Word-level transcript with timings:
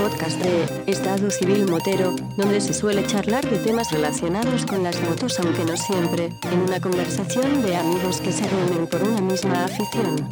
podcast 0.00 0.42
de 0.42 0.90
Estado 0.90 1.30
Civil 1.30 1.66
Motero, 1.66 2.16
donde 2.38 2.60
se 2.62 2.72
suele 2.72 3.06
charlar 3.06 3.48
de 3.50 3.58
temas 3.58 3.92
relacionados 3.92 4.64
con 4.64 4.82
las 4.82 4.98
motos, 5.02 5.38
aunque 5.40 5.62
no 5.64 5.76
siempre, 5.76 6.30
en 6.50 6.58
una 6.60 6.80
conversación 6.80 7.60
de 7.62 7.76
amigos 7.76 8.20
que 8.22 8.32
se 8.32 8.48
reúnen 8.48 8.86
por 8.86 9.02
una 9.02 9.20
misma 9.20 9.66
afición. 9.66 10.26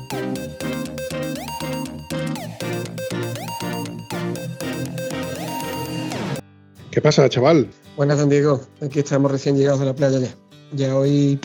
¿Qué 6.91 7.03
pasa, 7.03 7.29
chaval? 7.29 7.69
Buenas, 7.96 8.19
don 8.19 8.30
Diego. 8.30 8.63
Aquí 8.80 9.00
estamos 9.00 9.30
recién 9.30 9.58
llegados 9.58 9.82
a 9.82 9.85
la 9.85 9.94
playa 9.94 10.19
ya. 10.19 10.35
Ya 10.72 10.96
hoy 10.96 11.39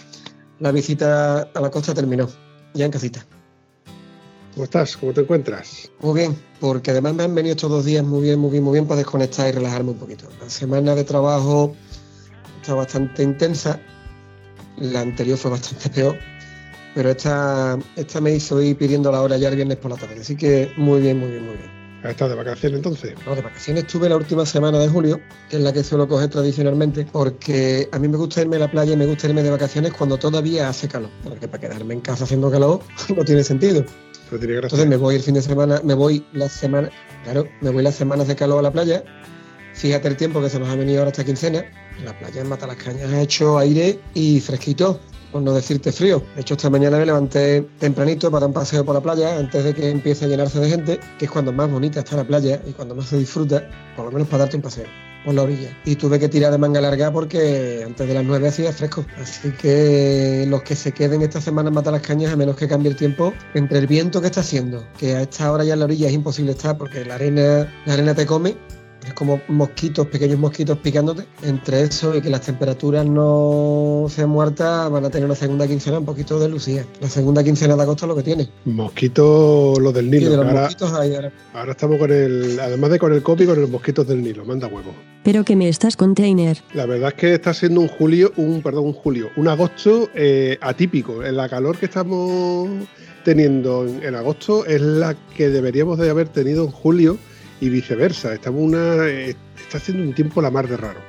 la 0.60 0.72
visita 0.72 1.42
a 1.42 1.60
la 1.60 1.70
costa 1.70 1.94
terminó. 1.94 2.30
Ya 2.74 2.86
en 2.86 2.92
casita. 2.92 3.26
¿Cómo 4.54 4.66
estás? 4.66 4.98
¿Cómo 4.98 5.14
te 5.14 5.22
encuentras? 5.22 5.90
Muy 6.02 6.20
bien, 6.20 6.38
porque 6.60 6.92
además 6.92 7.16
me 7.16 7.24
han 7.24 7.34
venido 7.34 7.56
estos 7.56 7.72
dos 7.72 7.86
días 7.86 8.04
muy 8.06 8.22
bien, 8.22 8.38
muy 8.38 8.52
bien, 8.52 8.64
muy 8.64 8.74
bien 8.74 8.86
para 8.86 9.00
desconectar 9.00 9.50
y 9.50 9.52
relajarme 9.52 9.92
un 9.92 9.98
poquito. 9.98 10.28
La 10.40 10.48
semana 10.48 10.94
de 10.94 11.04
trabajo 11.04 11.76
está 12.62 12.76
bastante 12.76 13.24
intensa, 13.24 13.80
la 14.78 15.02
anterior 15.02 15.40
fue 15.40 15.50
bastante 15.50 15.90
peor, 15.90 16.20
pero 16.94 17.10
esta, 17.10 17.80
esta 17.96 18.22
me 18.22 18.32
hizo 18.36 18.62
ir 18.62 18.78
pidiendo 18.78 19.12
la 19.12 19.24
hora 19.24 19.38
ya 19.38 19.50
el 19.50 19.56
viernes 19.56 19.78
por 19.78 19.90
la 19.90 19.98
tarde, 19.98 20.22
así 20.22 20.36
que 20.36 20.72
muy 20.78 21.02
bien, 21.02 21.20
muy 21.20 21.32
bien, 21.32 21.46
muy 21.46 21.56
bien. 21.56 21.74
¿Estás 22.04 22.30
de 22.30 22.36
vacaciones 22.36 22.78
entonces? 22.78 23.16
No, 23.26 23.34
de 23.34 23.42
vacaciones 23.42 23.86
estuve 23.86 24.10
la 24.10 24.18
última 24.18 24.46
semana 24.46 24.78
de 24.78 24.90
julio, 24.90 25.22
que 25.50 25.56
es 25.56 25.64
la 25.64 25.74
que 25.74 25.84
suelo 25.84 26.08
coger 26.08 26.30
tradicionalmente, 26.30 27.08
porque 27.12 27.88
a 27.92 27.98
mí 27.98 28.08
me 28.08 28.18
gusta 28.18 28.42
irme 28.42 28.58
a 28.58 28.60
la 28.60 28.70
playa 28.70 28.94
y 28.94 28.98
me 28.98 29.06
gusta 29.06 29.30
irme 29.30 29.42
de 29.42 29.50
vacaciones 29.50 29.94
cuando 29.94 30.18
todavía 30.18 30.70
hace 30.70 30.88
calor, 30.90 31.10
porque 31.24 31.48
para 31.48 31.62
quedarme 31.62 31.96
en 31.96 32.02
casa 32.02 32.26
haciendo 32.26 32.52
calor 32.52 32.82
no 33.16 33.24
tiene 33.24 33.44
sentido. 33.44 33.84
Entonces 34.42 34.88
me 34.88 34.98
voy 34.98 35.16
el 35.16 35.22
fin 35.22 35.36
de 35.36 35.42
semana, 35.42 35.82
me 35.84 35.94
voy 35.94 36.26
la 36.34 36.50
semana, 36.50 36.90
claro, 37.24 37.48
me 37.62 37.70
voy 37.70 37.84
las 37.84 37.96
semanas 37.96 38.28
de 38.28 38.36
calor 38.36 38.60
a 38.60 38.62
la 38.64 38.72
playa. 38.72 39.04
Fíjate 39.74 40.08
el 40.08 40.18
tiempo 40.18 40.42
que 40.42 40.50
se 40.50 40.60
nos 40.60 40.70
ha 40.70 40.76
venido 40.76 41.00
ahora 41.00 41.12
esta 41.12 41.24
quincena. 41.24 41.64
La 42.04 42.18
playa 42.18 42.42
en 42.42 42.50
Matalascañas 42.50 43.12
ha 43.12 43.22
hecho 43.22 43.58
aire 43.58 44.00
y 44.14 44.40
fresquito, 44.40 45.00
por 45.32 45.42
no 45.42 45.54
decirte 45.54 45.92
frío. 45.92 46.24
De 46.36 46.42
hecho, 46.42 46.56
esta 46.56 46.70
mañana 46.70 46.98
me 46.98 47.06
levanté 47.06 47.62
tempranito 47.80 48.30
para 48.32 48.42
dar 48.42 48.50
un 48.50 48.54
paseo 48.54 48.84
por 48.84 48.96
la 48.96 49.02
playa 49.02 49.38
antes 49.38 49.64
de 49.64 49.74
que 49.74 49.90
empiece 49.90 50.26
a 50.26 50.28
llenarse 50.28 50.60
de 50.60 50.70
gente, 50.70 51.00
que 51.20 51.26
es 51.26 51.32
cuando 51.32 51.52
más 51.52 51.70
bonita 51.70 52.00
está 52.00 52.18
la 52.18 52.24
playa 52.24 52.62
y 52.66 52.72
cuando 52.72 52.96
más 52.96 53.08
se 53.08 53.18
disfruta, 53.18 53.68
por 53.96 54.06
lo 54.06 54.12
menos 54.12 54.28
para 54.28 54.44
darte 54.44 54.58
un 54.58 54.64
paseo 54.64 55.13
por 55.24 55.34
la 55.34 55.44
orilla. 55.44 55.78
Y 55.86 55.96
tuve 55.96 56.20
que 56.20 56.30
tirar 56.30 56.52
de 56.52 56.58
manga 56.58 56.82
larga 56.82 57.12
porque 57.12 57.84
antes 57.86 58.08
de 58.08 58.14
las 58.14 58.24
9 58.24 58.48
hacía 58.48 58.72
fresco. 58.72 59.06
Así 59.22 59.52
que 59.52 60.46
los 60.48 60.64
que 60.64 60.76
se 60.76 60.92
queden 60.92 61.22
esta 61.22 61.42
semana 61.42 61.70
en 61.70 61.92
las 61.92 62.02
Cañas, 62.02 62.34
a 62.34 62.36
menos 62.36 62.56
que 62.56 62.68
cambie 62.68 62.90
el 62.90 62.96
tiempo, 62.96 63.34
entre 63.54 63.80
el 63.80 63.88
viento 63.88 64.22
que 64.22 64.28
está 64.28 64.42
haciendo, 64.42 64.86
que 64.98 65.16
a 65.16 65.22
esta 65.22 65.52
hora 65.52 65.64
ya 65.64 65.74
en 65.74 65.80
la 65.80 65.86
orilla 65.86 66.08
es 66.08 66.14
imposible 66.14 66.52
estar 66.52 66.78
porque 66.78 67.06
la 67.06 67.16
arena, 67.16 67.72
la 67.86 67.94
arena 67.94 68.16
te 68.16 68.26
come, 68.26 68.56
es 69.06 69.14
como 69.14 69.42
mosquitos, 69.48 70.08
pequeños 70.08 70.40
mosquitos 70.40 70.78
picándote. 70.80 71.26
Entre 71.42 71.82
eso 71.82 72.16
y 72.16 72.22
que 72.22 72.30
las 72.30 72.42
temperaturas 72.42 73.06
no 73.06 74.08
sean 74.10 74.30
muertas, 74.30 74.90
van 74.90 75.06
a 75.06 75.10
tener 75.10 75.26
una 75.26 75.36
segunda 75.36 75.68
quincena 75.68 76.00
un 76.00 76.06
poquito 76.06 76.40
de 76.40 76.50
lucía. 76.50 76.86
La 77.02 77.10
segunda 77.10 77.44
quincena 77.44 77.76
de 77.76 77.82
agosto 77.82 78.06
es 78.06 78.10
lo 78.10 78.16
que 78.16 78.24
tiene. 78.24 78.50
Mosquitos, 78.66 79.80
los 79.80 79.94
del 79.94 80.10
Nilo. 80.10 80.42
ahora, 80.42 80.70
ahora. 81.54 81.72
estamos 81.72 81.98
con 81.98 82.12
el, 82.12 82.60
además 82.60 82.92
de 82.92 83.00
con 83.00 83.14
el 83.14 83.24
copy, 83.24 83.46
con 83.46 83.60
los 83.60 83.70
mosquitos 83.70 84.08
del 84.08 84.24
Nilo. 84.24 84.46
Manda 84.46 84.68
huevo. 84.68 84.94
Pero 85.24 85.44
que 85.44 85.56
me 85.56 85.70
estás 85.70 85.96
container. 85.96 86.58
La 86.74 86.86
verdad 86.86 87.10
es 87.10 87.16
que 87.16 87.34
está 87.34 87.54
siendo 87.54 87.82
un 87.82 87.88
julio, 87.88 88.32
un, 88.38 88.62
perdón, 88.62 88.86
un 88.86 88.94
julio, 88.94 89.30
un 89.38 89.48
agosto 89.48 90.10
eh, 90.14 90.58
atípico. 90.62 91.24
En 91.24 91.38
la 91.38 91.48
calor 91.50 91.78
que 91.78 91.86
estamos 91.86 92.70
teniendo 93.24 93.86
en 93.88 94.16
agosto 94.16 94.66
es 94.66 94.82
la 94.82 95.16
que 95.36 95.50
deberíamos 95.50 95.98
de 95.98 96.10
haber 96.10 96.28
tenido 96.28 96.66
en 96.66 96.72
julio 96.72 97.18
y 97.64 97.70
viceversa. 97.70 98.34
Estamos 98.34 98.62
una, 98.62 99.08
eh, 99.08 99.36
está 99.56 99.78
haciendo 99.78 100.04
un 100.04 100.14
tiempo 100.14 100.42
la 100.42 100.52
mar 100.52 100.68
de 100.68 100.76
raro. 100.76 101.00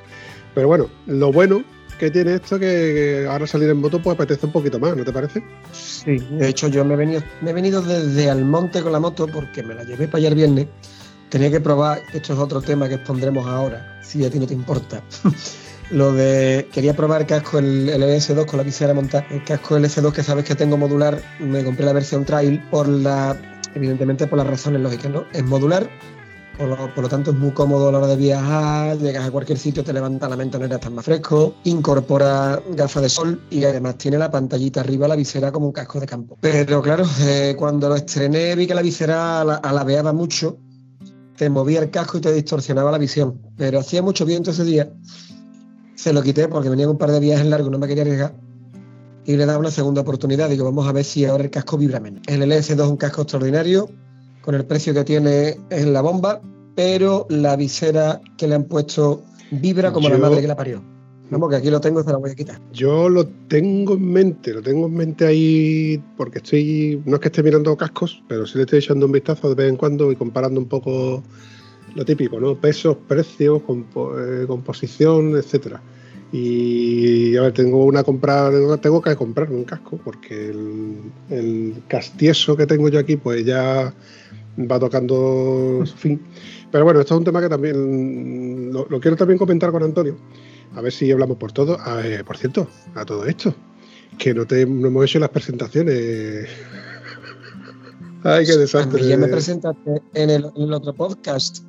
Pero 0.55 0.69
bueno, 0.69 0.89
lo 1.07 1.33
bueno 1.33 1.65
que 1.99 2.11
tiene 2.13 2.35
esto 2.35 2.61
que 2.61 3.27
ahora 3.29 3.47
salir 3.47 3.69
en 3.71 3.79
moto 3.79 4.01
pues 4.01 4.15
apetece 4.15 4.47
un 4.47 4.53
poquito 4.53 4.79
más, 4.79 4.97
¿no 4.97 5.05
te 5.05 5.13
parece? 5.13 5.43
Sí, 5.73 6.17
de 6.17 6.49
hecho 6.49 6.69
yo 6.69 6.85
me 6.85 6.95
he 6.95 6.97
venido, 6.97 7.23
me 7.41 7.51
he 7.51 7.53
venido 7.53 7.83
desde 7.83 8.31
Almonte 8.31 8.83
con 8.83 8.93
la 8.93 9.01
moto 9.01 9.27
porque 9.27 9.63
me 9.65 9.75
la 9.75 9.83
llevé 9.83 10.07
para 10.07 10.27
el 10.27 10.35
viernes. 10.35 10.69
Tenía 11.29 11.51
que 11.51 11.61
probar, 11.61 12.03
esto 12.13 12.35
es 12.35 12.39
otro 12.39 12.63
tema 12.63 12.89
que 12.89 12.95
expondremos 12.95 13.47
ahora, 13.49 14.01
si 14.05 14.25
a 14.25 14.31
ti 14.31 14.39
no 14.39 14.47
te 14.47 14.55
importa. 14.55 15.03
Lo 15.91 16.13
de, 16.13 16.69
quería 16.73 16.95
probar 16.95 17.27
casco, 17.27 17.59
el, 17.59 17.89
el 17.89 18.03
LS2 18.03 18.47
con 18.47 18.57
la 18.59 18.63
visera 18.63 18.95
montada. 18.95 19.27
El 19.31 19.45
casco 19.45 19.77
LS2 19.77 20.13
que 20.13 20.23
sabes 20.23 20.45
que 20.45 20.55
tengo 20.55 20.77
modular, 20.77 21.21
me 21.41 21.65
compré 21.65 21.85
la 21.85 21.93
versión 21.93 22.25
trail 22.25 22.63
por 22.71 22.89
la, 22.89 23.37
evidentemente 23.75 24.27
por 24.27 24.39
las 24.39 24.47
razones 24.47 24.81
lógicas, 24.81 25.11
¿no? 25.11 25.25
Es 25.33 25.45
modular, 25.45 25.91
por 26.59 27.03
lo, 27.03 27.09
tanto, 27.09 27.33
es 27.33 27.37
muy 27.37 27.51
cómodo 27.51 27.89
a 27.89 27.93
la 27.93 27.99
hora 27.99 28.07
de 28.07 28.17
viajar, 28.17 28.97
llegas 28.99 29.27
a 29.27 29.31
cualquier 29.31 29.59
sitio, 29.59 29.83
te 29.83 29.93
levanta 29.93 30.29
la 30.29 30.37
mente, 30.37 30.59
no 30.59 30.67
estás 30.67 30.91
más 30.93 31.05
fresco, 31.05 31.55
incorpora 31.65 32.63
gafas 32.71 33.03
de 33.03 33.09
sol 33.09 33.43
y 33.51 33.65
además 33.65 33.99
tiene 33.99 34.19
la 34.19 34.31
pantallita 34.31 34.81
arriba, 34.81 35.09
la 35.09 35.17
visera 35.17 35.51
como 35.51 35.67
un 35.67 35.73
casco 35.73 35.99
de 35.99 36.07
campo. 36.07 36.39
Pero 36.41 36.81
claro, 36.81 37.05
eh, 37.23 37.55
cuando 37.59 37.89
lo 37.89 37.97
estrené 37.97 38.55
vi 38.55 38.67
que 38.67 38.75
la 38.75 38.83
visera 38.83 39.41
alabeaba 39.41 40.13
mucho, 40.13 40.59
te 41.37 41.51
movía 41.51 41.81
el 41.81 41.91
casco 41.91 42.19
y 42.19 42.21
te 42.21 42.33
distorsionaba 42.33 42.93
la 42.93 42.99
visión. 42.99 43.41
Pero 43.57 43.81
hacía 43.81 44.03
mucho 44.03 44.25
viento 44.25 44.53
ese 44.53 44.65
día, 44.65 44.93
se 45.97 46.13
lo 46.13 46.23
quité 46.23 46.49
porque 46.49 46.69
venía 46.69 46.89
un 46.89 46.99
par 46.99 47.11
de 47.11 47.21
viajes 47.21 47.47
largos, 47.47 47.71
no 47.71 47.79
me 47.79 47.89
quería 47.89 48.03
arriesgar. 48.05 48.35
Y 49.27 49.37
le 49.37 49.47
daba 49.47 49.59
una 49.59 49.71
segunda 49.71 50.03
oportunidad. 50.03 50.51
Digo, 50.51 50.67
vamos 50.67 50.87
a 50.87 50.93
ver 50.93 51.05
si 51.05 51.25
ahora 51.25 51.45
el 51.45 51.51
casco 51.51 51.79
vibra 51.79 51.99
menos. 51.99 52.23
El 52.27 52.43
LS2 52.43 52.75
es 52.75 52.81
un 52.81 52.99
casco 52.99 53.23
extraordinario, 53.23 53.89
con 54.45 54.55
el 54.55 54.67
precio 54.67 54.93
que 54.93 55.05
tiene 55.05 55.57
en 55.71 55.93
la 55.95 56.03
bomba, 56.03 56.43
pero 56.75 57.27
la 57.31 57.57
visera 57.57 58.21
que 58.37 58.47
le 58.47 58.57
han 58.57 58.65
puesto 58.65 59.25
vibra 59.51 59.91
como 59.91 60.11
la 60.11 60.19
madre 60.19 60.43
que 60.43 60.49
la 60.49 60.57
parió. 60.57 60.83
Vamos, 61.31 61.49
que 61.49 61.57
aquí 61.57 61.71
lo 61.71 61.81
tengo 61.81 62.03
se 62.03 62.11
la 62.11 62.19
voy 62.19 62.31
a 62.31 62.35
quitar. 62.35 62.61
Yo 62.71 63.09
lo 63.09 63.27
tengo 63.49 63.95
en 63.95 64.13
mente, 64.13 64.53
lo 64.53 64.61
tengo 64.61 64.87
en 64.87 64.95
mente 64.95 65.27
ahí 65.27 66.03
porque 66.19 66.39
estoy, 66.39 67.03
no 67.07 67.17
es 67.17 67.21
que 67.23 67.29
esté 67.29 67.43
mirando 67.43 67.75
cascos, 67.75 68.23
pero 68.29 68.47
sí 68.47 68.59
le 68.59 68.65
estoy 68.65 68.81
echando 68.81 69.07
un 69.07 69.13
vistazo 69.13 69.49
de 69.49 69.55
vez 69.55 69.71
en 69.71 69.77
cuando 69.79 70.13
y 70.13 70.17
comparando 70.17 70.61
un 70.61 70.69
poco 70.69 71.23
lo 71.95 72.05
típico, 72.05 72.39
¿no? 72.39 72.61
Pesos, 72.61 72.99
precios, 73.09 73.63
eh, 73.67 74.45
composición, 74.47 75.37
etcétera. 75.37 75.81
Y 76.33 77.35
a 77.37 77.43
ver, 77.43 77.53
tengo 77.53 77.85
una 77.87 78.03
compra, 78.03 78.51
tengo 78.83 79.01
que 79.01 79.17
comprar 79.17 79.51
un 79.51 79.65
casco 79.65 79.99
porque 80.05 80.51
el, 80.51 80.97
el 81.31 81.83
castieso 81.89 82.57
que 82.57 82.67
tengo 82.67 82.89
yo 82.91 82.99
aquí, 82.99 83.17
pues 83.17 83.45
ya 83.47 83.95
va 84.59 84.79
tocando 84.79 85.83
su 85.85 85.97
fin. 85.97 86.23
Pero 86.71 86.85
bueno, 86.85 87.01
esto 87.01 87.15
es 87.15 87.19
un 87.19 87.25
tema 87.25 87.41
que 87.41 87.49
también 87.49 88.73
lo, 88.73 89.01
quiero 89.01 89.17
también 89.17 89.39
comentar 89.39 89.71
con 89.71 89.83
Antonio, 89.83 90.17
a 90.75 90.81
ver 90.81 90.93
si 90.93 91.11
hablamos 91.11 91.37
por 91.37 91.53
todo. 91.53 91.79
por 92.27 92.37
cierto, 92.37 92.69
a 92.95 93.05
todo 93.05 93.27
esto, 93.27 93.55
que 94.19 94.35
no, 94.35 94.47
te, 94.47 94.63
hemos 94.63 95.05
hecho 95.05 95.19
las 95.19 95.31
presentaciones. 95.31 96.49
Ay, 98.25 98.47
qué 98.47 98.57
desastre. 98.57 99.07
ya 99.07 99.19
me 99.19 99.29
presentaste 99.29 100.03
en 100.15 100.31
el, 100.31 100.45
en 100.57 100.63
el 100.63 100.73
otro 100.73 100.95
podcast. 100.95 101.63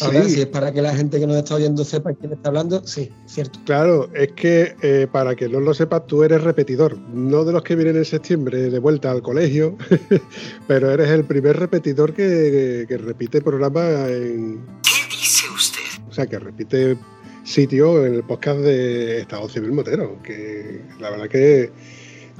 Ahora, 0.00 0.24
si 0.24 0.40
es 0.40 0.46
para 0.46 0.72
que 0.72 0.82
la 0.82 0.94
gente 0.94 1.20
que 1.20 1.26
nos 1.26 1.36
está 1.36 1.54
oyendo 1.54 1.84
sepa 1.84 2.12
quién 2.14 2.32
está 2.32 2.48
hablando, 2.48 2.84
sí, 2.84 3.10
cierto. 3.26 3.60
Claro, 3.64 4.10
es 4.14 4.32
que 4.32 4.74
eh, 4.82 5.06
para 5.10 5.36
que 5.36 5.48
no 5.48 5.60
lo 5.60 5.72
sepas, 5.72 6.06
tú 6.06 6.24
eres 6.24 6.42
repetidor, 6.42 6.98
no 6.98 7.44
de 7.44 7.52
los 7.52 7.62
que 7.62 7.76
vienen 7.76 7.96
en 7.96 8.04
septiembre 8.04 8.70
de 8.70 8.78
vuelta 8.78 9.10
al 9.10 9.22
colegio, 9.22 9.76
pero 10.66 10.90
eres 10.90 11.10
el 11.10 11.24
primer 11.24 11.58
repetidor 11.58 12.12
que, 12.12 12.86
repite 12.88 13.40
programa 13.40 14.08
en. 14.08 14.64
¿Qué 14.82 15.16
dice 15.16 15.46
usted? 15.54 16.02
O 16.08 16.12
sea, 16.12 16.26
que 16.26 16.38
repite 16.38 16.96
sitio 17.44 18.04
en 18.04 18.14
el 18.14 18.24
podcast 18.24 18.60
de 18.60 19.20
Estado 19.20 19.48
Civil 19.48 19.72
Motero, 19.72 20.20
que 20.22 20.82
la 20.98 21.10
verdad 21.10 21.28
que. 21.28 21.70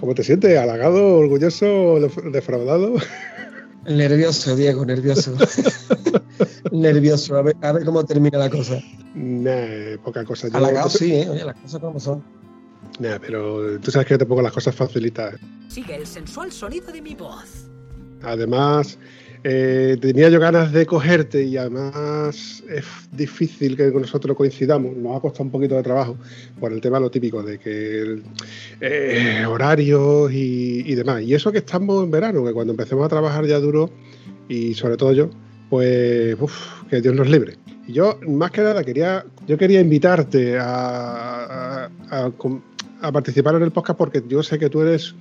¿Cómo 0.00 0.12
te 0.12 0.24
sientes? 0.24 0.58
¿Halagado, 0.58 1.18
orgulloso, 1.18 2.00
defraudado? 2.32 2.94
Nervioso, 3.86 4.56
Diego, 4.56 4.84
nervioso. 4.84 5.36
nervioso, 6.72 7.36
a 7.36 7.42
ver, 7.42 7.56
a 7.62 7.72
ver, 7.72 7.84
cómo 7.84 8.04
termina 8.04 8.38
la 8.38 8.50
cosa. 8.50 8.80
Nah, 9.14 9.96
poca 10.02 10.24
cosa. 10.24 10.48
Halagado 10.52 10.88
sí, 10.88 11.14
¿eh? 11.14 11.28
Oye, 11.28 11.44
las 11.44 11.56
cosas 11.56 11.80
como 11.80 12.00
son. 12.00 12.22
Nah, 12.98 13.18
pero 13.20 13.80
tú 13.80 13.90
sabes 13.90 14.06
que 14.08 14.18
te 14.18 14.26
pongo 14.26 14.42
las 14.42 14.52
cosas 14.52 14.74
facilitas. 14.74 15.34
Sigue 15.68 15.96
el 15.96 16.06
sensual 16.06 16.52
sonido 16.52 16.92
de 16.92 17.02
mi 17.02 17.14
voz. 17.14 17.68
Además, 18.22 18.98
eh, 19.46 19.98
tenía 20.00 20.30
yo 20.30 20.40
ganas 20.40 20.72
de 20.72 20.86
cogerte 20.86 21.44
y 21.44 21.58
además 21.58 22.64
es 22.66 22.84
difícil 23.12 23.76
que 23.76 23.90
nosotros 23.90 24.34
coincidamos, 24.34 24.96
nos 24.96 25.18
ha 25.18 25.20
costado 25.20 25.44
un 25.44 25.50
poquito 25.50 25.74
de 25.74 25.82
trabajo 25.82 26.16
por 26.58 26.72
el 26.72 26.80
tema 26.80 26.98
lo 26.98 27.10
típico 27.10 27.42
de 27.42 27.58
que 27.58 28.22
eh, 28.80 29.44
horarios 29.46 30.32
y, 30.32 30.94
demás. 30.94 31.22
Y 31.22 31.34
eso 31.34 31.52
que 31.52 31.58
estamos 31.58 32.02
en 32.02 32.10
verano, 32.10 32.42
que 32.42 32.54
cuando 32.54 32.72
empecemos 32.72 33.04
a 33.04 33.08
trabajar 33.10 33.44
ya 33.44 33.58
duro 33.58 33.90
y 34.48 34.72
sobre 34.72 34.96
todo 34.96 35.12
yo, 35.12 35.28
pues 35.70 36.36
que 36.88 37.00
Dios 37.00 37.14
nos 37.14 37.28
libre. 37.28 37.56
Y 37.86 37.92
yo 37.92 38.18
más 38.26 38.50
que 38.50 38.62
nada 38.62 38.82
quería, 38.82 39.24
yo 39.46 39.58
quería 39.58 39.80
invitarte 39.80 40.58
a, 40.60 41.90
participar 43.12 43.56
en 43.56 43.62
el 43.62 43.70
podcast 43.70 43.98
porque 43.98 44.22
yo 44.26 44.42
sé 44.42 44.58
que 44.58 44.70
tú 44.70 44.80
eres, 44.80 45.14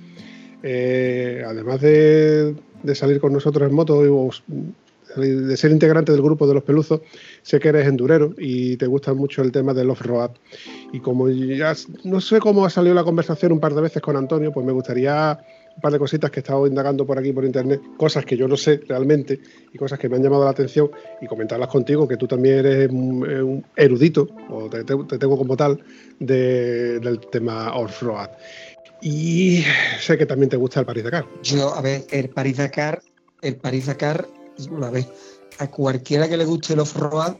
eh, 0.62 1.44
además 1.46 1.80
de 1.82 2.54
de 2.84 2.94
salir 2.94 3.20
con 3.20 3.32
nosotros 3.32 3.68
en 3.68 3.74
moto, 3.74 4.30
de 5.16 5.56
ser 5.56 5.70
integrante 5.70 6.12
del 6.12 6.22
grupo 6.22 6.46
de 6.46 6.54
los 6.54 6.62
peluzos, 6.62 7.00
sé 7.42 7.58
que 7.58 7.70
eres 7.70 7.88
endurero 7.88 8.34
y 8.38 8.76
te 8.76 8.86
gusta 8.86 9.14
mucho 9.14 9.42
el 9.42 9.50
tema 9.50 9.72
del 9.72 9.90
off-road. 9.90 10.32
Y 10.92 11.00
como 11.00 11.28
ya 11.30 11.74
no 12.04 12.20
sé 12.20 12.38
cómo 12.40 12.64
ha 12.64 12.70
salido 12.70 12.94
la 12.94 13.02
conversación 13.02 13.52
un 13.52 13.60
par 13.60 13.74
de 13.74 13.80
veces 13.80 14.02
con 14.02 14.16
Antonio, 14.16 14.52
pues 14.52 14.64
me 14.66 14.72
gustaría 14.72 15.38
un 15.74 15.80
par 15.80 15.92
de 15.92 15.98
cositas 15.98 16.30
que 16.30 16.40
he 16.40 16.42
estado 16.42 16.66
indagando 16.66 17.06
por 17.06 17.18
aquí 17.18 17.32
por 17.32 17.44
internet, 17.44 17.80
cosas 17.96 18.24
que 18.24 18.36
yo 18.36 18.46
no 18.48 18.56
sé 18.56 18.80
realmente 18.88 19.40
y 19.72 19.78
cosas 19.78 19.98
que 19.98 20.08
me 20.08 20.16
han 20.16 20.22
llamado 20.22 20.44
la 20.44 20.50
atención 20.50 20.90
y 21.20 21.26
comentarlas 21.26 21.68
contigo, 21.68 22.06
que 22.06 22.16
tú 22.16 22.26
también 22.26 22.60
eres 22.60 22.90
un, 22.90 23.64
erudito, 23.76 24.28
o 24.50 24.68
te, 24.68 24.84
tengo 24.84 25.36
como 25.36 25.56
tal, 25.56 25.82
del 26.18 27.20
tema 27.30 27.74
off-road. 27.76 28.30
Y 29.02 29.64
sé 30.00 30.16
que 30.16 30.26
también 30.26 30.48
te 30.48 30.56
gusta 30.56 30.80
el 30.80 30.86
Paris 30.86 31.04
Dakar. 31.04 31.26
Yo, 31.42 31.74
a 31.74 31.82
ver, 31.82 32.04
el 32.10 32.30
Paris 32.30 32.56
Dakar, 32.56 33.02
el 33.42 33.56
Paris 33.56 33.86
Dakar, 33.86 34.26
una 34.70 34.90
vez, 34.90 35.08
a 35.58 35.70
cualquiera 35.70 36.28
que 36.28 36.36
le 36.36 36.44
guste 36.44 36.72
el 36.72 36.80
off-road, 36.80 37.36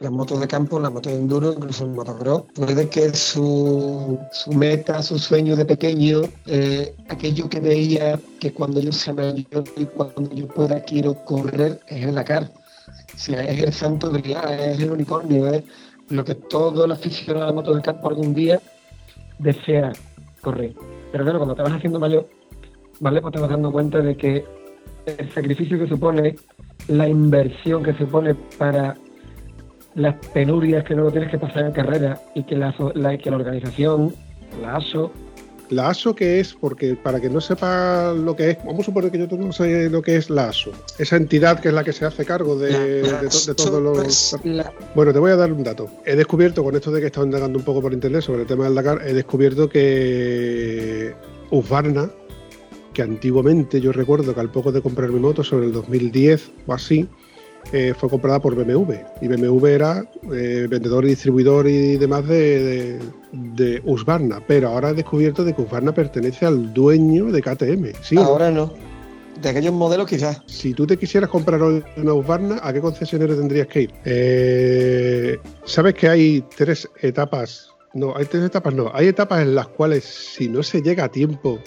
las 0.00 0.12
motos 0.12 0.40
de 0.40 0.46
campo, 0.46 0.78
las 0.78 0.92
motos 0.92 1.12
de 1.12 1.18
enduro, 1.18 1.52
incluso 1.52 1.84
el 1.84 1.90
motocross, 1.90 2.42
puede 2.54 2.88
que 2.88 3.12
su, 3.14 4.18
su 4.30 4.52
meta, 4.52 5.02
su 5.02 5.18
sueño 5.18 5.56
de 5.56 5.64
pequeño, 5.64 6.22
eh, 6.46 6.94
aquello 7.08 7.48
que 7.48 7.60
veía 7.60 8.18
que 8.38 8.52
cuando 8.52 8.80
yo 8.80 8.92
sea 8.92 9.14
mayor 9.14 9.64
y 9.76 9.84
cuando 9.86 10.30
yo 10.32 10.46
pueda 10.48 10.82
quiero 10.82 11.14
correr, 11.24 11.80
es 11.88 12.06
el 12.06 12.14
Dakar. 12.14 12.50
Si 13.16 13.34
es 13.34 13.62
el 13.62 13.72
santo 13.72 14.10
día, 14.10 14.40
es 14.42 14.80
el 14.80 14.92
unicornio, 14.92 15.48
es 15.48 15.64
lo 16.10 16.24
que 16.24 16.34
todo 16.36 16.84
el 16.84 16.92
aficionado 16.92 17.44
a 17.44 17.48
la 17.48 17.52
moto 17.52 17.74
de 17.74 17.82
campo 17.82 18.08
algún 18.08 18.32
día 18.34 18.60
desea 19.38 19.92
correr. 20.40 20.74
Pero 21.10 21.24
claro, 21.24 21.38
cuando 21.38 21.56
te 21.56 21.62
vas 21.62 21.72
haciendo 21.72 21.98
mayor, 21.98 22.28
¿vale? 23.00 23.20
Pues 23.20 23.34
te 23.34 23.40
vas 23.40 23.50
dando 23.50 23.72
cuenta 23.72 23.98
de 23.98 24.16
que 24.16 24.44
el 25.06 25.32
sacrificio 25.32 25.78
que 25.78 25.88
supone, 25.88 26.36
la 26.86 27.08
inversión 27.08 27.82
que 27.82 27.94
supone 27.94 28.34
para 28.56 28.96
las 29.98 30.14
penurias 30.32 30.84
que 30.84 30.94
luego 30.94 31.10
tienes 31.10 31.30
que 31.30 31.38
pasar 31.38 31.66
en 31.66 31.72
carrera 31.72 32.20
y 32.34 32.44
que 32.44 32.56
la, 32.56 32.72
que 33.18 33.30
la 33.30 33.36
organización, 33.36 34.14
la 34.62 34.76
ASO, 34.76 35.12
la 35.70 35.90
ASO 35.90 36.14
que 36.14 36.40
es, 36.40 36.54
porque 36.54 36.94
para 36.94 37.20
que 37.20 37.28
no 37.28 37.40
sepa 37.40 38.14
lo 38.14 38.34
que 38.34 38.50
es, 38.50 38.58
vamos 38.64 38.80
a 38.80 38.84
suponer 38.84 39.10
que 39.10 39.18
yo 39.18 39.26
no 39.36 39.52
sé 39.52 39.90
lo 39.90 40.00
que 40.00 40.16
es 40.16 40.30
la 40.30 40.48
ASO, 40.48 40.70
esa 40.98 41.16
entidad 41.16 41.60
que 41.60 41.68
es 41.68 41.74
la 41.74 41.84
que 41.84 41.92
se 41.92 42.06
hace 42.06 42.24
cargo 42.24 42.56
de, 42.56 43.02
todos 43.56 43.82
los... 43.82 44.36
Bueno, 44.94 45.12
te 45.12 45.18
voy 45.18 45.32
a 45.32 45.36
dar 45.36 45.52
un 45.52 45.64
dato. 45.64 45.90
He 46.06 46.16
descubierto, 46.16 46.62
con 46.62 46.74
esto 46.76 46.90
de 46.90 47.00
que 47.00 47.06
he 47.06 47.08
estado 47.08 47.26
indagando 47.26 47.58
un 47.58 47.64
poco 47.64 47.82
por 47.82 47.92
internet 47.92 48.22
sobre 48.22 48.42
el 48.42 48.46
tema 48.46 48.64
del 48.64 48.76
Dakar, 48.76 49.02
he 49.04 49.12
descubierto 49.12 49.68
que 49.68 51.12
Husqvarna, 51.50 52.08
que 52.94 53.02
antiguamente 53.02 53.80
yo 53.80 53.92
recuerdo 53.92 54.32
que 54.32 54.40
al 54.40 54.50
poco 54.50 54.72
de 54.72 54.80
comprar 54.80 55.10
mi 55.10 55.20
moto, 55.20 55.42
sobre 55.42 55.66
el 55.66 55.72
2010 55.72 56.50
o 56.66 56.72
así, 56.72 57.08
eh, 57.72 57.94
fue 57.96 58.08
comprada 58.08 58.40
por 58.40 58.54
BMW. 58.54 58.94
Y 59.20 59.28
BMW 59.28 59.66
era 59.66 60.04
eh, 60.32 60.66
vendedor 60.68 61.04
y 61.04 61.08
distribuidor 61.08 61.68
y 61.68 61.96
demás 61.96 62.26
de, 62.26 62.98
de, 63.32 63.82
Husqvarna. 63.84 64.40
Pero 64.46 64.68
ahora 64.68 64.90
he 64.90 64.94
descubierto 64.94 65.44
de 65.44 65.54
que 65.54 65.62
Husqvarna 65.62 65.92
pertenece 65.92 66.46
al 66.46 66.72
dueño 66.72 67.26
de 67.26 67.42
KTM. 67.42 68.02
¿sí? 68.02 68.16
Ahora 68.16 68.50
no. 68.50 68.72
De 69.42 69.50
aquellos 69.50 69.74
modelos 69.74 70.08
quizás. 70.08 70.42
Si 70.46 70.74
tú 70.74 70.86
te 70.86 70.96
quisieras 70.96 71.30
comprar 71.30 71.62
una 71.62 72.12
Husqvarna, 72.12 72.60
¿a 72.62 72.72
qué 72.72 72.80
concesionario 72.80 73.36
tendrías 73.36 73.66
que 73.66 73.82
ir? 73.82 73.94
Eh, 74.04 75.38
¿Sabes 75.64 75.94
que 75.94 76.08
hay 76.08 76.44
tres 76.56 76.88
etapas? 77.02 77.70
No, 77.94 78.16
hay 78.16 78.24
tres 78.24 78.44
etapas, 78.44 78.74
no. 78.74 78.90
Hay 78.94 79.08
etapas 79.08 79.42
en 79.42 79.54
las 79.54 79.68
cuales 79.68 80.04
si 80.04 80.48
no 80.48 80.62
se 80.62 80.82
llega 80.82 81.04
a 81.04 81.08
tiempo 81.08 81.58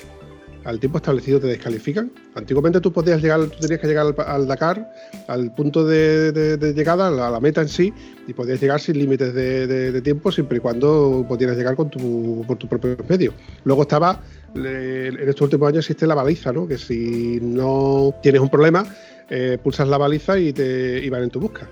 al 0.63 0.79
tiempo 0.79 0.97
establecido 0.97 1.39
te 1.39 1.47
descalifican. 1.47 2.11
Antiguamente 2.35 2.79
tú 2.81 2.91
podías 2.91 3.21
llegar, 3.21 3.45
tú 3.47 3.59
tenías 3.59 3.79
que 3.79 3.87
llegar 3.87 4.13
al, 4.27 4.47
Dakar, 4.47 4.91
al 5.27 5.53
punto 5.53 5.85
de, 5.85 6.73
llegada, 6.75 7.07
a 7.07 7.31
la, 7.31 7.39
meta 7.39 7.61
en 7.61 7.69
sí, 7.69 7.93
y 8.27 8.33
podías 8.33 8.61
llegar 8.61 8.79
sin 8.79 8.97
límites 8.97 9.33
de, 9.33 10.01
tiempo, 10.01 10.31
siempre 10.31 10.57
y 10.57 10.61
cuando 10.61 11.25
pudieras 11.27 11.57
llegar 11.57 11.75
con 11.75 11.89
tu, 11.89 12.43
por 12.47 12.57
tu 12.57 12.67
propio 12.67 12.97
medio. 13.07 13.33
Luego 13.63 13.83
estaba, 13.83 14.21
en 14.55 15.17
estos 15.29 15.41
últimos 15.41 15.69
años 15.69 15.85
existe 15.85 16.05
la 16.07 16.15
baliza, 16.15 16.51
¿no? 16.51 16.67
que 16.67 16.77
si 16.77 17.39
no 17.41 18.13
tienes 18.21 18.41
un 18.41 18.49
problema, 18.49 18.85
eh, 19.29 19.57
pulsas 19.63 19.87
la 19.87 19.97
baliza 19.97 20.37
y 20.37 20.53
te 20.53 20.99
y 21.03 21.09
van 21.09 21.23
en 21.23 21.29
tu 21.29 21.39
busca. 21.39 21.69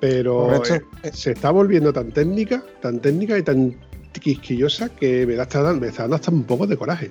Pero 0.00 0.62
eh, 0.64 0.80
se 1.12 1.32
está 1.32 1.50
volviendo 1.50 1.92
tan 1.92 2.12
técnica, 2.12 2.62
tan 2.80 3.00
técnica 3.00 3.36
y 3.36 3.42
tan 3.42 3.74
quisquillosa 4.12 4.88
que 4.88 5.26
me, 5.26 5.34
da 5.34 5.46
me 5.74 5.88
está 5.88 6.02
dando 6.02 6.16
hasta 6.16 6.30
un 6.30 6.44
poco 6.44 6.66
de 6.66 6.76
coraje. 6.76 7.10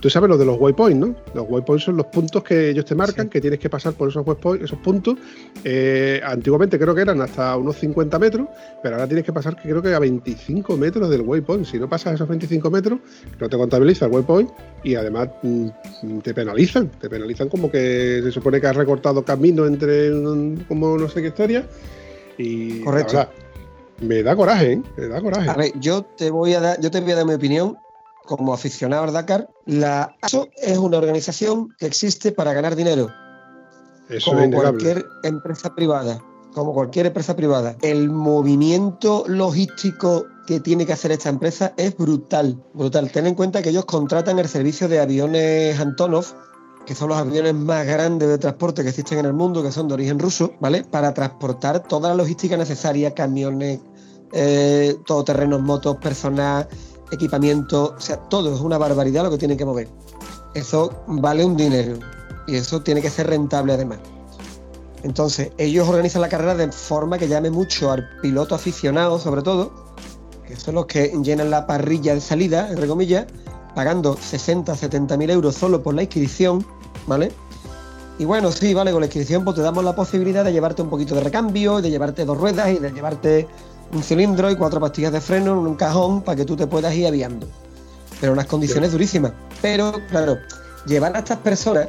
Tú 0.00 0.08
sabes 0.08 0.30
lo 0.30 0.38
de 0.38 0.44
los 0.44 0.60
waypoints, 0.60 0.96
¿no? 0.96 1.16
Los 1.34 1.46
waypoints 1.48 1.86
son 1.86 1.96
los 1.96 2.06
puntos 2.06 2.44
que 2.44 2.70
ellos 2.70 2.84
te 2.84 2.94
marcan, 2.94 3.28
que 3.28 3.40
tienes 3.40 3.58
que 3.58 3.68
pasar 3.68 3.94
por 3.94 4.08
esos 4.08 4.24
waypoints, 4.24 4.64
esos 4.64 4.78
puntos. 4.78 5.16
Eh, 5.64 6.20
antiguamente 6.24 6.78
creo 6.78 6.94
que 6.94 7.00
eran 7.00 7.20
hasta 7.20 7.56
unos 7.56 7.76
50 7.78 8.16
metros, 8.20 8.46
pero 8.80 8.94
ahora 8.94 9.08
tienes 9.08 9.24
que 9.24 9.32
pasar 9.32 9.56
que 9.56 9.68
creo 9.68 9.82
que 9.82 9.92
a 9.92 9.98
25 9.98 10.76
metros 10.76 11.10
del 11.10 11.22
waypoint. 11.22 11.66
Si 11.66 11.80
no 11.80 11.88
pasas 11.88 12.14
esos 12.14 12.28
25 12.28 12.70
metros, 12.70 13.00
no 13.40 13.48
te 13.48 13.56
contabiliza 13.56 14.06
el 14.06 14.12
waypoint 14.12 14.50
y 14.84 14.94
además 14.94 15.30
mm, 15.42 16.18
te 16.22 16.32
penalizan. 16.32 16.90
Te 16.90 17.10
penalizan 17.10 17.48
como 17.48 17.68
que 17.68 18.20
se 18.22 18.30
supone 18.30 18.60
que 18.60 18.68
has 18.68 18.76
recortado 18.76 19.24
camino 19.24 19.66
entre 19.66 20.10
como 20.68 20.96
no 20.96 21.08
sé 21.08 21.22
qué 21.22 21.28
historia. 21.28 21.66
Y 22.36 22.82
Correcto. 22.82 23.28
me 24.00 24.22
da 24.22 24.36
coraje, 24.36 24.74
¿eh? 24.74 24.82
Me 24.96 25.08
da 25.08 25.20
coraje. 25.20 25.50
A 25.50 25.54
ver, 25.54 25.72
yo 25.80 26.04
te 26.04 26.30
voy 26.30 26.54
a 26.54 26.60
dar, 26.60 26.80
yo 26.80 26.88
te 26.88 27.00
voy 27.00 27.10
a 27.10 27.16
dar 27.16 27.26
mi 27.26 27.34
opinión 27.34 27.76
como 28.28 28.52
aficionado 28.52 29.04
al 29.04 29.12
Dakar, 29.14 29.48
la 29.64 30.14
ASO 30.20 30.48
es 30.58 30.76
una 30.76 30.98
organización 30.98 31.74
que 31.78 31.86
existe 31.86 32.30
para 32.30 32.52
ganar 32.52 32.76
dinero. 32.76 33.08
Eso 34.10 34.32
como 34.32 34.50
cualquier 34.50 35.06
empresa 35.22 35.74
privada. 35.74 36.22
Como 36.52 36.74
cualquier 36.74 37.06
empresa 37.06 37.34
privada. 37.34 37.76
El 37.80 38.10
movimiento 38.10 39.24
logístico 39.26 40.26
que 40.46 40.60
tiene 40.60 40.84
que 40.84 40.92
hacer 40.92 41.10
esta 41.10 41.30
empresa 41.30 41.72
es 41.78 41.96
brutal. 41.96 42.62
Brutal. 42.74 43.10
Ten 43.10 43.26
en 43.26 43.34
cuenta 43.34 43.62
que 43.62 43.70
ellos 43.70 43.86
contratan 43.86 44.38
el 44.38 44.48
servicio 44.48 44.88
de 44.88 45.00
aviones 45.00 45.80
Antonov, 45.80 46.26
que 46.84 46.94
son 46.94 47.08
los 47.08 47.16
aviones 47.16 47.54
más 47.54 47.86
grandes 47.86 48.28
de 48.28 48.36
transporte 48.36 48.82
que 48.82 48.90
existen 48.90 49.20
en 49.20 49.26
el 49.26 49.32
mundo, 49.32 49.62
que 49.62 49.72
son 49.72 49.88
de 49.88 49.94
origen 49.94 50.18
ruso, 50.18 50.52
¿vale? 50.60 50.84
Para 50.84 51.14
transportar 51.14 51.82
toda 51.82 52.10
la 52.10 52.14
logística 52.14 52.58
necesaria, 52.58 53.14
camiones, 53.14 53.80
eh, 54.32 54.96
todoterrenos, 55.06 55.62
motos, 55.62 55.96
personal, 55.96 56.68
equipamiento, 57.10 57.94
o 57.96 58.00
sea, 58.00 58.16
todo 58.16 58.54
es 58.54 58.60
una 58.60 58.78
barbaridad 58.78 59.24
lo 59.24 59.30
que 59.30 59.38
tienen 59.38 59.56
que 59.56 59.64
mover. 59.64 59.88
Eso 60.54 60.92
vale 61.06 61.44
un 61.44 61.56
dinero 61.56 61.98
y 62.46 62.56
eso 62.56 62.80
tiene 62.80 63.02
que 63.02 63.10
ser 63.10 63.28
rentable 63.28 63.74
además. 63.74 63.98
Entonces, 65.02 65.52
ellos 65.58 65.88
organizan 65.88 66.22
la 66.22 66.28
carrera 66.28 66.54
de 66.54 66.72
forma 66.72 67.18
que 67.18 67.28
llame 67.28 67.50
mucho 67.50 67.92
al 67.92 68.08
piloto 68.20 68.54
aficionado, 68.54 69.18
sobre 69.18 69.42
todo, 69.42 69.70
que 70.46 70.56
son 70.56 70.74
los 70.74 70.86
que 70.86 71.12
llenan 71.22 71.50
la 71.50 71.66
parrilla 71.66 72.14
de 72.14 72.20
salida, 72.20 72.68
entre 72.70 72.88
comillas, 72.88 73.26
pagando 73.74 74.16
60, 74.16 74.74
70 74.74 75.16
mil 75.16 75.30
euros 75.30 75.54
solo 75.54 75.82
por 75.82 75.94
la 75.94 76.02
inscripción, 76.02 76.66
¿vale? 77.06 77.30
Y 78.18 78.24
bueno, 78.24 78.50
sí, 78.50 78.74
vale, 78.74 78.90
con 78.90 79.00
la 79.00 79.06
inscripción 79.06 79.44
pues 79.44 79.54
te 79.54 79.62
damos 79.62 79.84
la 79.84 79.94
posibilidad 79.94 80.44
de 80.44 80.52
llevarte 80.52 80.82
un 80.82 80.90
poquito 80.90 81.14
de 81.14 81.20
recambio, 81.20 81.80
de 81.80 81.90
llevarte 81.90 82.24
dos 82.24 82.36
ruedas 82.36 82.70
y 82.70 82.78
de 82.78 82.90
llevarte 82.90 83.46
un 83.92 84.02
cilindro 84.02 84.50
y 84.50 84.56
cuatro 84.56 84.80
pastillas 84.80 85.12
de 85.12 85.20
freno 85.20 85.52
en 85.52 85.58
un 85.58 85.74
cajón 85.74 86.22
para 86.22 86.36
que 86.36 86.44
tú 86.44 86.56
te 86.56 86.66
puedas 86.66 86.94
ir 86.94 87.06
aviando. 87.06 87.46
Pero 88.20 88.32
unas 88.32 88.46
condiciones 88.46 88.92
durísimas. 88.92 89.32
Pero, 89.62 89.92
claro, 90.08 90.36
llevar 90.86 91.14
a 91.16 91.20
estas 91.20 91.38
personas 91.38 91.88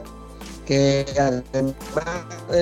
que 0.65 1.05
además 1.19 1.73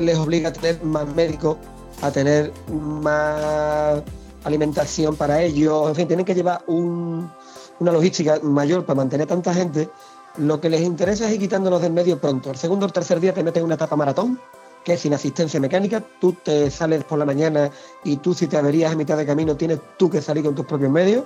les 0.01 0.17
obliga 0.17 0.49
a 0.49 0.53
tener 0.53 0.83
más 0.83 1.07
médicos, 1.13 1.57
a 2.01 2.11
tener 2.11 2.53
más 2.71 4.01
alimentación 4.43 5.15
para 5.15 5.41
ellos, 5.41 5.89
en 5.89 5.95
fin, 5.95 6.07
tienen 6.07 6.25
que 6.25 6.33
llevar 6.33 6.63
una 6.67 7.91
logística 7.91 8.39
mayor 8.41 8.85
para 8.85 8.97
mantener 8.97 9.27
tanta 9.27 9.53
gente. 9.53 9.89
Lo 10.37 10.61
que 10.61 10.69
les 10.69 10.81
interesa 10.81 11.27
es 11.27 11.33
ir 11.33 11.39
quitándonos 11.39 11.81
del 11.81 11.91
medio 11.91 12.19
pronto. 12.19 12.51
El 12.51 12.57
segundo 12.57 12.85
o 12.85 12.89
tercer 12.89 13.19
día 13.19 13.33
te 13.33 13.43
meten 13.43 13.63
una 13.63 13.75
etapa 13.75 13.95
maratón 13.95 14.39
que 14.87 14.95
sin 14.95 15.13
asistencia 15.13 15.59
mecánica, 15.59 16.01
tú 16.21 16.31
te 16.31 16.71
sales 16.71 17.03
por 17.03 17.19
la 17.19 17.25
mañana 17.25 17.69
y 18.05 18.15
tú 18.15 18.33
si 18.33 18.47
te 18.47 18.55
averías 18.55 18.93
a 18.93 18.95
mitad 18.95 19.17
de 19.17 19.25
camino 19.25 19.57
tienes 19.57 19.79
tú 19.97 20.09
que 20.09 20.21
salir 20.21 20.45
con 20.45 20.55
tus 20.55 20.65
propios 20.65 20.89
medios. 20.89 21.25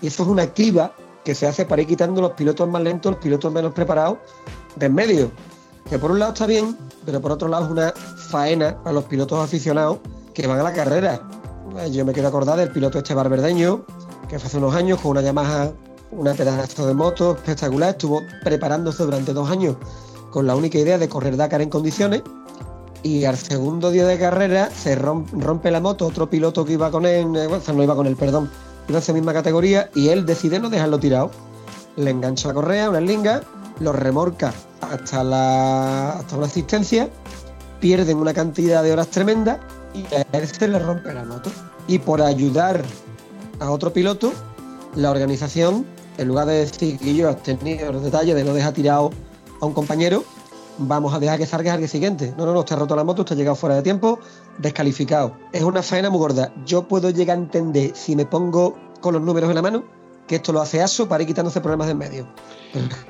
Y 0.00 0.06
eso 0.06 0.22
es 0.22 0.28
una 0.28 0.54
criba 0.54 0.92
que 1.24 1.34
se 1.34 1.48
hace 1.48 1.64
para 1.66 1.82
ir 1.82 1.88
quitando 1.88 2.22
los 2.22 2.34
pilotos 2.34 2.68
más 2.68 2.80
lentos, 2.84 3.10
los 3.10 3.20
pilotos 3.20 3.52
menos 3.52 3.72
preparados 3.72 4.18
de 4.76 4.86
en 4.86 4.94
medio. 4.94 5.32
Que 5.90 5.98
por 5.98 6.12
un 6.12 6.20
lado 6.20 6.34
está 6.34 6.46
bien, 6.46 6.78
pero 7.04 7.20
por 7.20 7.32
otro 7.32 7.48
lado 7.48 7.64
es 7.64 7.72
una 7.72 7.92
faena 8.30 8.78
a 8.84 8.92
los 8.92 9.02
pilotos 9.06 9.42
aficionados 9.42 9.98
que 10.32 10.46
van 10.46 10.60
a 10.60 10.62
la 10.62 10.72
carrera. 10.72 11.20
Yo 11.90 12.04
me 12.04 12.12
quiero 12.12 12.28
acordar 12.28 12.58
del 12.58 12.70
piloto 12.70 12.98
este 12.98 13.12
barberdeño, 13.12 13.84
que 14.28 14.36
hace 14.36 14.56
unos 14.56 14.72
años 14.72 15.00
con 15.00 15.10
una 15.10 15.20
Yamaha, 15.20 15.72
una 16.12 16.32
pedazo 16.32 16.86
de 16.86 16.94
moto 16.94 17.32
espectacular, 17.32 17.90
estuvo 17.90 18.20
preparándose 18.44 19.02
durante 19.02 19.32
dos 19.32 19.50
años 19.50 19.74
con 20.30 20.46
la 20.46 20.54
única 20.54 20.78
idea 20.78 20.96
de 20.96 21.08
correr 21.08 21.36
Dakar 21.36 21.60
en 21.60 21.70
condiciones 21.70 22.22
y 23.04 23.26
al 23.26 23.36
segundo 23.36 23.90
día 23.90 24.06
de 24.06 24.18
carrera 24.18 24.70
se 24.70 24.96
rompe, 24.96 25.70
la 25.70 25.78
moto, 25.78 26.06
otro 26.06 26.28
piloto 26.28 26.64
que 26.64 26.72
iba 26.72 26.90
con 26.90 27.04
él, 27.04 27.36
eh, 27.36 27.46
bueno, 27.46 27.62
no 27.74 27.82
iba 27.82 27.94
con 27.94 28.06
él, 28.06 28.16
perdón, 28.16 28.50
iba 28.88 28.98
en 28.98 29.02
esa 29.02 29.12
misma 29.12 29.34
categoría 29.34 29.90
y 29.94 30.08
él 30.08 30.24
decide 30.24 30.58
no 30.58 30.70
dejarlo 30.70 30.98
tirado. 30.98 31.30
Le 31.96 32.10
engancha 32.10 32.48
la 32.48 32.54
correa, 32.54 32.88
una 32.88 33.02
linga, 33.02 33.42
lo 33.78 33.92
remorca 33.92 34.54
hasta, 34.80 35.22
la, 35.22 36.12
hasta 36.12 36.36
una 36.36 36.46
asistencia 36.46 37.10
pierden 37.78 38.16
una 38.16 38.32
cantidad 38.32 38.82
de 38.82 38.92
horas 38.92 39.08
tremenda 39.08 39.60
y 39.92 40.02
a 40.14 40.24
él 40.32 40.48
se 40.48 40.66
le 40.66 40.78
rompe 40.78 41.12
la 41.12 41.24
moto. 41.24 41.50
Y 41.86 41.98
por 41.98 42.22
ayudar 42.22 42.82
a 43.60 43.70
otro 43.70 43.92
piloto, 43.92 44.32
la 44.94 45.10
organización, 45.10 45.84
en 46.16 46.28
lugar 46.28 46.46
de 46.46 46.54
decir 46.54 46.98
que 46.98 47.14
yo 47.14 47.28
he 47.28 47.34
tenido 47.34 47.92
los 47.92 48.02
detalles 48.02 48.34
de 48.34 48.44
no 48.44 48.54
dejar 48.54 48.72
tirado 48.72 49.10
a 49.60 49.66
un 49.66 49.74
compañero, 49.74 50.24
vamos 50.78 51.14
a 51.14 51.18
dejar 51.18 51.38
que 51.38 51.46
salga 51.46 51.74
al 51.74 51.88
siguiente. 51.88 52.34
No, 52.36 52.46
no, 52.46 52.52
no, 52.52 52.60
usted 52.60 52.76
ha 52.76 52.78
roto 52.78 52.96
la 52.96 53.04
moto, 53.04 53.22
usted 53.22 53.34
ha 53.34 53.38
llegado 53.38 53.56
fuera 53.56 53.76
de 53.76 53.82
tiempo, 53.82 54.18
descalificado. 54.58 55.36
Es 55.52 55.62
una 55.62 55.82
faena 55.82 56.10
muy 56.10 56.18
gorda. 56.18 56.52
Yo 56.64 56.86
puedo 56.88 57.10
llegar 57.10 57.38
a 57.38 57.40
entender, 57.40 57.92
si 57.94 58.16
me 58.16 58.26
pongo 58.26 58.76
con 59.00 59.14
los 59.14 59.22
números 59.22 59.48
en 59.50 59.56
la 59.56 59.62
mano, 59.62 59.84
que 60.26 60.36
esto 60.36 60.52
lo 60.52 60.60
hace 60.60 60.82
ASO 60.82 61.08
para 61.08 61.22
ir 61.22 61.28
quitándose 61.28 61.60
problemas 61.60 61.86
de 61.86 61.92
en 61.92 61.98
medio. 61.98 62.26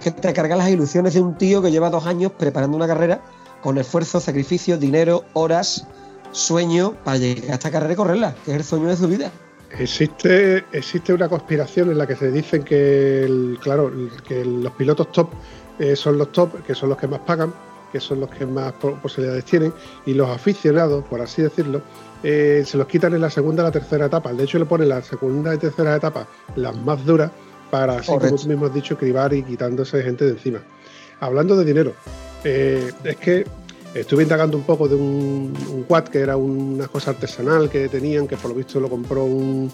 Que 0.00 0.10
te 0.10 0.32
carga 0.32 0.56
las 0.56 0.68
ilusiones 0.68 1.14
de 1.14 1.20
un 1.20 1.38
tío 1.38 1.62
que 1.62 1.70
lleva 1.70 1.90
dos 1.90 2.06
años 2.06 2.32
preparando 2.36 2.76
una 2.76 2.86
carrera 2.86 3.22
con 3.62 3.78
esfuerzo, 3.78 4.20
sacrificio, 4.20 4.76
dinero, 4.76 5.24
horas, 5.32 5.86
sueño 6.32 6.94
para 7.04 7.16
llegar 7.16 7.52
a 7.52 7.54
esta 7.54 7.70
carrera 7.70 7.92
y 7.94 7.96
correrla, 7.96 8.34
que 8.44 8.50
es 8.50 8.56
el 8.58 8.64
sueño 8.64 8.88
de 8.88 8.96
su 8.96 9.08
vida. 9.08 9.30
Existe, 9.78 10.64
existe 10.72 11.12
una 11.12 11.28
conspiración 11.28 11.90
en 11.90 11.98
la 11.98 12.06
que 12.06 12.14
se 12.14 12.30
dicen 12.30 12.62
que, 12.62 13.56
claro, 13.60 13.90
que 14.26 14.44
los 14.44 14.72
pilotos 14.74 15.10
top 15.10 15.30
eh, 15.78 15.96
son 15.96 16.18
los 16.18 16.30
top, 16.32 16.62
que 16.64 16.74
son 16.74 16.88
los 16.88 16.98
que 16.98 17.06
más 17.06 17.20
pagan, 17.20 17.52
que 17.92 18.00
son 18.00 18.20
los 18.20 18.30
que 18.30 18.44
más 18.46 18.72
po- 18.74 18.94
posibilidades 19.02 19.44
tienen, 19.44 19.72
y 20.06 20.14
los 20.14 20.28
aficionados, 20.28 21.04
por 21.04 21.20
así 21.20 21.42
decirlo, 21.42 21.80
eh, 22.22 22.62
se 22.66 22.76
los 22.78 22.86
quitan 22.86 23.14
en 23.14 23.20
la 23.20 23.30
segunda 23.30 23.62
y 23.62 23.66
la 23.66 23.72
tercera 23.72 24.06
etapa. 24.06 24.32
De 24.32 24.44
hecho, 24.44 24.58
le 24.58 24.64
ponen 24.64 24.88
la 24.88 25.02
segunda 25.02 25.54
y 25.54 25.58
tercera 25.58 25.94
etapa 25.96 26.26
las 26.56 26.76
más 26.76 27.04
duras 27.04 27.30
para, 27.70 27.96
así 27.98 28.06
como 28.08 28.20
tú 28.42 28.48
mismo 28.48 28.66
has 28.66 28.74
dicho, 28.74 28.96
cribar 28.96 29.32
y 29.34 29.42
quitándose 29.42 30.02
gente 30.02 30.24
de 30.24 30.32
encima. 30.32 30.60
Hablando 31.20 31.56
de 31.56 31.64
dinero, 31.64 31.92
eh, 32.44 32.90
es 33.04 33.16
que 33.16 33.44
estuve 33.94 34.24
indagando 34.24 34.56
un 34.56 34.64
poco 34.64 34.88
de 34.88 34.94
un, 34.96 35.52
un 35.72 35.82
quad 35.84 36.04
que 36.04 36.18
era 36.20 36.36
una 36.36 36.88
cosa 36.88 37.10
artesanal 37.12 37.70
que 37.70 37.88
tenían, 37.88 38.26
que 38.26 38.36
por 38.36 38.50
lo 38.50 38.56
visto 38.56 38.80
lo 38.80 38.88
compró 38.88 39.24
un, 39.24 39.70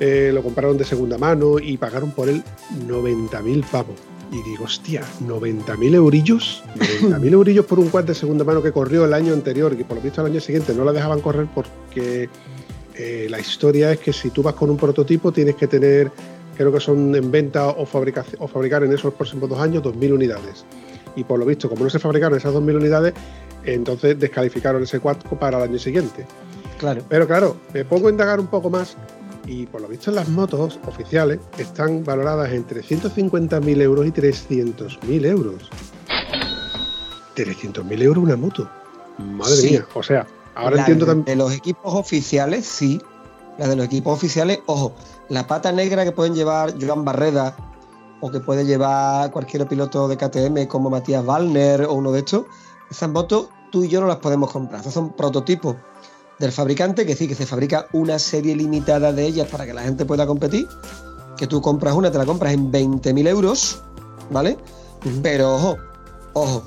eh, 0.00 0.30
lo 0.34 0.42
compraron 0.42 0.76
de 0.76 0.84
segunda 0.84 1.16
mano 1.16 1.58
y 1.58 1.76
pagaron 1.78 2.10
por 2.12 2.28
él 2.28 2.42
90.000 2.88 3.64
pavos. 3.70 3.96
Y 4.34 4.42
digo, 4.42 4.64
hostia, 4.64 5.02
90.000 5.24 5.94
eurillos, 5.94 6.64
90.000 6.76 7.32
eurillos 7.32 7.64
por 7.66 7.78
un 7.78 7.88
quad 7.88 8.02
de 8.02 8.16
segunda 8.16 8.42
mano 8.42 8.60
que 8.60 8.72
corrió 8.72 9.04
el 9.04 9.14
año 9.14 9.32
anterior 9.32 9.72
y 9.72 9.76
que 9.76 9.84
por 9.84 9.96
lo 9.98 10.02
visto 10.02 10.20
el 10.22 10.26
año 10.32 10.40
siguiente 10.40 10.74
no 10.74 10.84
la 10.84 10.90
dejaban 10.92 11.20
correr 11.20 11.46
porque 11.54 12.28
eh, 12.96 13.28
la 13.30 13.38
historia 13.38 13.92
es 13.92 14.00
que 14.00 14.12
si 14.12 14.30
tú 14.30 14.42
vas 14.42 14.54
con 14.54 14.70
un 14.70 14.76
prototipo 14.76 15.30
tienes 15.30 15.54
que 15.54 15.68
tener, 15.68 16.10
creo 16.56 16.72
que 16.72 16.80
son 16.80 17.14
en 17.14 17.30
venta 17.30 17.68
o, 17.68 17.86
fabrica- 17.86 18.24
o 18.40 18.48
fabricar 18.48 18.82
en 18.82 18.92
esos 18.92 19.14
próximos 19.14 19.48
dos 19.48 19.60
años 19.60 19.84
2.000 19.84 20.12
unidades. 20.14 20.64
Y 21.14 21.22
por 21.22 21.38
lo 21.38 21.46
visto, 21.46 21.68
como 21.70 21.84
no 21.84 21.90
se 21.90 22.00
fabricaron 22.00 22.36
esas 22.36 22.52
2.000 22.52 22.74
unidades, 22.76 23.14
entonces 23.64 24.18
descalificaron 24.18 24.82
ese 24.82 24.98
quad 24.98 25.18
para 25.38 25.58
el 25.58 25.70
año 25.70 25.78
siguiente. 25.78 26.26
Claro. 26.78 27.02
Pero 27.08 27.28
claro, 27.28 27.56
me 27.72 27.84
pongo 27.84 28.08
a 28.08 28.10
indagar 28.10 28.40
un 28.40 28.48
poco 28.48 28.68
más 28.68 28.96
y 29.46 29.66
por 29.66 29.80
lo 29.80 29.88
visto 29.88 30.10
las 30.10 30.28
motos 30.28 30.78
oficiales 30.86 31.40
están 31.58 32.04
valoradas 32.04 32.52
entre 32.52 32.82
150.000 32.82 33.80
euros 33.82 34.06
y 34.06 34.10
300.000 34.10 35.26
euros. 35.26 35.70
300.000 37.36 38.02
euros 38.02 38.24
una 38.24 38.36
moto. 38.36 38.68
Madre 39.18 39.56
Sí. 39.56 39.70
mía. 39.70 39.86
O 39.94 40.02
sea, 40.02 40.26
ahora 40.54 40.76
La 40.76 40.82
entiendo 40.82 41.06
también... 41.06 41.24
De 41.24 41.36
los 41.36 41.52
equipos 41.52 41.94
oficiales, 41.94 42.64
sí. 42.64 43.00
La 43.58 43.68
de 43.68 43.76
los 43.76 43.86
equipos 43.86 44.16
oficiales, 44.16 44.60
ojo, 44.66 44.94
la 45.28 45.46
pata 45.46 45.72
negra 45.72 46.04
que 46.04 46.12
pueden 46.12 46.34
llevar 46.34 46.74
Joan 46.80 47.04
Barreda 47.04 47.56
o 48.20 48.30
que 48.30 48.40
puede 48.40 48.64
llevar 48.64 49.30
cualquier 49.30 49.66
piloto 49.68 50.08
de 50.08 50.16
KTM 50.16 50.66
como 50.66 50.90
Matías 50.90 51.24
Wallner 51.24 51.82
o 51.82 51.92
uno 51.94 52.10
de 52.12 52.20
estos, 52.20 52.46
esas 52.90 53.10
motos 53.10 53.48
tú 53.70 53.84
y 53.84 53.88
yo 53.88 54.00
no 54.00 54.06
las 54.06 54.16
podemos 54.16 54.50
comprar. 54.50 54.80
Esos 54.80 54.94
son 54.94 55.12
prototipos 55.12 55.76
del 56.38 56.52
fabricante, 56.52 57.06
que 57.06 57.14
sí, 57.14 57.28
que 57.28 57.34
se 57.34 57.46
fabrica 57.46 57.86
una 57.92 58.18
serie 58.18 58.56
limitada 58.56 59.12
de 59.12 59.24
ellas 59.24 59.48
para 59.48 59.66
que 59.66 59.74
la 59.74 59.82
gente 59.82 60.04
pueda 60.04 60.26
competir. 60.26 60.68
Que 61.36 61.46
tú 61.46 61.60
compras 61.60 61.94
una, 61.94 62.10
te 62.10 62.18
la 62.18 62.26
compras 62.26 62.52
en 62.52 62.70
20.000 62.70 63.28
euros, 63.28 63.82
¿vale? 64.30 64.56
Pero 65.22 65.54
ojo, 65.56 65.76
ojo, 66.32 66.62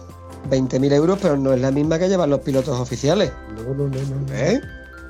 20.000 0.50 0.93
euros, 0.93 1.19
pero 1.21 1.38
no 1.38 1.53
es 1.53 1.62
la 1.62 1.71
misma 1.71 1.97
que 2.00 2.09
llevan 2.09 2.29
los 2.29 2.41
pilotos 2.41 2.79
oficiales. 2.79 3.31
No, 3.55 3.63
no, 3.74 3.88
no, 3.88 3.89
no, 3.89 4.27
no. 4.27 4.33
¿eh? 4.33 4.62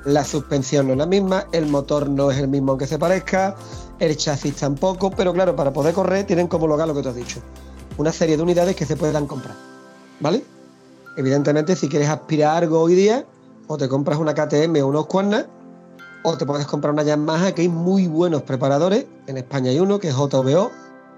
La 0.04 0.24
suspensión 0.24 0.86
no 0.86 0.92
es 0.92 0.98
la 0.98 1.06
misma, 1.06 1.46
el 1.52 1.66
motor 1.66 2.08
no 2.08 2.30
es 2.30 2.38
el 2.38 2.48
mismo 2.48 2.72
aunque 2.72 2.86
se 2.86 2.98
parezca, 2.98 3.56
el 3.98 4.16
chasis 4.16 4.54
tampoco, 4.54 5.10
pero 5.10 5.32
claro, 5.32 5.56
para 5.56 5.72
poder 5.72 5.92
correr 5.92 6.24
tienen 6.24 6.46
como 6.46 6.64
homologar 6.64 6.88
lo 6.88 6.94
que 6.94 7.02
tú 7.02 7.08
has 7.08 7.16
dicho. 7.16 7.40
Una 7.96 8.12
serie 8.12 8.36
de 8.36 8.42
unidades 8.42 8.76
que 8.76 8.86
se 8.86 8.96
puedan 8.96 9.26
comprar. 9.26 9.56
¿Vale? 10.20 10.42
Evidentemente, 11.16 11.74
si 11.74 11.88
quieres 11.88 12.08
aspirar 12.08 12.54
a 12.54 12.56
algo 12.58 12.80
hoy 12.80 12.94
día, 12.94 13.26
o 13.68 13.76
te 13.76 13.88
compras 13.88 14.18
una 14.18 14.34
KTM 14.34 14.82
o 14.82 14.86
unos 14.86 15.06
Cuernas, 15.06 15.46
o 16.24 16.36
te 16.36 16.44
puedes 16.44 16.66
comprar 16.66 16.92
una 16.92 17.04
Yamaha, 17.04 17.52
que 17.52 17.62
hay 17.62 17.68
muy 17.68 18.08
buenos 18.08 18.42
preparadores. 18.42 19.06
En 19.26 19.36
España 19.36 19.70
hay 19.70 19.78
uno 19.78 20.00
que 20.00 20.08
es 20.08 20.14
JVO, 20.16 20.70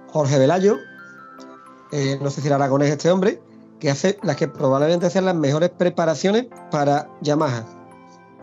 Jorge 0.08 0.38
Velayo. 0.38 0.76
eh, 1.92 2.18
no 2.20 2.30
sé 2.30 2.40
si 2.40 2.46
era 2.48 2.56
aragonés 2.56 2.90
este 2.90 3.10
hombre, 3.10 3.40
que 3.78 3.90
hace 3.90 4.18
las 4.22 4.36
que 4.36 4.46
probablemente 4.46 5.08
sean 5.10 5.24
las 5.24 5.34
mejores 5.34 5.70
preparaciones 5.70 6.46
para 6.70 7.08
Yamaha. 7.22 7.64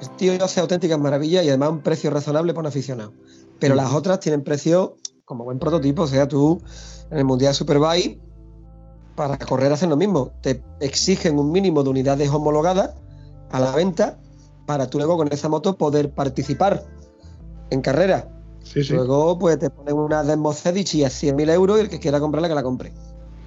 El 0.02 0.10
tío 0.12 0.34
hace 0.44 0.60
auténticas 0.60 1.00
maravillas 1.00 1.44
y 1.46 1.50
además 1.50 1.70
un 1.70 1.82
precio 1.82 2.10
razonable 2.10 2.54
para 2.54 2.62
un 2.62 2.68
aficionado. 2.68 3.14
Pero 3.60 3.76
las 3.76 3.94
otras 3.94 4.20
tienen 4.20 4.44
precio 4.44 4.96
como 5.26 5.44
buen 5.44 5.60
prototipo. 5.60 6.04
O 6.04 6.08
sea, 6.08 6.28
tú 6.28 6.62
en 7.10 7.18
el 7.18 7.26
Mundial 7.26 7.54
Superbike, 7.54 8.20
para 9.16 9.38
correr 9.38 9.72
hacen 9.72 9.90
lo 9.90 9.98
mismo. 9.98 10.32
Te 10.42 10.64
exigen 10.80 11.40
un 11.40 11.52
mínimo 11.52 11.84
de 11.84 11.90
unidades 11.90 12.30
homologadas 12.30 12.92
a 13.52 13.60
la 13.60 13.76
venta 13.76 14.20
para 14.66 14.90
tú 14.90 14.98
luego 14.98 15.18
con 15.18 15.32
esa 15.32 15.50
moto 15.50 15.78
poder 15.78 16.12
participar 16.12 16.84
en 17.70 17.82
carrera. 17.82 18.30
Sí, 18.64 18.84
sí. 18.84 18.94
Luego, 18.94 19.40
pues 19.40 19.58
te 19.60 19.70
ponen 19.70 19.96
una 19.96 20.24
Desmo 20.24 20.54
Cedici 20.54 21.04
a 21.04 21.10
100.000 21.10 21.50
euros 21.50 21.78
y 21.78 21.82
el 21.82 21.90
que 21.90 22.00
quiera 22.00 22.20
comprarla, 22.20 22.50
que 22.50 22.56
la 22.56 22.64
compre. 22.64 22.92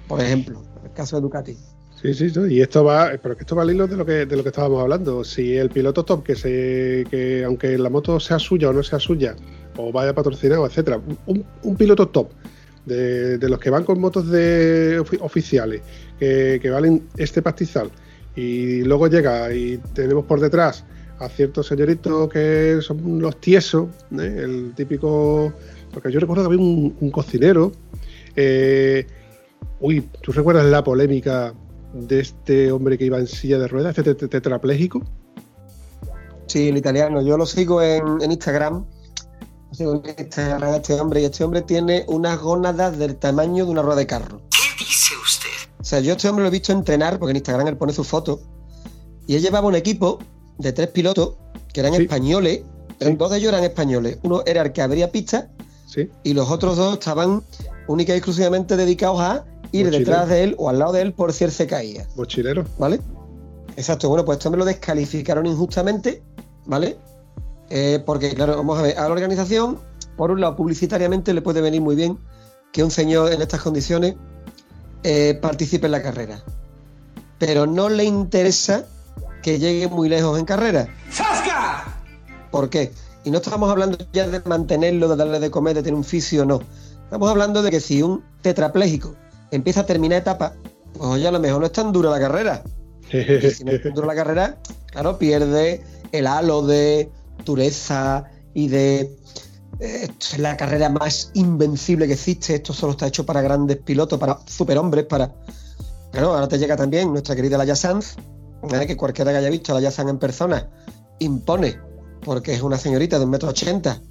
Por 0.07 0.19
ejemplo, 0.19 0.63
en 0.79 0.85
el 0.87 0.93
caso 0.93 1.15
de 1.17 1.21
Ducati. 1.21 1.57
Sí, 2.01 2.15
sí, 2.15 2.31
sí, 2.31 2.39
y 2.49 2.61
esto 2.61 2.83
va, 2.83 3.11
pero 3.21 3.35
que 3.37 3.41
esto 3.41 3.55
va 3.55 3.61
al 3.61 3.69
hilo 3.69 3.85
de 3.85 3.95
lo 3.95 4.03
que 4.03 4.25
de 4.25 4.35
lo 4.35 4.41
que 4.41 4.49
estábamos 4.49 4.81
hablando. 4.81 5.23
Si 5.23 5.55
el 5.55 5.69
piloto 5.69 6.03
top 6.03 6.23
que 6.23 6.35
se 6.35 7.05
que 7.11 7.43
aunque 7.45 7.77
la 7.77 7.91
moto 7.91 8.19
sea 8.19 8.39
suya 8.39 8.69
o 8.69 8.73
no 8.73 8.81
sea 8.81 8.99
suya 8.99 9.35
o 9.77 9.91
vaya 9.91 10.13
patrocinado, 10.15 10.65
etcétera, 10.65 10.99
un, 11.27 11.45
un 11.61 11.75
piloto 11.75 12.07
top 12.09 12.29
de, 12.87 13.37
de 13.37 13.49
los 13.49 13.59
que 13.59 13.69
van 13.69 13.83
con 13.83 13.99
motos 14.01 14.31
de 14.31 14.99
ofi- 14.99 15.19
oficiales 15.21 15.81
que, 16.17 16.57
que 16.59 16.69
valen 16.71 17.07
este 17.17 17.43
pastizal 17.43 17.91
y 18.35 18.81
luego 18.83 19.07
llega 19.07 19.53
y 19.53 19.77
tenemos 19.93 20.25
por 20.25 20.39
detrás 20.39 20.85
a 21.19 21.29
ciertos 21.29 21.67
señoritos 21.67 22.29
que 22.29 22.79
son 22.81 23.21
los 23.21 23.39
tiesos, 23.39 23.89
¿eh? 24.17 24.41
el 24.43 24.73
típico, 24.75 25.53
porque 25.93 26.11
yo 26.11 26.19
recuerdo 26.19 26.43
que 26.49 26.53
había 26.55 26.65
un, 26.65 27.11
cocinero. 27.11 27.71
eh, 28.35 29.05
Uy, 29.79 30.07
¿tú 30.21 30.31
recuerdas 30.31 30.65
la 30.65 30.83
polémica 30.83 31.53
de 31.93 32.19
este 32.19 32.71
hombre 32.71 32.97
que 32.97 33.05
iba 33.05 33.17
en 33.19 33.27
silla 33.27 33.57
de 33.59 33.67
ruedas, 33.67 33.97
este 33.97 34.15
tet- 34.15 34.29
tetrapléjico? 34.29 35.01
Sí, 36.47 36.69
el 36.69 36.77
italiano. 36.77 37.21
Yo 37.21 37.37
lo 37.37 37.45
sigo 37.45 37.81
en, 37.81 38.21
en 38.21 38.31
Instagram. 38.31 38.85
Lo 39.69 39.73
sigo 39.75 40.03
en 40.05 40.25
Instagram 40.25 40.63
a 40.63 40.75
este 40.77 40.93
hombre 40.93 41.21
y 41.21 41.25
este 41.25 41.43
hombre 41.43 41.61
tiene 41.61 42.05
unas 42.07 42.39
gónadas 42.39 42.97
del 42.97 43.15
tamaño 43.15 43.65
de 43.65 43.71
una 43.71 43.81
rueda 43.81 43.97
de 43.99 44.07
carro. 44.07 44.41
Sea, 45.91 45.99
yo 45.99 46.13
a 46.13 46.15
este 46.15 46.27
hombre 46.29 46.43
lo 46.43 46.47
he 46.49 46.51
visto 46.51 46.71
entrenar 46.71 47.19
porque 47.19 47.31
en 47.31 47.37
Instagram 47.37 47.67
él 47.67 47.77
pone 47.77 47.93
su 47.93 48.03
foto 48.03 48.41
y 49.27 49.35
él 49.35 49.41
llevaba 49.41 49.67
un 49.67 49.75
equipo 49.75 50.19
de 50.57 50.73
tres 50.73 50.87
pilotos 50.89 51.35
que 51.73 51.79
eran 51.81 51.93
Sí. 51.93 52.03
españoles. 52.03 52.61
Sí. 52.99 53.13
Dos 53.15 53.31
de 53.31 53.37
ellos 53.37 53.49
eran 53.49 53.63
españoles. 53.63 54.17
Uno 54.23 54.43
era 54.45 54.61
el 54.61 54.71
que 54.73 54.81
abría 54.81 55.11
pistas 55.11 55.45
Sí, 55.87 56.09
y 56.23 56.33
los 56.33 56.49
otros 56.49 56.77
dos 56.77 56.93
estaban 56.93 57.43
única 57.87 58.13
y 58.13 58.17
exclusivamente 58.17 58.77
dedicados 58.77 59.19
a 59.19 59.43
ir 59.73 59.85
Mochilero. 59.85 59.97
detrás 59.99 60.29
de 60.29 60.43
él 60.43 60.55
o 60.57 60.69
al 60.69 60.79
lado 60.79 60.93
de 60.93 61.01
él 61.01 61.13
por 61.13 61.33
si 61.33 61.43
él 61.43 61.51
se 61.51 61.67
caía. 61.67 62.07
mochilero. 62.15 62.63
¿vale? 62.77 62.99
Exacto, 63.75 64.07
bueno, 64.09 64.23
pues 64.23 64.37
este 64.37 64.47
hombre 64.47 64.59
lo 64.59 64.65
descalificaron 64.65 65.45
injustamente, 65.45 66.23
¿vale? 66.65 66.97
Eh, 67.69 68.01
porque, 68.05 68.33
claro, 68.35 68.55
vamos 68.57 68.77
a 68.79 68.81
ver, 68.83 68.97
a 68.97 69.03
la 69.07 69.11
organización, 69.13 69.79
por 70.17 70.29
un 70.31 70.41
lado, 70.41 70.55
publicitariamente 70.55 71.33
le 71.33 71.41
puede 71.41 71.61
venir 71.61 71.81
muy 71.81 71.95
bien 71.95 72.17
que 72.73 72.83
un 72.83 72.91
señor 72.91 73.31
en 73.33 73.41
estas 73.41 73.61
condiciones 73.61 74.15
eh, 75.03 75.37
participe 75.41 75.87
en 75.87 75.91
la 75.91 76.01
carrera. 76.01 76.43
Pero 77.39 77.65
no 77.65 77.89
le 77.89 78.03
interesa 78.03 78.85
que 79.41 79.59
llegue 79.59 79.87
muy 79.87 80.09
lejos 80.09 80.37
en 80.37 80.45
carrera. 80.45 80.87
¡Zasca! 81.11 81.97
¿Por 82.51 82.69
qué? 82.69 82.91
Y 83.23 83.31
no 83.31 83.37
estamos 83.37 83.69
hablando 83.69 83.97
ya 84.13 84.27
de 84.27 84.41
mantenerlo, 84.45 85.07
de 85.07 85.15
darle 85.15 85.39
de 85.39 85.51
comer, 85.51 85.75
de 85.75 85.83
tener 85.83 85.95
un 85.95 86.03
fisio, 86.03 86.45
no. 86.45 86.61
Estamos 87.03 87.29
hablando 87.29 87.61
de 87.61 87.71
que 87.71 87.79
si 87.79 88.01
un 88.01 88.23
tetrapléjico 88.41 89.15
empieza 89.51 89.81
a 89.81 89.85
terminar 89.85 90.19
etapa, 90.19 90.53
pues 90.93 91.09
oye, 91.09 91.27
a 91.27 91.31
lo 91.31 91.39
mejor 91.39 91.59
no 91.59 91.65
es 91.65 91.71
tan 91.71 91.91
dura 91.91 92.09
la 92.09 92.19
carrera. 92.19 92.63
Y 93.11 93.49
si 93.51 93.63
no 93.63 93.71
es 93.71 93.83
tan 93.83 93.93
dura 93.93 94.07
la 94.07 94.15
carrera, 94.15 94.57
claro, 94.91 95.17
pierde 95.17 95.83
el 96.11 96.27
halo 96.27 96.61
de 96.61 97.09
dureza 97.45 98.25
y 98.53 98.67
de. 98.67 99.17
Esto 99.81 100.27
es 100.33 100.39
la 100.39 100.55
carrera 100.55 100.89
más 100.89 101.31
invencible 101.33 102.05
que 102.07 102.13
existe. 102.13 102.55
Esto 102.55 102.71
solo 102.71 102.91
está 102.91 103.07
hecho 103.07 103.25
para 103.25 103.41
grandes 103.41 103.77
pilotos, 103.77 104.19
para 104.19 104.39
superhombres, 104.45 105.05
para. 105.05 105.33
Claro, 106.11 106.33
ahora 106.33 106.47
te 106.47 106.59
llega 106.59 106.75
también 106.77 107.11
nuestra 107.11 107.35
querida 107.35 107.57
Laia 107.57 107.75
Sanz, 107.75 108.15
¿eh? 108.71 108.85
que 108.85 108.95
cualquiera 108.95 109.31
que 109.31 109.37
haya 109.37 109.49
visto 109.49 109.71
a 109.71 109.75
la 109.75 109.81
Yazan 109.81 110.09
en 110.09 110.19
persona 110.19 110.69
impone, 111.19 111.79
porque 112.23 112.53
es 112.53 112.61
una 112.61 112.77
señorita 112.77 113.17
de 113.17 113.25
un 113.25 113.31
metro 113.31 113.49
ochenta, 113.49 114.01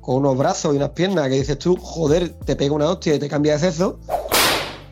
con 0.00 0.16
unos 0.16 0.36
brazos 0.36 0.72
y 0.72 0.76
unas 0.78 0.90
piernas 0.90 1.28
que 1.28 1.34
dices 1.34 1.58
tú, 1.58 1.76
joder, 1.80 2.30
te 2.44 2.56
pega 2.56 2.74
una 2.74 2.88
hostia 2.88 3.14
y 3.14 3.18
te 3.18 3.28
cambia 3.28 3.52
de 3.52 3.58
sexo. 3.58 4.00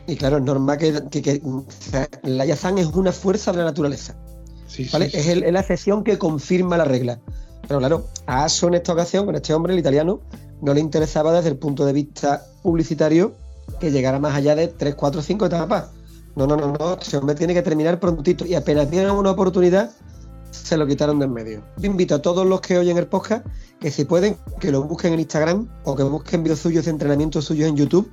Y 0.07 0.15
claro, 0.15 0.37
es 0.37 0.43
normal 0.43 0.77
que, 0.77 1.03
que- 1.09 1.21
que- 1.21 1.41
o 1.43 1.65
sea, 1.91 2.07
es 2.23 2.85
una 2.93 3.11
fuerza 3.11 3.51
de 3.51 3.57
la 3.59 3.65
naturaleza. 3.65 4.15
Sí, 4.67 4.85
sí. 4.85 4.97
Es, 5.13 5.27
el- 5.27 5.43
es 5.43 5.51
la 5.53 5.59
excepción 5.61 6.03
que 6.03 6.17
confirma 6.17 6.77
la 6.77 6.85
regla. 6.85 7.19
Pero 7.69 7.79
claro, 7.79 8.07
a 8.25 8.45
Aso 8.45 8.67
en 8.67 8.73
esta 8.73 8.93
ocasión, 8.93 9.27
con 9.27 9.35
este 9.35 9.53
hombre, 9.53 9.73
el 9.73 9.79
italiano, 9.79 10.21
no 10.59 10.73
le 10.73 10.79
interesaba 10.79 11.31
desde 11.31 11.49
el 11.49 11.57
punto 11.57 11.85
de 11.85 11.93
vista 11.93 12.43
publicitario 12.63 13.35
que 13.79 13.91
llegara 13.91 14.17
más 14.17 14.35
allá 14.35 14.55
de 14.55 14.69
3, 14.69 14.95
4, 14.95 15.21
5 15.21 15.45
etapas. 15.45 15.89
No, 16.35 16.47
no, 16.47 16.57
no, 16.57 16.73
no. 16.73 16.97
Este 16.99 17.15
hombre 17.15 17.35
tiene 17.35 17.53
que 17.53 17.61
terminar 17.61 17.99
prontito. 17.99 18.43
Y 18.43 18.55
apenas 18.55 18.89
dieron 18.89 19.15
una 19.17 19.29
oportunidad, 19.29 19.91
se 20.49 20.77
lo 20.77 20.87
quitaron 20.87 21.19
de 21.19 21.25
en 21.25 21.31
medio. 21.31 21.63
Yo 21.77 21.85
invito 21.91 22.15
a 22.15 22.21
todos 22.23 22.43
los 22.47 22.59
que 22.59 22.79
oyen 22.79 22.97
el 22.97 23.05
podcast 23.05 23.45
que 23.79 23.91
si 23.91 24.03
pueden, 24.03 24.35
que 24.59 24.71
lo 24.71 24.81
busquen 24.85 25.13
en 25.13 25.19
Instagram 25.19 25.69
o 25.83 25.95
que 25.95 26.01
busquen 26.01 26.41
vídeos 26.41 26.59
suyos 26.59 26.85
de 26.85 26.91
entrenamiento 26.91 27.39
suyos 27.39 27.69
en 27.69 27.77
YouTube. 27.77 28.11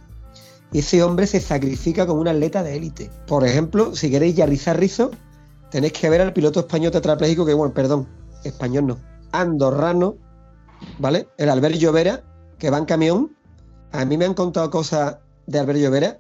Y 0.71 0.81
ese 0.81 1.03
hombre 1.03 1.27
se 1.27 1.41
sacrifica 1.41 2.07
como 2.07 2.21
un 2.21 2.29
atleta 2.29 2.63
de 2.63 2.77
élite. 2.77 3.11
Por 3.27 3.47
ejemplo, 3.47 3.97
si 3.97 4.11
queréis 4.11 4.37
ya 4.37 4.45
rizar 4.45 4.79
rizo, 4.79 5.13
tenéis 5.71 5.95
que 5.95 6.11
ver 6.11 6.21
al 6.21 6.35
piloto 6.35 6.61
español 6.61 6.93
tetrapléjico, 6.93 7.47
que 7.47 7.55
bueno, 7.55 7.73
perdón, 7.73 8.07
español 8.45 8.87
no, 8.87 8.99
andorrano, 9.33 10.17
¿vale? 10.99 11.29
El 11.39 11.49
Albert 11.51 11.77
Llovera, 11.77 12.23
que 12.59 12.71
va 12.71 12.79
en 12.79 12.85
camión. 12.85 13.37
A 13.93 14.05
mí 14.05 14.17
me 14.17 14.25
han 14.25 14.35
contado 14.35 14.71
cosas 14.71 15.19
de 15.47 15.59
Albert 15.59 15.79
Llovera, 15.79 16.19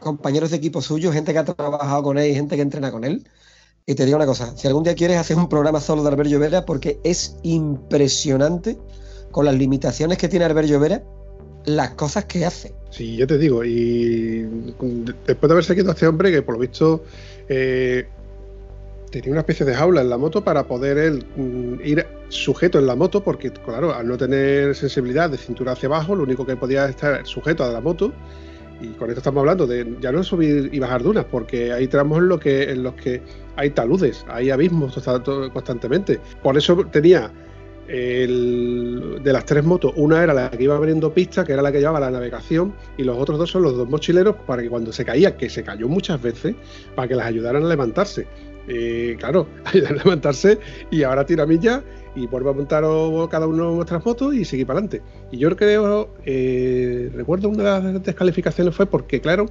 compañeros 0.00 0.50
de 0.50 0.56
equipo 0.56 0.80
suyo, 0.82 1.12
gente 1.12 1.32
que 1.32 1.38
ha 1.38 1.44
trabajado 1.44 2.02
con 2.02 2.18
él 2.18 2.30
y 2.30 2.34
gente 2.34 2.56
que 2.56 2.62
entrena 2.62 2.90
con 2.90 3.04
él. 3.04 3.26
Y 3.86 3.94
te 3.94 4.04
digo 4.04 4.16
una 4.16 4.26
cosa, 4.26 4.56
si 4.56 4.68
algún 4.68 4.84
día 4.84 4.94
quieres 4.94 5.16
hacer 5.16 5.36
un 5.36 5.48
programa 5.48 5.80
solo 5.80 6.02
de 6.02 6.08
Albert 6.10 6.28
Llovera, 6.30 6.64
porque 6.66 7.00
es 7.02 7.36
impresionante 7.42 8.78
con 9.30 9.44
las 9.44 9.54
limitaciones 9.54 10.18
que 10.18 10.28
tiene 10.28 10.44
Albert 10.44 10.68
Llovera, 10.68 11.02
las 11.64 11.90
cosas 11.90 12.24
que 12.26 12.44
hace. 12.44 12.74
Sí, 12.90 13.16
ya 13.16 13.26
te 13.26 13.38
digo, 13.38 13.64
y 13.64 14.42
de- 14.42 15.14
después 15.26 15.48
de 15.48 15.52
haberse 15.52 15.74
quedado 15.74 15.92
este 15.92 16.06
hombre, 16.06 16.30
que 16.30 16.42
por 16.42 16.54
lo 16.54 16.60
visto 16.60 17.04
eh, 17.48 18.08
tenía 19.10 19.32
una 19.32 19.40
especie 19.40 19.66
de 19.66 19.74
jaula 19.74 20.00
en 20.00 20.10
la 20.10 20.18
moto 20.18 20.42
para 20.42 20.64
poder 20.64 20.98
él 20.98 21.24
mm, 21.36 21.74
ir 21.84 22.06
sujeto 22.28 22.78
en 22.78 22.86
la 22.86 22.94
moto, 22.94 23.22
porque 23.22 23.50
claro, 23.50 23.94
al 23.94 24.06
no 24.06 24.16
tener 24.16 24.74
sensibilidad 24.74 25.28
de 25.28 25.36
cintura 25.36 25.72
hacia 25.72 25.88
abajo, 25.88 26.14
lo 26.14 26.22
único 26.22 26.46
que 26.46 26.56
podía 26.56 26.86
estar 26.88 27.26
sujeto 27.26 27.64
a 27.64 27.68
la 27.70 27.80
moto, 27.80 28.12
y 28.80 28.88
con 28.88 29.10
esto 29.10 29.20
estamos 29.20 29.40
hablando 29.40 29.66
de 29.66 29.96
ya 30.00 30.10
no 30.12 30.22
subir 30.24 30.70
y 30.72 30.78
bajar 30.78 31.02
dunas, 31.02 31.26
porque 31.30 31.72
hay 31.72 31.86
tramos 31.86 32.18
en, 32.18 32.28
los 32.82 32.94
que 32.94 33.22
hay 33.56 33.70
taludes, 33.70 34.24
hay 34.28 34.50
abismos 34.50 34.98
constantemente. 35.52 36.18
Por 36.42 36.56
eso 36.56 36.76
tenía 36.90 37.30
de 37.86 39.32
las 39.32 39.44
tres 39.44 39.64
motos, 39.64 39.92
una 39.96 40.22
era 40.22 40.32
la 40.32 40.48
que 40.50 40.62
iba 40.62 40.76
abriendo 40.76 41.12
pistas, 41.12 41.44
que 41.44 41.52
era 41.52 41.60
la 41.60 41.72
que 41.72 41.80
llevaba 41.80 41.98
la 41.98 42.10
navegación, 42.10 42.72
y 42.96 43.02
los 43.02 43.18
otros 43.18 43.36
dos 43.38 43.50
son 43.50 43.62
los 43.62 43.76
dos 43.76 43.88
mochileros 43.88 44.36
para 44.46 44.62
que 44.62 44.70
cuando 44.70 44.92
se 44.92 45.04
caía, 45.04 45.36
que 45.36 45.50
se 45.50 45.64
cayó 45.64 45.88
muchas 45.88 46.22
veces, 46.22 46.54
para 46.94 47.08
que 47.08 47.16
las 47.16 47.26
ayudaran 47.26 47.64
a 47.64 47.68
levantarse. 47.68 48.28
Eh, 48.72 49.16
claro, 49.18 49.48
ayudar 49.64 49.92
a 49.92 49.96
levantarse 49.96 50.58
y 50.92 51.02
ahora 51.02 51.26
tira 51.26 51.44
millas 51.44 51.82
y 52.14 52.26
vuelve 52.28 52.50
a 52.50 52.52
montar 52.52 52.84
o- 52.84 53.28
cada 53.28 53.46
uno 53.48 53.74
vuestras 53.74 54.04
motos 54.04 54.32
y 54.34 54.44
seguir 54.44 54.66
para 54.66 54.78
adelante. 54.78 55.02
Y 55.32 55.38
yo 55.38 55.54
creo, 55.56 56.10
eh, 56.24 57.10
recuerdo 57.14 57.48
una 57.48 57.80
de 57.80 57.92
las 57.92 58.02
descalificaciones 58.04 58.74
fue 58.74 58.86
porque, 58.86 59.20
claro, 59.20 59.46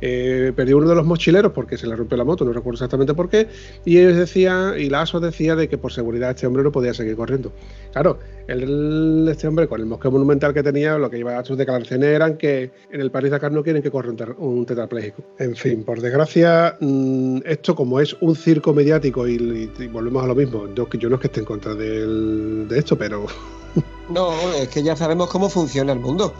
eh, 0.00 0.52
perdió 0.54 0.76
uno 0.78 0.88
de 0.88 0.94
los 0.94 1.06
mochileros 1.06 1.52
porque 1.52 1.76
se 1.78 1.86
le 1.86 1.96
rompió 1.96 2.16
la 2.16 2.24
moto, 2.24 2.44
no 2.44 2.52
recuerdo 2.52 2.74
exactamente 2.76 3.14
por 3.14 3.28
qué, 3.28 3.48
y 3.84 3.98
ellos 3.98 4.16
decían, 4.16 4.74
y 4.78 4.88
la 4.90 5.02
ASO 5.02 5.20
decía 5.20 5.56
de 5.56 5.68
que 5.68 5.78
por 5.78 5.92
seguridad 5.92 6.30
este 6.30 6.46
hombre 6.46 6.62
no 6.62 6.72
podía 6.72 6.94
seguir 6.94 7.16
corriendo. 7.16 7.52
Claro, 7.92 8.18
el- 8.46 9.26
este 9.30 9.48
hombre 9.48 9.66
con 9.68 9.80
el 9.80 9.86
mosqueo 9.86 10.10
monumental 10.10 10.52
que 10.54 10.62
tenía, 10.62 10.98
lo 10.98 11.08
que 11.10 11.18
iba 11.18 11.38
a 11.38 11.44
sus 11.44 11.56
declaraciones 11.56 12.08
eran 12.08 12.36
que 12.36 12.70
en 12.90 13.00
el 13.00 13.10
París 13.10 13.30
Dakar 13.30 13.52
no 13.52 13.62
quieren 13.62 13.82
que 13.82 13.90
corra 13.90 14.10
un, 14.10 14.16
ter- 14.16 14.36
tetrapléjico. 14.66 15.22
En 15.38 15.56
fin, 15.56 15.82
por 15.84 16.00
desgracia, 16.00 16.76
mm, 16.80 17.38
esto 17.44 17.74
como 17.74 18.00
es 18.00 18.14
un 18.20 18.36
circo 18.36 18.72
mediático 18.74 19.26
y, 19.26 19.70
volvemos 19.92 20.22
a 20.22 20.26
lo 20.26 20.34
mismo, 20.34 20.66
yo, 20.74 20.88
yo 20.90 21.08
no 21.08 21.14
es 21.16 21.20
que 21.20 21.26
esté 21.28 21.40
en 21.40 21.46
contra 21.46 21.74
de 21.74 22.66
esto, 22.76 22.96
pero 22.98 23.26
No, 24.08 24.32
es 24.54 24.68
que 24.68 24.82
ya 24.82 24.96
sabemos 24.96 25.28
cómo 25.30 25.48
funciona 25.48 25.92
el 25.92 25.98
mundo. 26.00 26.32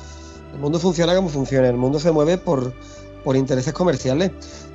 El 0.54 0.60
mundo 0.60 0.78
funciona 0.78 1.14
como 1.14 1.28
funciona. 1.28 1.68
El 1.68 1.76
mundo 1.76 1.98
se 1.98 2.10
mueve 2.12 2.38
por, 2.38 2.72
por 3.26 3.36
intereses 3.36 3.72
comerciales. 3.72 4.30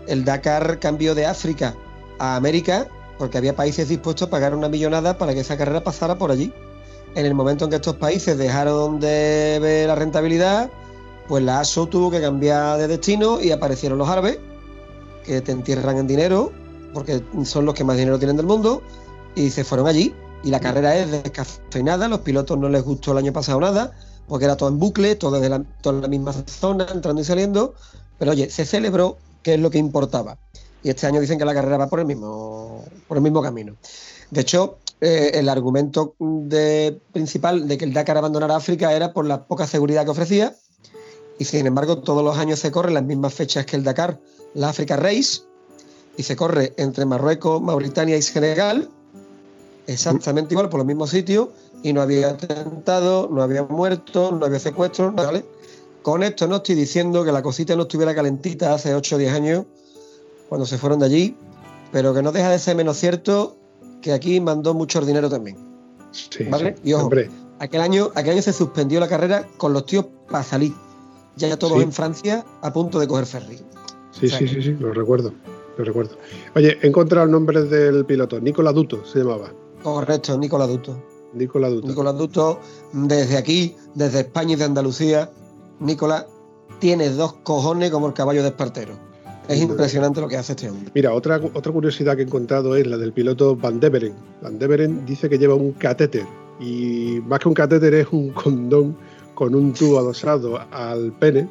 El 0.08 0.26
Dakar 0.26 0.78
cambió 0.80 1.16
de 1.16 1.26
África 1.26 1.74
a 2.20 2.36
América 2.36 2.86
porque 3.18 3.38
había 3.38 3.56
países 3.56 3.88
dispuestos 3.88 4.28
a 4.28 4.30
pagar 4.30 4.54
una 4.54 4.68
millonada 4.68 5.18
para 5.18 5.34
que 5.34 5.40
esa 5.40 5.56
carrera 5.56 5.86
pasara 5.86 6.18
por 6.18 6.32
allí. 6.32 6.52
En 7.16 7.26
el 7.26 7.34
momento 7.34 7.64
en 7.64 7.70
que 7.70 7.78
estos 7.78 7.96
países 7.96 8.38
dejaron 8.38 9.00
de 9.00 9.58
ver 9.62 9.88
la 9.88 9.96
rentabilidad, 9.96 10.70
pues 11.30 11.42
la 11.46 11.62
ASO 11.62 11.88
tuvo 11.88 12.12
que 12.12 12.20
cambiar 12.20 12.78
de 12.78 12.90
destino 12.90 13.40
y 13.40 13.52
aparecieron 13.52 13.98
los 13.98 14.10
árabes, 14.10 14.38
que 15.24 15.40
te 15.40 15.54
entierran 15.54 16.00
en 16.00 16.08
dinero, 16.08 16.52
porque 16.94 17.24
son 17.46 17.66
los 17.66 17.74
que 17.74 17.86
más 17.86 17.96
dinero 17.96 18.20
tienen 18.20 18.36
del 18.36 18.48
mundo, 18.48 18.82
y 19.34 19.50
se 19.50 19.64
fueron 19.64 19.88
allí. 19.88 20.14
Y 20.44 20.50
la 20.50 20.60
carrera 20.60 20.94
es 20.98 21.10
descafeinada, 21.10 22.10
los 22.10 22.20
pilotos 22.20 22.58
no 22.58 22.68
les 22.68 22.84
gustó 22.84 23.14
el 23.14 23.20
año 23.20 23.32
pasado 23.32 23.62
nada, 23.62 23.94
porque 24.28 24.44
era 24.44 24.58
todo 24.58 24.68
en 24.68 24.78
bucle, 24.78 25.16
todo 25.16 25.40
desde 25.40 25.48
la, 25.48 25.64
en 25.86 26.02
la 26.02 26.08
misma 26.10 26.34
zona, 26.48 26.86
entrando 26.92 27.22
y 27.22 27.24
saliendo. 27.24 27.76
Pero 28.22 28.34
oye, 28.34 28.52
se 28.52 28.66
celebró, 28.66 29.18
que 29.42 29.56
es 29.56 29.60
lo 29.60 29.72
que 29.72 29.80
importaba. 29.80 30.38
Y 30.84 30.92
este 30.92 31.08
año 31.08 31.20
dicen 31.20 31.40
que 31.40 31.46
la 31.46 31.56
carrera 31.56 31.78
va 31.78 31.90
por 31.90 32.02
el 32.02 32.06
mismo, 32.06 32.86
por 33.08 33.18
el 33.18 33.24
mismo 33.24 33.42
camino. 33.42 33.76
De 34.30 34.42
hecho, 34.42 34.78
eh, 35.02 35.32
el 35.34 35.50
argumento 35.50 36.14
de, 36.20 37.02
principal 37.14 37.68
de 37.68 37.80
que 37.80 37.86
el 37.86 37.94
Dakar 37.94 38.20
abandonara 38.20 38.56
África 38.56 38.94
era 38.94 39.12
por 39.12 39.26
la 39.26 39.46
poca 39.46 39.66
seguridad 39.66 40.04
que 40.04 40.12
ofrecía. 40.12 40.56
Y 41.40 41.46
sin 41.46 41.66
embargo, 41.66 41.98
todos 41.98 42.24
los 42.24 42.38
años 42.38 42.60
se 42.60 42.70
corren 42.70 42.94
las 42.94 43.04
mismas 43.06 43.34
fechas 43.34 43.66
que 43.66 43.76
el 43.76 43.84
Dakar, 43.84 44.20
la 44.54 44.70
Africa 44.70 44.98
Race, 44.98 45.42
y 46.16 46.22
se 46.22 46.36
corre 46.36 46.76
entre 46.78 47.06
Marruecos, 47.06 47.60
Mauritania 47.60 48.18
y 48.18 48.22
Senegal, 48.22 48.88
exactamente 49.88 50.54
igual 50.54 50.70
por 50.70 50.78
los 50.78 50.86
mismos 50.86 51.10
sitios, 51.10 51.48
y 51.82 51.92
no 51.92 52.04
había 52.04 52.30
atentado, 52.30 53.28
no 53.32 53.42
había 53.42 53.64
muertos, 53.64 54.32
no 54.32 54.46
había 54.46 54.60
secuestros, 54.60 55.16
¿vale? 55.16 55.44
Con 56.02 56.24
esto 56.24 56.48
no 56.48 56.58
estoy 56.58 56.76
diciendo 56.76 57.24
que 57.24 57.32
la 57.32 57.42
cosita 57.44 57.76
no 57.76 57.84
estuviera 57.84 58.16
calentita 58.16 58.74
hace 58.74 58.96
8 58.96 59.16
o 59.16 59.20
10 59.20 59.34
años, 59.34 59.66
cuando 60.50 60.66
se 60.66 60.78
fueron 60.78 61.00
de 61.00 61.06
allí, 61.06 61.36
pero 61.92 62.14
que 62.14 62.22
no 62.22 62.32
deja 62.32 62.50
de 62.50 62.60
ser 62.60 62.76
menos 62.76 62.98
cierto 62.98 63.56
que 64.02 64.12
aquí 64.14 64.40
mandó 64.40 64.74
mucho 64.74 65.00
dinero 65.02 65.30
también. 65.30 65.58
sí, 66.12 66.44
Vale, 66.46 66.76
sí. 66.78 66.90
y 66.90 66.94
ojo. 66.94 67.04
hombre, 67.04 67.30
Aquel 67.60 67.82
año, 67.82 68.10
aquel 68.16 68.32
año 68.34 68.42
se 68.42 68.54
suspendió 68.54 69.00
la 69.00 69.08
carrera 69.08 69.48
con 69.58 69.72
los 69.72 69.86
tíos 69.86 70.06
para 70.30 70.44
salir. 70.44 70.74
Ya 71.38 71.58
todos 71.60 71.78
Sí. 71.78 71.84
en 71.84 71.92
Francia 71.92 72.44
a 72.62 72.74
punto 72.74 73.00
de 73.00 73.08
coger 73.08 73.28
ferry. 73.28 73.58
sí, 74.12 74.26
o 74.26 74.30
sea 74.30 74.40
sí, 74.40 74.46
que- 74.46 74.54
sí, 74.56 74.62
sí, 74.64 74.72
lo 74.80 74.92
recuerdo, 74.94 75.32
lo 75.78 75.86
recuerdo. 75.86 76.18
Oye, 76.56 76.78
he 76.82 76.88
encontrado 76.88 77.26
el 77.28 77.32
nombre 77.32 77.64
del 77.64 78.04
piloto, 78.06 78.40
Nicola 78.42 78.72
Duto 78.74 79.06
se 79.06 79.20
llamaba, 79.20 79.54
Correcto, 79.84 80.36
Nicolás 80.40 80.70
Duto. 80.70 81.02
Nicola 81.34 81.70
Duto. 81.70 81.88
Nicolás 81.88 82.18
Duto, 82.18 82.60
desde 82.94 83.38
aquí, 83.38 83.76
desde 83.94 84.22
España 84.22 84.54
y 84.54 84.56
de 84.58 84.64
Andalucía, 84.66 85.30
Nicolás 85.82 86.26
tiene 86.80 87.10
dos 87.10 87.34
cojones 87.44 87.92
como 87.92 88.08
el 88.08 88.14
caballo 88.14 88.42
de 88.42 88.50
Espartero. 88.50 88.94
Es 89.48 89.60
impresionante 89.60 90.22
lo 90.22 90.28
que 90.28 90.38
hace 90.38 90.54
este 90.54 90.70
hombre. 90.70 90.92
Mira, 90.96 91.14
otra, 91.14 91.42
otra 91.54 91.72
curiosidad 91.72 92.16
que 92.16 92.22
he 92.22 92.26
encontrado 92.26 92.76
es 92.76 92.88
la 92.88 92.98
del 92.98 93.12
piloto 93.12 93.56
Van 93.56 93.80
Deveren. 93.80 94.14
Van 94.42 94.58
Deveren 94.58 95.06
dice 95.06 95.28
que 95.28 95.38
lleva 95.38 95.56
un 95.56 95.74
catéter 95.74 96.26
y 96.60 97.20
más 97.26 97.40
que 97.40 97.48
un 97.50 97.54
catéter 97.56 97.94
es 97.96 98.08
un 98.12 98.30
condón 98.30 98.96
con 99.34 99.56
un 99.56 99.74
tubo 99.74 99.98
adosado 100.00 100.60
al 100.72 101.12
pene 101.14 101.50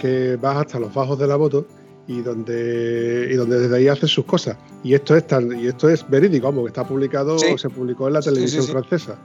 que 0.00 0.36
va 0.36 0.60
hasta 0.60 0.78
los 0.78 0.92
bajos 0.92 1.18
de 1.18 1.26
la 1.26 1.38
moto 1.38 1.66
y 2.08 2.20
donde, 2.20 3.28
y 3.30 3.34
donde 3.34 3.60
desde 3.60 3.76
ahí 3.76 3.88
hace 3.88 4.06
sus 4.06 4.24
cosas. 4.24 4.56
Y 4.82 4.94
esto 4.94 5.16
es 5.16 5.26
tan, 5.26 5.58
y 5.58 5.66
esto 5.68 5.88
es 5.88 6.08
verídico, 6.08 6.46
vamos, 6.46 6.64
que 6.64 6.68
está 6.68 6.86
publicado, 6.86 7.38
Sí. 7.38 7.56
se 7.56 7.70
publicó 7.70 8.06
en 8.08 8.14
la 8.14 8.20
televisión 8.20 8.62
sí, 8.62 8.66
sí. 8.66 8.72
francesa. 8.72 9.16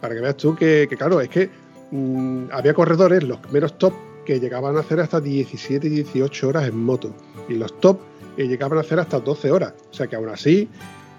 Para 0.00 0.14
que 0.14 0.20
veas 0.20 0.36
tú 0.36 0.54
que, 0.56 0.86
que, 0.88 0.96
claro, 0.96 1.20
es 1.20 1.28
que 1.28 1.48
mm, 1.90 2.46
había 2.52 2.74
corredores, 2.74 3.22
los 3.22 3.38
primeros 3.38 3.78
top, 3.78 3.92
que 4.24 4.38
llegaban 4.38 4.76
a 4.76 4.80
hacer 4.80 5.00
hasta 5.00 5.20
17 5.20 5.86
y 5.86 5.90
18 5.90 6.48
horas 6.48 6.68
en 6.68 6.76
moto. 6.76 7.14
Y 7.48 7.54
los 7.54 7.78
top 7.80 8.00
eh, 8.36 8.46
llegaban 8.46 8.78
a 8.78 8.82
hacer 8.82 9.00
hasta 9.00 9.20
12 9.20 9.50
horas. 9.50 9.74
O 9.90 9.94
sea 9.94 10.06
que 10.06 10.16
aún 10.16 10.28
así, 10.28 10.68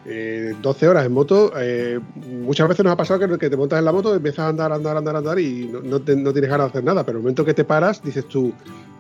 eh, 0.06 0.56
12 0.62 0.88
horas 0.88 1.06
en 1.06 1.12
moto, 1.14 1.52
eh, 1.58 2.00
muchas 2.26 2.68
veces 2.68 2.84
nos 2.84 2.94
ha 2.94 2.98
pasado 2.98 3.20
que, 3.20 3.38
que 3.38 3.50
te 3.50 3.58
montas 3.58 3.80
en 3.80 3.86
la 3.86 3.92
moto, 3.92 4.16
empiezas 4.16 4.40
a 4.40 4.48
andar, 4.50 4.72
andar, 4.72 4.98
andar, 4.98 5.16
andar 5.16 5.40
y 5.40 5.68
no, 5.72 5.82
no 5.82 6.02
te- 6.02 6.16
no 6.16 6.32
tienes 6.34 6.50
ganas 6.50 6.68
de 6.68 6.70
hacer 6.72 6.84
nada. 6.84 7.06
Pero 7.06 7.18
el 7.20 7.24
momento 7.24 7.46
que 7.46 7.54
te 7.54 7.64
paras, 7.64 8.02
dices 8.04 8.28
tú, 8.28 8.52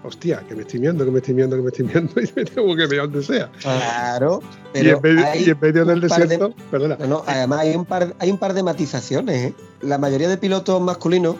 hostia, 0.03 0.43
que 0.47 0.55
me 0.55 0.61
estoy 0.61 0.79
miando, 0.79 1.03
que 1.05 1.11
me 1.11 1.17
estoy 1.19 1.33
miando, 1.33 1.55
que 1.55 1.61
me 1.63 1.69
estoy 1.69 1.85
miando 1.85 2.13
y 2.21 2.29
me 2.35 2.45
tengo 2.45 2.75
que 2.75 2.87
mirar 2.87 3.09
donde 3.09 3.23
sea. 3.23 3.49
Claro, 3.61 4.41
Y 4.43 4.73
pero 4.73 4.97
en, 4.97 5.01
medio, 5.01 5.25
hay 5.27 5.43
y 5.45 5.49
en 5.49 5.57
medio 5.59 5.85
del 5.85 6.01
par 6.07 6.19
de- 6.19 6.27
desierto, 6.27 6.53
perdona, 6.69 6.97
No, 6.99 7.07
no, 7.07 7.23
además 7.25 7.59
hay 7.59 7.75
un 7.75 7.85
par, 7.85 8.15
hay 8.19 8.31
un 8.31 8.37
par 8.37 8.53
de 8.53 8.63
matizaciones. 8.63 9.51
¿eh? 9.51 9.53
La 9.81 9.97
mayoría 9.97 10.29
de 10.29 10.37
pilotos 10.37 10.79
masculinos 10.81 11.35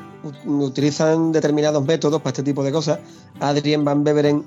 utilizan 0.45 1.32
determinados 1.32 1.86
métodos 1.86 2.19
para 2.21 2.30
este 2.32 2.43
tipo 2.43 2.63
de 2.63 2.71
cosas. 2.71 3.00
Adrien 3.39 3.84
Van 3.86 4.04
Beveren 4.04 4.43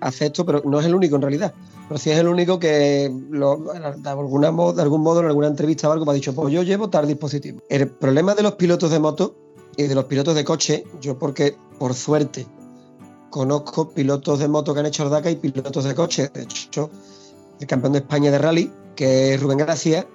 hace 0.00 0.26
esto, 0.26 0.44
pero 0.44 0.62
no 0.64 0.80
es 0.80 0.86
el 0.86 0.94
único 0.94 1.16
en 1.16 1.22
realidad. 1.22 1.54
Pero 1.88 1.98
sí 1.98 2.10
es 2.10 2.18
el 2.18 2.28
único 2.28 2.58
que 2.58 3.12
lo, 3.30 3.56
de 3.56 4.08
algún 4.08 5.02
modo 5.02 5.20
en 5.20 5.26
alguna 5.26 5.46
entrevista 5.46 5.88
o 5.88 5.92
algo 5.92 6.04
me 6.04 6.12
ha 6.12 6.14
dicho, 6.14 6.34
pues 6.34 6.52
yo 6.52 6.62
llevo 6.62 6.90
tal 6.90 7.06
dispositivo. 7.06 7.60
El 7.68 7.88
problema 7.88 8.34
de 8.34 8.42
los 8.42 8.54
pilotos 8.54 8.90
de 8.90 8.98
moto 8.98 9.36
y 9.76 9.84
de 9.84 9.94
los 9.94 10.04
pilotos 10.04 10.34
de 10.34 10.44
coche, 10.44 10.84
yo 11.00 11.18
porque 11.18 11.56
por 11.78 11.94
suerte 11.94 12.46
conozco 13.30 13.90
pilotos 13.90 14.38
de 14.38 14.48
moto 14.48 14.72
que 14.74 14.80
han 14.80 14.86
hecho 14.86 15.04
el 15.04 15.10
DACA 15.10 15.30
y 15.30 15.36
pilotos 15.36 15.84
de 15.84 15.94
coche. 15.94 16.30
De 16.32 16.42
hecho, 16.42 16.90
el 17.60 17.66
campeón 17.66 17.92
de 17.92 17.98
España 18.00 18.30
de 18.30 18.38
rally, 18.38 18.72
que 18.94 19.34
es 19.34 19.40
Rubén 19.40 19.58
Gracia, 19.58 20.06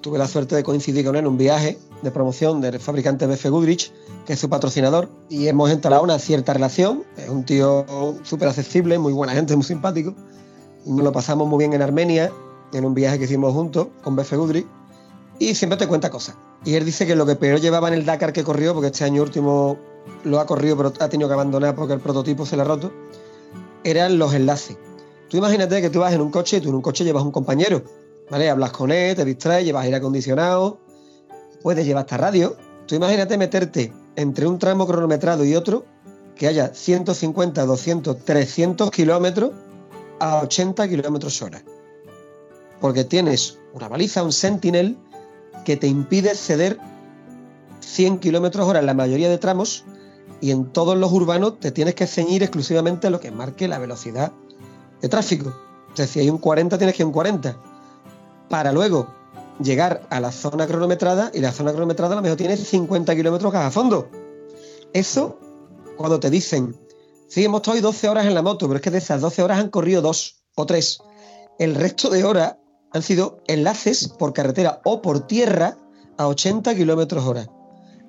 tuve 0.00 0.18
la 0.18 0.26
suerte 0.26 0.56
de 0.56 0.62
coincidir 0.62 1.04
con 1.04 1.14
él 1.14 1.20
en 1.20 1.26
un 1.26 1.36
viaje 1.36 1.78
de 2.02 2.10
promoción 2.10 2.60
del 2.60 2.80
fabricante 2.80 3.26
BF 3.26 3.46
Goodrich, 3.46 3.92
que 4.26 4.34
es 4.34 4.38
su 4.38 4.48
patrocinador, 4.48 5.08
y 5.28 5.48
hemos 5.48 5.70
instalado 5.70 6.02
una 6.02 6.18
cierta 6.18 6.52
relación. 6.52 7.04
Es 7.16 7.28
un 7.28 7.44
tío 7.44 7.84
súper 8.22 8.48
accesible, 8.48 8.98
muy 8.98 9.12
buena 9.12 9.32
gente, 9.32 9.54
muy 9.54 9.64
simpático. 9.64 10.14
Y 10.86 10.90
nos 10.90 11.04
lo 11.04 11.12
pasamos 11.12 11.46
muy 11.48 11.58
bien 11.58 11.72
en 11.72 11.82
Armenia, 11.82 12.32
en 12.72 12.84
un 12.84 12.94
viaje 12.94 13.18
que 13.18 13.24
hicimos 13.24 13.52
juntos 13.52 13.88
con 14.02 14.16
BF 14.16 14.32
Goodrich, 14.34 14.66
y 15.38 15.54
siempre 15.54 15.78
te 15.78 15.86
cuenta 15.86 16.10
cosas. 16.10 16.36
Y 16.64 16.74
él 16.74 16.84
dice 16.84 17.06
que 17.06 17.16
lo 17.16 17.24
que 17.26 17.36
peor 17.36 17.60
llevaba 17.60 17.88
en 17.88 17.94
el 17.94 18.04
Dakar 18.04 18.32
que 18.32 18.44
corrió, 18.44 18.74
porque 18.74 18.88
este 18.88 19.04
año 19.04 19.22
último 19.22 19.78
lo 20.24 20.40
ha 20.40 20.46
corrido 20.46 20.76
pero 20.76 20.92
ha 20.98 21.08
tenido 21.08 21.28
que 21.28 21.34
abandonar 21.34 21.74
porque 21.74 21.94
el 21.94 22.00
prototipo 22.00 22.46
se 22.46 22.56
le 22.56 22.62
ha 22.62 22.64
roto, 22.64 22.92
eran 23.84 24.18
los 24.18 24.34
enlaces. 24.34 24.76
Tú 25.28 25.36
imagínate 25.36 25.80
que 25.80 25.90
tú 25.90 26.00
vas 26.00 26.12
en 26.12 26.20
un 26.20 26.30
coche 26.30 26.58
y 26.58 26.60
tú 26.60 26.68
en 26.68 26.74
un 26.74 26.82
coche 26.82 27.04
llevas 27.04 27.22
un 27.22 27.30
compañero, 27.30 27.82
¿vale? 28.30 28.50
Hablas 28.50 28.72
con 28.72 28.90
él, 28.90 29.16
te 29.16 29.24
distraes, 29.24 29.64
llevas 29.64 29.84
aire 29.84 29.96
acondicionado, 29.96 30.78
puedes 31.62 31.86
llevar 31.86 32.04
hasta 32.04 32.16
radio. 32.16 32.56
Tú 32.86 32.94
imagínate 32.94 33.38
meterte 33.38 33.92
entre 34.16 34.46
un 34.46 34.58
tramo 34.58 34.86
cronometrado 34.86 35.44
y 35.44 35.54
otro 35.54 35.84
que 36.34 36.46
haya 36.46 36.74
150, 36.74 37.64
200, 37.64 38.24
300 38.24 38.90
kilómetros 38.90 39.52
a 40.18 40.40
80 40.40 40.88
kilómetros 40.88 41.40
hora. 41.42 41.62
Porque 42.80 43.04
tienes 43.04 43.58
una 43.74 43.88
baliza, 43.88 44.22
un 44.22 44.32
sentinel, 44.32 44.96
que 45.64 45.76
te 45.76 45.86
impide 45.86 46.34
ceder 46.34 46.78
100 47.80 48.18
kilómetros 48.18 48.66
hora 48.66 48.80
en 48.80 48.86
la 48.86 48.94
mayoría 48.94 49.28
de 49.28 49.38
tramos 49.38 49.84
y 50.40 50.50
en 50.50 50.72
todos 50.72 50.96
los 50.96 51.12
urbanos 51.12 51.60
te 51.60 51.70
tienes 51.70 51.94
que 51.94 52.06
ceñir 52.06 52.42
exclusivamente 52.42 53.06
a 53.06 53.10
lo 53.10 53.20
que 53.20 53.30
marque 53.30 53.68
la 53.68 53.78
velocidad 53.78 54.32
de 55.02 55.08
tráfico. 55.08 55.54
Sea, 55.94 56.06
si 56.06 56.20
hay 56.20 56.30
un 56.30 56.38
40, 56.38 56.78
tienes 56.78 56.96
que 56.96 57.02
ir 57.02 57.06
un 57.06 57.12
40. 57.12 57.56
Para 58.48 58.72
luego 58.72 59.08
llegar 59.62 60.06
a 60.10 60.20
la 60.20 60.32
zona 60.32 60.66
cronometrada 60.66 61.30
y 61.34 61.40
la 61.40 61.52
zona 61.52 61.72
cronometrada 61.72 62.14
a 62.14 62.16
lo 62.16 62.22
mejor 62.22 62.36
tiene 62.36 62.56
50 62.56 63.14
kilómetros 63.14 63.54
a 63.54 63.70
fondo. 63.70 64.08
Eso, 64.92 65.38
cuando 65.96 66.18
te 66.18 66.30
dicen, 66.30 66.74
sí, 67.28 67.44
hemos 67.44 67.60
estado 67.60 67.80
12 67.80 68.08
horas 68.08 68.26
en 68.26 68.34
la 68.34 68.42
moto, 68.42 68.66
pero 68.66 68.76
es 68.76 68.82
que 68.82 68.90
de 68.90 68.98
esas 68.98 69.20
12 69.20 69.42
horas 69.42 69.58
han 69.58 69.68
corrido 69.68 70.02
dos 70.02 70.42
o 70.56 70.66
tres. 70.66 71.00
El 71.58 71.74
resto 71.74 72.10
de 72.10 72.24
horas 72.24 72.56
han 72.92 73.02
sido 73.02 73.42
enlaces 73.46 74.08
por 74.08 74.32
carretera 74.32 74.80
o 74.84 75.00
por 75.02 75.26
tierra 75.26 75.76
a 76.16 76.26
80 76.26 76.74
kilómetros 76.74 77.24
hora. 77.24 77.48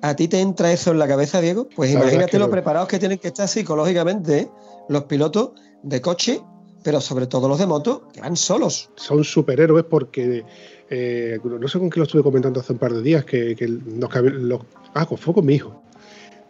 ¿A 0.02 0.16
ti 0.16 0.26
te 0.26 0.40
entra 0.40 0.72
eso 0.72 0.90
en 0.90 0.98
la 0.98 1.06
cabeza, 1.06 1.40
Diego? 1.40 1.68
Pues 1.76 1.92
imagínate 1.92 2.38
lo 2.38 2.50
preparados 2.50 2.88
que 2.88 2.98
tienen 2.98 3.18
que 3.18 3.28
estar 3.28 3.46
psicológicamente 3.46 4.50
los 4.88 5.04
pilotos 5.04 5.52
de 5.84 6.00
coche, 6.00 6.42
pero 6.82 7.00
sobre 7.00 7.28
todo 7.28 7.48
los 7.48 7.60
de 7.60 7.66
moto, 7.66 8.08
que 8.12 8.20
van 8.20 8.36
solos. 8.36 8.90
Son 8.96 9.22
superhéroes 9.22 9.84
porque, 9.84 10.44
eh, 10.94 11.40
no 11.42 11.68
sé 11.68 11.78
con 11.78 11.88
qué 11.88 12.00
lo 12.00 12.04
estuve 12.04 12.22
comentando 12.22 12.60
hace 12.60 12.74
un 12.74 12.78
par 12.78 12.92
de 12.92 13.00
días, 13.00 13.24
que, 13.24 13.56
los, 13.66 14.14
los, 14.34 14.60
ah, 14.92 15.06
fue 15.06 15.32
con 15.32 15.46
mi 15.46 15.54
hijo. 15.54 15.82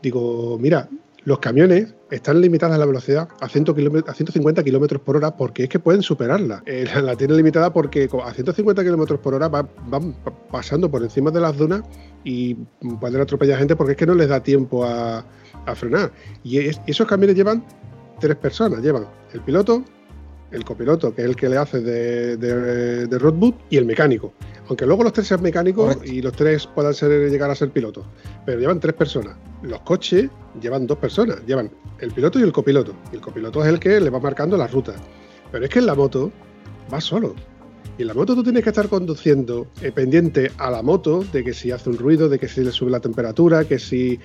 Digo, 0.03 0.59
mira, 0.61 0.89
los 1.25 1.39
camiones 1.39 1.95
están 2.11 2.41
limitadas 2.41 2.77
la 2.77 2.85
velocidad 2.85 3.29
a, 3.41 3.49
150 3.49 4.65
kilómetros 4.65 5.01
por 5.01 5.17
hora 5.17 5.37
porque 5.37 5.63
es 5.63 5.69
que 5.69 5.79
pueden 5.79 6.03
superarla. 6.03 6.61
Eh, 6.67 6.85
la, 7.01 7.15
tienen 7.15 7.37
limitada 7.37 7.73
porque 7.73 8.09
a 8.25 8.35
150 8.35 8.83
kilómetros 8.83 9.21
por 9.21 9.35
hora 9.35 9.49
van, 9.49 9.69
pasando 10.51 10.91
por 10.91 11.05
encima 11.05 11.31
de 11.31 11.41
las 11.41 11.57
dunas 11.57 11.83
y 12.25 12.55
pueden 13.01 13.21
atropellar 13.21 13.61
gente 13.61 13.77
porque 13.77 13.93
es 13.93 13.97
que 13.97 14.07
no 14.07 14.17
les 14.17 14.29
da 14.29 14.43
tiempo 14.43 14.85
a, 14.85 15.25
frenar. 15.77 16.11
Y 16.43 16.59
esos 16.59 17.07
camiones 17.07 17.37
llevan 17.37 17.65
tres 18.19 18.35
personas: 18.35 18.83
llevan 18.83 19.07
el 19.33 19.41
piloto, 19.43 19.85
el 20.53 20.65
copiloto, 20.65 21.15
que 21.15 21.23
es 21.23 21.29
el 21.29 21.37
que 21.37 21.49
le 21.49 21.57
hace 21.57 21.81
de, 21.81 22.37
de, 22.37 23.07
de 23.07 23.19
roadbook, 23.19 23.57
y 23.71 23.77
el 23.77 23.85
mecánico. 23.85 24.33
Aunque 24.69 24.87
luego 24.87 25.03
los 25.03 25.13
tres 25.13 25.27
sean 25.27 25.43
mecánicos 25.43 25.99
y 26.05 26.23
los 26.23 26.33
tres 26.33 26.67
puedan 26.67 26.95
ser, 26.95 27.31
llegar 27.31 27.51
a 27.51 27.55
ser 27.55 27.71
pilotos. 27.71 28.07
Pero 28.47 28.61
llevan 28.61 28.81
tres 28.81 28.95
personas. 28.95 29.37
Los 29.63 29.81
coches 29.81 30.31
llevan 30.61 30.87
dos 30.87 30.99
personas. 30.99 31.45
Llevan 31.47 31.71
el 31.99 32.11
piloto 32.13 32.39
y 32.39 32.43
el 32.43 32.53
copiloto. 32.53 32.95
Y 33.13 33.17
el 33.17 33.21
copiloto 33.21 33.63
es 33.63 33.69
el 33.69 33.81
que 33.81 34.01
le 34.01 34.09
va 34.09 34.21
marcando 34.21 34.57
la 34.57 34.69
ruta. 34.69 34.95
Pero 35.51 35.65
es 35.65 35.71
que 35.71 35.81
en 35.81 35.87
la 35.87 35.95
moto 35.95 36.31
va 36.93 37.01
solo. 37.01 37.35
Y 37.99 38.05
la 38.05 38.15
moto 38.15 38.35
tú 38.35 38.43
tienes 38.43 38.65
que 38.65 38.71
estar 38.71 38.89
conduciendo 38.89 39.67
eh, 39.83 39.93
pendiente 39.93 40.51
a 40.57 40.71
la 40.71 40.83
moto 40.83 41.25
de 41.31 41.45
que 41.45 41.53
si 41.53 41.71
hace 41.71 41.91
un 41.91 41.99
ruido, 41.99 42.29
de 42.29 42.39
que 42.39 42.49
si 42.49 42.65
le 42.65 42.73
sube 42.73 42.91
la 42.91 43.01
temperatura, 43.01 43.65
que 43.65 43.79
si 43.79 44.19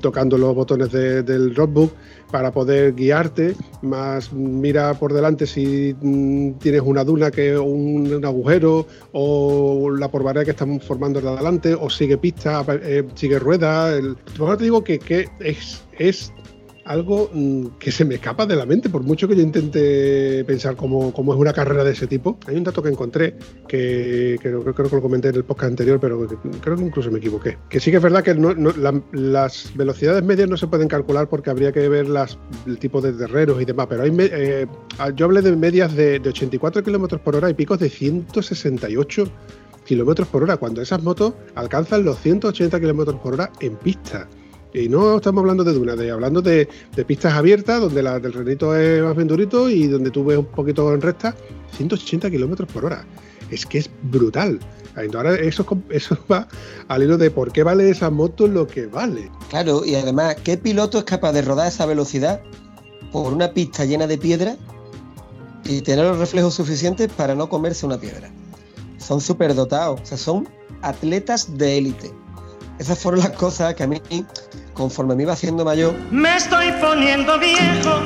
tocando 0.00 0.36
los 0.36 0.54
botones 0.54 0.92
del 0.92 1.54
roadbook 1.54 1.92
para 2.30 2.52
poder 2.52 2.94
guiarte, 2.94 3.54
más 3.80 4.32
mira 4.32 4.94
por 4.94 5.12
delante 5.12 5.46
si 5.46 5.94
mm, 5.98 6.52
tienes 6.54 6.82
una 6.84 7.02
duna 7.02 7.30
que 7.30 7.56
un, 7.56 8.12
un 8.12 8.24
agujero 8.24 8.86
o 9.12 9.90
la 9.90 10.10
porvaré 10.10 10.44
que 10.44 10.50
están 10.50 10.80
formando 10.80 11.20
de 11.20 11.28
adelante 11.28 11.74
o 11.74 11.88
sigue 11.88 12.18
pista, 12.18 12.64
eh, 12.68 13.04
sigue 13.14 13.38
rueda. 13.38 13.96
El, 13.96 14.16
te 14.16 14.64
digo 14.64 14.84
que, 14.84 15.28
es 15.40 16.32
algo 16.84 17.30
mm, 17.32 17.78
que 17.78 17.90
se 17.90 18.04
me 18.04 18.16
escapa 18.16 18.46
de 18.46 18.56
la 18.56 18.66
mente, 18.66 18.88
por 18.90 19.02
mucho 19.02 19.26
que 19.26 19.36
yo 19.36 19.42
intente 19.42 20.44
pensar 20.44 20.76
cómo, 20.76 21.12
cómo 21.12 21.32
es 21.34 21.40
una 21.40 21.52
carrera 21.52 21.84
de 21.84 21.92
ese 21.92 22.06
tipo. 22.06 22.38
Hay 22.46 22.56
un 22.56 22.64
dato 22.64 22.82
que 22.82 22.90
encontré, 22.90 23.36
que, 23.66 24.38
creo, 24.40 24.64
que 24.64 24.82
lo 24.82 25.02
comenté 25.02 25.28
en 25.28 25.36
el 25.36 25.44
podcast 25.44 25.70
anterior, 25.70 25.98
pero 26.00 26.26
creo 26.60 26.76
que 26.76 26.82
incluso 26.82 27.10
me 27.10 27.18
equivoqué. 27.18 27.58
Que 27.68 27.80
sí 27.80 27.90
que 27.90 27.96
es 27.96 28.02
verdad 28.02 28.22
que 28.22 28.34
las 29.12 29.72
velocidades 29.74 30.22
medias 30.22 30.48
no 30.48 30.56
se 30.56 30.66
pueden 30.66 30.88
calcular 30.88 31.28
porque 31.28 31.50
habría 31.50 31.72
que 31.72 31.88
ver 31.88 32.06
el 32.66 32.78
tipo 32.78 33.00
de 33.00 33.12
terrenos 33.12 33.60
y 33.60 33.64
demás, 33.64 33.86
pero 33.88 34.04
eh, 34.04 34.66
yo 35.16 35.26
hablé 35.26 35.42
de 35.42 35.56
medias 35.56 35.94
de, 35.94 36.18
de 36.18 36.28
84 36.28 36.82
kilómetros 36.82 37.20
por 37.20 37.36
hora 37.36 37.48
y 37.50 37.54
picos 37.54 37.78
de 37.78 37.88
168 37.88 39.24
kilómetros 39.84 40.28
por 40.28 40.42
hora, 40.42 40.56
cuando 40.56 40.80
esas 40.80 41.02
motos 41.02 41.34
alcanzan 41.54 42.04
los 42.04 42.18
180 42.20 42.80
kilómetros 42.80 43.20
por 43.20 43.34
hora 43.34 43.50
en 43.60 43.76
pista. 43.76 44.28
Y 44.74 44.88
no 44.88 45.16
estamos 45.16 45.40
hablando 45.40 45.62
de 45.62 45.72
dunas, 45.72 45.96
de, 45.96 46.10
hablando 46.10 46.42
de, 46.42 46.68
pistas 47.06 47.34
abiertas, 47.34 47.80
donde 47.80 48.02
la 48.02 48.18
del 48.18 48.32
renito 48.32 48.76
es 48.76 49.04
más 49.04 49.14
bendurito 49.14 49.70
y 49.70 49.86
donde 49.86 50.10
tú 50.10 50.24
ves 50.24 50.36
un 50.36 50.46
poquito 50.46 50.92
en 50.92 51.00
recta, 51.00 51.36
180 51.76 52.28
kilómetros 52.28 52.68
por 52.72 52.84
hora. 52.84 53.06
Es 53.52 53.64
que 53.64 53.78
es 53.78 53.88
brutal. 54.02 54.58
Ahora 55.14 55.36
eso, 55.36 55.64
eso 55.90 56.18
va 56.30 56.48
al 56.88 57.04
hilo 57.04 57.16
de 57.16 57.30
por 57.30 57.52
qué 57.52 57.62
vale 57.62 57.88
esa 57.88 58.10
moto 58.10 58.48
lo 58.48 58.66
que 58.66 58.86
vale. 58.86 59.30
Claro, 59.48 59.84
y 59.84 59.94
además, 59.94 60.34
¿qué 60.42 60.56
piloto 60.56 60.98
es 60.98 61.04
capaz 61.04 61.32
de 61.32 61.42
rodar 61.42 61.68
esa 61.68 61.86
velocidad 61.86 62.42
por 63.12 63.32
una 63.32 63.52
pista 63.52 63.84
llena 63.84 64.08
de 64.08 64.18
piedra 64.18 64.56
y 65.64 65.82
tener 65.82 66.04
los 66.04 66.18
reflejos 66.18 66.52
suficientes 66.52 67.12
para 67.12 67.36
no 67.36 67.48
comerse 67.48 67.86
una 67.86 67.98
piedra? 67.98 68.28
Son 68.98 69.20
súper 69.20 69.54
dotados, 69.54 70.00
o 70.00 70.04
sea, 70.04 70.18
son 70.18 70.48
atletas 70.82 71.56
de 71.56 71.78
élite. 71.78 72.12
Esas 72.80 72.98
fueron 72.98 73.20
las 73.20 73.30
cosas 73.30 73.74
que 73.74 73.84
a 73.84 73.86
mí 73.86 74.00
conforme 74.74 75.14
me 75.14 75.22
iba 75.22 75.32
haciendo 75.32 75.64
mayor, 75.64 75.94
me 76.10 76.36
estoy 76.36 76.72
poniendo 76.80 77.38
viejo. 77.38 78.02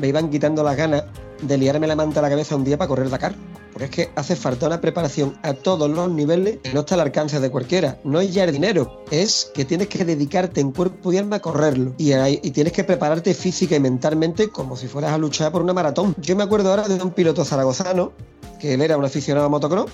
Me 0.00 0.08
iban 0.08 0.30
quitando 0.30 0.62
las 0.62 0.76
ganas 0.76 1.04
de 1.42 1.58
liarme 1.58 1.86
la 1.86 1.96
manta 1.96 2.20
a 2.20 2.22
la 2.22 2.30
cabeza 2.30 2.56
un 2.56 2.64
día 2.64 2.76
para 2.78 2.88
correr 2.88 3.10
Dakar. 3.10 3.34
Porque 3.72 3.84
es 3.84 3.90
que 3.90 4.10
hace 4.16 4.34
falta 4.34 4.66
una 4.66 4.80
preparación 4.80 5.38
a 5.42 5.54
todos 5.54 5.88
los 5.88 6.10
niveles 6.10 6.58
y 6.64 6.74
no 6.74 6.80
está 6.80 6.96
al 6.96 7.02
alcance 7.02 7.38
de 7.38 7.50
cualquiera. 7.50 7.98
No 8.02 8.20
es 8.20 8.34
ya 8.34 8.44
el 8.44 8.52
dinero, 8.52 9.04
es 9.10 9.50
que 9.54 9.64
tienes 9.64 9.88
que 9.88 10.04
dedicarte 10.04 10.60
en 10.60 10.72
cuerpo 10.72 11.12
y 11.12 11.18
alma 11.18 11.36
a 11.36 11.40
correrlo. 11.40 11.94
Y, 11.96 12.12
y 12.12 12.50
tienes 12.50 12.72
que 12.72 12.82
prepararte 12.82 13.32
física 13.32 13.76
y 13.76 13.80
mentalmente 13.80 14.48
como 14.50 14.76
si 14.76 14.88
fueras 14.88 15.12
a 15.12 15.18
luchar 15.18 15.52
por 15.52 15.62
una 15.62 15.72
maratón. 15.72 16.16
Yo 16.18 16.34
me 16.34 16.42
acuerdo 16.42 16.70
ahora 16.70 16.88
de 16.88 17.00
un 17.00 17.12
piloto 17.12 17.44
zaragozano, 17.44 18.12
que 18.58 18.74
él 18.74 18.82
era 18.82 18.96
un 18.96 19.04
aficionado 19.04 19.46
a 19.46 19.48
motocross, 19.48 19.90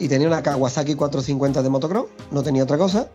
y 0.00 0.08
tenía 0.08 0.26
una 0.26 0.42
Kawasaki 0.42 0.94
450 0.94 1.62
de 1.62 1.68
motocross, 1.68 2.06
no 2.30 2.42
tenía 2.42 2.64
otra 2.64 2.76
cosa, 2.76 3.08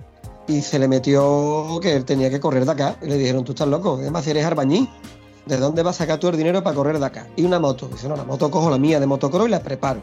y 0.48 0.62
se 0.62 0.80
le 0.80 0.88
metió 0.88 1.80
que 1.82 1.96
él 1.96 2.06
tenía 2.06 2.30
que 2.30 2.40
correr 2.40 2.66
de 2.66 2.72
acá. 2.72 2.98
Y 3.02 3.08
le 3.08 3.18
dijeron, 3.18 3.44
tú 3.44 3.54
estás 3.54 3.68
loco, 3.68 3.98
además 4.00 4.26
eres 4.28 4.46
arbañí. 4.46 4.90
¿De 5.46 5.58
dónde 5.58 5.84
vas 5.84 5.98
a 5.98 6.00
sacar 6.00 6.20
tú 6.20 6.28
el 6.28 6.38
dinero 6.38 6.64
para 6.64 6.76
correr 6.76 7.00
de 7.00 7.06
acá? 7.06 7.28
Y 7.36 7.46
una 7.46 7.60
moto. 7.60 7.88
Dice, 7.88 8.08
no, 8.08 8.16
la 8.16 8.24
moto 8.24 8.50
cojo 8.50 8.70
la 8.70 8.78
mía 8.78 9.00
de 9.00 9.06
motocross 9.06 9.48
y 9.48 9.52
la 9.52 9.62
preparo. 9.62 10.02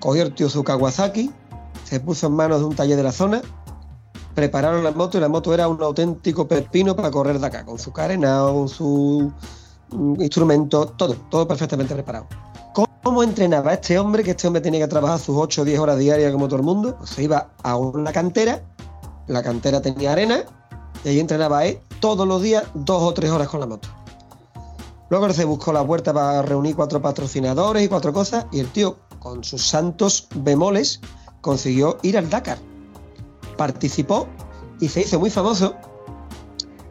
Cogió 0.00 0.22
el 0.22 0.34
tío 0.34 0.48
su 0.48 0.64
Kawasaki, 0.64 1.30
se 1.84 2.00
puso 2.00 2.28
en 2.28 2.34
manos 2.34 2.60
de 2.60 2.66
un 2.66 2.74
taller 2.74 2.96
de 2.96 3.02
la 3.02 3.12
zona, 3.12 3.42
prepararon 4.34 4.84
la 4.84 4.92
moto 4.92 5.18
y 5.18 5.20
la 5.20 5.28
moto 5.28 5.52
era 5.52 5.68
un 5.68 5.82
auténtico 5.82 6.46
pepino 6.46 6.94
para 6.94 7.10
correr 7.10 7.38
de 7.38 7.46
acá, 7.46 7.64
con 7.66 7.78
su 7.78 7.92
carenado, 7.92 8.54
con 8.54 8.68
su 8.68 9.32
mm, 9.90 10.22
instrumento, 10.22 10.86
todo, 10.86 11.14
todo 11.30 11.46
perfectamente 11.48 11.94
preparado. 11.94 12.26
¿Cómo 13.02 13.22
entrenaba 13.22 13.72
este 13.72 13.98
hombre? 13.98 14.22
Que 14.22 14.32
este 14.32 14.46
hombre 14.46 14.60
tenía 14.60 14.80
que 14.80 14.88
trabajar 14.88 15.18
sus 15.18 15.36
8 15.36 15.62
o 15.62 15.64
10 15.64 15.78
horas 15.80 15.98
diarias 15.98 16.30
como 16.30 16.46
todo 16.46 16.56
el 16.56 16.62
mundo. 16.62 16.96
Pues 16.98 17.10
se 17.10 17.22
iba 17.22 17.50
a 17.62 17.76
una 17.76 18.12
cantera 18.12 18.62
la 19.28 19.42
cantera 19.42 19.80
tenía 19.80 20.12
arena 20.12 20.44
y 21.04 21.10
ahí 21.10 21.20
entrenaba 21.20 21.64
él 21.64 21.80
todos 22.00 22.26
los 22.26 22.42
días 22.42 22.64
dos 22.74 23.02
o 23.02 23.14
tres 23.14 23.30
horas 23.30 23.48
con 23.48 23.60
la 23.60 23.66
moto. 23.66 23.88
Luego 25.10 25.32
se 25.32 25.44
buscó 25.44 25.72
la 25.72 25.86
puerta 25.86 26.12
para 26.12 26.42
reunir 26.42 26.76
cuatro 26.76 27.00
patrocinadores 27.00 27.82
y 27.82 27.88
cuatro 27.88 28.12
cosas, 28.12 28.46
y 28.52 28.60
el 28.60 28.68
tío, 28.68 28.98
con 29.20 29.42
sus 29.42 29.66
santos 29.66 30.28
bemoles, 30.34 31.00
consiguió 31.40 31.98
ir 32.02 32.18
al 32.18 32.28
Dakar. 32.28 32.58
Participó 33.56 34.28
y 34.80 34.88
se 34.88 35.00
hizo 35.00 35.18
muy 35.18 35.30
famoso 35.30 35.74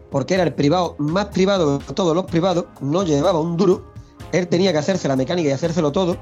porque 0.10 0.34
era 0.34 0.44
el 0.44 0.54
privado 0.54 0.96
más 0.98 1.28
privado 1.28 1.80
de 1.80 1.94
todos 1.94 2.16
los 2.16 2.26
privados, 2.26 2.66
no 2.82 3.04
llevaba 3.04 3.40
un 3.40 3.58
duro, 3.58 3.92
él 4.32 4.48
tenía 4.48 4.72
que 4.72 4.80
hacerse 4.80 5.08
la 5.08 5.16
mecánica 5.16 5.50
y 5.50 5.52
hacérselo 5.52 5.92
todo. 5.92 6.18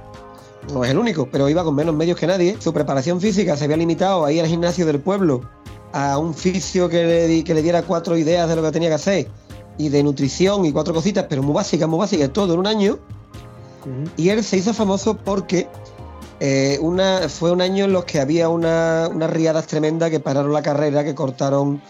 No 0.73 0.83
es 0.83 0.91
el 0.91 0.97
único, 0.97 1.29
pero 1.31 1.47
iba 1.47 1.63
con 1.63 1.75
menos 1.75 1.93
medios 1.93 2.17
que 2.17 2.25
nadie. 2.25 2.57
Su 2.59 2.73
preparación 2.73 3.21
física 3.21 3.55
se 3.55 3.65
había 3.65 3.77
limitado 3.77 4.25
a 4.25 4.31
ir 4.31 4.41
al 4.41 4.47
gimnasio 4.47 4.85
del 4.85 4.99
pueblo, 4.99 5.41
a 5.95 6.17
un 6.17 6.33
fisio 6.33 6.89
que 6.89 7.05
le, 7.05 7.43
que 7.45 7.53
le 7.53 7.61
diera 7.61 7.81
cuatro 7.81 8.17
ideas 8.17 8.49
de 8.49 8.55
lo 8.57 8.61
que 8.61 8.71
tenía 8.71 8.89
que 8.89 8.95
hacer, 8.95 9.27
y 9.77 9.87
de 9.87 10.03
nutrición 10.03 10.65
y 10.65 10.73
cuatro 10.73 10.93
cositas, 10.93 11.25
pero 11.29 11.41
muy 11.41 11.55
básicas, 11.55 11.87
muy 11.87 11.97
básicas, 11.97 12.33
todo 12.33 12.53
en 12.53 12.59
un 12.59 12.67
año. 12.67 12.99
Y 14.17 14.27
él 14.27 14.43
se 14.43 14.57
hizo 14.57 14.73
famoso 14.73 15.15
porque 15.15 15.69
eh, 16.41 16.77
una, 16.81 17.29
fue 17.29 17.51
un 17.51 17.61
año 17.61 17.85
en 17.85 17.93
los 17.93 18.03
que 18.03 18.19
había 18.19 18.49
una, 18.49 19.09
unas 19.09 19.29
riadas 19.29 19.67
tremendas 19.67 20.09
que 20.09 20.19
pararon 20.19 20.51
la 20.51 20.61
carrera, 20.61 21.05
que 21.05 21.15
cortaron 21.15 21.81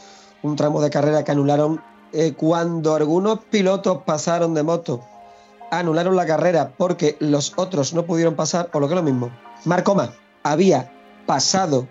un 0.44 0.56
tramo 0.56 0.82
de 0.82 0.92
carrera, 0.92 1.24
que 1.24 1.32
anularon 1.32 1.82
eh, 2.14 2.34
cuando 2.38 2.94
algunos 2.94 3.40
pilotos 3.50 4.04
pasaron 4.06 4.54
de 4.54 4.62
moto. 4.62 5.02
Anularon 5.72 6.16
la 6.16 6.28
carrera 6.28 6.74
porque 6.78 7.18
los 7.20 7.54
otros 7.56 7.96
no 7.96 8.06
pudieron 8.06 8.36
pasar, 8.36 8.70
o 8.72 8.80
lo 8.80 8.88
que 8.88 8.94
es 8.94 9.00
lo 9.00 9.04
mismo. 9.04 9.32
Marcoma 9.64 10.14
había 10.44 10.94
pasado 11.26 11.88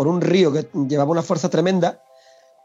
por 0.00 0.08
un 0.08 0.22
río 0.22 0.50
que 0.50 0.66
llevaba 0.88 1.10
una 1.10 1.20
fuerza 1.20 1.50
tremenda, 1.50 2.00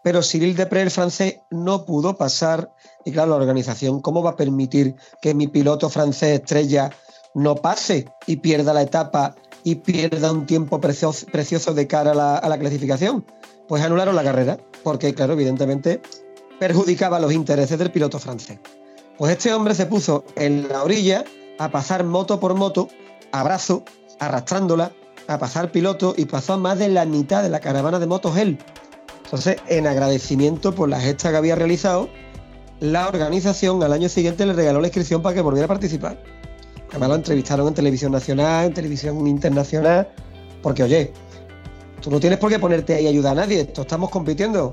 pero 0.05 0.23
Cyril 0.23 0.55
Depré, 0.55 0.83
el 0.83 0.89
francés, 0.89 1.41
no 1.51 1.83
pudo 1.83 2.15
pasar. 2.15 2.71
Y 3.03 3.11
claro, 3.11 3.31
la 3.31 3.35
organización, 3.35 3.99
¿cómo 3.99 4.23
va 4.23 4.29
a 4.29 4.35
permitir 4.37 4.95
que 5.21 5.33
mi 5.33 5.47
piloto 5.47 5.89
francés 5.89 6.39
estrella 6.39 6.91
no 7.33 7.55
pase 7.57 8.05
y 8.25 8.37
pierda 8.37 8.73
la 8.73 8.83
etapa 8.83 9.35
y 9.65 9.75
pierda 9.75 10.31
un 10.31 10.45
tiempo 10.45 10.79
precioso, 10.79 11.25
precioso 11.25 11.73
de 11.73 11.87
cara 11.87 12.11
a 12.11 12.47
la, 12.47 12.57
clasificación? 12.57 13.25
Pues 13.67 13.83
anularon 13.83 14.15
la 14.15 14.23
carrera, 14.23 14.57
porque 14.81 15.13
claro, 15.13 15.33
evidentemente 15.33 16.01
perjudicaba 16.57 17.19
los 17.19 17.33
intereses 17.33 17.77
del 17.77 17.91
piloto 17.91 18.17
francés. 18.17 18.59
Pues 19.17 19.33
este 19.33 19.53
hombre 19.53 19.75
se 19.75 19.87
puso 19.87 20.23
en 20.37 20.69
la 20.69 20.83
orilla 20.83 21.25
a 21.59 21.69
pasar 21.69 22.05
moto 22.05 22.39
por 22.39 22.53
moto, 22.53 22.87
a 23.33 23.43
brazo, 23.43 23.83
arrastrándola, 24.21 24.93
a 25.27 25.37
pasar 25.37 25.71
piloto 25.71 26.13
y 26.17 26.25
pasó 26.25 26.53
a 26.53 26.57
más 26.57 26.79
de 26.79 26.89
la 26.89 27.05
mitad 27.05 27.43
de 27.43 27.49
la 27.49 27.59
caravana 27.59 27.99
de 27.99 28.07
motos 28.07 28.37
él. 28.37 28.57
Entonces, 29.23 29.57
en 29.67 29.87
agradecimiento 29.87 30.73
por 30.73 30.89
la 30.89 30.99
gesta 30.99 31.31
que 31.31 31.37
había 31.37 31.55
realizado, 31.55 32.09
la 32.79 33.07
organización 33.07 33.81
al 33.83 33.93
año 33.93 34.09
siguiente 34.09 34.45
le 34.45 34.53
regaló 34.53 34.81
la 34.81 34.87
inscripción 34.87 35.21
para 35.21 35.33
que 35.33 35.41
volviera 35.41 35.65
a 35.65 35.67
participar. 35.67 36.21
Además 36.89 37.09
lo 37.09 37.15
entrevistaron 37.15 37.67
en 37.67 37.73
televisión 37.73 38.11
nacional, 38.11 38.67
en 38.67 38.73
televisión 38.73 39.27
internacional, 39.27 40.07
porque 40.61 40.83
oye, 40.83 41.13
tú 42.01 42.11
no 42.11 42.19
tienes 42.19 42.37
por 42.37 42.49
qué 42.49 42.59
ponerte 42.59 42.93
ahí 42.93 43.07
ayudar 43.07 43.33
a 43.33 43.41
nadie, 43.41 43.61
esto 43.61 43.81
estamos 43.81 44.09
compitiendo. 44.09 44.71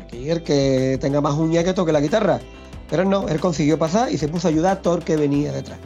Aquí 0.00 0.30
el 0.30 0.42
que 0.42 0.96
tenga 1.00 1.20
más 1.20 1.34
uña 1.34 1.64
que 1.64 1.74
toque 1.74 1.92
la 1.92 2.00
guitarra. 2.00 2.40
Pero 2.88 3.04
no, 3.04 3.28
él 3.28 3.40
consiguió 3.40 3.78
pasar 3.78 4.10
y 4.10 4.16
se 4.16 4.28
puso 4.28 4.48
a 4.48 4.50
ayudar 4.50 4.78
a 4.78 4.82
todo 4.82 4.96
el 4.96 5.04
que 5.04 5.16
venía 5.16 5.52
detrás. 5.52 5.78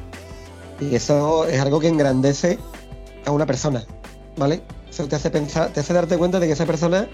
Y 0.80 0.94
eso 0.94 1.46
es 1.46 1.60
algo 1.60 1.80
que 1.80 1.88
engrandece 1.88 2.58
a 3.26 3.30
una 3.30 3.46
persona, 3.46 3.84
¿vale? 4.36 4.62
Eso 4.88 5.06
te 5.06 5.16
hace 5.16 5.30
pensar, 5.30 5.72
te 5.72 5.80
hace 5.80 5.92
darte 5.92 6.18
cuenta 6.18 6.38
de 6.38 6.46
que 6.46 6.52
esa 6.52 6.66
persona 6.66 7.08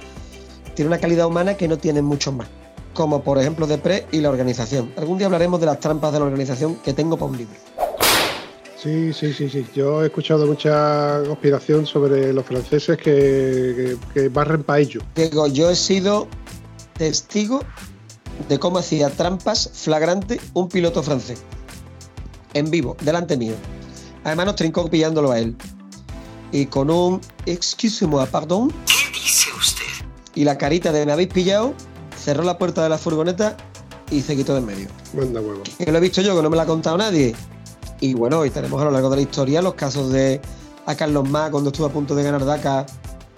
tiene 0.75 0.89
una 0.89 0.99
calidad 0.99 1.27
humana 1.27 1.55
que 1.55 1.69
no 1.69 1.79
tienen 1.79 2.05
muchos 2.05 2.35
más. 2.35 2.49
Como 2.95 3.23
por 3.23 3.39
ejemplo 3.39 3.67
Depre 3.67 4.07
y 4.11 4.21
la 4.21 4.31
organización. 4.31 4.93
Algún 4.97 5.19
día 5.19 5.27
hablaremos 5.27 5.61
de 5.61 5.67
las 5.67 5.79
trampas 5.79 6.13
de 6.13 6.19
la 6.19 6.25
organización 6.25 6.77
que 6.77 6.93
tengo 6.93 7.17
para 7.17 7.31
un 7.31 7.39
libro. 7.39 7.55
Sí, 8.77 9.13
sí, 9.13 9.33
sí, 9.33 9.49
sí. 9.49 9.67
Yo 9.75 10.03
he 10.03 10.07
escuchado 10.07 10.47
mucha 10.47 11.23
conspiración 11.27 11.85
sobre 11.85 12.33
los 12.33 12.45
franceses 12.45 12.97
que, 12.97 13.03
que, 13.05 13.97
que 14.15 14.29
barren 14.29 14.63
para 14.63 14.81
ello. 14.81 15.01
Digo, 15.15 15.47
yo 15.49 15.71
he 15.71 15.77
sido 15.77 16.29
testigo 16.97 17.61
de 18.49 18.59
cómo 18.59 18.79
hacía 18.79 19.11
trampas 19.11 19.71
flagrante 19.75 20.41
un 20.55 20.69
piloto 20.69 21.03
francés. 21.03 21.43
En 22.55 22.71
vivo, 22.71 22.97
delante 23.01 23.37
mío. 23.37 23.55
Además 24.25 24.47
nos 24.47 24.57
trincó 24.57 24.89
pillándolo 24.89 25.33
a 25.33 25.39
él. 25.39 25.57
Y 26.53 26.67
con 26.67 26.91
un 26.91 27.21
excuse-moi, 27.47 28.27
pardon. 28.27 28.71
¿Qué 28.87 29.13
dice 29.13 29.51
usted? 29.57 30.07
Y 30.35 30.45
la 30.45 30.57
carita 30.57 30.93
de 30.93 31.05
me 31.05 31.13
habéis 31.13 31.29
pillado, 31.29 31.75
cerró 32.17 32.43
la 32.43 32.59
puerta 32.59 32.83
de 32.83 32.89
la 32.89 32.99
furgoneta 32.99 33.57
y 34.11 34.23
se 34.23 34.37
quitó 34.37 34.55
de 34.55 34.61
en 34.61 34.67
medio. 34.67 34.89
Manda 35.15 35.41
huevo. 35.41 35.63
Que 35.77 35.91
lo 35.91 35.99
he 35.99 36.01
visto 36.01 36.23
yo, 36.23 36.37
que 36.37 36.43
no 36.43 36.51
me 36.51 36.57
lo 36.57 36.63
ha 36.63 36.67
contado 36.67 36.97
nadie. 36.97 37.35
Y 38.01 38.15
bueno, 38.15 38.39
hoy 38.41 38.51
tenemos 38.51 38.81
a 38.81 38.85
lo 38.85 38.91
largo 38.91 39.11
de 39.11 39.17
la 39.17 39.23
historia 39.23 39.61
los 39.61 39.75
casos 39.75 40.11
de 40.13 40.41
a 40.87 40.95
Carlos 40.95 41.29
Má 41.29 41.51
cuando 41.51 41.71
estuvo 41.71 41.87
a 41.87 41.91
punto 41.91 42.15
de 42.15 42.23
ganar 42.23 42.45
Dakar, 42.45 42.87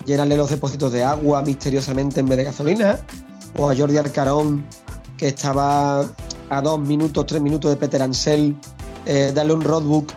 llenarle 0.04 0.36
los 0.36 0.50
depósitos 0.50 0.92
de 0.92 1.02
agua 1.02 1.42
misteriosamente 1.42 2.20
en 2.20 2.26
vez 2.26 2.38
de 2.38 2.44
gasolina. 2.44 3.00
O 3.56 3.68
a 3.68 3.74
Jordi 3.74 3.96
Arcarón, 3.96 4.64
que 5.16 5.28
estaba 5.28 6.06
a 6.50 6.60
dos 6.62 6.78
minutos, 6.78 7.26
tres 7.26 7.42
minutos 7.42 7.70
de 7.70 7.76
Peter 7.76 8.00
Ansel, 8.02 8.56
eh, 9.06 9.32
darle 9.34 9.54
un 9.54 9.62
roadbook 9.62 10.12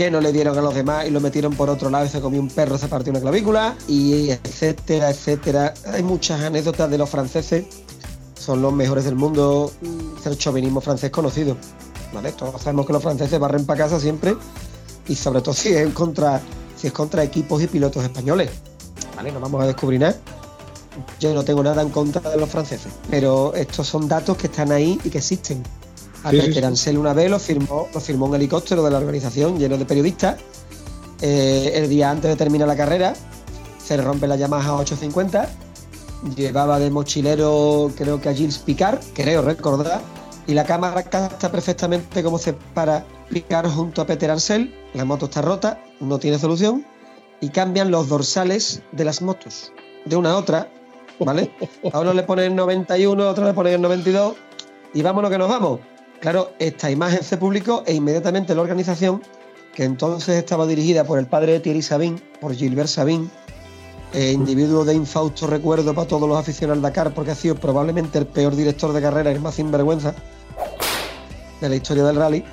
que 0.00 0.10
no 0.10 0.22
le 0.22 0.32
dieron 0.32 0.56
a 0.56 0.62
los 0.62 0.74
demás 0.74 1.06
y 1.06 1.10
lo 1.10 1.20
metieron 1.20 1.52
por 1.52 1.68
otro 1.68 1.90
lado 1.90 2.06
y 2.06 2.08
se 2.08 2.22
comió 2.22 2.40
un 2.40 2.48
perro, 2.48 2.78
se 2.78 2.88
partió 2.88 3.10
una 3.10 3.20
clavícula, 3.20 3.76
y 3.86 4.30
etcétera, 4.30 5.10
etcétera. 5.10 5.74
Hay 5.92 6.02
muchas 6.02 6.40
anécdotas 6.40 6.90
de 6.90 6.96
los 6.96 7.10
franceses, 7.10 7.66
son 8.34 8.62
los 8.62 8.72
mejores 8.72 9.04
del 9.04 9.16
mundo, 9.16 9.70
es 10.18 10.24
el 10.24 10.38
chauvinismo 10.38 10.80
francés 10.80 11.10
conocido. 11.10 11.54
¿vale? 12.14 12.32
Todos 12.32 12.62
sabemos 12.62 12.86
que 12.86 12.94
los 12.94 13.02
franceses 13.02 13.38
barren 13.38 13.66
para 13.66 13.80
casa 13.80 14.00
siempre 14.00 14.36
y 15.06 15.16
sobre 15.16 15.42
todo 15.42 15.52
si 15.54 15.68
es 15.68 15.92
contra, 15.92 16.40
si 16.78 16.86
es 16.86 16.94
contra 16.94 17.22
equipos 17.22 17.62
y 17.62 17.66
pilotos 17.66 18.02
españoles. 18.02 18.50
¿vale? 19.14 19.30
No 19.32 19.38
vamos 19.38 19.62
a 19.62 19.66
descubrir 19.66 20.00
nada. 20.00 20.16
Yo 21.20 21.34
no 21.34 21.44
tengo 21.44 21.62
nada 21.62 21.82
en 21.82 21.90
contra 21.90 22.22
de 22.22 22.38
los 22.38 22.48
franceses, 22.48 22.90
pero 23.10 23.52
estos 23.54 23.86
son 23.86 24.08
datos 24.08 24.38
que 24.38 24.46
están 24.46 24.72
ahí 24.72 24.98
y 25.04 25.10
que 25.10 25.18
existen. 25.18 25.62
A 26.24 26.30
Sí, 26.30 26.52
sí. 26.52 26.62
Ansel 26.62 26.98
una 26.98 27.14
vez 27.14 27.30
lo 27.30 27.38
firmó, 27.38 27.88
lo 27.92 28.00
firmó 28.00 28.26
un 28.26 28.34
helicóptero 28.34 28.82
de 28.82 28.90
la 28.90 28.98
organización 28.98 29.58
lleno 29.58 29.78
de 29.78 29.84
periodistas. 29.84 30.38
Eh, 31.22 31.72
el 31.74 31.88
día 31.88 32.10
antes 32.10 32.30
de 32.30 32.36
terminar 32.36 32.68
la 32.68 32.76
carrera, 32.76 33.14
se 33.82 33.96
le 33.96 34.02
rompe 34.02 34.26
la 34.26 34.36
Yamaha 34.36 34.74
850. 34.76 35.48
Llevaba 36.36 36.78
de 36.78 36.90
mochilero, 36.90 37.90
creo 37.96 38.20
que 38.20 38.28
a 38.28 38.34
Gilles 38.34 38.58
Picard, 38.58 39.00
creo 39.14 39.42
recordar. 39.42 40.00
Y 40.46 40.54
la 40.54 40.64
cámara 40.64 41.02
capta 41.02 41.50
perfectamente 41.50 42.22
cómo 42.22 42.38
se 42.38 42.52
para 42.52 43.04
Picard 43.30 43.68
junto 43.70 44.02
a 44.02 44.06
Peter 44.06 44.30
Ansel. 44.30 44.74
La 44.94 45.04
moto 45.04 45.26
está 45.26 45.42
rota, 45.42 45.82
no 46.00 46.18
tiene 46.18 46.38
solución. 46.38 46.84
Y 47.40 47.48
cambian 47.50 47.90
los 47.90 48.08
dorsales 48.08 48.82
de 48.92 49.04
las 49.04 49.22
motos, 49.22 49.72
de 50.04 50.16
una 50.16 50.32
a 50.32 50.36
otra. 50.36 50.70
¿Vale? 51.18 51.50
A 51.92 52.00
uno 52.00 52.14
le 52.14 52.22
ponen 52.22 52.56
91, 52.56 53.22
a 53.22 53.30
otro 53.30 53.44
le 53.44 53.52
ponen 53.52 53.80
92. 53.82 54.34
Y 54.94 55.02
vámonos 55.02 55.30
que 55.30 55.38
nos 55.38 55.48
vamos. 55.48 55.80
Claro, 56.20 56.52
esta 56.58 56.90
imagen 56.90 57.22
se 57.22 57.36
publicó 57.38 57.82
e 57.86 57.94
inmediatamente 57.94 58.54
la 58.54 58.60
organización, 58.62 59.22
que 59.74 59.84
entonces 59.84 60.36
estaba 60.36 60.66
dirigida 60.66 61.04
por 61.04 61.18
el 61.18 61.26
padre 61.26 61.52
de 61.52 61.60
Thierry 61.60 61.82
Sabin, 61.82 62.20
por 62.40 62.54
Gilbert 62.54 62.88
Sabin, 62.88 63.30
eh, 64.12 64.32
individuo 64.32 64.84
de 64.84 64.94
infausto 64.94 65.46
recuerdo 65.46 65.94
para 65.94 66.06
todos 66.08 66.28
los 66.28 66.36
aficionados 66.36 66.78
al 66.78 66.82
Dakar, 66.82 67.14
porque 67.14 67.30
ha 67.30 67.34
sido 67.34 67.54
probablemente 67.54 68.18
el 68.18 68.26
peor 68.26 68.54
director 68.54 68.92
de 68.92 69.00
carrera 69.00 69.30
y 69.30 69.34
el 69.34 69.40
más 69.40 69.54
sinvergüenza 69.54 70.14
de 71.60 71.68
la 71.68 71.76
historia 71.76 72.04
del 72.04 72.16
rally, 72.16 72.44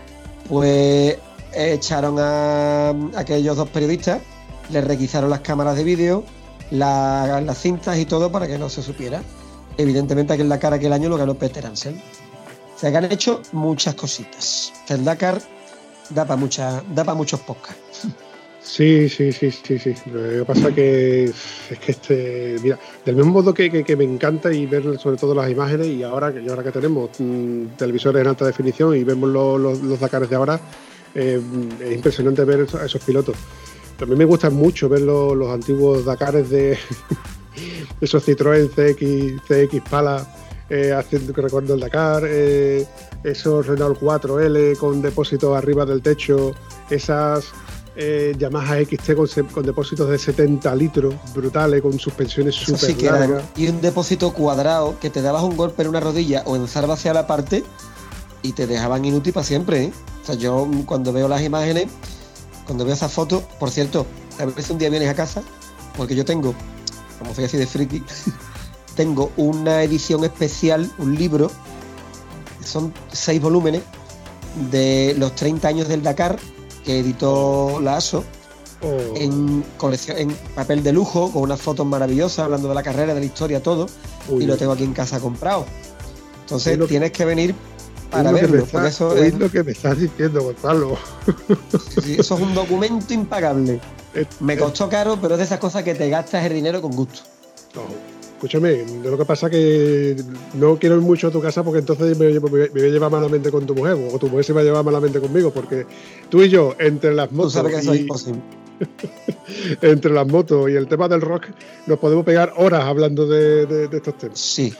pues 0.47 1.17
echaron 1.53 2.17
a, 2.19 2.89
aquellos 3.15 3.57
dos 3.57 3.69
periodistas, 3.69 4.21
les 4.69 4.83
requisaron 4.83 5.29
las 5.29 5.39
cámaras 5.41 5.75
de 5.75 5.83
vídeo, 5.83 6.23
la- 6.71 7.41
las 7.41 7.57
cintas 7.57 7.97
y 7.97 8.05
todo 8.05 8.31
para 8.31 8.47
que 8.47 8.57
no 8.57 8.69
se 8.69 8.81
supiera. 8.83 9.21
Evidentemente 9.77 10.33
aquí 10.33 10.41
en 10.43 10.49
Dakar 10.49 10.73
aquel 10.73 10.93
año 10.93 11.09
lo 11.09 11.17
ganó 11.17 11.33
Peter 11.35 11.65
Ansel. 11.65 11.99
O 12.77 12.79
sea 12.79 12.91
que 12.91 12.97
han 12.97 13.11
hecho 13.11 13.41
muchas 13.53 13.95
cositas. 13.95 14.71
El 14.87 15.03
Dakar 15.03 15.41
da 16.11 16.25
para 16.25 16.37
muchos 16.37 17.39
podcasts. 17.41 18.07
Sí, 18.61 19.09
sí, 19.09 19.31
sí, 19.31 19.49
sí, 19.51 19.79
sí. 19.79 19.95
Lo 20.11 20.21
que 20.21 20.45
pasa 20.45 20.71
que 20.75 21.23
es 21.25 21.35
que 21.83 21.91
este, 21.91 22.57
mira, 22.61 22.77
del 23.03 23.15
mismo 23.15 23.31
modo 23.31 23.51
que, 23.53 23.83
que- 23.83 23.95
me 23.95 24.03
encanta 24.03 24.53
y 24.53 24.67
ver 24.67 24.99
sobre 24.99 25.17
todo 25.17 25.33
las 25.33 25.49
imágenes 25.49 25.87
y 25.87 26.03
ahora 26.03 26.31
que 26.31 26.47
ahora 26.49 26.63
que 26.63 26.71
tenemos 26.71 27.09
mm, 27.17 27.65
televisores 27.77 28.21
en 28.21 28.27
alta 28.27 28.45
definición 28.45 28.95
y 28.95 29.03
vemos 29.03 29.29
los, 29.29 29.81
los, 29.81 29.99
Dakares 29.99 30.29
de 30.29 30.35
ahora, 30.35 30.59
eh, 31.15 31.41
es 31.81 31.93
impresionante 31.95 32.43
ver 32.43 32.59
esos- 32.61 32.79
a 32.81 32.85
esos 32.85 33.01
pilotos. 33.03 33.35
También 33.97 34.19
me 34.19 34.25
gustan 34.25 34.53
mucho 34.53 34.87
ver 34.87 35.01
los, 35.01 35.35
los 35.35 35.49
antiguos 35.49 36.05
Dakares 36.05 36.47
de 36.51 36.77
esos 38.01 38.23
Citroën 38.27 38.69
CX, 38.69 39.41
CX 39.47 39.89
Pala 39.89 40.27
eh, 40.69 40.93
haciendo 40.93 41.33
que 41.33 41.41
recuerdo 41.41 41.73
el 41.73 41.79
Dakar, 41.79 42.23
eh, 42.25 42.85
esos 43.23 43.65
Renault 43.65 43.99
4L 43.99 44.77
con 44.77 45.01
depósitos 45.01 45.57
arriba 45.57 45.85
del 45.85 46.01
techo, 46.01 46.53
esas 46.89 47.53
eh, 47.99 48.35
Yamaha 48.37 48.77
XT 48.83 49.15
con, 49.51 49.65
depósitos 49.65 50.07
de 50.07 50.19
70 50.19 50.75
litros 50.75 51.15
brutales, 51.33 51.81
con 51.81 51.97
suspensiones 51.97 52.53
súper 52.53 52.95
sí 52.95 53.03
largas. 53.03 53.43
Y 53.55 53.67
un 53.69 53.81
depósito 53.81 54.33
cuadrado 54.33 54.99
que 54.99 55.09
te 55.09 55.23
dabas 55.23 55.41
un 55.41 55.57
golpe 55.57 55.81
en 55.81 55.89
una 55.89 55.99
rodilla 55.99 56.43
o 56.45 56.55
en 56.55 56.67
zarba 56.67 56.93
hacia 56.93 57.11
la 57.11 57.25
parte 57.25 57.63
y 58.43 58.51
te 58.51 58.67
dejaban 58.67 59.03
inútil 59.03 59.33
para 59.33 59.43
siempre. 59.43 59.85
¿eh? 59.85 59.93
O 60.21 60.25
sea, 60.27 60.35
yo 60.35 60.69
cuando 60.85 61.11
veo 61.11 61.27
las 61.27 61.41
imágenes, 61.41 61.87
cuando 62.67 62.85
veo 62.85 62.93
esas 62.93 63.11
fotos, 63.11 63.41
por 63.59 63.71
cierto, 63.71 64.05
a 64.39 64.45
ver 64.45 64.61
si 64.61 64.71
un 64.73 64.77
día 64.77 64.91
vienes 64.91 65.09
a 65.09 65.15
casa, 65.15 65.41
porque 65.95 66.15
yo 66.15 66.23
tengo, 66.23 66.53
como 67.17 67.33
soy 67.33 67.45
así 67.45 67.57
de 67.57 67.65
friki, 67.65 68.03
tengo 68.97 69.31
una 69.37 69.83
edición 69.83 70.25
especial, 70.25 70.91
un 70.97 71.15
libro, 71.15 71.49
son 72.65 72.93
seis 73.13 73.41
volúmenes 73.41 73.83
de 74.69 75.15
los 75.17 75.33
30 75.35 75.65
años 75.67 75.87
del 75.87 76.03
Dakar 76.03 76.37
que 76.83 76.99
editó 76.99 77.79
la 77.79 77.95
ASO 77.95 78.25
Oh, 78.83 79.15
en, 79.15 79.63
colección, 79.77 80.17
en 80.17 80.31
papel 80.53 80.83
de 80.83 80.91
lujo, 80.91 81.31
con 81.31 81.41
unas 81.41 81.59
fotos 81.59 81.85
maravillosas, 81.85 82.39
hablando 82.45 82.69
de 82.69 82.75
la 82.75 82.83
carrera, 82.83 83.15
de 83.15 83.19
la 83.19 83.25
historia, 83.25 83.61
todo, 83.61 83.87
uy, 84.29 84.43
y 84.43 84.47
lo 84.47 84.55
tengo 84.55 84.73
aquí 84.73 84.83
en 84.83 84.93
casa 84.93 85.19
comprado. 85.19 85.65
Entonces 86.41 86.77
lo 86.77 86.85
tienes 86.85 87.11
que 87.11 87.25
venir 87.25 87.55
para 88.11 88.31
que 88.31 88.45
verlo, 88.45 88.85
eso 88.85 89.17
es, 89.17 89.33
lo 89.33 89.49
que 89.49 89.63
me 89.63 89.71
estás 89.71 89.99
diciendo, 89.99 90.43
Gonzalo. 90.43 90.95
sí, 92.03 92.17
eso 92.19 92.35
es 92.35 92.41
un 92.41 92.53
documento 92.53 93.13
impagable. 93.13 93.81
Me 94.39 94.57
costó 94.57 94.89
caro, 94.89 95.17
pero 95.21 95.33
es 95.35 95.39
de 95.39 95.45
esas 95.45 95.59
cosas 95.59 95.83
que 95.83 95.93
te 95.95 96.09
gastas 96.09 96.45
el 96.45 96.53
dinero 96.53 96.81
con 96.81 96.95
gusto. 96.95 97.21
no, 97.75 97.81
escúchame, 98.37 98.85
lo 99.03 99.17
que 99.17 99.25
pasa 99.25 99.49
que 99.49 100.15
no 100.53 100.77
quiero 100.77 100.95
ir 100.95 101.01
mucho 101.01 101.27
a 101.27 101.31
tu 101.31 101.41
casa 101.41 101.63
porque 101.63 101.79
entonces 101.79 102.17
me, 102.17 102.27
me- 102.31 102.39
me 102.39 102.49
voy 102.69 102.81
a 102.83 102.89
llevar 102.89 103.11
malamente 103.11 103.51
con 103.51 103.65
tu 103.65 103.73
mujer 103.75 103.97
o 104.13 104.17
tu 104.19 104.27
mujer 104.27 104.45
se 104.45 104.53
va 104.53 104.61
a 104.61 104.63
llevar 104.63 104.83
malamente 104.85 105.19
conmigo 105.19 105.51
porque 105.51 105.85
tú 106.29 106.41
y 106.43 106.49
yo, 106.49 106.75
entre 106.79 107.13
las 107.13 107.29
Tú 107.29 107.35
motos 107.35 107.53
sabes 107.53 107.73
que 107.73 107.79
eso 107.81 107.93
es 107.93 107.99
y, 107.99 108.01
imposible. 108.03 108.41
entre 109.81 110.11
las 110.13 110.27
motos 110.27 110.69
y 110.69 110.73
el 110.75 110.87
tema 110.87 111.07
del 111.07 111.21
rock, 111.21 111.45
nos 111.87 111.97
podemos 111.99 112.23
pegar 112.25 112.53
horas 112.57 112.83
hablando 112.83 113.27
de, 113.27 113.65
de- 113.65 113.87
de 113.87 113.97
estos 113.97 114.17
temas. 114.17 114.39
Sí, 114.39 114.73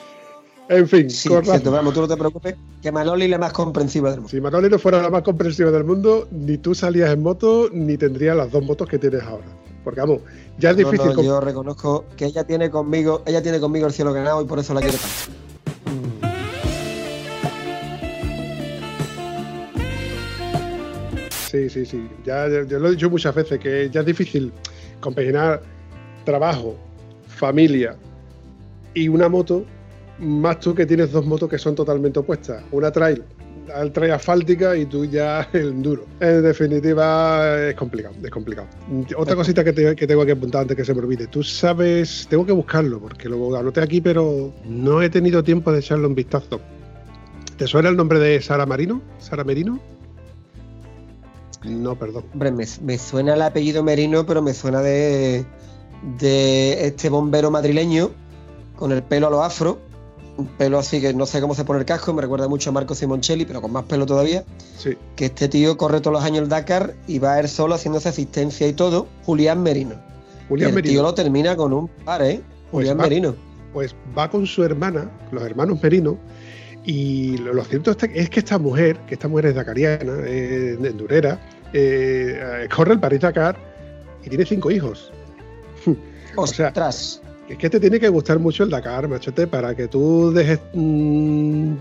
En 0.70 0.88
fin, 0.88 1.10
sí, 1.10 1.30
cierto, 1.30 1.72
vamos, 1.72 1.93
tú 1.93 2.02
no 2.02 2.08
te 2.08 2.17
preocupes, 2.17 2.56
que 2.82 2.91
Manoli 2.91 3.26
es 3.26 3.32
la 3.32 3.38
más 3.39 3.54
comprensiva 3.54 4.10
del 4.12 4.20
mundo. 4.20 4.30
si 4.30 4.39
Manoli 4.41 4.70
no 4.70 4.78
fuera 4.78 5.02
la 5.02 5.10
más 5.10 5.24
comprensiva 5.24 5.72
del 5.72 5.84
mundo, 5.84 6.28
ni 6.32 6.58
tú 6.58 6.76
salías 6.76 7.10
en 7.12 7.22
moto, 7.24 7.70
ni 7.72 7.98
tendrías 7.98 8.36
las 8.36 8.52
dos 8.52 8.63
motos 8.63 8.88
que 8.88 9.00
tienes 9.00 9.24
ahora. 9.24 9.46
Porque 9.84 10.02
vamos, 10.02 10.20
ya 10.58 10.72
es 10.72 10.78
difícil. 10.78 11.13
no, 11.15 11.22
yo 11.24 11.39
reconozco 11.39 12.06
que 12.15 12.26
ella 12.26 12.43
tiene 12.46 12.70
conmigo, 12.70 13.24
ella 13.26 13.41
tiene 13.41 13.60
conmigo 13.60 13.88
el 13.88 13.93
cielo 13.93 14.13
ganado 14.13 14.41
y 14.41 14.46
por 14.46 14.60
eso 14.60 14.74
la 14.74 14.82
quiero 14.82 14.98
tanto. 14.98 16.38
Sí, 21.50 21.70
sí, 21.70 21.86
sí. 21.86 22.10
Ya, 22.26 22.48
ya- 22.50 22.63
yo 22.65 22.80
lo 22.80 22.88
he 22.89 22.91
dicho 22.91 23.10
muchas 23.10 23.34
veces 23.34 23.60
que 23.60 23.89
ya 23.89 24.02
es 24.02 24.06
difícil 24.06 24.52
compaginar 25.00 25.62
trabajo, 26.26 26.76
familia 27.28 27.96
y 28.93 29.08
una 29.08 29.30
moto, 29.30 29.63
más 30.20 30.60
tú 30.60 30.74
que 30.76 30.86
tienes 30.86 31.12
dos 31.12 31.26
motos 31.26 31.50
que 31.50 31.58
son 31.58 31.74
totalmente 31.76 32.20
opuestas. 32.20 32.63
Una 32.72 32.91
trail, 32.91 33.24
al 33.73 33.91
trail 33.91 34.12
asfáltica 34.13 34.75
y 34.77 34.86
tú 34.86 35.06
ya 35.06 35.47
el 35.53 35.69
enduro. 35.69 36.06
En 36.19 36.41
definitiva, 36.43 37.69
es 37.69 37.75
complicado, 37.75 38.15
es 38.23 38.30
complicado. 38.32 38.67
Otra 39.17 39.36
cosita 39.36 39.63
que, 39.63 39.73
te- 39.73 39.95
que 39.95 40.08
tengo 40.08 40.25
que 40.25 40.32
apuntar 40.34 40.62
antes 40.62 40.75
que 40.77 40.86
se 40.86 40.93
me 40.93 40.99
olvide. 41.01 41.27
Tú 41.27 41.43
sabes, 41.43 42.27
tengo 42.30 42.45
que 42.45 42.51
buscarlo 42.51 42.99
porque 42.99 43.30
lo 43.30 43.56
anoté 43.56 43.82
aquí, 43.82 44.01
pero 44.01 44.53
no 44.65 45.01
he 45.01 45.10
tenido 45.10 45.43
tiempo 45.43 45.71
de 45.71 45.80
echarle 45.80 46.08
un 46.08 46.15
vistazo. 46.15 46.60
¿Te 47.58 47.65
suena 47.67 47.89
el 47.89 47.97
nombre 47.97 48.19
de 48.19 48.41
Sara 48.41 48.65
Marino? 48.65 49.01
¿Sara 49.19 49.43
Merino? 49.43 49.80
No, 51.63 51.95
perdón. 51.97 52.23
Hombre, 52.34 52.51
me, 52.51 52.65
me 52.84 52.97
suena 52.97 53.34
el 53.34 53.41
apellido 53.41 53.84
Merino, 53.84 54.25
pero 54.25 54.41
me 54.41 54.53
suena 54.53 54.82
de, 54.82 55.43
de 56.19 56.86
este 56.86 57.10
bombero 57.10 57.49
madrileño 57.51 58.12
con 58.75 58.91
el 58.91 59.01
pelo 59.03 59.27
a 59.27 59.30
lo 59.32 59.43
afro. 59.43 59.80
Un 60.38 60.45
pelo 60.45 60.78
así 60.78 61.02
que 61.02 61.13
no 61.13 61.26
sé 61.26 61.41
cómo 61.41 61.56
se 61.56 61.65
pone 61.65 61.80
el 61.80 61.86
casco, 61.86 62.13
me 62.13 62.21
recuerda 62.21 62.47
mucho 62.47 62.69
a 62.69 62.73
Marco 62.73 62.93
Simoncelli, 62.93 63.45
pero 63.45 63.62
con 63.62 63.71
más 63.71 63.86
pelo 63.86 64.06
todavía. 64.06 64.43
Sí. 64.78 64.95
Que 65.15 65.26
este 65.26 65.47
tío 65.47 65.78
corre 65.78 66.00
todos 66.00 66.13
los 66.13 66.23
años 66.23 66.43
el 66.43 66.50
Dakar 66.50 66.93
y 67.08 67.19
va 67.19 67.39
él 67.39 67.50
solo 67.50 67.76
haciéndose 67.76 68.10
asistencia 68.10 68.67
y 68.67 68.73
todo. 68.73 69.08
Julián 69.26 69.63
Merino. 69.63 69.95
Julián 70.47 70.69
el 70.69 70.76
Merino. 70.76 70.91
tío 70.93 71.02
lo 71.04 71.13
termina 71.13 71.56
con 71.56 71.73
un 71.73 71.88
par, 71.88 72.21
¿eh? 72.21 72.41
Pues 72.71 72.84
Julián 72.84 73.00
va. 73.00 73.04
Merino. 73.04 73.36
pues 73.73 73.95
va 74.17 74.30
con 74.30 74.45
su 74.45 74.63
hermana, 74.63 75.10
los 75.32 75.43
hermanos 75.43 75.82
Merino, 75.82 76.17
y 76.86 77.38
lo, 77.38 77.54
lo 77.54 77.63
cierto 77.65 77.91
es 77.91 78.30
que 78.30 78.39
esta 78.39 78.58
mujer, 78.58 78.97
que 79.08 79.15
esta 79.15 79.28
mujer 79.28 79.47
es 79.47 79.56
dacariana, 79.56 80.19
eh, 80.26 80.78
endurera, 80.82 81.39
eh, 81.73 82.67
corre 82.73 82.93
el 82.93 83.00
París 83.00 83.21
Dakar 83.21 83.58
y 84.23 84.30
tiene 84.30 84.45
cinco 84.45 84.71
hijos. 84.71 85.12
sea, 86.45 86.67
Ostras. 86.67 87.21
Es 87.48 87.58
que 87.58 87.70
te 87.70 87.80
tiene 87.80 88.00
que 88.00 88.10
gustar 88.10 88.40
mucho 88.40 88.64
el 88.64 88.70
Dakar, 88.70 89.08
machote, 89.08 89.48
para 89.48 89.74
que 89.74 89.88
tú 89.88 90.32
dejes 90.32 90.60
mm, 90.74 91.74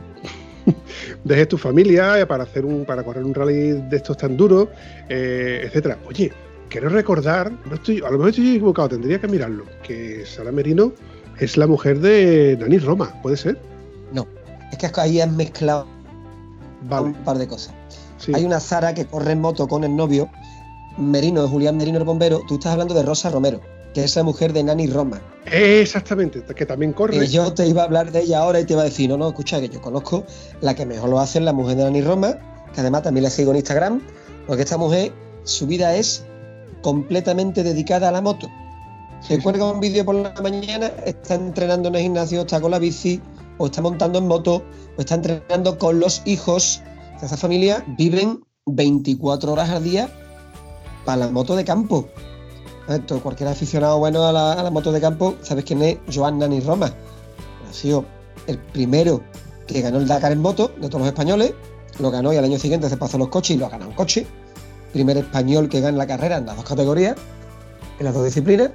dejes 1.25 1.49
tu 1.49 1.59
familia 1.59 2.27
para 2.29 2.45
hacer 2.45 2.65
un 2.65 2.85
para 2.85 3.03
correr 3.03 3.25
un 3.25 3.35
rally 3.35 3.73
de 3.73 3.97
estos 3.97 4.17
tan 4.17 4.37
duros, 4.37 4.69
eh, 5.09 5.63
etcétera. 5.65 5.99
Oye, 6.09 6.33
quiero 6.69 6.89
recordar, 6.89 7.51
no 7.69 7.75
estoy, 7.75 7.99
a 7.99 8.11
lo 8.11 8.13
mejor 8.13 8.29
estoy 8.29 8.51
equivocado, 8.51 8.91
tendría 8.91 9.21
que 9.21 9.29
mirarlo, 9.29 9.65
que 9.83 10.25
Sara 10.25 10.53
Merino 10.53 10.93
es 11.39 11.57
la 11.57 11.67
mujer 11.67 12.01
de 12.01 12.57
Dani 12.57 12.79
Roma, 12.79 13.13
¿puede 13.23 13.37
ser? 13.37 13.59
Es 14.73 14.79
que 14.79 15.01
ahí 15.01 15.21
has 15.21 15.31
mezclado 15.31 15.87
Vale, 16.89 17.07
un 17.07 17.15
par 17.15 17.39
de 17.39 17.47
cosas. 17.47 17.75
sí. 18.19 18.33
Hay 18.35 18.45
una 18.45 18.61
Sara 18.61 18.95
que 18.95 19.07
corre 19.07 19.33
en 19.33 19.41
moto 19.41 19.67
con 19.67 19.85
el 19.85 19.95
novio, 19.95 20.29
Merino, 20.99 21.47
Julián 21.49 21.77
Merino 21.77 21.99
el 21.99 22.05
bombero. 22.05 22.43
Tú 22.49 22.55
estás 22.55 22.73
hablando 22.73 22.95
de 22.95 23.03
Rosa 23.03 23.31
Romero, 23.31 23.61
que 23.97 24.05
es 24.05 24.15
la 24.15 24.25
mujer 24.25 24.53
de 24.53 24.63
Nani 24.63 24.89
Roma. 24.89 25.23
Exactamente, 25.47 26.43
que 26.55 26.67
también 26.67 26.93
corre. 26.93 27.17
Y 27.17 27.29
yo 27.29 27.55
te 27.55 27.67
iba 27.67 27.81
a 27.81 27.85
hablar 27.87 28.13
de 28.13 28.25
ella 28.25 28.41
ahora 28.41 28.61
y 28.61 28.67
te 28.67 28.75
iba 28.75 28.83
a 28.83 28.85
decir, 28.85 29.09
no, 29.09 29.17
no, 29.17 29.29
escucha, 29.29 29.59
que 29.59 29.71
yo 29.71 29.81
conozco 29.81 30.27
la 30.61 30.75
que 30.75 30.85
mejor 30.85 31.09
lo 31.09 31.19
hace 31.19 31.39
es 31.39 31.45
la 31.47 31.55
mujer 31.55 31.79
de 31.79 31.85
Nani 31.85 32.03
Roma, 32.03 32.37
que 32.75 32.83
además 32.83 33.05
también 33.05 33.25
la 33.25 33.31
sigo 33.31 33.53
en 33.53 33.57
Instagram, 33.57 34.03
porque 34.47 34.65
esta 34.65 34.77
mujer, 34.77 35.15
su 35.45 35.67
vida 35.67 35.97
es 35.97 36.27
completamente 36.83 37.63
dedicada 37.63 38.11
a 38.11 38.13
la 38.13 38.21
moto. 38.21 38.51
Se 39.27 39.43
cuelga 39.43 39.73
un 39.73 39.81
vídeo 39.81 40.05
por 40.05 40.17
la 40.17 40.35
mañana, 40.43 40.93
está 41.07 41.37
entrenando 41.37 41.89
en 41.89 41.95
el 41.95 42.03
gimnasio, 42.03 42.43
está 42.43 42.61
con 42.61 42.73
la 42.73 42.79
bici, 42.79 43.23
o 43.57 43.65
está 43.65 43.81
montando 43.81 44.19
en 44.19 44.29
moto, 44.29 44.63
o 44.99 45.01
está 45.01 45.15
entrenando 45.15 45.79
con 45.79 46.01
los 46.01 46.21
hijos. 46.27 46.83
Esa 47.23 47.39
familia 47.39 47.83
viven 47.97 48.45
24 48.67 49.55
horas 49.55 49.71
al 49.71 49.85
día 49.85 50.11
para 51.07 51.17
la 51.17 51.31
moto 51.31 51.57
de 51.57 51.65
campo. 51.65 52.11
Cualquier 53.23 53.49
aficionado 53.49 53.99
bueno 53.99 54.25
a 54.27 54.33
la, 54.33 54.53
a 54.53 54.71
moto 54.71 54.93
de 54.93 55.01
campo, 55.01 55.35
¿sabes 55.43 55.65
quién 55.65 55.83
es? 55.83 55.99
Joan 56.13 56.39
Nani 56.39 56.61
Roma. 56.61 56.93
Ha 57.69 57.73
sido 57.73 58.05
el 58.47 58.59
primero 58.59 59.23
que 59.67 59.81
ganó 59.81 59.99
el 59.99 60.07
Dakar 60.07 60.31
en 60.31 60.41
moto 60.41 60.69
de 60.81 60.89
todos 60.89 61.01
los 61.01 61.09
españoles. 61.09 61.53
Lo 61.99 62.13
ganó 62.13 62.33
y 62.33 62.37
al 62.37 62.45
año 62.45 62.59
siguiente 62.59 62.89
se 62.89 62.97
pasó 62.97 63.19
los 63.19 63.29
coches 63.29 63.57
y 63.57 63.59
lo 63.59 63.67
ha 63.67 63.71
ganado 63.71 63.91
en 63.91 63.97
coche. 63.97 64.27
Primer 64.93 65.17
español 65.17 65.69
que 65.69 65.81
gana 65.81 65.99
la 65.99 66.07
carrera 66.07 66.37
en 66.37 66.47
las 66.47 66.57
dos 66.57 66.65
categorías, 66.65 67.17
en 67.99 68.05
las 68.05 68.15
dos 68.15 68.25
disciplinas. 68.25 68.71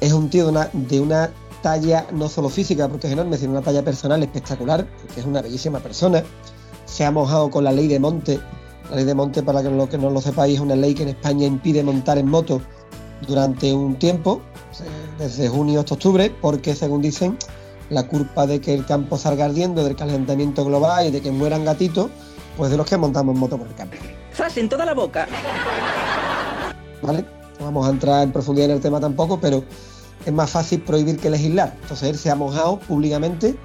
Es 0.00 0.12
un 0.12 0.30
tío 0.30 0.50
de 0.50 1.00
una, 1.00 1.30
talla 1.62 2.06
no 2.12 2.28
solo 2.28 2.48
física, 2.48 2.88
porque 2.88 3.08
es 3.08 3.12
enorme, 3.12 3.36
sino 3.36 3.52
una 3.52 3.62
talla 3.62 3.82
personal 3.82 4.22
espectacular, 4.22 4.86
porque 5.02 5.20
es 5.20 5.26
una 5.26 5.42
bellísima 5.42 5.80
persona. 5.80 6.22
Se 6.86 7.04
ha 7.04 7.10
mojado 7.10 7.50
con 7.50 7.64
la 7.64 7.72
ley 7.72 7.88
de 7.88 7.98
monte. 7.98 8.40
La 8.88 8.96
ley 8.96 9.04
de 9.04 9.14
monte, 9.14 9.42
para 9.42 9.62
no, 9.62 9.88
que 9.88 9.98
no 9.98 10.08
lo 10.08 10.20
sepáis, 10.20 10.54
es 10.54 10.60
una 10.60 10.76
ley 10.76 10.94
que 10.94 11.02
en 11.02 11.10
España 11.10 11.46
impide 11.46 11.82
montar 11.82 12.18
en 12.18 12.28
moto 12.28 12.62
durante 13.26 13.72
un 13.72 13.96
tiempo, 13.96 14.42
desde 15.18 15.48
junio 15.48 15.80
hasta 15.80 15.94
octubre, 15.94 16.34
porque 16.40 16.74
según 16.74 17.02
dicen, 17.02 17.38
la 17.90 18.06
culpa 18.06 18.46
de 18.46 18.60
que 18.60 18.74
el 18.74 18.84
campo 18.84 19.16
salga 19.16 19.44
ardiendo, 19.44 19.84
del 19.84 19.96
calentamiento 19.96 20.64
global 20.64 21.06
y 21.06 21.10
de 21.10 21.20
que 21.20 21.30
mueran 21.30 21.64
gatitos, 21.64 22.10
pues 22.56 22.70
de 22.70 22.76
los 22.76 22.86
que 22.86 22.96
montamos 22.96 23.36
moto 23.36 23.58
por 23.58 23.66
el 23.66 23.74
campo. 23.74 23.96
¡Zas 24.34 24.56
en 24.56 24.68
toda 24.68 24.84
la 24.84 24.94
boca! 24.94 25.26
¿vale? 27.02 27.24
No 27.58 27.66
vamos 27.66 27.86
a 27.86 27.90
entrar 27.90 28.22
en 28.22 28.32
profundidad 28.32 28.70
en 28.70 28.76
el 28.76 28.80
tema 28.80 29.00
tampoco, 29.00 29.40
pero 29.40 29.64
es 30.24 30.32
más 30.32 30.50
fácil 30.50 30.82
prohibir 30.82 31.18
que 31.18 31.30
legislar. 31.30 31.76
Entonces 31.82 32.10
él 32.10 32.18
se 32.18 32.30
ha 32.30 32.34
mojado 32.34 32.78
públicamente 32.80 33.56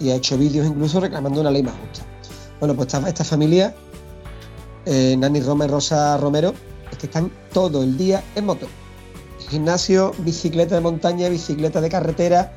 y 0.00 0.10
ha 0.10 0.16
hecho 0.16 0.36
vídeos 0.36 0.66
incluso 0.66 1.00
reclamando 1.00 1.40
una 1.40 1.50
ley 1.50 1.62
más 1.62 1.74
justa. 1.74 2.04
Bueno, 2.58 2.74
pues 2.74 2.92
esta, 2.92 3.08
esta 3.08 3.24
familia, 3.24 3.74
eh, 4.84 5.14
Nani 5.18 5.40
Roma 5.40 5.66
y 5.66 5.68
Rosa 5.68 6.16
Romero, 6.16 6.54
es 6.90 6.98
que 6.98 7.06
están 7.06 7.30
todo 7.52 7.82
el 7.82 7.96
día 7.96 8.22
en 8.34 8.46
moto. 8.46 8.66
Gimnasio, 9.48 10.12
bicicleta 10.18 10.74
de 10.74 10.80
montaña, 10.80 11.28
bicicleta 11.28 11.80
de 11.80 11.88
carretera, 11.88 12.52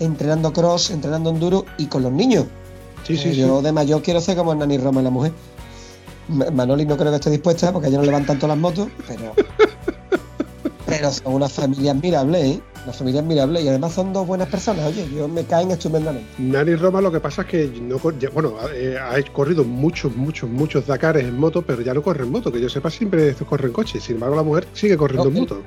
entrenando 0.00 0.52
cross, 0.52 0.90
entrenando 0.90 1.30
enduro 1.30 1.64
y 1.78 1.86
con 1.86 2.02
los 2.02 2.12
niños. 2.12 2.44
Sí, 3.06 3.16
sí, 3.16 3.28
Eh, 3.28 3.34
sí. 3.34 3.40
Yo 3.40 3.62
de 3.62 3.72
mayor 3.72 4.02
quiero 4.02 4.20
ser 4.20 4.36
como 4.36 4.54
Nani 4.54 4.78
Roma 4.78 5.02
la 5.02 5.10
mujer. 5.10 5.32
Ma- 6.28 6.50
Manoli 6.50 6.86
no 6.86 6.96
creo 6.96 7.10
que 7.10 7.16
esté 7.16 7.30
dispuesta 7.30 7.72
porque 7.72 7.88
ella 7.88 7.98
no 7.98 8.04
levantan 8.04 8.38
todas 8.38 8.56
las 8.56 8.58
motos, 8.58 8.88
pero. 9.06 9.32
pero 10.86 11.10
son 11.10 11.34
una 11.34 11.48
familia 11.48 11.92
admirable, 11.92 12.50
¿eh? 12.50 12.60
Una 12.84 12.92
familia 12.92 13.20
admirable 13.22 13.62
y 13.62 13.68
además 13.68 13.92
son 13.94 14.12
dos 14.12 14.26
buenas 14.26 14.48
personas. 14.48 14.86
Oye, 14.86 15.08
yo 15.14 15.26
me 15.26 15.44
caen 15.44 15.70
estupendamente. 15.70 16.28
Nani 16.38 16.74
Roma 16.76 17.00
lo 17.00 17.10
que 17.10 17.20
pasa 17.20 17.42
es 17.42 17.48
que 17.48 17.66
no 17.80 17.98
ya- 18.18 18.28
bueno, 18.30 18.54
eh, 18.74 18.96
ha 19.00 19.14
corrido 19.32 19.64
muchos, 19.64 20.14
muchos, 20.14 20.48
muchos 20.50 20.86
Dakares 20.86 21.24
en 21.24 21.38
moto, 21.38 21.62
pero 21.62 21.80
ya 21.82 21.94
no 21.94 22.02
corre 22.02 22.24
en 22.24 22.30
moto, 22.30 22.52
que 22.52 22.60
yo 22.60 22.68
sepa 22.68 22.90
siempre 22.90 23.28
estos 23.30 23.48
corren 23.48 23.72
coche. 23.72 24.00
Sin 24.00 24.16
embargo, 24.16 24.36
la 24.36 24.42
mujer 24.42 24.66
sigue 24.74 24.96
corriendo 24.96 25.24
No, 25.30 25.34
en 25.36 25.40
moto. 25.42 25.62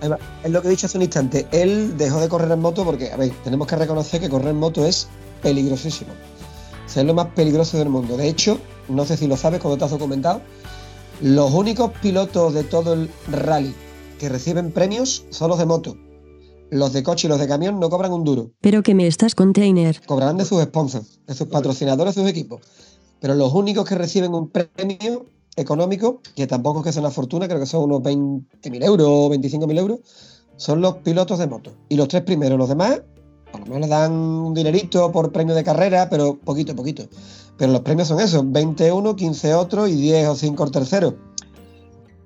Es 0.00 0.50
lo 0.50 0.62
que 0.62 0.68
he 0.68 0.70
dicho 0.70 0.86
hace 0.86 0.98
un 0.98 1.02
instante. 1.02 1.46
Él 1.52 1.96
dejó 1.96 2.20
de 2.20 2.28
correr 2.28 2.50
en 2.50 2.60
moto 2.60 2.84
porque, 2.84 3.12
a 3.12 3.16
ver, 3.16 3.30
tenemos 3.44 3.66
que 3.66 3.76
reconocer 3.76 4.20
que 4.20 4.28
correr 4.28 4.48
en 4.48 4.56
moto 4.56 4.84
es 4.84 5.08
peligrosísimo. 5.42 6.12
es 6.86 6.96
lo 6.96 7.14
más 7.14 7.28
peligroso 7.28 7.78
del 7.78 7.88
mundo. 7.88 8.16
De 8.16 8.28
hecho, 8.28 8.58
no 8.88 9.04
sé 9.04 9.16
si 9.16 9.26
lo 9.26 9.36
sabes 9.36 9.60
cuando 9.60 9.78
te 9.78 9.84
has 9.84 9.90
documentado, 9.90 10.40
los 11.20 11.52
únicos 11.52 11.92
pilotos 12.00 12.54
de 12.54 12.64
todo 12.64 12.94
el 12.94 13.10
rally 13.30 13.74
que 14.18 14.28
reciben 14.28 14.72
premios 14.72 15.24
son 15.30 15.50
los 15.50 15.58
de 15.58 15.66
moto. 15.66 15.96
Los 16.70 16.92
de 16.92 17.02
coche 17.02 17.26
y 17.26 17.30
los 17.30 17.40
de 17.40 17.48
camión 17.48 17.80
no 17.80 17.90
cobran 17.90 18.12
un 18.12 18.22
duro. 18.22 18.52
Pero 18.60 18.82
que 18.82 18.94
me 18.94 19.06
estás 19.06 19.34
container. 19.34 20.00
Cobrarán 20.06 20.36
de 20.36 20.44
sus 20.44 20.62
sponsors, 20.62 21.20
de 21.26 21.34
sus 21.34 21.48
patrocinadores, 21.48 22.14
de 22.14 22.22
sus 22.22 22.30
equipos. 22.30 22.60
Pero 23.20 23.34
los 23.34 23.52
únicos 23.52 23.86
que 23.86 23.96
reciben 23.96 24.34
un 24.34 24.48
premio 24.50 25.26
económico, 25.56 26.20
que 26.34 26.46
tampoco 26.46 26.80
es 26.80 26.86
que 26.86 26.92
sea 26.92 27.02
una 27.02 27.10
fortuna, 27.10 27.48
creo 27.48 27.60
que 27.60 27.66
son 27.66 27.84
unos 27.84 28.00
20.000 28.02 28.84
euros 28.84 29.06
o 29.08 29.30
25.000 29.30 29.78
euros, 29.78 30.00
son 30.56 30.80
los 30.80 30.96
pilotos 30.98 31.38
de 31.38 31.46
moto. 31.46 31.72
Y 31.88 31.96
los 31.96 32.08
tres 32.08 32.22
primeros, 32.22 32.58
los 32.58 32.68
demás, 32.68 33.02
por 33.50 33.60
lo 33.60 33.66
menos 33.66 33.80
les 33.80 33.90
dan 33.90 34.12
un 34.12 34.54
dinerito 34.54 35.10
por 35.12 35.32
premio 35.32 35.54
de 35.54 35.64
carrera, 35.64 36.08
pero 36.08 36.38
poquito, 36.38 36.76
poquito. 36.76 37.08
Pero 37.56 37.72
los 37.72 37.80
premios 37.82 38.08
son 38.08 38.20
esos, 38.20 38.50
20 38.50 38.92
uno, 38.92 39.16
15 39.16 39.54
otro 39.54 39.86
y 39.86 39.94
10 39.94 40.28
o 40.28 40.34
5 40.34 40.64
el 40.64 40.70
tercero. 40.70 41.16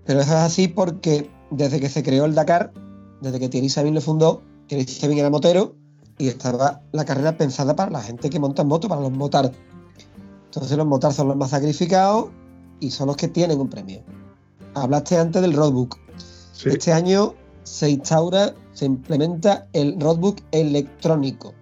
Pero 0.05 0.21
eso 0.21 0.31
es 0.31 0.37
así 0.37 0.69
porque 0.69 1.31
desde 1.51 1.81
que 1.81 1.89
se 1.89 2.03
creó 2.03 2.25
el 2.25 2.35
Dakar, 2.35 2.73
desde 3.21 3.41
que 3.41 3.49
Thierry 3.49 3.69
Sabine 3.69 3.95
lo 3.95 4.01
fundó, 4.01 4.43
Thierry 4.67 4.87
Sabine 4.87 5.21
era 5.21 5.31
motero 5.31 5.75
y 6.19 6.29
estaba 6.29 6.83
la 6.93 7.05
carrera 7.05 7.37
pensada 7.37 7.75
para 7.75 7.91
la 7.91 8.03
gente 8.03 8.31
que 8.31 8.39
monta 8.39 8.63
en 8.63 8.69
moto, 8.69 8.89
para 8.89 9.01
los 9.01 9.11
motar. 9.11 9.51
Entonces 10.47 10.77
los 10.77 10.87
motar 10.87 11.13
son 11.13 11.29
los 11.29 11.37
más 11.37 11.51
sacrificados 11.51 12.27
y 12.81 12.91
son 12.91 13.09
los 13.09 13.17
que 13.17 13.29
tienen 13.29 13.61
un 13.61 13.69
premio. 13.69 14.03
Hablaste 14.75 15.17
antes 15.17 15.43
del 15.43 15.53
roadbook. 15.53 15.99
Este 16.65 16.93
año 16.93 17.35
se 17.63 17.91
instaura, 17.91 18.55
se 18.73 18.87
implementa 18.87 19.67
el 19.73 19.99
roadbook 20.01 20.41
electrónico, 20.53 21.53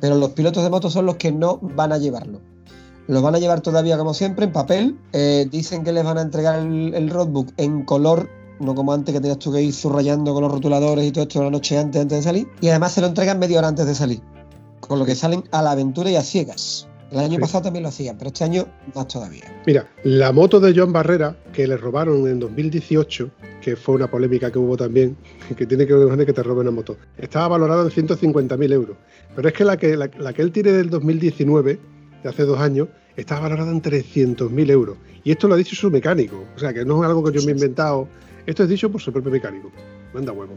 pero 0.00 0.16
los 0.16 0.30
pilotos 0.30 0.62
de 0.62 0.70
moto 0.70 0.90
son 0.90 1.06
los 1.06 1.16
que 1.16 1.32
no 1.32 1.58
van 1.60 1.92
a 1.92 1.98
llevarlo. 1.98 2.40
Los 3.08 3.22
van 3.22 3.36
a 3.36 3.38
llevar 3.38 3.60
todavía 3.60 3.96
como 3.96 4.14
siempre 4.14 4.46
en 4.46 4.52
papel. 4.52 4.98
Eh, 5.12 5.46
dicen 5.50 5.84
que 5.84 5.92
les 5.92 6.04
van 6.04 6.18
a 6.18 6.22
entregar 6.22 6.58
el, 6.58 6.92
el 6.92 7.08
roadbook 7.08 7.52
en 7.56 7.84
color 7.84 8.28
no 8.58 8.74
como 8.74 8.92
antes 8.92 9.14
que 9.14 9.20
tenías 9.20 9.38
tú 9.38 9.52
que 9.52 9.62
ir 9.62 9.74
subrayando 9.74 10.32
con 10.32 10.42
los 10.42 10.52
rotuladores 10.52 11.04
y 11.04 11.12
todo 11.12 11.24
esto 11.24 11.42
la 11.42 11.50
noche 11.50 11.78
antes, 11.78 12.00
antes 12.00 12.18
de 12.18 12.22
salir. 12.22 12.48
Y 12.60 12.68
además 12.68 12.92
se 12.92 13.00
lo 13.00 13.06
entregan 13.06 13.38
media 13.38 13.58
hora 13.58 13.68
antes 13.68 13.86
de 13.86 13.94
salir. 13.94 14.22
Con 14.80 14.98
lo 14.98 15.04
que 15.04 15.14
salen 15.14 15.44
a 15.52 15.62
la 15.62 15.72
aventura 15.72 16.10
y 16.10 16.16
a 16.16 16.22
ciegas. 16.22 16.86
El 17.10 17.18
año 17.18 17.38
pasado 17.38 17.64
también 17.64 17.84
lo 17.84 17.88
hacían, 17.88 18.18
pero 18.18 18.28
este 18.28 18.44
año 18.44 18.66
más 18.94 19.06
todavía. 19.06 19.44
Mira, 19.66 19.88
la 20.02 20.32
moto 20.32 20.58
de 20.58 20.74
Joan 20.74 20.92
Barrera, 20.92 21.36
que 21.52 21.66
le 21.66 21.76
robaron 21.76 22.26
en 22.26 22.40
2018, 22.40 23.30
que 23.60 23.76
fue 23.76 23.94
una 23.94 24.10
polémica 24.10 24.50
que 24.50 24.58
hubo 24.58 24.76
también, 24.76 25.16
que 25.56 25.66
tiene 25.66 25.86
que 25.86 25.94
ver 25.94 26.26
que 26.26 26.32
te 26.32 26.42
roben 26.42 26.62
una 26.62 26.72
moto, 26.72 26.96
estaba 27.16 27.48
valorada 27.48 27.84
en 27.84 27.90
150.000 27.90 28.72
euros. 28.72 28.96
Pero 29.34 29.48
es 29.48 29.54
que 29.54 29.64
la, 29.64 29.76
que 29.76 29.96
la, 29.96 30.08
que 30.08 30.42
él 30.42 30.50
tiene 30.50 30.72
del 30.72 30.90
2019, 30.90 31.78
de 32.22 32.28
hace 32.28 32.42
dos 32.42 32.58
años, 32.58 32.88
estaba 33.16 33.42
valorada 33.42 33.70
en 33.70 33.80
300.000 33.80 34.70
euros. 34.70 34.96
Y 35.22 35.30
esto 35.30 35.48
lo 35.48 35.54
ha 35.54 35.56
dicho 35.56 35.76
su 35.76 35.90
mecánico. 35.90 36.44
O 36.56 36.58
sea, 36.58 36.74
que 36.74 36.84
no 36.84 37.02
es 37.02 37.08
algo 37.08 37.22
que 37.22 37.38
yo 37.38 37.44
me 37.44 37.52
he 37.52 37.54
inventado 37.54 38.08
esto 38.46 38.62
es 38.62 38.68
dicho 38.68 38.90
por 38.90 39.00
su 39.00 39.12
propio 39.12 39.32
mecánico. 39.32 39.72
Manda 40.14 40.32
huevo. 40.32 40.54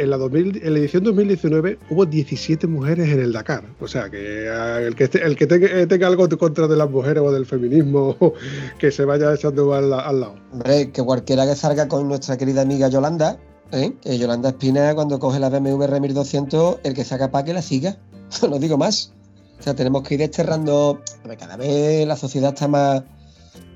En 0.00 0.08
la, 0.08 0.16
edición 0.16 1.04
2019 1.04 1.78
hubo 1.90 2.06
17 2.06 2.66
mujeres 2.66 3.10
en 3.10 3.20
el 3.20 3.32
Dakar. 3.34 3.64
O 3.80 3.86
sea, 3.86 4.08
que 4.08 4.48
ah, 4.48 4.80
el 4.80 4.94
que, 4.94 5.04
el 5.04 5.36
que 5.36 5.46
tenga, 5.46 5.86
tenga, 5.86 6.06
algo 6.06 6.26
contra 6.38 6.66
de 6.66 6.74
las 6.74 6.88
mujeres 6.88 7.22
o 7.22 7.30
del 7.30 7.44
feminismo, 7.44 8.16
que 8.78 8.90
se 8.90 9.04
vaya 9.04 9.34
echando 9.34 9.74
al, 9.74 9.90
lado. 9.90 10.36
Hombre, 10.52 10.90
que 10.90 11.02
cualquiera 11.02 11.46
que 11.46 11.54
salga 11.54 11.86
con 11.86 12.08
nuestra 12.08 12.38
querida 12.38 12.62
amiga 12.62 12.88
Yolanda, 12.88 13.38
¿eh? 13.72 13.92
Yolanda 14.16 14.48
Espina, 14.48 14.94
cuando 14.94 15.18
coge 15.18 15.38
la 15.38 15.50
BMW 15.50 15.84
R1200, 15.84 16.78
el 16.82 16.94
que 16.94 17.04
saca 17.04 17.30
para 17.30 17.44
que 17.44 17.52
la 17.52 17.60
siga. 17.60 17.98
no 18.48 18.58
digo 18.58 18.78
más. 18.78 19.12
O 19.58 19.62
sea, 19.62 19.74
tenemos 19.74 20.02
que 20.08 20.14
ir 20.14 20.20
desterrando. 20.20 21.02
Cada 21.38 21.58
vez 21.58 22.06
la 22.06 22.16
sociedad 22.16 22.54
está 22.54 22.68
más 22.68 23.02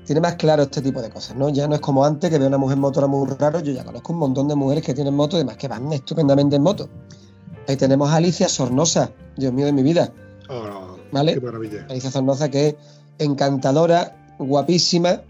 tiene 0.05 0.21
más 0.21 0.35
claro 0.35 0.63
este 0.63 0.81
tipo 0.81 1.01
de 1.01 1.09
cosas, 1.09 1.35
¿no? 1.35 1.49
Ya 1.49 1.67
no 1.67 1.75
es 1.75 1.81
como 1.81 2.05
antes 2.05 2.29
que 2.29 2.37
veo 2.37 2.47
una 2.47 2.57
mujer 2.57 2.77
motora 2.77 3.07
muy 3.07 3.27
raro, 3.27 3.59
yo 3.59 3.71
ya 3.73 3.83
conozco 3.83 4.13
un 4.13 4.19
montón 4.19 4.47
de 4.47 4.55
mujeres 4.55 4.83
que 4.83 4.93
tienen 4.93 5.15
moto 5.15 5.35
y 5.35 5.39
demás 5.39 5.57
que 5.57 5.67
van 5.67 5.91
estupendamente 5.91 6.55
en 6.55 6.61
moto. 6.61 6.87
Ahí 7.67 7.75
tenemos 7.75 8.09
a 8.11 8.17
Alicia 8.17 8.47
Sornosa, 8.47 9.11
Dios 9.35 9.51
mío 9.51 9.65
de 9.65 9.73
mi 9.73 9.81
vida. 9.81 10.13
Oh, 10.49 10.95
¿Vale? 11.11 11.33
Qué 11.33 11.41
maravilla. 11.41 11.85
Alicia 11.89 12.11
Sornosa 12.11 12.49
que 12.49 12.67
es 12.67 12.75
encantadora, 13.17 14.15
guapísima. 14.37 15.21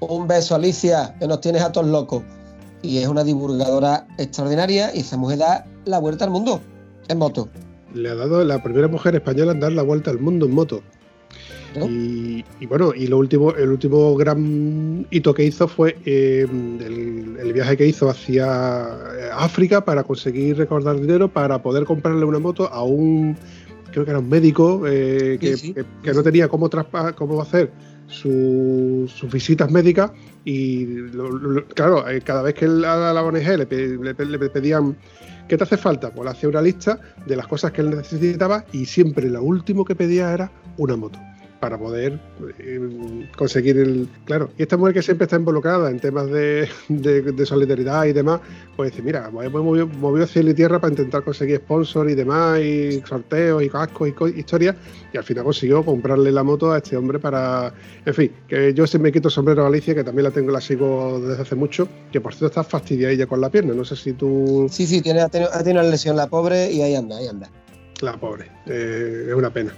Un 0.00 0.26
beso, 0.26 0.54
Alicia, 0.54 1.14
que 1.20 1.28
nos 1.28 1.40
tienes 1.40 1.62
a 1.62 1.70
todos 1.70 1.86
locos. 1.86 2.24
Y 2.82 2.98
es 2.98 3.06
una 3.06 3.22
divulgadora 3.22 4.08
extraordinaria 4.18 4.94
y 4.94 5.00
esa 5.00 5.16
mujer 5.16 5.38
da 5.38 5.66
la 5.84 5.98
vuelta 5.98 6.24
al 6.24 6.30
mundo 6.30 6.60
en 7.08 7.18
moto. 7.18 7.48
Le 7.94 8.08
ha 8.08 8.14
dado 8.14 8.42
la 8.44 8.62
primera 8.62 8.88
mujer 8.88 9.14
española 9.14 9.52
en 9.52 9.60
dar 9.60 9.72
la 9.72 9.82
vuelta 9.82 10.10
al 10.10 10.18
mundo 10.18 10.46
en 10.46 10.54
moto. 10.54 10.82
Y, 11.74 12.66
bueno, 12.66 12.92
y 12.94 13.06
lo 13.06 13.18
último, 13.18 13.54
el 13.54 13.70
último 13.70 14.16
gran 14.16 15.06
hito 15.10 15.32
que 15.32 15.44
hizo 15.44 15.68
fue 15.68 15.96
eh, 16.04 16.46
el, 16.50 17.52
viaje 17.52 17.76
que 17.76 17.86
hizo 17.86 18.08
hacia 18.08 18.46
eh, 18.46 19.30
África 19.32 19.84
para 19.84 20.02
conseguir 20.04 20.56
recordar 20.56 21.00
dinero 21.00 21.28
para 21.28 21.62
poder 21.62 21.84
comprarle 21.84 22.24
una 22.24 22.38
moto 22.38 22.68
a 22.72 22.82
un, 22.82 23.36
creo 23.90 24.04
que 24.04 24.10
era 24.10 24.20
un 24.20 24.28
médico 24.28 24.82
eh, 24.86 25.38
que, 25.40 26.12
no 26.12 26.22
tenía 26.22 26.48
cómo, 26.48 26.70
cómo 27.16 27.42
hacer 27.42 27.72
sus 28.06 29.32
visitas 29.32 29.70
médicas 29.70 30.10
y 30.44 30.86
claro, 31.74 32.04
cada 32.24 32.42
vez 32.42 32.54
que 32.54 32.64
él 32.64 32.84
a 32.84 33.12
la 33.12 33.22
ONG 33.22 33.58
le, 33.58 33.66
pedían 33.66 34.96
¿qué 35.48 35.56
te 35.56 35.64
hace 35.64 35.76
falta? 35.76 36.10
Pues 36.12 36.24
le 36.24 36.30
hacía 36.30 36.48
una 36.48 36.62
lista 36.62 37.00
de 37.26 37.36
las 37.36 37.46
cosas 37.46 37.72
que 37.72 37.82
él 37.82 37.90
necesitaba 37.90 38.64
y 38.72 38.86
siempre 38.86 39.28
lo 39.28 39.42
último 39.42 39.84
que 39.84 39.94
pedía 39.94 40.32
era 40.32 40.50
una 40.76 40.96
moto 40.96 41.18
para 41.60 41.78
poder 41.78 42.18
eh, 42.58 43.28
conseguir 43.36 43.78
el. 43.78 44.08
Claro, 44.24 44.50
y 44.56 44.62
esta 44.62 44.76
mujer 44.76 44.94
que 44.94 45.02
siempre 45.02 45.26
está 45.26 45.36
involucrada 45.36 45.90
en 45.90 46.00
temas 46.00 46.26
de, 46.30 46.68
solidaridad 47.44 48.06
y 48.06 48.12
demás, 48.12 48.40
pues 48.76 48.90
dice: 48.90 49.02
Mira, 49.02 49.28
hemos 49.28 49.62
movido, 49.62 49.86
movido 49.86 50.26
cielo 50.26 50.50
y 50.50 50.54
tierra 50.54 50.80
para 50.80 50.90
intentar 50.90 51.22
conseguir 51.22 51.58
sponsor 51.58 52.08
y 52.10 52.14
demás, 52.14 52.58
y 52.60 53.02
sorteos 53.02 53.62
y 53.62 53.68
cascos 53.68 54.08
y 54.08 54.40
historias, 54.40 54.74
y 55.12 55.18
al 55.18 55.24
final 55.24 55.44
consiguió 55.44 55.84
comprarle 55.84 56.32
la 56.32 56.42
moto 56.42 56.72
a 56.72 56.78
este 56.78 56.96
hombre 56.96 57.18
para. 57.18 57.72
En 58.06 58.14
fin, 58.14 58.32
que 58.48 58.72
yo 58.72 58.86
se 58.86 58.98
me 58.98 59.12
quito 59.12 59.28
sombrero 59.28 59.64
a 59.64 59.68
Alicia, 59.68 59.94
que 59.94 60.02
también 60.02 60.24
la 60.24 60.30
tengo, 60.30 60.50
la 60.50 60.60
sigo 60.60 61.20
desde 61.20 61.42
hace 61.42 61.54
mucho, 61.54 61.86
que 62.10 62.20
por 62.20 62.32
cierto 62.32 62.46
está 62.46 62.64
fastidiada 62.64 63.12
ella 63.12 63.26
con 63.26 63.40
la 63.40 63.50
pierna, 63.50 63.74
no 63.74 63.84
sé 63.84 63.96
si 63.96 64.14
tú. 64.14 64.66
Sí, 64.70 64.86
sí, 64.86 65.02
tiene, 65.02 65.20
ha 65.20 65.28
tenido, 65.28 65.50
una 65.72 65.82
lesión 65.82 66.16
la 66.16 66.26
pobre 66.26 66.72
y 66.72 66.80
ahí 66.80 66.94
anda, 66.94 67.18
ahí 67.18 67.28
anda. 67.28 67.50
La 68.00 68.18
pobre, 68.18 68.46
eh, 68.66 69.26
es 69.28 69.34
una 69.34 69.52
pena. 69.52 69.74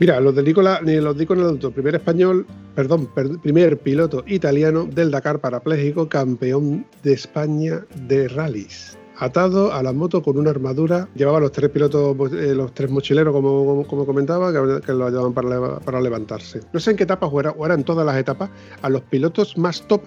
Mira, 0.00 0.18
los 0.18 0.34
de 0.34 0.42
Nicola, 0.42 0.80
los 0.82 1.16
dico 1.16 1.34
en 1.34 1.40
el 1.40 1.72
primer 1.72 1.94
español, 1.94 2.44
perdón, 2.74 3.08
primer 3.40 3.78
piloto 3.78 4.24
italiano 4.26 4.88
del 4.92 5.12
Dakar 5.12 5.38
parapléjico, 5.38 6.08
campeón 6.08 6.84
de 7.04 7.12
España 7.12 7.84
de 7.94 8.26
rallies. 8.26 8.98
Atado 9.16 9.72
a 9.72 9.84
la 9.84 9.92
moto 9.92 10.20
con 10.20 10.36
una 10.36 10.50
armadura, 10.50 11.08
llevaba 11.14 11.38
los 11.38 11.52
tres 11.52 11.70
pilotos, 11.70 12.16
eh, 12.32 12.56
los 12.56 12.74
tres 12.74 12.90
mochileros, 12.90 13.32
como, 13.32 13.86
como, 13.86 14.04
comentaba, 14.04 14.52
que, 14.52 14.92
lo 14.92 15.08
llevaban 15.08 15.32
para, 15.32 16.00
levantarse. 16.00 16.60
No 16.72 16.80
sé 16.80 16.90
en 16.90 16.96
qué 16.96 17.04
etapas 17.04 17.30
o, 17.32 17.38
era, 17.38 17.76
todas 17.84 18.04
las 18.04 18.16
etapas. 18.16 18.50
A 18.82 18.88
los 18.88 19.02
pilotos 19.02 19.56
más 19.56 19.86
top, 19.86 20.02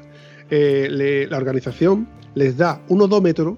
eh, 0.50 1.26
la 1.30 1.38
organización 1.38 2.10
les 2.36 2.58
da 2.58 2.82
un 2.90 3.04
odómetro, 3.04 3.58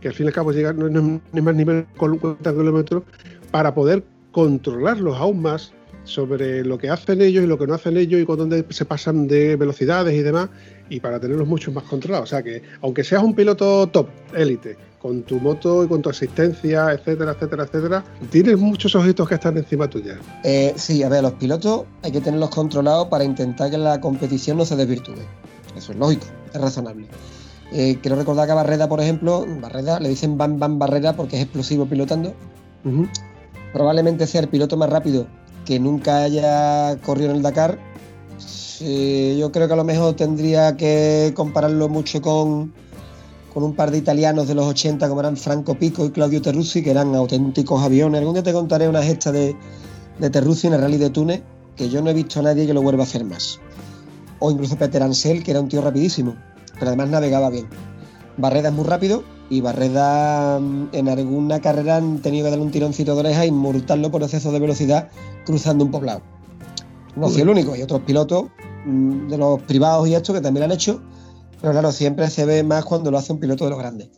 que 0.00 0.08
al 0.08 0.14
fin 0.14 0.24
y 0.24 0.28
al 0.28 0.34
cabo 0.34 0.50
llega, 0.50 0.72
no, 0.72 1.20
es 1.32 1.42
más 1.42 1.54
nivel 1.54 1.86
con 1.96 2.18
40 2.18 2.52
kilómetros, 2.52 3.04
para 3.52 3.72
poder 3.72 4.02
controlarlos 4.32 5.16
aún 5.16 5.42
más 5.42 5.72
sobre 6.04 6.64
lo 6.64 6.78
que 6.78 6.90
hacen 6.90 7.20
ellos 7.20 7.44
y 7.44 7.46
lo 7.46 7.58
que 7.58 7.66
no 7.66 7.74
hacen 7.74 7.96
ellos 7.96 8.20
y 8.20 8.24
con 8.24 8.38
dónde 8.38 8.64
se 8.70 8.84
pasan 8.84 9.28
de 9.28 9.56
velocidades 9.56 10.14
y 10.14 10.22
demás, 10.22 10.48
y 10.88 11.00
para 11.00 11.20
tenerlos 11.20 11.46
mucho 11.46 11.70
más 11.72 11.84
controlados. 11.84 12.28
O 12.28 12.30
sea 12.30 12.42
que, 12.42 12.62
aunque 12.82 13.04
seas 13.04 13.22
un 13.22 13.34
piloto 13.34 13.86
top, 13.86 14.08
élite, 14.34 14.76
con 15.00 15.22
tu 15.22 15.38
moto 15.38 15.84
y 15.84 15.88
con 15.88 16.02
tu 16.02 16.10
asistencia, 16.10 16.92
etcétera, 16.92 17.32
etcétera, 17.32 17.64
etcétera, 17.64 18.04
tienes 18.30 18.58
muchos 18.58 18.94
ojitos 18.94 19.28
que 19.28 19.34
están 19.34 19.56
encima 19.56 19.88
tuya. 19.88 20.18
Eh, 20.44 20.72
sí, 20.76 21.02
a 21.02 21.08
ver, 21.08 21.22
los 21.22 21.32
pilotos 21.32 21.84
hay 22.02 22.12
que 22.12 22.20
tenerlos 22.20 22.50
controlados 22.50 23.08
para 23.08 23.24
intentar 23.24 23.70
que 23.70 23.78
la 23.78 24.00
competición 24.00 24.58
no 24.58 24.64
se 24.64 24.76
desvirtúe. 24.76 25.14
Eso 25.76 25.92
es 25.92 25.98
lógico, 25.98 26.26
es 26.52 26.60
razonable. 26.60 27.06
Eh, 27.72 27.98
quiero 28.02 28.16
recordar 28.16 28.46
que 28.46 28.52
a 28.52 28.56
Barreda, 28.56 28.88
por 28.88 29.00
ejemplo, 29.00 29.46
Barreda 29.60 30.00
le 30.00 30.08
dicen 30.08 30.36
Van 30.36 30.58
Van 30.58 30.78
Barrera 30.78 31.14
porque 31.14 31.36
es 31.36 31.42
explosivo 31.42 31.86
pilotando 31.86 32.34
probablemente 33.72 34.26
sea 34.26 34.40
el 34.40 34.48
piloto 34.48 34.76
más 34.76 34.90
rápido 34.90 35.26
que 35.64 35.78
nunca 35.78 36.22
haya 36.22 36.96
corrido 37.00 37.30
en 37.30 37.36
el 37.36 37.42
Dakar. 37.42 37.78
yo 38.80 39.52
creo 39.52 39.68
que 39.68 39.72
a 39.72 39.76
lo 39.76 39.84
mejor 39.84 40.14
tendría 40.16 40.76
que 40.76 41.32
compararlo 41.34 41.88
mucho 41.88 42.20
con, 42.20 42.72
con 43.52 43.62
un 43.62 43.74
par 43.74 43.90
de 43.90 43.98
italianos 43.98 44.48
de 44.48 44.54
los 44.54 44.66
80 44.66 45.08
como 45.08 45.20
eran 45.20 45.36
Franco 45.36 45.74
Pico 45.74 46.04
y 46.04 46.10
Claudio 46.10 46.42
Terruzzi, 46.42 46.82
que 46.82 46.90
eran 46.90 47.14
auténticos 47.14 47.82
aviones. 47.82 48.18
Algún 48.18 48.34
día 48.34 48.42
te 48.42 48.52
contaré 48.52 48.88
una 48.88 49.02
gesta 49.02 49.32
de, 49.32 49.54
de 50.18 50.30
Terruzzi 50.30 50.68
en 50.68 50.74
el 50.74 50.80
rally 50.80 50.96
de 50.96 51.10
Túnez, 51.10 51.42
que 51.76 51.88
yo 51.88 52.02
no 52.02 52.10
he 52.10 52.14
visto 52.14 52.40
a 52.40 52.42
nadie 52.42 52.66
que 52.66 52.74
lo 52.74 52.82
vuelva 52.82 53.04
a 53.04 53.06
hacer 53.06 53.24
más. 53.24 53.60
O 54.38 54.50
incluso 54.50 54.76
Peter 54.76 55.02
Ansel, 55.02 55.42
que 55.42 55.50
era 55.50 55.60
un 55.60 55.68
tío 55.68 55.82
rapidísimo, 55.82 56.34
pero 56.74 56.88
además 56.88 57.10
navegaba 57.10 57.50
bien. 57.50 57.68
Barreda 58.36 58.68
es 58.68 58.74
muy 58.74 58.84
rápido 58.84 59.22
y 59.50 59.60
Barreda 59.60 60.58
mm, 60.60 60.88
en 60.92 61.08
alguna 61.08 61.60
carrera 61.60 61.96
han 61.96 62.20
tenido 62.22 62.46
que 62.46 62.50
darle 62.50 62.64
un 62.64 62.70
tironcito 62.70 63.14
de 63.14 63.20
oreja 63.20 63.44
y 63.44 63.50
multarlo 63.50 64.10
por 64.10 64.22
exceso 64.22 64.52
de 64.52 64.60
velocidad 64.60 65.08
cruzando 65.44 65.84
un 65.84 65.90
poblado. 65.90 66.22
No 67.16 67.28
soy 67.28 67.42
el 67.42 67.48
único, 67.48 67.72
hay 67.72 67.82
otros 67.82 68.02
pilotos 68.02 68.44
mm, 68.86 69.28
de 69.28 69.38
los 69.38 69.60
privados 69.62 70.08
y 70.08 70.14
esto 70.14 70.32
que 70.32 70.40
también 70.40 70.62
lo 70.62 70.64
han 70.66 70.72
hecho, 70.72 71.02
pero 71.60 71.72
claro, 71.72 71.92
siempre 71.92 72.30
se 72.30 72.44
ve 72.44 72.62
más 72.62 72.84
cuando 72.84 73.10
lo 73.10 73.18
hace 73.18 73.32
un 73.32 73.40
piloto 73.40 73.64
de 73.64 73.70
los 73.70 73.78
grandes. 73.78 74.08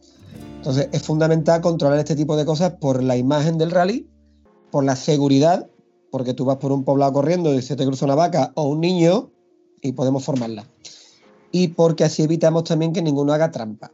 Entonces 0.57 0.89
es 0.93 1.03
fundamental 1.03 1.61
controlar 1.61 1.99
este 1.99 2.15
tipo 2.15 2.37
de 2.37 2.45
cosas 2.45 2.75
por 2.81 3.03
la 3.03 3.17
imagen 3.17 3.59
del 3.59 3.71
rally, 3.71 4.09
por 4.71 4.85
la 4.85 4.95
seguridad, 4.95 5.69
porque 6.11 6.35
tú 6.35 6.45
vas 6.45 6.59
por 6.59 6.71
un 6.71 6.85
poblado 6.85 7.15
corriendo 7.15 7.53
y 7.55 7.63
se 7.63 7.75
te 7.75 7.85
cruza 7.85 8.05
una 8.05 8.15
vaca 8.15 8.53
o 8.55 8.69
un 8.69 8.81
niño 8.81 9.31
y 9.81 9.93
podemos 9.93 10.25
formarla. 10.25 10.67
Y 11.51 11.69
porque 11.69 12.05
así 12.05 12.23
evitamos 12.23 12.65
también 12.65 12.93
que 12.93 13.03
ninguno 13.03 13.33
haga 13.33 13.51
trampa. 13.51 13.91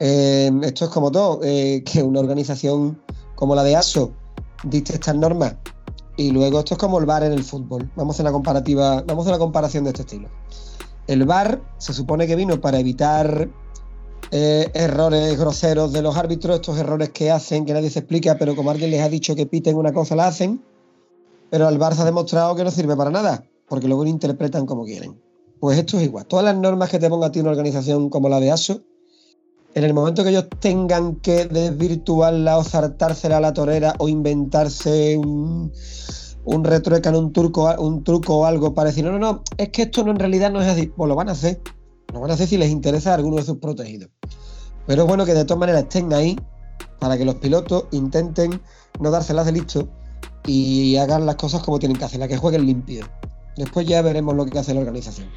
Eh, 0.00 0.50
esto 0.62 0.86
es 0.86 0.90
como 0.90 1.10
todo, 1.10 1.40
eh, 1.42 1.82
que 1.84 2.02
una 2.02 2.20
organización 2.20 3.00
como 3.34 3.54
la 3.54 3.62
de 3.62 3.76
ASO 3.76 4.12
dicte 4.64 4.94
estas 4.94 5.14
normas 5.14 5.56
y 6.16 6.30
luego 6.30 6.60
esto 6.60 6.74
es 6.74 6.78
como 6.78 6.98
el 6.98 7.06
VAR 7.06 7.24
en 7.24 7.32
el 7.32 7.42
fútbol. 7.42 7.90
Vamos 7.96 8.18
a 8.18 8.22
una 8.22 8.32
comparativa, 8.32 9.02
vamos 9.06 9.26
a 9.26 9.30
una 9.30 9.38
comparación 9.38 9.84
de 9.84 9.90
este 9.90 10.02
estilo. 10.02 10.28
El 11.06 11.24
VAR 11.24 11.60
se 11.78 11.92
supone 11.92 12.26
que 12.26 12.36
vino 12.36 12.60
para 12.60 12.78
evitar 12.78 13.48
eh, 14.30 14.70
errores 14.74 15.38
groseros 15.38 15.92
de 15.92 16.02
los 16.02 16.16
árbitros, 16.16 16.56
estos 16.56 16.78
errores 16.78 17.10
que 17.10 17.30
hacen, 17.30 17.64
que 17.64 17.72
nadie 17.72 17.90
se 17.90 18.00
explica, 18.00 18.38
pero 18.38 18.54
como 18.54 18.70
alguien 18.70 18.90
les 18.90 19.02
ha 19.02 19.08
dicho 19.08 19.34
que 19.34 19.46
piten 19.46 19.76
una 19.76 19.92
cosa, 19.92 20.14
la 20.14 20.28
hacen. 20.28 20.62
Pero 21.50 21.66
al 21.66 21.78
VAR 21.78 21.94
se 21.94 22.02
ha 22.02 22.04
demostrado 22.04 22.54
que 22.54 22.64
no 22.64 22.70
sirve 22.70 22.96
para 22.96 23.10
nada, 23.10 23.44
porque 23.68 23.86
luego 23.86 24.04
lo 24.04 24.10
interpretan 24.10 24.66
como 24.66 24.84
quieren. 24.84 25.20
Pues 25.60 25.78
esto 25.78 25.98
es 25.98 26.04
igual. 26.04 26.26
Todas 26.26 26.44
las 26.44 26.56
normas 26.56 26.90
que 26.90 26.98
te 26.98 27.08
ponga 27.08 27.26
a 27.26 27.32
ti 27.32 27.40
una 27.40 27.50
organización 27.50 28.08
como 28.08 28.28
la 28.28 28.40
de 28.40 28.50
ASO, 28.50 28.82
en 29.74 29.82
el 29.82 29.92
momento 29.92 30.22
que 30.22 30.30
ellos 30.30 30.46
tengan 30.60 31.16
que 31.16 31.46
desvirtuarla 31.46 32.58
o 32.58 32.64
saltársela 32.64 33.38
a 33.38 33.40
la 33.40 33.52
torera 33.52 33.94
o 33.98 34.08
inventarse 34.08 35.16
un, 35.16 35.72
un 36.44 36.64
retruecan, 36.64 37.16
un, 37.16 37.32
turco, 37.32 37.74
un 37.78 38.04
truco 38.04 38.38
o 38.38 38.46
algo 38.46 38.72
para 38.72 38.90
decir, 38.90 39.04
no, 39.04 39.10
no, 39.12 39.18
no, 39.18 39.42
es 39.58 39.70
que 39.70 39.82
esto 39.82 40.04
no 40.04 40.12
en 40.12 40.18
realidad 40.20 40.52
no 40.52 40.62
es 40.62 40.68
así, 40.68 40.86
pues 40.86 41.08
lo 41.08 41.16
van 41.16 41.28
a 41.28 41.32
hacer. 41.32 41.60
Lo 42.12 42.20
van 42.20 42.30
a 42.30 42.34
hacer 42.34 42.46
si 42.46 42.56
les 42.56 42.70
interesa 42.70 43.10
a 43.10 43.14
alguno 43.14 43.36
de 43.36 43.42
sus 43.42 43.58
protegidos. 43.58 44.10
Pero 44.86 45.02
es 45.02 45.08
bueno 45.08 45.24
que 45.24 45.34
de 45.34 45.44
todas 45.44 45.58
maneras 45.58 45.82
estén 45.82 46.12
ahí 46.12 46.38
para 47.00 47.18
que 47.18 47.24
los 47.24 47.34
pilotos 47.36 47.86
intenten 47.90 48.60
no 49.00 49.10
dárselas 49.10 49.46
de 49.46 49.52
listo 49.52 49.88
y 50.46 50.96
hagan 50.96 51.26
las 51.26 51.34
cosas 51.34 51.62
como 51.62 51.80
tienen 51.80 51.98
que 51.98 52.04
hacer, 52.04 52.20
la 52.20 52.28
que 52.28 52.36
jueguen 52.36 52.64
limpio. 52.64 53.06
Después 53.56 53.86
ya 53.86 54.02
veremos 54.02 54.36
lo 54.36 54.46
que 54.46 54.58
hace 54.58 54.72
la 54.74 54.80
organización. 54.80 55.28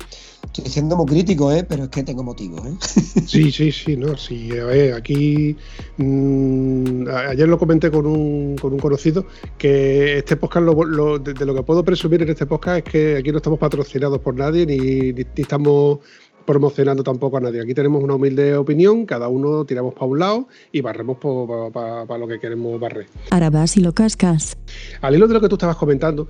Estoy 0.57 0.71
siendo 0.71 0.97
muy 0.97 1.05
crítico, 1.05 1.51
¿eh? 1.51 1.63
pero 1.63 1.83
es 1.83 1.89
que 1.89 2.01
tengo 2.03 2.23
motivos. 2.23 2.65
¿eh? 2.65 2.73
Sí, 3.27 3.51
sí, 3.51 3.71
sí, 3.71 3.97
no, 3.97 4.17
sí. 4.17 4.49
A 4.57 4.63
ver, 4.65 4.93
aquí 4.93 5.55
mmm, 5.97 7.05
ayer 7.29 7.47
lo 7.47 7.59
comenté 7.59 7.91
con 7.91 8.05
un, 8.05 8.55
con 8.55 8.73
un, 8.73 8.79
conocido 8.79 9.25
que 9.57 10.17
este 10.19 10.37
podcast, 10.37 10.65
lo, 10.65 10.83
lo, 10.85 11.19
de, 11.19 11.33
de, 11.33 11.45
lo 11.45 11.53
que 11.53 11.61
puedo 11.61 11.83
presumir 11.83 12.21
en 12.21 12.29
este 12.29 12.45
podcast 12.45 12.77
es 12.77 12.91
que 12.91 13.17
aquí 13.17 13.31
no 13.31 13.37
estamos 13.37 13.59
patrocinados 13.59 14.19
por 14.19 14.35
nadie 14.35 14.65
ni, 14.65 14.77
ni, 14.77 15.11
ni 15.11 15.25
estamos 15.35 15.99
promocionando 16.45 17.03
tampoco 17.03 17.37
a 17.37 17.41
nadie. 17.41 17.61
Aquí 17.61 17.73
tenemos 17.73 18.01
una 18.01 18.15
humilde 18.15 18.55
opinión, 18.55 19.05
cada 19.05 19.27
uno 19.27 19.65
tiramos 19.65 19.93
para 19.93 20.05
un 20.05 20.19
lado 20.19 20.47
y 20.71 20.81
barremos 20.81 21.17
para 21.17 21.69
pa, 21.69 22.05
pa, 22.07 22.17
lo 22.17 22.27
que 22.27 22.39
queremos 22.39 22.79
barrer. 22.79 23.07
Ahora 23.29 23.49
vas 23.49 23.75
y 23.77 23.81
lo 23.81 23.93
cascas. 23.93 24.57
Al 25.01 25.15
hilo 25.15 25.27
de 25.27 25.33
lo 25.33 25.41
que 25.41 25.49
tú 25.49 25.55
estabas 25.55 25.75
comentando, 25.75 26.29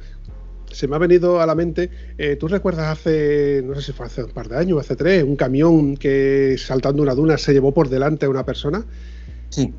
se 0.72 0.88
me 0.88 0.96
ha 0.96 1.00
venido 1.00 1.42
a 1.42 1.46
la 1.46 1.56
mente, 1.56 1.90
eh, 2.18 2.36
¿tú 2.36 2.48
recuerdas 2.48 2.98
hace, 2.98 3.62
no 3.66 3.76
sé 3.76 3.82
si 3.82 3.92
fue 3.92 4.06
hace 4.06 4.24
un 4.24 4.32
par 4.32 4.50
de 4.50 4.58
años, 4.58 4.80
hace 4.80 4.96
tres, 4.96 5.24
un 5.24 5.36
camión 5.36 5.98
que 5.98 6.56
saltando 6.58 7.02
una 7.02 7.16
duna 7.16 7.38
se 7.38 7.54
llevó 7.54 7.74
por 7.74 7.90
delante 7.90 8.26
a 8.26 8.30
una 8.30 8.46
persona? 8.46 8.86
Sí. 9.50 9.74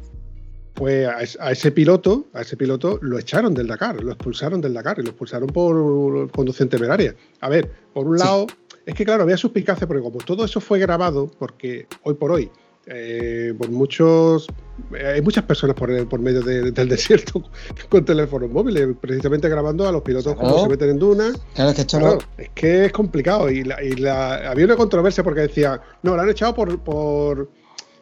Pues 0.74 1.06
a, 1.06 1.44
a, 1.44 1.52
ese 1.52 1.72
piloto, 1.72 2.26
a 2.32 2.42
ese 2.42 2.56
piloto 2.56 2.98
lo 3.02 3.18
echaron 3.18 3.54
del 3.54 3.66
Dakar, 3.66 4.02
lo 4.02 4.12
expulsaron 4.12 4.60
del 4.60 4.74
Dakar 4.74 4.98
y 4.98 5.02
lo 5.02 5.08
expulsaron 5.08 5.48
por 5.48 6.30
conducción 6.30 6.68
temeraria. 6.68 7.14
A 7.40 7.48
ver, 7.48 7.70
por 7.92 8.06
un 8.06 8.18
lado, 8.18 8.46
sí. 8.48 8.76
es 8.86 8.94
que 8.94 9.04
claro, 9.04 9.24
había 9.24 9.36
suspicacia 9.36 9.86
porque 9.86 10.02
como 10.02 10.18
todo 10.18 10.44
eso 10.44 10.60
fue 10.60 10.78
grabado, 10.78 11.30
porque 11.38 11.86
hoy 12.04 12.14
por 12.14 12.30
hoy 12.30 12.50
eh, 12.90 13.54
por 13.56 13.70
muchos 13.70 14.48
hay 14.92 15.20
muchas 15.22 15.44
personas 15.44 15.76
por, 15.76 15.90
el, 15.90 16.06
por 16.06 16.20
medio 16.20 16.40
de, 16.40 16.70
del 16.70 16.88
desierto 16.88 17.42
con 17.88 18.04
teléfonos 18.04 18.50
móviles, 18.50 18.88
precisamente 19.00 19.48
grabando 19.48 19.86
a 19.86 19.92
los 19.92 20.02
pilotos 20.02 20.34
claro. 20.34 20.48
como 20.48 20.62
se 20.62 20.68
meten 20.70 20.90
en 20.90 20.98
dunas. 20.98 21.40
Claro, 21.54 21.70
es 21.70 21.76
que 21.76 21.80
esto 21.82 21.98
claro, 21.98 22.14
no... 22.14 22.42
es 22.42 22.50
que 22.50 22.84
es 22.86 22.92
complicado. 22.92 23.50
Y, 23.50 23.64
la, 23.64 23.82
y 23.82 23.92
la, 23.92 24.50
había 24.50 24.64
una 24.64 24.76
controversia 24.76 25.24
porque 25.24 25.40
decía, 25.42 25.80
no, 26.02 26.14
lo 26.16 26.22
han 26.22 26.30
echado 26.30 26.54
por, 26.54 26.78
por 26.80 27.50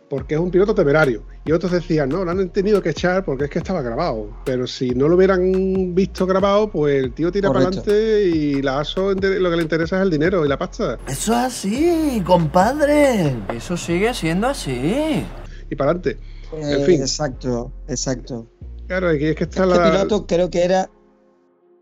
porque 0.09 0.35
es 0.35 0.41
un 0.41 0.51
piloto 0.51 0.75
temerario. 0.75 1.23
Y 1.45 1.53
otros 1.53 1.73
decían, 1.73 2.09
no, 2.09 2.25
lo 2.25 2.31
han 2.31 2.49
tenido 2.51 2.83
que 2.83 2.91
echar 2.91 3.25
porque 3.25 3.45
es 3.45 3.51
que 3.51 3.59
estaba 3.59 3.83
grabado. 3.83 4.31
Pero 4.45 4.67
si 4.67 4.91
no 4.91 5.09
lo 5.09 5.17
hubieran 5.17 5.95
visto 5.95 6.27
grabado, 6.27 6.71
pues 6.71 7.03
el 7.03 7.13
tío 7.13 7.33
tira 7.33 7.53
para 7.53 7.67
adelante 7.67 8.25
y 8.25 8.63
la 8.63 8.81
ASO 8.81 9.13
lo 9.15 9.51
que 9.51 9.57
le 9.57 9.63
interesa 9.63 9.97
es 9.97 10.03
el 10.03 10.11
dinero 10.11 10.45
y 10.45 10.49
la 10.49 10.59
pasta. 10.59 10.99
Eso 11.07 11.33
es 11.33 11.39
así, 11.39 12.23
compadre. 12.25 13.37
Eso 13.55 13.77
sigue 13.77 14.13
siendo 14.15 14.49
así. 14.49 15.25
Y 15.71 15.77
para 15.77 15.91
adelante. 15.91 16.19
Eh, 16.53 16.77
en 16.79 16.85
fin. 16.85 17.01
Exacto, 17.01 17.73
exacto. 17.89 18.47
Claro, 18.87 19.09
aquí 19.09 19.27
es 19.27 19.37
que 19.37 19.45
está 19.45 19.65
este 19.65 19.77
la. 19.77 19.91
piloto 19.91 20.27
creo 20.27 20.51
que 20.51 20.65
era. 20.65 20.91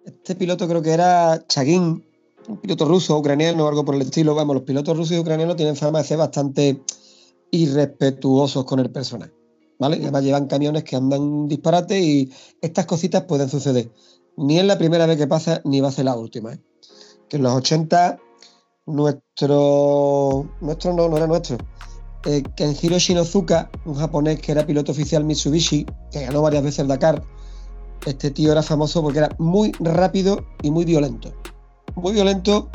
Este 0.06 0.34
piloto 0.34 0.68
creo 0.68 0.82
que 0.82 0.90
era 0.90 1.42
Chagin, 1.48 2.04
un 2.48 2.60
piloto 2.60 2.84
ruso, 2.84 3.18
ucraniano 3.18 3.64
o 3.64 3.68
algo 3.68 3.84
por 3.84 3.94
el 3.94 4.02
estilo. 4.02 4.34
Vamos, 4.34 4.54
los 4.54 4.64
pilotos 4.64 4.96
rusos 4.96 5.16
y 5.16 5.20
ucranianos 5.20 5.56
tienen 5.56 5.76
fama 5.76 5.98
de 5.98 6.04
ser 6.04 6.18
bastante 6.18 6.82
irrespetuosos 7.55 8.64
con 8.64 8.80
el 8.80 8.90
personal. 8.90 9.32
¿Vale? 9.78 9.96
Y 9.96 10.02
además 10.02 10.22
llevan 10.22 10.46
camiones 10.46 10.84
que 10.84 10.96
andan 10.96 11.48
disparate 11.48 12.00
y 12.00 12.32
estas 12.61 12.86
cositas 12.86 13.24
pueden 13.24 13.48
suceder. 13.48 13.90
Ni 14.36 14.59
es 14.59 14.64
la 14.64 14.78
primera 14.78 15.07
vez 15.07 15.16
que 15.16 15.26
pasa, 15.26 15.61
ni 15.64 15.80
va 15.80 15.88
a 15.88 15.92
ser 15.92 16.05
la 16.05 16.16
última. 16.16 16.52
¿eh? 16.52 16.61
Que 17.28 17.36
en 17.36 17.42
los 17.42 17.52
80, 17.52 18.18
nuestro. 18.86 20.48
Nuestro 20.61 20.92
no, 20.92 21.09
no 21.09 21.16
era 21.16 21.26
nuestro. 21.26 21.59
Eh, 22.24 22.42
Kenjiro 22.57 22.98
Shinozuka, 22.98 23.70
un 23.84 23.94
japonés 23.94 24.40
que 24.40 24.52
era 24.52 24.66
piloto 24.66 24.92
oficial 24.92 25.24
Mitsubishi, 25.24 25.86
que 26.11 26.24
ganó 26.24 26.42
varias 26.42 26.62
veces 26.62 26.80
el 26.80 26.88
Dakar. 26.88 27.22
Este 28.07 28.30
tío 28.30 28.52
era 28.52 28.62
famoso 28.62 29.02
porque 29.02 29.18
era 29.18 29.34
muy 29.38 29.72
rápido 29.80 30.44
y 30.62 30.70
muy 30.70 30.84
violento. 30.84 31.32
Muy 31.96 32.12
violento 32.12 32.70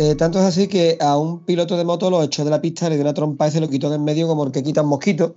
eh, 0.00 0.14
tanto 0.14 0.38
es 0.38 0.44
así 0.44 0.68
que 0.68 0.96
a 1.00 1.18
un 1.18 1.40
piloto 1.40 1.76
de 1.76 1.84
moto 1.84 2.08
lo 2.08 2.22
echó 2.22 2.44
de 2.44 2.52
la 2.52 2.60
pista, 2.60 2.88
le 2.88 2.94
dio 2.94 3.02
una 3.02 3.14
trompa 3.14 3.48
y 3.48 3.50
se 3.50 3.60
lo 3.60 3.68
quitó 3.68 3.90
de 3.90 3.96
en 3.96 4.04
medio 4.04 4.28
como 4.28 4.44
el 4.44 4.52
que 4.52 4.62
quita 4.62 4.82
un 4.82 4.90
mosquito. 4.90 5.34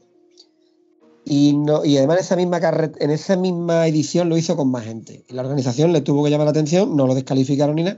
Y, 1.26 1.54
no, 1.54 1.84
y 1.84 1.98
además 1.98 2.18
en 2.18 2.22
esa, 2.22 2.36
misma 2.36 2.60
en 3.00 3.10
esa 3.10 3.36
misma 3.38 3.88
edición 3.88 4.30
lo 4.30 4.38
hizo 4.38 4.56
con 4.56 4.70
más 4.70 4.84
gente. 4.84 5.26
Y 5.28 5.34
la 5.34 5.42
organización 5.42 5.92
le 5.92 6.02
tuvo 6.02 6.24
que 6.24 6.30
llamar 6.30 6.46
la 6.46 6.52
atención, 6.52 6.96
no 6.96 7.08
lo 7.08 7.16
descalificaron 7.16 7.76
ni 7.76 7.84
nada, 7.86 7.98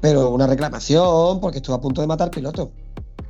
pero 0.00 0.30
una 0.30 0.46
reclamación 0.46 1.40
porque 1.40 1.58
estuvo 1.58 1.74
a 1.74 1.80
punto 1.80 2.00
de 2.00 2.06
matar 2.06 2.30
piloto. 2.30 2.70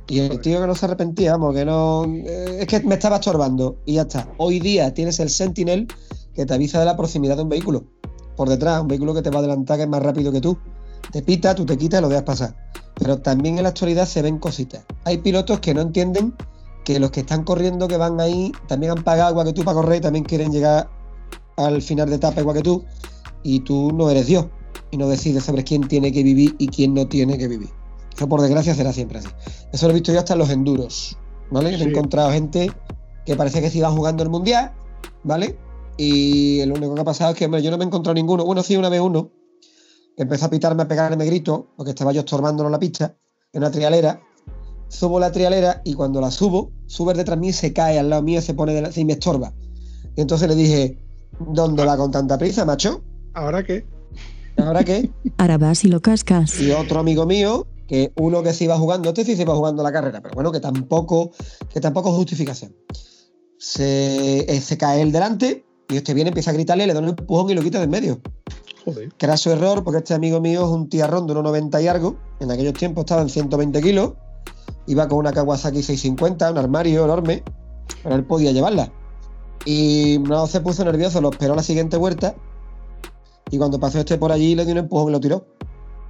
Y 0.07 0.19
el 0.19 0.39
tío 0.39 0.61
que 0.61 0.67
no 0.67 0.75
se 0.75 0.85
arrepentía, 0.85 1.31
vamos, 1.31 1.55
que 1.55 1.65
no. 1.65 2.05
Eh, 2.05 2.57
es 2.59 2.67
que 2.67 2.81
me 2.81 2.93
estaba 2.93 3.15
estorbando. 3.15 3.77
Y 3.83 3.93
ya 3.93 4.03
está. 4.03 4.31
Hoy 4.37 4.59
día 4.59 4.93
tienes 4.93 5.19
el 5.19 5.31
Sentinel 5.31 5.87
que 6.35 6.45
te 6.45 6.53
avisa 6.53 6.79
de 6.79 6.85
la 6.85 6.95
proximidad 6.95 7.35
de 7.35 7.41
un 7.41 7.49
vehículo. 7.49 7.83
Por 8.35 8.47
detrás, 8.47 8.79
un 8.79 8.87
vehículo 8.87 9.15
que 9.15 9.23
te 9.23 9.31
va 9.31 9.37
a 9.37 9.39
adelantar 9.39 9.77
que 9.77 9.83
es 9.83 9.89
más 9.89 10.03
rápido 10.03 10.31
que 10.31 10.39
tú 10.39 10.55
te 11.11 11.21
pita, 11.21 11.55
tú 11.55 11.65
te 11.65 11.77
quitas 11.77 11.99
y 11.99 12.01
lo 12.01 12.09
dejas 12.09 12.23
pasar. 12.23 12.55
Pero 12.95 13.19
también 13.19 13.57
en 13.57 13.63
la 13.63 13.69
actualidad 13.69 14.05
se 14.05 14.21
ven 14.21 14.39
cositas. 14.39 14.83
Hay 15.05 15.17
pilotos 15.19 15.59
que 15.59 15.73
no 15.73 15.81
entienden 15.81 16.33
que 16.83 16.99
los 16.99 17.11
que 17.11 17.19
están 17.19 17.43
corriendo, 17.43 17.87
que 17.87 17.97
van 17.97 18.19
ahí, 18.19 18.51
también 18.67 18.93
han 18.93 19.03
pagado 19.03 19.31
igual 19.31 19.47
que 19.47 19.53
tú 19.53 19.63
para 19.63 19.75
correr 19.75 19.97
y 19.97 20.01
también 20.01 20.23
quieren 20.23 20.51
llegar 20.51 20.89
al 21.57 21.81
final 21.81 22.09
de 22.09 22.15
etapa 22.15 22.41
igual 22.41 22.57
que 22.57 22.63
tú. 22.63 22.83
Y 23.43 23.59
tú 23.61 23.91
no 23.93 24.09
eres 24.09 24.27
Dios 24.27 24.47
y 24.91 24.97
no 24.97 25.07
decides 25.07 25.43
sobre 25.43 25.63
quién 25.63 25.87
tiene 25.87 26.11
que 26.11 26.23
vivir 26.23 26.55
y 26.57 26.67
quién 26.67 26.93
no 26.93 27.07
tiene 27.07 27.37
que 27.37 27.47
vivir. 27.47 27.69
Eso 28.15 28.27
por 28.27 28.41
desgracia 28.41 28.73
será 28.73 28.93
siempre 28.93 29.19
así. 29.19 29.27
Eso 29.71 29.85
lo 29.85 29.91
he 29.91 29.93
visto 29.95 30.11
yo 30.11 30.19
hasta 30.19 30.33
en 30.33 30.39
los 30.39 30.49
enduros. 30.49 31.17
¿Vale? 31.51 31.77
Sí. 31.77 31.83
He 31.83 31.87
encontrado 31.87 32.31
gente 32.31 32.71
que 33.25 33.35
parece 33.35 33.61
que 33.61 33.69
se 33.69 33.77
iba 33.77 33.91
jugando 33.91 34.23
el 34.23 34.29
mundial, 34.29 34.73
¿vale? 35.23 35.57
Y 35.97 36.63
lo 36.65 36.75
único 36.75 36.95
que 36.95 37.01
ha 37.01 37.05
pasado 37.05 37.31
es 37.31 37.37
que 37.37 37.45
hombre, 37.45 37.61
yo 37.61 37.71
no 37.71 37.77
me 37.77 37.83
he 37.83 37.87
encontrado 37.87 38.13
ninguno. 38.13 38.45
Bueno, 38.45 38.63
sí, 38.63 38.77
una 38.77 38.89
vez 38.89 39.01
uno, 39.01 39.31
empezó 40.17 40.45
a 40.47 40.49
pitarme, 40.49 40.83
a 40.83 40.87
pegarme 40.87 41.25
grito, 41.25 41.67
porque 41.77 41.91
estaba 41.91 42.11
yo 42.11 42.21
estorbándolo 42.21 42.67
en 42.67 42.73
la 42.73 42.79
pista, 42.79 43.15
en 43.53 43.61
una 43.61 43.71
trialera. 43.71 44.21
Subo 44.89 45.19
la 45.19 45.31
trialera 45.31 45.81
y 45.85 45.93
cuando 45.93 46.19
la 46.19 46.31
subo, 46.31 46.71
sube 46.87 47.13
detrás 47.13 47.37
de 47.37 47.41
mí, 47.41 47.53
se 47.53 47.71
cae 47.71 47.99
al 47.99 48.09
lado 48.09 48.23
mío 48.23 48.39
y 48.39 48.41
se 48.41 48.53
pone 48.53 48.73
de 48.73 48.81
la, 48.81 48.91
y 48.93 49.05
me 49.05 49.13
estorba. 49.13 49.53
Y 50.15 50.21
entonces 50.21 50.49
le 50.49 50.55
dije, 50.55 50.97
¿dónde 51.39 51.85
va 51.85 51.95
con 51.97 52.11
tanta 52.11 52.37
prisa, 52.37 52.65
macho? 52.65 53.03
¿Ahora 53.33 53.63
qué? 53.63 53.85
¿Ahora 54.57 54.83
qué? 54.83 55.11
Ahora 55.37 55.57
vas 55.57 55.83
y 55.83 55.89
lo 55.89 56.01
cascas. 56.01 56.59
Y 56.59 56.71
otro 56.71 56.99
amigo 56.99 57.25
mío, 57.25 57.67
que 57.87 58.11
uno 58.15 58.41
que 58.41 58.53
se 58.53 58.63
iba 58.63 58.77
jugando, 58.77 59.09
este 59.09 59.23
sí 59.23 59.35
se 59.35 59.43
iba 59.43 59.55
jugando 59.55 59.83
la 59.83 59.91
carrera, 59.91 60.21
pero 60.21 60.33
bueno, 60.33 60.51
que 60.51 60.59
tampoco, 60.59 61.31
que 61.71 61.79
tampoco 61.79 62.09
es 62.09 62.15
justificación. 62.15 62.75
Se, 63.59 64.51
eh, 64.51 64.61
se 64.61 64.77
cae 64.77 65.01
el 65.01 65.11
delante 65.11 65.65
y 65.89 65.97
este 65.97 66.13
viene, 66.13 66.29
empieza 66.29 66.51
a 66.51 66.53
gritarle, 66.53 66.87
le 66.87 66.93
da 66.93 66.99
un 66.99 67.09
empujón 67.09 67.49
y 67.49 67.53
lo 67.53 67.61
quita 67.61 67.77
de 67.77 67.85
en 67.85 67.89
medio. 67.89 68.21
Joder. 68.87 69.09
Craso 69.17 69.51
error, 69.51 69.83
porque 69.83 69.97
este 69.97 70.13
amigo 70.13 70.39
mío 70.39 70.63
es 70.63 70.69
un 70.69 70.87
tiarrón 70.87 71.27
de 71.27 71.33
1,90 71.33 71.83
y 71.83 71.87
algo. 71.87 72.15
En 72.39 72.51
aquellos 72.51 72.73
tiempos 72.73 73.01
estaba 73.01 73.21
en 73.21 73.29
120 73.29 73.81
kilos. 73.81 74.13
Iba 74.85 75.09
con 75.09 75.17
una 75.17 75.33
Kawasaki 75.33 75.83
650, 75.83 76.51
un 76.51 76.57
armario 76.57 77.03
enorme, 77.03 77.43
pero 78.01 78.15
él 78.15 78.23
podía 78.23 78.53
llevarla. 78.53 78.89
Y 79.65 80.19
no 80.21 80.47
se 80.47 80.61
puso 80.61 80.85
nervioso, 80.85 81.19
lo 81.19 81.31
esperó 81.31 81.51
a 81.51 81.57
la 81.57 81.63
siguiente 81.63 81.97
vuelta. 81.97 82.33
Y 83.51 83.57
cuando 83.57 83.77
pasó 83.77 83.99
este 83.99 84.17
por 84.17 84.31
allí, 84.31 84.55
le 84.55 84.63
dio 84.63 84.73
un 84.73 84.79
empujón 84.79 85.09
y 85.09 85.11
lo 85.11 85.19
tiró. 85.19 85.45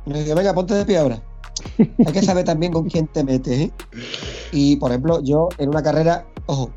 Y 0.06 0.12
le 0.12 0.20
dije, 0.20 0.36
venga, 0.36 0.54
ponte 0.54 0.76
de 0.76 0.86
pie 0.86 1.00
ahora. 1.00 1.24
Hay 1.80 2.14
que 2.14 2.22
saber 2.22 2.46
también 2.46 2.72
con 2.72 2.88
quién 2.88 3.08
te 3.08 3.24
metes, 3.24 3.60
¿eh? 3.60 3.72
Y 4.52 4.76
por 4.76 4.92
ejemplo, 4.92 5.24
yo 5.24 5.50
en 5.58 5.70
una 5.70 5.82
carrera, 5.82 6.28
ojo, 6.46 6.70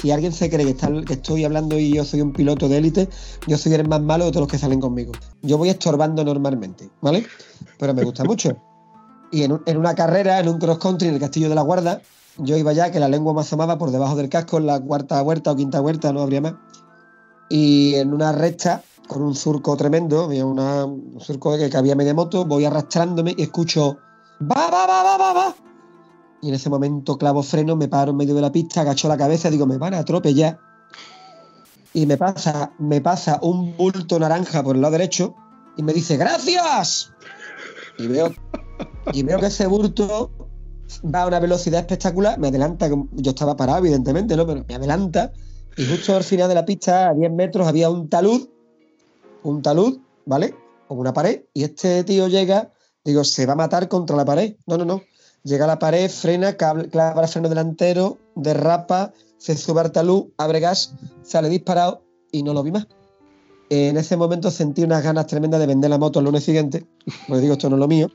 si 0.00 0.10
alguien 0.10 0.32
se 0.32 0.50
cree 0.50 0.74
que, 0.74 1.12
estoy 1.12 1.44
hablando 1.44 1.78
y 1.78 1.94
yo 1.94 2.04
soy 2.04 2.20
un 2.20 2.32
piloto 2.32 2.68
de 2.68 2.78
élite, 2.78 3.08
yo 3.46 3.56
soy 3.56 3.74
el 3.74 3.88
más 3.88 4.00
malo 4.02 4.24
de 4.26 4.30
todos 4.30 4.42
los 4.42 4.50
que 4.50 4.58
salen 4.58 4.80
conmigo. 4.80 5.12
Yo 5.42 5.56
voy 5.58 5.68
estorbando 5.70 6.24
normalmente, 6.24 6.90
¿vale? 7.00 7.26
Pero 7.78 7.94
me 7.94 8.02
gusta 8.02 8.24
mucho. 8.24 8.56
Y 9.30 9.42
en, 9.42 9.52
un- 9.52 9.62
en 9.66 9.76
una 9.76 9.94
carrera, 9.94 10.38
en 10.40 10.48
un 10.48 10.58
cross 10.58 10.78
country 10.78 11.08
en 11.08 11.14
el 11.14 11.20
Castillo 11.20 11.48
de 11.48 11.54
la 11.54 11.62
Guarda, 11.62 12.00
yo 12.38 12.56
iba 12.56 12.72
ya 12.72 12.90
que 12.90 12.98
la 13.00 13.08
lengua 13.08 13.32
me 13.32 13.40
asomaba 13.40 13.78
por 13.78 13.90
debajo 13.90 14.16
del 14.16 14.28
casco 14.28 14.58
en 14.58 14.66
la 14.66 14.80
cuarta 14.80 15.20
vuelta 15.22 15.52
o 15.52 15.56
quinta 15.56 15.80
vuelta, 15.80 16.12
no 16.12 16.20
habría 16.22 16.40
más. 16.40 16.54
Y 17.48 17.94
en 17.94 18.12
una 18.12 18.32
recta, 18.32 18.82
con 19.08 19.22
un 19.22 19.34
surco 19.34 19.76
tremendo, 19.76 20.26
una- 20.28 20.84
un 20.84 21.20
surco 21.20 21.56
que 21.56 21.70
cabía 21.70 21.94
media 21.94 22.14
moto, 22.14 22.44
voy 22.44 22.64
arrastrándome 22.64 23.34
y 23.36 23.42
escucho 23.42 23.98
¡Va, 24.42 24.68
va, 24.70 24.86
va, 24.86 25.02
va, 25.04 25.16
va, 25.18 25.32
va! 25.32 25.54
Y 26.44 26.48
en 26.48 26.54
ese 26.56 26.68
momento 26.68 27.16
clavo 27.16 27.42
freno, 27.42 27.74
me 27.74 27.88
paro 27.88 28.10
en 28.10 28.18
medio 28.18 28.34
de 28.34 28.42
la 28.42 28.52
pista, 28.52 28.82
agacho 28.82 29.08
la 29.08 29.16
cabeza 29.16 29.48
digo, 29.48 29.66
me 29.66 29.78
van 29.78 29.94
a 29.94 30.00
atropellar. 30.00 30.58
Y 31.94 32.04
me 32.04 32.18
pasa, 32.18 32.70
me 32.78 33.00
pasa 33.00 33.38
un 33.40 33.74
bulto 33.78 34.18
naranja 34.18 34.62
por 34.62 34.76
el 34.76 34.82
lado 34.82 34.92
derecho 34.92 35.34
y 35.78 35.82
me 35.82 35.94
dice, 35.94 36.18
¡gracias! 36.18 37.14
Y 37.98 38.08
veo, 38.08 38.34
y 39.14 39.22
veo 39.22 39.38
que 39.38 39.46
ese 39.46 39.66
bulto 39.66 40.32
va 41.02 41.22
a 41.22 41.28
una 41.28 41.40
velocidad 41.40 41.80
espectacular, 41.80 42.38
me 42.38 42.48
adelanta, 42.48 42.90
yo 42.90 43.30
estaba 43.30 43.56
parado, 43.56 43.78
evidentemente, 43.78 44.36
¿no? 44.36 44.46
Pero 44.46 44.66
me 44.68 44.74
adelanta. 44.74 45.32
Y 45.78 45.86
justo 45.86 46.14
al 46.14 46.24
final 46.24 46.50
de 46.50 46.56
la 46.56 46.66
pista, 46.66 47.08
a 47.08 47.14
10 47.14 47.32
metros, 47.32 47.66
había 47.66 47.88
un 47.88 48.10
talud, 48.10 48.50
un 49.44 49.62
talud, 49.62 49.98
¿vale? 50.26 50.54
Con 50.88 50.98
una 50.98 51.14
pared, 51.14 51.44
y 51.54 51.64
este 51.64 52.04
tío 52.04 52.28
llega, 52.28 52.70
digo, 53.02 53.24
se 53.24 53.46
va 53.46 53.54
a 53.54 53.56
matar 53.56 53.88
contra 53.88 54.14
la 54.14 54.26
pared. 54.26 54.56
No, 54.66 54.76
no, 54.76 54.84
no. 54.84 55.00
Llega 55.44 55.64
a 55.64 55.68
la 55.68 55.78
pared, 55.78 56.10
frena, 56.10 56.54
clava 56.54 57.26
freno 57.28 57.50
delantero, 57.50 58.18
derrapa, 58.34 59.12
se 59.36 59.56
sube 59.56 59.82
al 59.82 59.92
talud, 59.92 60.28
abre 60.38 60.58
gas, 60.58 60.94
sale 61.22 61.50
disparado 61.50 62.02
y 62.32 62.42
no 62.42 62.54
lo 62.54 62.62
vi 62.62 62.72
más. 62.72 62.86
En 63.68 63.98
ese 63.98 64.16
momento 64.16 64.50
sentí 64.50 64.82
unas 64.82 65.02
ganas 65.02 65.26
tremendas 65.26 65.60
de 65.60 65.66
vender 65.66 65.90
la 65.90 65.98
moto 65.98 66.18
el 66.18 66.24
lunes 66.24 66.44
siguiente, 66.44 66.86
porque 67.28 67.42
digo, 67.42 67.52
esto 67.52 67.68
no 67.68 67.76
es 67.76 67.80
lo 67.80 67.88
mío. 67.88 68.10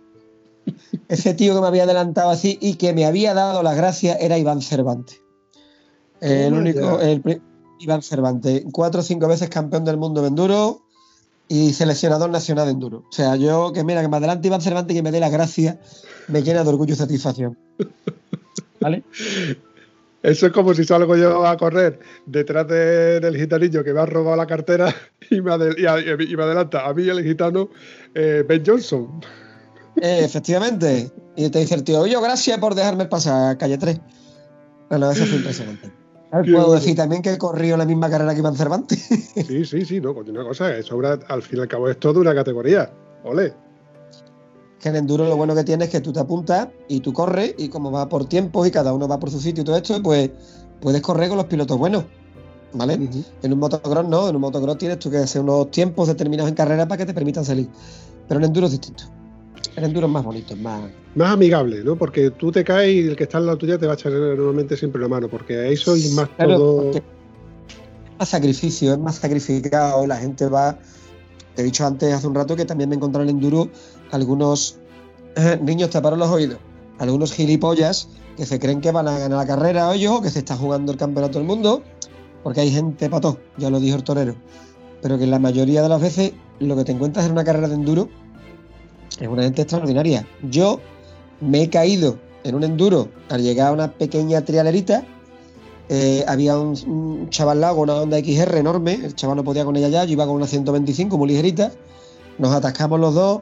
Ese 1.08 1.36
tío 1.36 1.54
que 1.54 1.62
me 1.62 1.68
había 1.68 1.84
adelantado 1.84 2.32
así 2.32 2.58
y 2.62 2.76
que 2.76 2.94
me 2.94 3.06
había 3.06 3.36
dado 3.36 3.62
las 3.62 3.78
gracias 3.78 4.18
era 4.20 4.38
Iván 4.38 4.62
Cervantes. 4.62 5.22
El 6.22 6.54
único, 6.54 7.00
el 7.00 7.42
Iván 7.80 8.02
Cervantes, 8.02 8.64
cuatro 8.72 9.02
o 9.02 9.04
cinco 9.04 9.28
veces 9.28 9.50
campeón 9.50 9.86
del 9.86 9.98
mundo 9.98 10.22
de 10.22 10.30
enduro 10.30 10.82
y 11.50 11.74
seleccionador 11.74 12.30
nacional 12.30 12.68
de 12.68 12.72
enduro. 12.72 13.04
O 13.10 13.12
sea, 13.12 13.36
yo 13.36 13.74
que 13.74 13.84
mira, 13.84 14.02
que 14.02 14.08
me 14.08 14.16
adelante 14.18 14.48
Iván 14.48 14.62
Cervantes 14.62 14.94
y 14.94 15.00
que 15.00 15.04
me 15.04 15.12
dé 15.12 15.20
las 15.20 15.32
gracias, 15.32 15.78
me 16.30 16.42
llena 16.44 16.64
de 16.64 16.70
orgullo 16.70 16.94
y 16.94 16.98
satisfacción. 16.98 17.58
¿Vale? 18.80 19.04
Eso 20.22 20.48
es 20.48 20.52
como 20.54 20.74
si 20.74 20.84
salgo 20.86 21.16
yo 21.16 21.46
a 21.48 21.56
correr 21.58 22.00
detrás 22.26 22.68
de- 22.68 23.20
del 23.20 23.38
gitanillo 23.38 23.84
que 23.84 23.94
me 23.94 24.00
ha 24.02 24.06
robado 24.06 24.36
la 24.38 24.46
cartera 24.48 24.94
y 25.30 25.42
me, 25.42 25.52
adel- 25.52 25.78
y 25.78 25.86
a- 25.86 26.00
y 26.00 26.36
me 26.36 26.44
adelanta 26.44 26.86
a 26.88 26.94
mí 26.94 27.08
el 27.10 27.24
gitano 27.24 27.70
eh, 28.14 28.44
Ben 28.48 28.64
Johnson. 28.66 29.22
Eh, 30.02 30.22
efectivamente. 30.24 31.12
Y 31.36 31.50
te 31.50 31.60
dice 31.60 31.76
el 31.76 31.84
tío, 31.84 32.02
oye, 32.02 32.16
gracias 32.22 32.58
por 32.60 32.76
dejarme 32.76 33.06
pasar, 33.06 33.58
calle 33.58 33.78
3. 33.78 34.00
Bueno, 34.90 35.10
eso 35.12 35.26
fue 35.26 35.38
impresionante. 35.38 35.92
Puedo 36.32 36.74
decir 36.74 36.96
también 36.96 37.22
que 37.22 37.34
he 37.34 37.38
corrido 37.38 37.76
la 37.76 37.86
misma 37.86 38.10
carrera 38.10 38.34
que 38.34 38.40
Iván 38.40 38.56
Cervantes. 38.56 39.00
Sí, 39.48 39.66
sí, 39.66 39.86
sí, 39.86 40.00
no, 40.00 40.14
coño, 40.14 40.32
una 40.32 40.44
cosa, 40.44 40.76
eso 40.76 40.94
ahora, 40.94 41.18
al 41.28 41.42
fin 41.42 41.58
y 41.58 41.62
al 41.62 41.68
cabo 41.68 41.90
es 41.90 41.98
todo 42.00 42.20
una 42.20 42.36
categoría. 42.36 42.92
Ole. 43.24 43.54
que 44.80 44.90
en 44.90 44.96
enduro 44.96 45.28
lo 45.28 45.36
bueno 45.36 45.56
que 45.56 45.64
tiene 45.64 45.86
es 45.86 45.90
que 45.90 46.00
tú 46.00 46.14
te 46.14 46.20
apuntas 46.20 46.70
y 46.88 47.00
tú 47.02 47.12
corres 47.12 47.56
y 47.58 47.68
como 47.68 47.92
va 47.92 48.08
por 48.08 48.26
tiempos 48.26 48.68
y 48.68 48.72
cada 48.72 48.94
uno 48.94 49.08
va 49.08 49.20
por 49.20 49.30
su 49.30 49.40
sitio 49.40 49.62
y 49.62 49.66
todo 49.66 49.76
esto, 49.76 50.02
pues 50.02 50.30
puedes 50.80 51.02
correr 51.02 51.30
con 51.30 51.38
los 51.38 51.48
pilotos 51.48 51.78
buenos, 51.78 52.06
¿vale? 52.74 52.94
En 53.42 53.54
un 53.54 53.60
motocross 53.60 54.08
no, 54.08 54.30
en 54.30 54.36
un 54.36 54.42
motocross 54.42 54.78
tienes 54.78 55.00
tú 55.00 55.10
que 55.10 55.18
hacer 55.18 55.42
unos 55.42 55.72
tiempos 55.72 56.08
determinados 56.08 56.50
en 56.50 56.56
carrera 56.56 56.88
para 56.88 57.00
que 57.00 57.06
te 57.08 57.14
permitan 57.14 57.44
salir. 57.44 57.68
Pero 58.28 58.40
en 58.40 58.46
enduro 58.46 58.68
es 58.68 58.74
distinto. 58.74 59.04
El 59.76 59.84
enduro 59.84 60.08
es 60.08 60.14
más 60.14 60.24
bonito, 60.24 60.54
es 60.54 60.60
más... 60.60 60.90
Más 61.16 61.32
amigable, 61.32 61.84
¿no? 61.84 61.96
Porque 61.96 62.32
tú 62.32 62.52
te 62.52 62.64
caes 62.64 62.94
y 62.94 63.00
el 63.08 63.16
que 63.16 63.24
está 63.24 63.40
al 63.40 63.46
lado 63.46 63.58
tuya 63.58 63.78
te 63.78 63.86
va 63.86 63.94
a 63.94 63.96
echar 63.96 64.12
normalmente 64.12 64.78
siempre 64.78 65.02
la 65.02 65.08
mano, 65.08 65.28
porque 65.28 65.72
eso 65.72 65.96
es 65.96 66.14
más 66.14 66.30
Claro, 66.30 66.58
todo. 66.58 66.92
es 66.92 67.02
más 68.20 68.30
sacrificio, 68.30 68.94
es 68.94 69.00
más 69.00 69.16
sacrificado, 69.16 70.06
la 70.06 70.18
gente 70.18 70.48
va... 70.48 70.78
Te 71.56 71.62
he 71.62 71.66
dicho 71.66 71.86
antes, 71.86 72.14
hace 72.14 72.28
un 72.28 72.36
rato, 72.36 72.56
que 72.56 72.66
también 72.66 72.90
me 72.90 72.96
encontraron 72.96 73.28
en 73.28 73.36
enduro 73.36 73.70
algunos 74.12 74.78
eh, 75.36 75.60
niños 75.62 75.90
taparon 75.90 76.20
los 76.20 76.30
oídos, 76.30 76.58
algunos 76.98 77.34
gilipollas 77.34 78.10
que 78.36 78.46
se 78.46 78.60
creen 78.60 78.82
que 78.82 78.92
van 78.92 79.08
a 79.08 79.18
ganar 79.20 79.38
la 79.38 79.48
carrera 79.48 79.90
hoy 79.90 80.06
o 80.08 80.22
que 80.22 80.30
se 80.30 80.40
está 80.40 80.56
jugando 80.56 80.92
el 80.92 80.98
campeonato 80.98 81.40
del 81.40 81.48
mundo, 81.48 81.84
porque 82.44 82.62
hay 82.62 82.72
gente 82.72 83.10
pató, 83.10 83.38
ya 83.58 83.70
lo 83.70 83.80
dijo 83.80 83.98
el 83.98 84.04
torero, 84.04 84.36
pero 85.02 85.18
que 85.18 85.28
la 85.28 85.40
mayoría 85.40 85.82
de 85.82 85.90
las 85.90 86.02
veces 86.02 86.34
lo 86.60 86.76
que 86.76 86.84
te 86.84 86.92
encuentras 86.92 87.26
en 87.26 87.34
una 87.34 87.44
carrera 87.44 87.68
de 87.68 87.76
enduro 87.76 88.10
es 89.20 89.28
una 89.28 89.44
gente 89.44 89.62
extraordinaria. 89.64 90.28
Yo 90.50 90.80
me 91.42 91.64
he 91.64 91.70
caído 91.70 92.18
en 92.44 92.56
un 92.56 92.64
enduro 92.64 93.10
al 93.30 93.42
llegar 93.42 93.70
a 93.70 93.72
una 93.74 93.92
pequeña 93.94 94.44
trialerita. 94.44 95.04
eh, 95.90 96.24
había 96.28 96.58
un, 96.58 96.78
un 96.88 97.30
chaval 97.30 97.62
con 97.72 97.80
una 97.90 97.96
Honda 97.96 98.20
XR 98.20 98.58
enorme, 98.58 98.94
el 98.94 99.16
chaval 99.16 99.38
no 99.38 99.44
podía 99.44 99.66
con 99.66 99.76
ella 99.76 99.90
ya, 99.90 100.06
yo 100.06 100.14
iba 100.14 100.26
con 100.26 100.36
una 100.36 100.46
125 100.46 101.18
muy 101.18 101.30
ligerita, 101.30 101.72
nos 102.38 102.54
atascamos 102.54 103.00
los 103.00 103.16
dos 103.16 103.42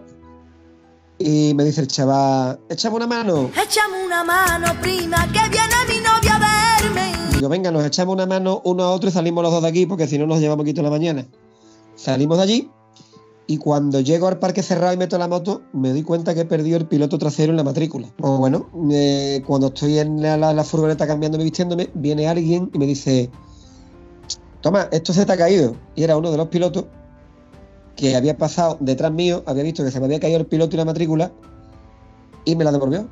y 1.20 1.53
me 1.55 1.65
dice 1.65 1.82
el 1.82 1.88
chaval, 1.88 2.59
échame 2.70 2.95
una 2.95 3.07
mano. 3.07 3.49
Échame 3.61 4.05
una 4.05 4.24
mano, 4.24 4.68
prima, 4.82 5.26
que 5.28 5.49
viene 5.49 5.76
mi 5.89 5.97
novia 5.97 6.36
a 6.36 6.80
verme. 6.80 7.11
Digo, 7.36 7.49
venga, 7.49 7.70
nos 7.70 7.86
echamos 7.86 8.13
una 8.15 8.26
mano 8.26 8.61
uno 8.63 8.84
a 8.84 8.91
otro 8.91 9.09
y 9.09 9.11
salimos 9.11 9.43
los 9.43 9.51
dos 9.51 9.61
de 9.63 9.68
aquí 9.70 9.86
porque 9.86 10.07
si 10.07 10.18
no 10.18 10.26
nos 10.26 10.39
llevamos 10.39 10.63
aquí 10.63 10.74
toda 10.74 10.89
la 10.89 10.91
mañana. 10.97 11.26
Salimos 11.95 12.38
de 12.38 12.43
allí 12.43 12.72
y 13.47 13.57
cuando 13.57 14.01
llego 14.01 14.27
al 14.27 14.39
parque 14.39 14.61
cerrado 14.61 14.93
y 14.93 14.97
meto 14.97 15.17
la 15.17 15.27
moto, 15.27 15.61
me 15.73 15.89
doy 15.91 16.03
cuenta 16.03 16.33
que 16.33 16.41
he 16.41 16.45
perdido 16.45 16.77
el 16.77 16.85
piloto 16.85 17.17
trasero 17.17 17.51
en 17.51 17.57
la 17.57 17.63
matrícula. 17.63 18.09
O 18.21 18.37
bueno, 18.37 18.69
eh, 18.91 19.41
cuando 19.47 19.67
estoy 19.67 19.99
en 19.99 20.21
la, 20.21 20.35
la- 20.37 20.53
la 20.53 20.63
furgoneta 20.65 21.07
cambiándome 21.07 21.43
y 21.43 21.45
vistiéndome, 21.45 21.89
viene 21.93 22.27
alguien 22.27 22.69
y 22.73 22.77
me 22.77 22.85
dice, 22.85 23.29
toma, 24.61 24.89
esto 24.91 25.13
se 25.13 25.25
te 25.25 25.31
ha 25.31 25.37
caído. 25.37 25.75
Y 25.95 26.03
era 26.03 26.17
uno 26.17 26.31
de 26.31 26.37
los 26.37 26.47
pilotos 26.49 26.85
que 27.95 28.15
había 28.15 28.37
pasado 28.37 28.77
detrás 28.79 29.11
mío, 29.11 29.43
había 29.45 29.63
visto 29.63 29.83
que 29.83 29.91
se 29.91 29.99
me 29.99 30.05
había 30.05 30.19
caído 30.19 30.39
el 30.39 30.45
piloto 30.45 30.75
y 30.75 30.77
la 30.77 30.85
matrícula 30.85 31.31
y 32.45 32.55
me 32.55 32.63
la 32.63 32.71
devolvió. 32.71 33.07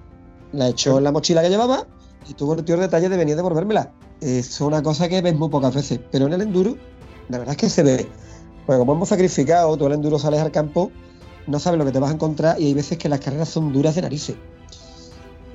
La 0.52 0.68
echó 0.70 0.98
en 0.98 1.04
la 1.06 1.12
mochila 1.12 1.42
que 1.42 1.50
llevaba 1.50 1.88
y 2.30 2.34
tuvo 2.34 2.54
el 2.56 2.64
tío 2.64 2.78
detalle 2.78 3.10
de 3.10 3.18
venir 3.18 3.34
a 3.34 3.38
devolvérmela. 3.38 3.92
Es 4.22 4.60
una 4.62 4.82
cosa 4.84 5.08
que 5.10 5.22
ves 5.22 5.36
muy 5.36 5.50
pocas 5.50 5.74
veces, 5.74 6.00
pero 6.12 6.28
en 6.28 6.34
el 6.34 6.42
enduro, 6.42 6.76
la 7.30 7.38
verdad 7.40 7.54
es 7.54 7.58
que 7.58 7.70
se 7.70 7.84
ve. 7.84 8.08
Porque 8.66 8.80
como 8.80 8.94
hemos 8.94 9.10
sacrificado, 9.10 9.78
tú 9.78 9.88
el 9.88 9.94
enduro 9.94 10.18
sales 10.20 10.42
al 10.42 10.52
campo, 10.52 10.92
no 11.48 11.60
sabes 11.60 11.78
lo 11.78 11.86
que 11.86 11.92
te 11.92 12.00
vas 12.00 12.12
a 12.12 12.14
encontrar 12.14 12.60
y 12.60 12.66
hay 12.66 12.74
veces 12.74 12.98
que 12.98 13.10
las 13.10 13.20
carreras 13.20 13.50
son 13.50 13.72
duras 13.72 13.96
de 13.96 14.02
narices. 14.02 14.36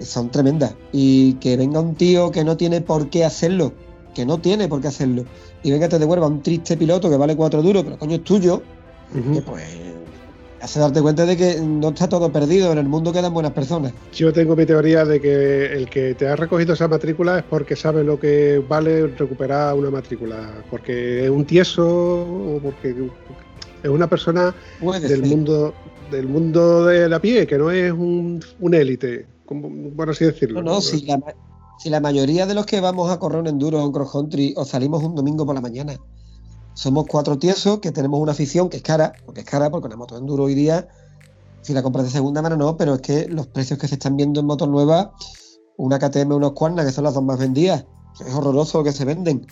Son 0.00 0.30
tremendas. 0.30 0.74
Y 0.92 1.34
que 1.34 1.56
venga 1.56 1.80
un 1.80 1.94
tío 1.94 2.30
que 2.30 2.44
no 2.44 2.56
tiene 2.56 2.80
por 2.80 3.10
qué 3.10 3.24
hacerlo, 3.24 3.72
que 4.14 4.24
no 4.24 4.38
tiene 4.38 4.68
por 4.68 4.80
qué 4.80 4.88
hacerlo, 4.88 5.24
y 5.62 5.70
venga 5.70 5.88
te 5.88 5.98
devuelva 5.98 6.26
un 6.26 6.42
triste 6.42 6.76
piloto 6.76 7.10
que 7.10 7.16
vale 7.16 7.36
cuatro 7.36 7.62
duros, 7.62 7.84
pero 7.84 7.98
coño 7.98 8.16
es 8.16 8.24
tuyo, 8.24 8.62
Ujú. 9.14 9.34
que 9.34 9.42
pues 9.42 9.64
hace 10.60 10.80
darte 10.80 11.00
cuenta 11.00 11.26
de 11.26 11.36
que 11.36 11.60
no 11.60 11.88
está 11.88 12.08
todo 12.08 12.30
perdido, 12.30 12.72
en 12.72 12.78
el 12.78 12.88
mundo 12.88 13.12
quedan 13.12 13.32
buenas 13.32 13.52
personas. 13.52 13.92
Yo 14.12 14.32
tengo 14.32 14.56
mi 14.56 14.66
teoría 14.66 15.04
de 15.04 15.20
que 15.20 15.72
el 15.72 15.88
que 15.88 16.14
te 16.14 16.28
ha 16.28 16.36
recogido 16.36 16.74
esa 16.74 16.88
matrícula 16.88 17.38
es 17.38 17.44
porque 17.44 17.76
sabe 17.76 18.04
lo 18.04 18.18
que 18.18 18.62
vale 18.68 19.06
recuperar 19.08 19.74
una 19.74 19.90
matrícula, 19.90 20.62
porque 20.70 21.24
es 21.24 21.30
un 21.30 21.44
tieso 21.44 21.86
o 21.86 22.60
porque 22.62 22.94
es 23.82 23.88
una 23.90 24.08
persona 24.08 24.54
Puede 24.80 25.08
del 25.08 25.20
ser. 25.20 25.28
mundo 25.28 25.74
del 26.10 26.26
mundo 26.26 26.86
de 26.86 27.08
la 27.08 27.20
pie, 27.20 27.46
que 27.46 27.56
no 27.56 27.70
es 27.70 27.92
un, 27.92 28.42
un 28.58 28.74
élite, 28.74 29.26
por 29.96 30.10
así 30.10 30.24
decirlo. 30.24 30.60
No, 30.60 30.72
no, 30.72 30.80
si 30.80 31.06
la, 31.06 31.20
si 31.78 31.88
la 31.88 32.00
mayoría 32.00 32.46
de 32.46 32.54
los 32.54 32.66
que 32.66 32.80
vamos 32.80 33.10
a 33.10 33.18
correr 33.18 33.40
un 33.40 33.46
enduro 33.46 33.80
o 33.80 33.86
un 33.86 33.92
cross 33.92 34.10
country 34.10 34.52
o 34.56 34.64
salimos 34.64 35.02
un 35.04 35.14
domingo 35.14 35.46
por 35.46 35.54
la 35.54 35.60
mañana, 35.60 35.96
somos 36.74 37.06
cuatro 37.06 37.38
tiesos 37.38 37.80
que 37.80 37.92
tenemos 37.92 38.20
una 38.20 38.32
afición 38.32 38.68
que 38.68 38.78
es 38.78 38.82
cara, 38.82 39.12
porque 39.26 39.40
es 39.40 39.46
cara, 39.46 39.70
porque 39.70 39.86
una 39.86 39.96
moto 39.96 40.16
enduro 40.16 40.44
hoy 40.44 40.54
día, 40.54 40.88
si 41.62 41.72
la 41.72 41.82
compras 41.82 42.04
de 42.06 42.10
segunda 42.10 42.42
mano 42.42 42.56
no, 42.56 42.76
pero 42.76 42.94
es 42.94 43.00
que 43.00 43.28
los 43.28 43.46
precios 43.46 43.78
que 43.78 43.88
se 43.88 43.94
están 43.96 44.16
viendo 44.16 44.40
en 44.40 44.46
motos 44.46 44.68
nuevas, 44.68 45.08
una 45.76 45.98
KTM, 45.98 46.32
unos 46.32 46.52
Quanna, 46.52 46.84
que 46.84 46.92
son 46.92 47.04
las 47.04 47.14
dos 47.14 47.22
más 47.22 47.38
vendidas, 47.38 47.84
es 48.24 48.34
horroroso 48.34 48.78
lo 48.78 48.84
que 48.84 48.92
se 48.92 49.04
venden. 49.04 49.46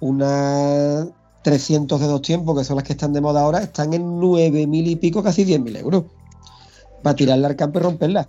Una 0.00 1.06
300 1.42 2.00
de 2.00 2.06
dos 2.06 2.22
tiempos, 2.22 2.58
que 2.58 2.64
son 2.64 2.76
las 2.76 2.84
que 2.84 2.92
están 2.92 3.12
de 3.12 3.20
moda 3.20 3.42
ahora, 3.42 3.62
están 3.62 3.94
en 3.94 4.20
9.000 4.20 4.86
y 4.88 4.96
pico, 4.96 5.22
casi 5.22 5.44
10.000 5.44 5.76
euros. 5.78 6.04
Para 7.02 7.16
tirarla 7.16 7.48
al 7.48 7.56
campo 7.56 7.78
y 7.78 7.82
romperla. 7.82 8.28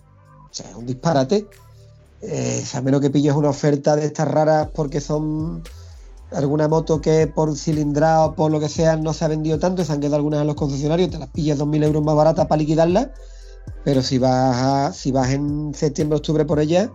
O 0.49 0.53
sea, 0.53 0.69
es 0.69 0.75
un 0.75 0.85
disparate. 0.85 1.47
eh, 2.21 2.63
a 2.73 2.81
menos 2.81 3.01
que 3.01 3.09
pilles 3.09 3.33
una 3.33 3.49
oferta 3.49 3.95
de 3.95 4.05
estas 4.05 4.27
raras 4.27 4.69
porque 4.73 5.01
son 5.01 5.63
alguna 6.31 6.67
moto 6.67 7.01
que 7.01 7.27
por 7.27 7.55
cilindrada 7.57 8.25
o 8.25 8.35
por 8.35 8.51
lo 8.51 8.59
que 8.59 8.69
sea 8.69 8.95
no 8.97 9.13
se 9.13 9.25
ha 9.25 9.27
vendido 9.27 9.57
tanto, 9.59 9.83
se 9.83 9.91
han 9.91 9.99
quedado 9.99 10.17
algunas 10.17 10.41
en 10.41 10.47
los 10.47 10.55
concesionarios, 10.55 11.09
te 11.09 11.17
las 11.17 11.29
pillas 11.29 11.57
2.000 11.57 11.83
euros 11.83 12.03
más 12.03 12.15
baratas 12.15 12.45
para 12.47 12.59
liquidarlas, 12.59 13.09
pero 13.83 14.01
si 14.01 14.17
vas, 14.17 14.55
a- 14.57 14.93
si 14.93 15.11
vas 15.11 15.29
en 15.31 15.73
septiembre, 15.73 16.17
octubre 16.17 16.45
por 16.45 16.59
ella, 16.59 16.91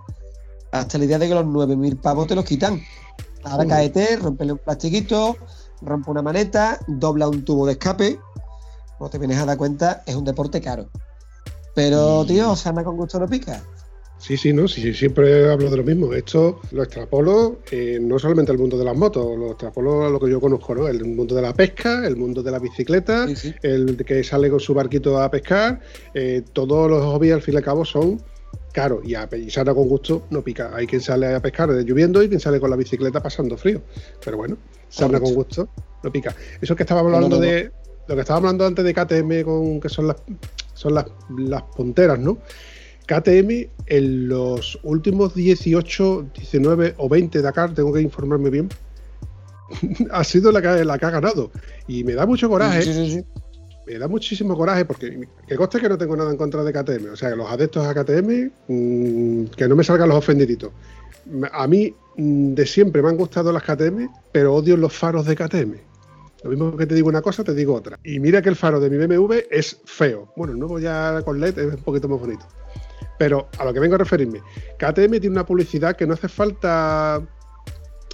hasta 0.72 0.99
la 0.99 1.05
idea 1.05 1.18
de 1.18 1.28
que 1.28 1.35
los 1.35 1.47
9.000 1.47 1.97
pavos 1.97 2.26
te 2.26 2.35
los 2.35 2.45
quitan. 2.45 2.80
Ahora 3.45 3.64
Joder. 3.64 3.68
caete, 3.68 4.16
rompele 4.16 4.53
un 4.53 4.59
plastiquito, 4.59 5.37
rompe 5.82 6.11
una 6.11 6.22
maneta, 6.22 6.78
dobla 6.87 7.28
un 7.28 7.45
tubo 7.45 7.66
de 7.66 7.72
escape, 7.72 8.18
no 9.01 9.09
te 9.11 9.18
vienes 9.18 9.39
a 9.39 9.45
dar 9.45 9.57
cuenta, 9.59 10.03
es 10.07 10.14
un 10.14 10.24
deporte 10.24 10.61
caro. 10.61 10.89
Pero, 11.74 12.24
tío, 12.24 12.55
sana 12.57 12.85
con 12.85 12.97
gusto 12.97 13.18
no 13.18 13.28
pica. 13.28 13.62
Sí, 14.18 14.36
sí, 14.38 14.52
no, 14.52 14.66
sí, 14.68 14.80
sí, 14.80 14.94
siempre 14.94 15.50
hablo 15.50 15.70
de 15.70 15.76
lo 15.76 15.82
mismo. 15.82 16.14
Esto 16.14 16.60
lo 16.70 16.82
extrapolo 16.82 17.58
eh, 17.70 17.98
no 18.00 18.18
solamente 18.18 18.52
al 18.52 18.58
mundo 18.58 18.78
de 18.78 18.84
las 18.84 18.96
motos, 18.96 19.38
lo 19.38 19.50
extrapolo 19.50 20.06
a 20.06 20.08
lo 20.10 20.18
que 20.18 20.30
yo 20.30 20.40
conozco, 20.40 20.74
¿no? 20.74 20.88
El 20.88 21.04
mundo 21.04 21.34
de 21.34 21.42
la 21.42 21.52
pesca, 21.52 22.06
el 22.06 22.16
mundo 22.16 22.42
de 22.42 22.50
la 22.50 22.58
bicicleta, 22.58 23.28
Sí, 23.28 23.36
sí. 23.36 23.54
el 23.62 23.96
que 24.04 24.24
sale 24.24 24.48
con 24.48 24.60
su 24.60 24.72
barquito 24.72 25.20
a 25.20 25.30
pescar, 25.30 25.80
eh, 26.14 26.42
todos 26.52 26.90
los 26.90 27.02
hobbies 27.04 27.34
al 27.34 27.42
fin 27.42 27.54
y 27.54 27.56
al 27.58 27.62
cabo 27.64 27.84
son 27.84 28.22
caros 28.72 29.02
y, 29.04 29.14
a, 29.14 29.28
con 29.28 29.88
gusto 29.88 30.26
no 30.30 30.42
pica. 30.42 30.70
Hay 30.74 30.86
quien 30.86 31.00
sale 31.00 31.34
a 31.34 31.40
pescar 31.40 31.72
de 31.72 31.84
lloviendo 31.84 32.22
y 32.22 32.28
quien 32.28 32.40
sale 32.40 32.58
con 32.60 32.70
la 32.70 32.76
bicicleta 32.76 33.22
pasando 33.22 33.56
frío. 33.56 33.82
Pero 34.24 34.36
bueno, 34.36 34.56
sana 34.88 35.20
con 35.20 35.34
gusto 35.34 35.68
no 36.02 36.10
pica. 36.10 36.34
Eso 36.60 36.74
que 36.74 36.84
no, 36.84 36.98
hablando 36.98 37.28
no, 37.28 37.36
no. 37.36 37.40
de 37.40 37.70
lo 38.08 38.14
que 38.14 38.20
estábamos 38.20 38.48
hablando 38.48 38.66
antes 38.66 38.84
de 38.84 38.94
KTM 38.94 39.44
con 39.44 39.80
que 39.80 39.88
son 39.88 40.08
las 40.08 40.16
son 40.74 40.94
las, 40.94 41.06
las 41.38 41.62
punteras, 41.62 42.18
¿no? 42.18 42.38
KTM 43.07 43.68
en 43.86 44.28
los 44.28 44.78
últimos 44.82 45.34
18, 45.34 46.26
19 46.34 46.94
o 46.96 47.09
20 47.09 47.42
Dakar, 47.42 47.74
tengo 47.74 47.92
que 47.92 48.00
informarme 48.00 48.50
bien, 48.50 48.68
ha 50.11 50.24
sido 50.24 50.52
la 50.52 50.62
que, 50.62 50.84
la 50.84 50.98
que 50.98 51.07
ha 51.07 51.11
ganado. 51.11 51.50
Y 51.86 52.05
me 52.05 52.14
da 52.14 52.26
mucho 52.26 52.48
coraje, 52.48 52.82
Sí, 52.82 52.92
sí, 52.92 53.11
sí. 53.11 53.24
me 53.86 53.98
da 53.98 54.09
muchísimo 54.09 54.57
coraje 54.57 54.84
porque 54.84 55.28
que 55.46 55.57
conste 55.57 55.80
que 55.80 55.88
no 55.88 55.98
tengo 55.98 56.16
nada 56.16 56.30
en 56.30 56.36
contra 56.36 56.64
de 56.64 56.72
KTM. 56.72 57.12
O 57.12 57.16
sea, 57.16 57.30
que 57.30 57.36
los 57.36 57.50
adeptos 57.50 57.86
a 57.86 57.94
KTM, 57.94 58.50
mm, 58.68 59.44
que 59.57 59.68
no 59.68 59.76
me 59.76 59.84
salgan 59.84 60.09
los 60.09 60.18
ofendiditos. 60.18 60.70
A 61.52 61.66
mí 61.66 61.94
mm, 62.16 62.55
de 62.55 62.66
siempre 62.66 63.02
me 63.02 63.09
han 63.09 63.16
gustado 63.16 63.52
las 63.52 63.62
KTM, 63.62 64.09
pero 64.32 64.55
odio 64.55 64.76
los 64.76 64.92
faros 64.92 65.26
de 65.26 65.36
KTM. 65.36 65.74
Lo 66.42 66.50
mismo 66.50 66.76
que 66.76 66.86
te 66.86 66.94
digo 66.94 67.09
una 67.09 67.22
cosa, 67.22 67.42
te 67.42 67.55
digo 67.55 67.74
otra. 67.74 67.98
Y 68.05 68.20
mira 68.20 68.42
que 68.42 68.50
el 68.50 68.57
faro 68.57 68.78
de 68.78 68.90
mi 68.90 68.98
BMW 68.98 69.36
es 69.50 69.80
feo. 69.86 70.30
Bueno, 70.36 70.52
el 70.52 70.59
nuevo 70.59 70.78
ya 70.78 71.22
con 71.24 71.40
LED 71.40 71.59
es 71.59 71.74
un 71.74 71.82
poquito 71.82 72.07
más 72.07 72.20
bonito. 72.20 72.44
Pero 73.18 73.48
a 73.58 73.64
lo 73.64 73.72
que 73.72 73.80
vengo 73.80 73.94
a 73.94 73.98
referirme, 73.98 74.40
KTM 74.78 75.10
tiene 75.20 75.28
una 75.30 75.46
publicidad 75.46 75.96
que 75.96 76.06
no 76.06 76.14
hace 76.14 76.28
falta 76.28 77.22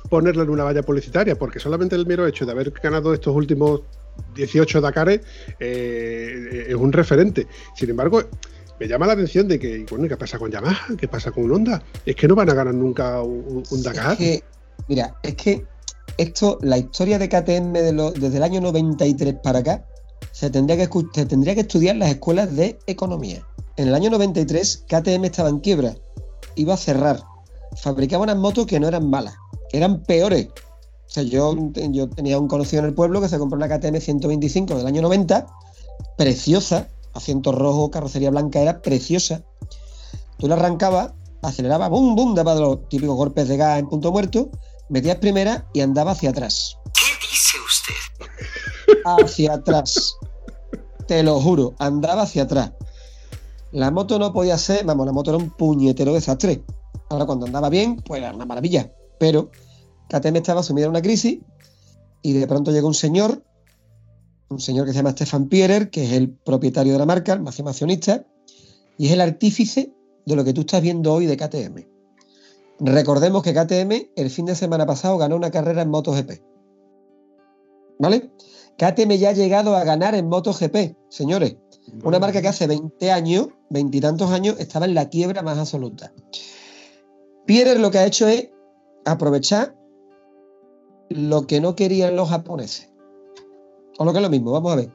ponerla 0.08 0.42
en 0.42 0.50
una 0.50 0.64
valla 0.64 0.82
publicitaria, 0.82 1.36
porque 1.38 1.58
solamente 1.60 1.94
el 1.96 2.06
mero 2.06 2.26
hecho 2.26 2.44
de 2.44 2.52
haber 2.52 2.70
ganado 2.82 3.14
estos 3.14 3.34
últimos 3.34 3.82
18 4.34 4.80
Dakares 4.80 5.20
eh, 5.60 6.66
es 6.68 6.74
un 6.74 6.92
referente. 6.92 7.46
Sin 7.76 7.90
embargo, 7.90 8.22
me 8.78 8.88
llama 8.88 9.06
la 9.06 9.12
atención 9.12 9.46
de 9.46 9.58
que, 9.58 9.86
bueno, 9.90 10.08
¿qué 10.08 10.16
pasa 10.16 10.38
con 10.38 10.50
Yamaha? 10.50 10.96
¿Qué 10.98 11.06
pasa 11.08 11.30
con 11.30 11.50
Honda? 11.50 11.82
Es 12.04 12.16
que 12.16 12.26
no 12.26 12.34
van 12.34 12.50
a 12.50 12.54
ganar 12.54 12.74
nunca 12.74 13.22
un, 13.22 13.62
un 13.70 13.82
Dakar. 13.82 14.12
Es 14.12 14.18
que, 14.18 14.42
mira, 14.88 15.14
es 15.22 15.34
que 15.36 15.64
esto, 16.16 16.58
la 16.62 16.78
historia 16.78 17.18
de 17.18 17.28
KTM 17.28 17.72
de 17.72 17.92
lo- 17.92 18.10
desde 18.10 18.36
el 18.38 18.42
año 18.42 18.60
93 18.60 19.34
para 19.42 19.60
acá, 19.60 19.84
se 20.32 20.50
tendría, 20.50 20.76
que, 20.76 20.88
se 21.14 21.26
tendría 21.26 21.54
que 21.54 21.62
estudiar 21.62 21.94
en 21.94 22.00
las 22.00 22.10
escuelas 22.10 22.54
de 22.56 22.78
economía. 22.86 23.42
En 23.80 23.88
el 23.88 23.94
año 23.94 24.10
93, 24.10 24.84
KTM 24.86 25.24
estaba 25.24 25.48
en 25.48 25.60
quiebra, 25.60 25.94
iba 26.54 26.74
a 26.74 26.76
cerrar, 26.76 27.24
fabricaba 27.76 28.24
unas 28.24 28.36
motos 28.36 28.66
que 28.66 28.78
no 28.78 28.86
eran 28.86 29.08
malas, 29.08 29.32
eran 29.72 30.02
peores. 30.02 30.48
O 30.48 30.52
sea, 31.06 31.22
yo, 31.22 31.56
yo 31.74 32.10
tenía 32.10 32.38
un 32.38 32.46
conocido 32.46 32.80
en 32.80 32.90
el 32.90 32.94
pueblo 32.94 33.22
que 33.22 33.30
se 33.30 33.38
compró 33.38 33.56
una 33.56 33.70
KTM 33.70 33.98
125 33.98 34.76
del 34.76 34.86
año 34.86 35.00
90, 35.00 35.46
preciosa, 36.18 36.88
asiento 37.14 37.52
rojo, 37.52 37.90
carrocería 37.90 38.28
blanca, 38.28 38.60
era 38.60 38.82
preciosa. 38.82 39.44
Tú 40.36 40.46
la 40.46 40.56
arrancabas, 40.56 41.14
aceleraba, 41.40 41.88
boom, 41.88 42.14
boom, 42.14 42.34
daba 42.34 42.56
los 42.56 42.86
típicos 42.90 43.16
golpes 43.16 43.48
de 43.48 43.56
gas 43.56 43.78
en 43.78 43.88
punto 43.88 44.12
muerto, 44.12 44.50
metías 44.90 45.16
primera 45.16 45.66
y 45.72 45.80
andaba 45.80 46.10
hacia 46.10 46.28
atrás. 46.28 46.76
¿Qué 46.92 47.06
dice 47.26 47.56
usted? 47.66 48.98
Hacia 49.06 49.54
atrás. 49.54 50.16
Te 51.08 51.22
lo 51.22 51.40
juro, 51.40 51.72
andaba 51.78 52.24
hacia 52.24 52.42
atrás. 52.42 52.72
La 53.72 53.90
moto 53.90 54.18
no 54.18 54.32
podía 54.32 54.58
ser, 54.58 54.84
vamos, 54.84 55.06
la 55.06 55.12
moto 55.12 55.30
era 55.30 55.38
un 55.38 55.50
puñetero 55.50 56.14
desastre. 56.14 56.64
Ahora 57.08 57.26
cuando 57.26 57.46
andaba 57.46 57.68
bien, 57.68 57.96
pues 57.96 58.20
era 58.20 58.34
una 58.34 58.46
maravilla. 58.46 58.92
Pero 59.18 59.50
KTM 60.08 60.36
estaba 60.36 60.62
sumida 60.62 60.86
en 60.86 60.90
una 60.90 61.02
crisis 61.02 61.38
y 62.22 62.32
de 62.32 62.46
pronto 62.46 62.72
llegó 62.72 62.88
un 62.88 62.94
señor, 62.94 63.44
un 64.48 64.60
señor 64.60 64.86
que 64.86 64.92
se 64.92 64.98
llama 64.98 65.12
Stefan 65.12 65.48
Pierer, 65.48 65.90
que 65.90 66.04
es 66.04 66.12
el 66.12 66.30
propietario 66.30 66.92
de 66.92 66.98
la 66.98 67.06
marca, 67.06 67.32
el 67.32 67.42
máximo 67.42 67.68
accionista, 67.68 68.24
y 68.98 69.06
es 69.06 69.12
el 69.12 69.20
artífice 69.20 69.92
de 70.26 70.36
lo 70.36 70.44
que 70.44 70.52
tú 70.52 70.62
estás 70.62 70.82
viendo 70.82 71.12
hoy 71.12 71.26
de 71.26 71.36
KTM. 71.36 71.86
Recordemos 72.80 73.42
que 73.42 73.54
KTM 73.54 74.10
el 74.16 74.30
fin 74.30 74.46
de 74.46 74.54
semana 74.54 74.86
pasado 74.86 75.18
ganó 75.18 75.36
una 75.36 75.50
carrera 75.50 75.82
en 75.82 75.90
MotoGP. 75.90 76.42
¿Vale? 77.98 78.30
KTM 78.78 79.10
ya 79.18 79.30
ha 79.30 79.34
llegado 79.34 79.76
a 79.76 79.84
ganar 79.84 80.14
en 80.14 80.28
MotoGP, 80.28 80.96
señores. 81.10 81.56
Una 82.02 82.18
marca 82.18 82.40
que 82.40 82.48
hace 82.48 82.66
20 82.66 83.10
años, 83.10 83.48
veintitantos 83.70 84.30
años, 84.30 84.56
estaba 84.58 84.86
en 84.86 84.94
la 84.94 85.08
quiebra 85.08 85.42
más 85.42 85.56
absoluta. 85.56 86.12
Pierre 87.46 87.78
lo 87.78 87.90
que 87.90 87.98
ha 87.98 88.06
hecho 88.06 88.28
es 88.28 88.50
aprovechar 89.04 89.76
lo 91.08 91.46
que 91.46 91.60
no 91.60 91.74
querían 91.74 92.16
los 92.16 92.28
japoneses. 92.28 92.92
O 93.98 94.04
lo 94.04 94.12
que 94.12 94.18
es 94.18 94.22
lo 94.22 94.30
mismo, 94.30 94.52
vamos 94.52 94.72
a 94.72 94.76
ver. 94.76 94.92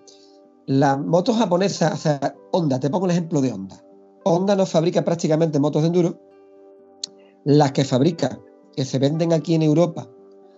Las 0.68 1.00
motos 1.00 1.38
japonesas, 1.38 1.94
o 1.94 1.98
sea, 1.98 2.36
Honda, 2.52 2.80
te 2.80 2.90
pongo 2.90 3.06
el 3.06 3.12
ejemplo 3.12 3.42
de 3.42 3.52
Honda. 3.52 3.84
Honda 4.24 4.56
no 4.56 4.66
fabrica 4.66 5.04
prácticamente 5.04 5.60
motos 5.60 5.84
de 5.84 5.88
enduro. 5.88 6.20
Las 7.44 7.72
que 7.72 7.86
fabrica, 7.86 8.40
que 8.76 8.86
se 8.86 8.98
venden 8.98 9.34
aquí 9.34 9.54
en 9.54 9.62
Europa, 9.62 10.10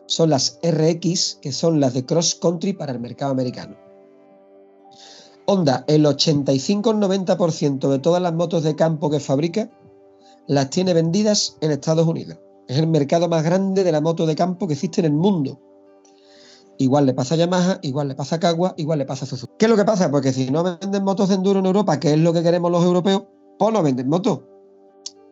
son 0.06 0.30
las 0.30 0.60
RX, 0.64 1.40
que 1.42 1.52
son 1.52 1.80
las 1.80 1.94
de 1.94 2.06
cross 2.06 2.36
country 2.36 2.74
para 2.74 2.94
el 2.94 3.00
mercado 3.00 3.32
americano. 3.32 3.87
Honda, 5.50 5.86
el 5.88 6.06
85-90% 6.06 7.90
de 7.90 8.00
todas 8.00 8.22
las 8.22 8.34
motos 8.34 8.64
de 8.64 8.76
campo 8.76 9.10
que 9.10 9.22
fabrica 9.22 9.70
las 10.46 10.70
tiene 10.70 10.94
vendidas 10.94 11.58
en 11.62 11.72
Estados 11.72 12.06
Unidos. 12.06 12.38
Es 12.68 12.78
el 12.78 12.88
mercado 12.88 13.30
más 13.30 13.46
grande 13.46 13.86
de 13.86 13.94
la 13.94 14.02
moto 14.02 14.26
de 14.26 14.36
campo 14.36 14.68
que 14.68 14.74
existe 14.74 15.00
en 15.00 15.06
el 15.06 15.14
mundo. 15.14 15.62
Igual 16.78 17.06
le 17.06 17.14
pasa 17.14 17.36
a 17.36 17.38
Yamaha, 17.38 17.80
igual 17.82 18.10
le 18.10 18.16
pasa 18.16 18.36
a 18.36 18.40
Kawa, 18.42 18.74
igual 18.76 19.00
le 19.00 19.06
pasa 19.06 19.24
a 19.24 19.28
Suzuki. 19.30 19.54
¿Qué 19.58 19.66
es 19.68 19.72
lo 19.72 19.78
que 19.78 19.86
pasa? 19.86 20.12
Porque 20.12 20.34
si 20.34 20.52
no 20.52 20.64
venden 20.64 21.06
motos 21.06 21.30
de 21.30 21.36
enduro 21.36 21.60
en 21.60 21.66
Europa, 21.66 21.98
que 21.98 22.12
es 22.12 22.20
lo 22.20 22.34
que 22.34 22.44
queremos 22.44 22.70
los 22.70 22.84
europeos, 22.84 23.24
pues 23.58 23.74
no 23.74 23.82
venden 23.82 24.10
motos. 24.10 24.42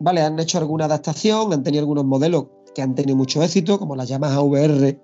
Vale, 0.00 0.22
han 0.22 0.38
hecho 0.38 0.56
alguna 0.56 0.86
adaptación, 0.86 1.52
han 1.52 1.62
tenido 1.62 1.82
algunos 1.82 2.06
modelos 2.06 2.46
que 2.74 2.80
han 2.80 2.94
tenido 2.94 3.16
mucho 3.16 3.42
éxito, 3.42 3.78
como 3.78 3.94
las 3.94 4.08
Yamaha 4.08 4.40
VR, 4.40 4.98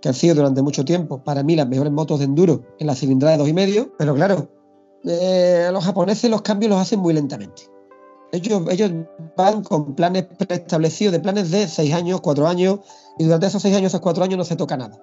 que 0.00 0.08
han 0.08 0.14
sido 0.14 0.34
durante 0.34 0.62
mucho 0.62 0.84
tiempo, 0.84 1.22
para 1.22 1.42
mí, 1.42 1.56
las 1.56 1.68
mejores 1.68 1.92
motos 1.92 2.18
de 2.18 2.24
enduro 2.24 2.62
en 2.78 2.86
la 2.86 2.94
cilindrada 2.94 3.36
de 3.36 3.44
2,5. 3.44 3.92
Pero 3.98 4.14
claro, 4.14 4.48
eh, 5.04 5.68
los 5.72 5.84
japoneses 5.84 6.30
los 6.30 6.42
cambios 6.42 6.70
los 6.70 6.80
hacen 6.80 7.00
muy 7.00 7.12
lentamente. 7.12 7.62
Ellos, 8.32 8.62
ellos 8.70 8.92
van 9.36 9.62
con 9.62 9.94
planes 9.94 10.26
preestablecidos, 10.38 11.12
de 11.12 11.20
planes 11.20 11.50
de 11.50 11.66
6 11.66 11.92
años, 11.94 12.20
4 12.20 12.46
años, 12.46 12.80
y 13.18 13.24
durante 13.24 13.46
esos 13.46 13.62
6 13.62 13.76
años, 13.76 13.88
esos 13.88 14.00
4 14.00 14.24
años 14.24 14.38
no 14.38 14.44
se 14.44 14.56
toca 14.56 14.76
nada. 14.76 14.98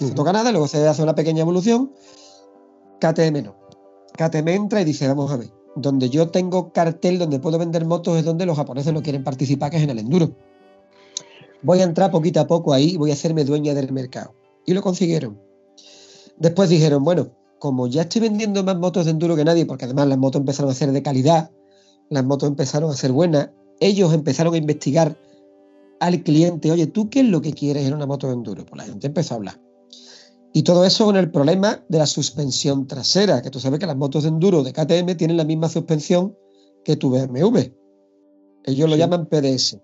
No 0.00 0.08
se 0.08 0.14
toca 0.14 0.32
nada, 0.32 0.50
luego 0.50 0.66
se 0.66 0.86
hace 0.86 1.02
una 1.02 1.14
pequeña 1.14 1.42
evolución. 1.42 1.92
KTM 3.00 3.44
no. 3.44 3.56
KTM 4.16 4.48
entra 4.48 4.80
y 4.80 4.84
dice, 4.84 5.06
vamos 5.06 5.30
a 5.30 5.36
ver, 5.36 5.50
donde 5.76 6.10
yo 6.10 6.30
tengo 6.30 6.72
cartel 6.72 7.18
donde 7.18 7.38
puedo 7.38 7.58
vender 7.58 7.84
motos 7.84 8.16
es 8.16 8.24
donde 8.24 8.46
los 8.46 8.56
japoneses 8.56 8.92
no 8.92 9.02
quieren 9.02 9.24
participar, 9.24 9.70
que 9.70 9.78
es 9.78 9.82
en 9.82 9.90
el 9.90 9.98
enduro. 9.98 10.36
Voy 11.64 11.80
a 11.80 11.84
entrar 11.84 12.10
poquito 12.10 12.40
a 12.40 12.46
poco 12.46 12.72
ahí 12.72 12.90
y 12.90 12.96
voy 12.98 13.10
a 13.10 13.14
hacerme 13.14 13.44
dueña 13.44 13.72
del 13.74 13.90
mercado. 13.90 14.34
Y 14.66 14.74
lo 14.74 14.82
consiguieron. 14.82 15.40
Después 16.36 16.68
dijeron, 16.68 17.02
bueno, 17.04 17.30
como 17.58 17.86
ya 17.86 18.02
estoy 18.02 18.20
vendiendo 18.20 18.62
más 18.62 18.76
motos 18.76 19.06
de 19.06 19.12
enduro 19.12 19.34
que 19.34 19.44
nadie, 19.44 19.64
porque 19.64 19.86
además 19.86 20.08
las 20.08 20.18
motos 20.18 20.40
empezaron 20.40 20.70
a 20.70 20.74
ser 20.74 20.92
de 20.92 21.02
calidad, 21.02 21.50
las 22.10 22.24
motos 22.24 22.48
empezaron 22.48 22.90
a 22.90 22.94
ser 22.94 23.12
buenas, 23.12 23.50
ellos 23.80 24.12
empezaron 24.12 24.52
a 24.52 24.58
investigar 24.58 25.16
al 26.00 26.22
cliente, 26.22 26.70
oye, 26.70 26.86
¿tú 26.86 27.08
qué 27.08 27.20
es 27.20 27.26
lo 27.26 27.40
que 27.40 27.54
quieres 27.54 27.86
en 27.86 27.94
una 27.94 28.06
moto 28.06 28.26
de 28.26 28.34
enduro? 28.34 28.66
Pues 28.66 28.76
la 28.76 28.84
gente 28.84 29.06
empezó 29.06 29.34
a 29.34 29.36
hablar. 29.38 29.60
Y 30.52 30.62
todo 30.64 30.84
eso 30.84 31.06
con 31.06 31.16
el 31.16 31.30
problema 31.30 31.82
de 31.88 31.98
la 31.98 32.06
suspensión 32.06 32.86
trasera, 32.86 33.40
que 33.40 33.50
tú 33.50 33.58
sabes 33.58 33.80
que 33.80 33.86
las 33.86 33.96
motos 33.96 34.24
de 34.24 34.28
enduro 34.28 34.62
de 34.62 34.72
KTM 34.72 35.16
tienen 35.16 35.38
la 35.38 35.44
misma 35.44 35.68
suspensión 35.68 36.36
que 36.84 36.96
tu 36.96 37.10
BMW. 37.10 37.72
Ellos 38.64 38.90
lo 38.90 38.96
llaman 38.96 39.26
PDS. 39.26 39.78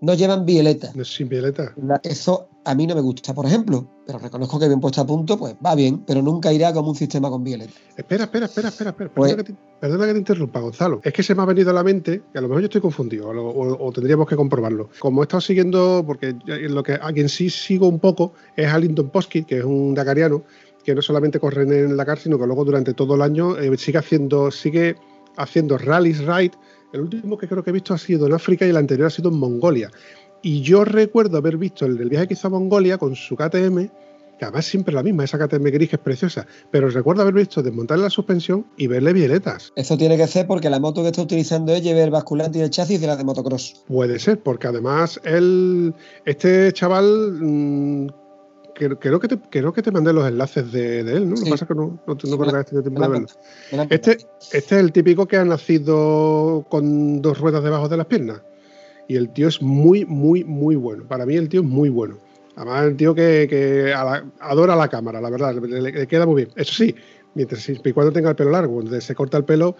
No 0.00 0.14
llevan 0.14 0.44
violeta. 0.46 0.90
No 0.94 1.02
es 1.02 1.08
sin 1.14 1.28
violeta. 1.28 1.72
La- 1.82 2.00
Eso 2.02 2.48
a 2.64 2.74
mí 2.74 2.86
no 2.86 2.94
me 2.94 3.00
gusta, 3.00 3.34
por 3.34 3.46
ejemplo, 3.46 3.88
pero 4.06 4.18
reconozco 4.18 4.58
que 4.58 4.68
bien 4.68 4.80
puesto 4.80 5.00
a 5.00 5.06
punto, 5.06 5.38
pues 5.38 5.54
va 5.64 5.74
bien, 5.74 6.04
pero 6.06 6.22
nunca 6.22 6.52
irá 6.52 6.72
como 6.72 6.90
un 6.90 6.94
sistema 6.96 7.30
con 7.30 7.42
violeta. 7.42 7.72
Espera, 7.96 8.24
espera, 8.24 8.46
espera, 8.46 8.68
espera, 8.68 8.90
espera. 8.90 9.10
Pues- 9.14 9.32
Perdona, 9.32 9.44
que 9.44 9.52
te, 9.52 9.58
perdona 9.80 10.06
que 10.06 10.12
te 10.12 10.18
interrumpa, 10.18 10.60
Gonzalo. 10.60 11.00
Es 11.02 11.12
que 11.12 11.22
se 11.22 11.34
me 11.34 11.42
ha 11.42 11.46
venido 11.46 11.70
a 11.70 11.72
la 11.72 11.82
mente, 11.82 12.22
que 12.32 12.38
a 12.38 12.42
lo 12.42 12.48
mejor 12.48 12.62
yo 12.62 12.66
estoy 12.66 12.80
confundido, 12.80 13.28
o, 13.28 13.32
o- 13.50 13.86
o 13.88 13.92
tendríamos 13.92 14.26
que 14.28 14.36
comprobarlo. 14.36 14.90
Como 14.98 15.22
he 15.22 15.24
estado 15.24 15.40
siguiendo, 15.40 16.04
porque 16.06 16.36
lo 16.46 16.82
que 16.82 16.94
a 16.94 17.12
quien 17.12 17.28
sí 17.28 17.50
sigo 17.50 17.88
un 17.88 17.98
poco 17.98 18.32
es 18.56 18.66
a 18.68 18.78
Linton 18.78 19.10
que 19.46 19.58
es 19.58 19.64
un 19.64 19.94
dakariano, 19.94 20.42
que 20.84 20.94
no 20.94 21.02
solamente 21.02 21.38
corre 21.40 21.62
en 21.64 21.72
el 21.72 21.96
Dakar, 21.96 22.18
sino 22.18 22.38
que 22.38 22.46
luego 22.46 22.64
durante 22.64 22.94
todo 22.94 23.14
el 23.14 23.22
año 23.22 23.58
eh, 23.58 23.76
sigue 23.76 23.98
haciendo, 23.98 24.50
sigue 24.50 24.96
haciendo 25.36 25.76
rallies 25.76 26.18
ride. 26.24 26.52
El 26.92 27.02
último 27.02 27.36
que 27.36 27.46
creo 27.46 27.62
que 27.62 27.70
he 27.70 27.72
visto 27.72 27.92
ha 27.92 27.98
sido 27.98 28.26
en 28.26 28.32
África 28.32 28.66
y 28.66 28.70
el 28.70 28.76
anterior 28.76 29.08
ha 29.08 29.10
sido 29.10 29.28
en 29.28 29.38
Mongolia. 29.38 29.90
Y 30.40 30.62
yo 30.62 30.84
recuerdo 30.84 31.36
haber 31.36 31.56
visto 31.56 31.84
el 31.84 31.98
del 31.98 32.08
viaje 32.08 32.28
que 32.28 32.34
hizo 32.34 32.46
a 32.46 32.50
Mongolia 32.50 32.96
con 32.96 33.14
su 33.14 33.36
KTM, 33.36 33.88
que 34.38 34.44
además 34.44 34.64
siempre 34.64 34.92
es 34.92 34.94
la 34.94 35.02
misma, 35.02 35.24
esa 35.24 35.38
KTM 35.38 35.64
gris 35.64 35.90
que 35.90 35.96
es 35.96 36.02
preciosa, 36.02 36.46
pero 36.70 36.88
recuerdo 36.88 37.22
haber 37.22 37.34
visto 37.34 37.62
desmontarle 37.62 38.04
la 38.04 38.10
suspensión 38.10 38.66
y 38.76 38.86
verle 38.86 39.12
violetas. 39.12 39.72
Eso 39.76 39.98
tiene 39.98 40.16
que 40.16 40.26
ser 40.28 40.46
porque 40.46 40.70
la 40.70 40.78
moto 40.78 41.02
que 41.02 41.08
está 41.08 41.22
utilizando 41.22 41.74
es 41.74 41.82
llevar 41.82 42.02
el 42.04 42.10
basculante 42.10 42.58
y 42.58 42.62
el 42.62 42.70
chasis 42.70 43.00
de 43.00 43.06
la 43.08 43.16
de 43.16 43.24
motocross. 43.24 43.82
Puede 43.88 44.18
ser, 44.18 44.40
porque 44.40 44.68
además 44.68 45.20
él, 45.24 45.92
este 46.24 46.72
chaval, 46.72 47.32
mm, 47.40 48.06
creo, 48.78 48.98
creo 48.98 49.20
que 49.20 49.28
te, 49.28 49.38
creo 49.50 49.72
que 49.72 49.82
te 49.82 49.90
mandé 49.90 50.12
los 50.12 50.26
enlaces 50.26 50.70
de, 50.72 51.04
de 51.04 51.16
él, 51.16 51.24
¿no? 51.24 51.30
Lo 51.32 51.36
Sí. 51.36 51.44
que 51.44 51.50
pasa 51.50 51.64
es 51.64 51.68
que 51.68 51.74
no, 51.74 51.98
no, 52.06 52.06
no 52.06 52.14
me 52.14 52.36
creo 52.36 52.38
que 52.38 52.52
la- 52.52 52.64
tenido 52.64 52.82
tiempo 52.82 53.00
de 53.00 53.06
la 53.06 53.12
verlo. 53.12 53.26
La 53.72 53.82
Este, 53.90 54.12
este 54.52 54.58
es 54.58 54.72
el 54.72 54.92
típico 54.92 55.26
que 55.26 55.36
ha 55.36 55.44
nacido 55.44 56.64
con 56.70 57.20
dos 57.20 57.38
ruedas 57.38 57.62
debajo 57.64 57.88
de 57.88 57.96
las 57.96 58.06
piernas. 58.06 58.42
Y 59.08 59.16
el 59.16 59.30
tío 59.30 59.48
es 59.48 59.60
muy, 59.62 60.04
muy, 60.04 60.44
muy 60.44 60.76
bueno. 60.76 61.04
Para 61.08 61.26
mí 61.26 61.34
el 61.36 61.48
tío 61.48 61.60
es 61.62 61.66
muy 61.66 61.88
bueno. 61.88 62.18
Además, 62.56 62.84
el 62.86 62.96
tío 62.96 63.14
que, 63.14 63.46
que 63.48 63.90
la- 63.90 64.24
adora 64.40 64.76
la 64.76 64.88
cámara, 64.88 65.20
la 65.20 65.30
verdad, 65.30 65.54
le, 65.54 65.80
le- 65.80 66.06
queda 66.06 66.26
muy 66.26 66.44
bien. 66.44 66.50
Eso 66.56 66.74
sí, 66.74 66.94
mientras 67.34 67.66
y 67.68 67.92
cuando 67.92 68.12
tenga 68.12 68.30
el 68.30 68.36
pelo 68.36 68.50
largo, 68.50 68.74
cuando 68.74 69.00
se 69.00 69.14
corta 69.14 69.38
el 69.38 69.44
pelo, 69.44 69.76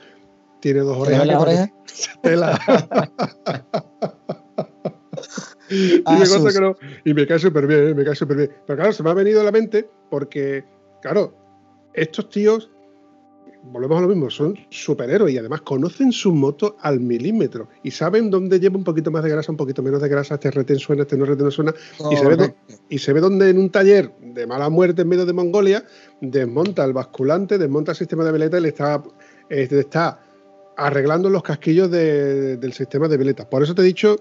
tiene 0.61 0.81
dos 0.81 0.97
¿Te 0.97 1.03
orejas. 1.03 1.27
las 1.27 1.37
que 1.37 1.43
orejas? 1.43 1.71
Tela. 2.23 2.59
y, 5.71 6.03
Ah, 6.05 6.13
me 6.15 6.19
consta 6.21 6.39
sus. 6.51 6.55
que 6.55 6.61
no- 6.61 6.77
y 7.05 7.15
me 7.15 7.27
cae 7.27 7.39
súper 7.39 7.67
bien, 7.67 7.97
me 7.97 8.05
cae 8.05 8.15
súper 8.15 8.37
bien. 8.37 8.51
Pero 8.67 8.77
claro, 8.77 8.93
se 8.93 9.03
me 9.03 9.11
ha 9.11 9.15
venido 9.15 9.41
a 9.41 9.45
la 9.45 9.53
mente 9.53 9.89
porque, 10.11 10.65
claro, 11.03 11.35
estos 11.95 12.29
tíos, 12.31 12.71
volvemos 13.71 13.99
a 13.99 14.03
lo 14.03 14.09
mismo, 14.09 14.31
son 14.31 14.55
superhéroes 14.71 15.35
y 15.35 15.39
además 15.39 15.63
conocen 15.63 16.13
sus 16.13 16.33
motos 16.33 16.75
al 16.81 17.01
milímetro 17.01 17.69
y 17.83 17.91
saben 17.91 18.31
dónde 18.31 18.61
lleva 18.61 18.77
un 18.77 18.85
poquito 18.85 19.11
más 19.11 19.23
de 19.25 19.31
grasa, 19.31 19.51
un 19.53 19.59
poquito 19.59 19.83
menos 19.83 20.01
de 20.01 20.09
grasa, 20.09 20.35
este 20.35 20.51
retén 20.53 20.79
suena, 20.79 21.03
este 21.03 21.17
no 21.17 21.25
retén 21.25 21.51
suena, 21.51 21.75
y 22.11 22.17
se 22.17 22.27
ve 22.27 22.55
y 22.89 22.99
se 22.99 23.13
ve 23.13 23.21
donde 23.21 23.51
en 23.51 23.59
un 23.59 23.69
taller 23.71 24.13
de 24.23 24.47
mala 24.47 24.69
muerte 24.71 25.03
en 25.03 25.09
medio 25.09 25.27
de 25.27 25.33
Mongolia 25.33 25.85
desmonta 26.21 26.85
el 26.85 26.93
basculante, 26.93 27.59
desmonta 27.59 27.93
el 27.93 27.99
sistema 27.99 28.25
de 28.25 28.33
veleta 28.33 28.59
y 28.59 28.63
le 28.63 28.69
está, 28.69 29.03
eh, 29.51 29.69
está 29.71 30.21
arreglando 30.77 31.29
los 31.29 31.43
casquillos 31.43 31.91
de- 31.91 32.57
del 32.57 32.73
sistema 32.73 33.09
de 33.09 33.17
violetas. 33.17 33.47
Por 33.47 33.63
eso 33.65 33.75
te 33.75 33.83
he 33.83 33.85
dicho 33.85 34.17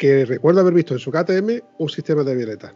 que 0.00 0.24
recuerdo 0.24 0.62
haber 0.62 0.72
visto 0.72 0.94
en 0.94 0.98
su 0.98 1.12
KTM 1.12 1.60
un 1.78 1.88
sistema 1.90 2.24
de 2.24 2.34
violetas. 2.34 2.72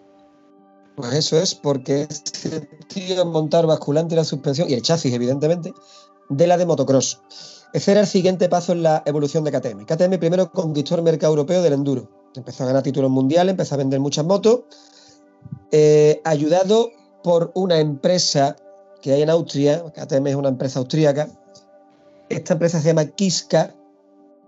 Pues 0.95 1.15
eso 1.15 1.39
es 1.39 1.55
porque 1.55 2.03
este 2.03 2.69
tío 2.87 3.25
montar 3.25 3.67
basculante 3.67 4.15
la 4.15 4.25
suspensión, 4.25 4.69
y 4.69 4.75
el 4.75 4.83
chasis, 4.83 5.13
evidentemente, 5.13 5.73
de 6.29 6.47
la 6.47 6.59
de 6.59 6.67
motocross. 6.67 7.23
Ese 7.73 7.93
era 7.93 8.03
el 8.03 8.07
siguiente 8.07 8.49
paso 8.49 8.73
en 8.73 8.83
la 8.83 9.03
evolución 9.07 9.43
de 9.43 9.51
KTM. 9.51 9.87
KTM 9.87 10.19
primero 10.19 10.53
conquistó 10.53 10.97
el 10.97 11.03
mercado 11.03 11.33
europeo 11.33 11.63
del 11.63 11.73
enduro. 11.73 12.11
Empezó 12.37 12.63
a 12.63 12.67
ganar 12.67 12.83
títulos 12.83 13.11
mundiales, 13.11 13.53
empezó 13.53 13.75
a 13.75 13.79
vender 13.79 14.01
muchas 14.01 14.27
motos, 14.27 14.65
eh, 15.73 16.21
ayudado 16.25 16.91
por 17.23 17.53
una 17.55 17.79
empresa 17.79 18.55
que 19.01 19.15
hay 19.15 19.23
en 19.23 19.31
Austria, 19.31 19.83
KTM 19.95 20.27
es 20.27 20.37
una 20.37 20.51
empresa 20.51 20.79
austríaca. 20.79 21.29
Esta 22.29 22.53
empresa 22.53 22.81
se 22.81 22.89
llama 22.89 23.07
Kiska 23.07 23.75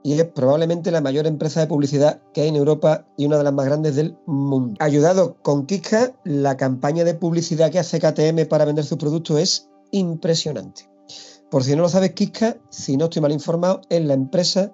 y 0.07 0.13
es 0.13 0.25
probablemente 0.25 0.93
la 0.93 1.01
mayor 1.01 1.27
empresa 1.27 1.59
de 1.59 1.67
publicidad 1.67 2.23
que 2.33 2.43
hay 2.43 2.49
en 2.49 2.55
Europa 2.55 3.09
y 3.17 3.27
una 3.27 3.39
de 3.39 3.43
las 3.43 3.53
más 3.53 3.67
grandes 3.67 3.97
del 3.97 4.17
mundo. 4.25 4.77
Ayudado 4.79 5.35
con 5.43 5.67
Kiska, 5.67 6.15
la 6.23 6.57
campaña 6.57 7.03
de 7.03 7.15
publicidad 7.15 7.73
que 7.73 7.81
hace 7.81 7.99
KTM 7.99 8.47
para 8.49 8.65
vender 8.65 8.85
sus 8.85 8.99
productos 8.99 9.41
es 9.41 9.69
impresionante. 9.91 10.89
Por 11.51 11.65
si 11.65 11.75
no 11.75 11.83
lo 11.83 11.89
sabes, 11.89 12.13
Kiska, 12.13 12.57
si 12.71 12.97
no 12.97 13.07
estoy 13.07 13.21
mal 13.21 13.33
informado, 13.33 13.81
es 13.89 14.01
la 14.05 14.15
empresa 14.15 14.73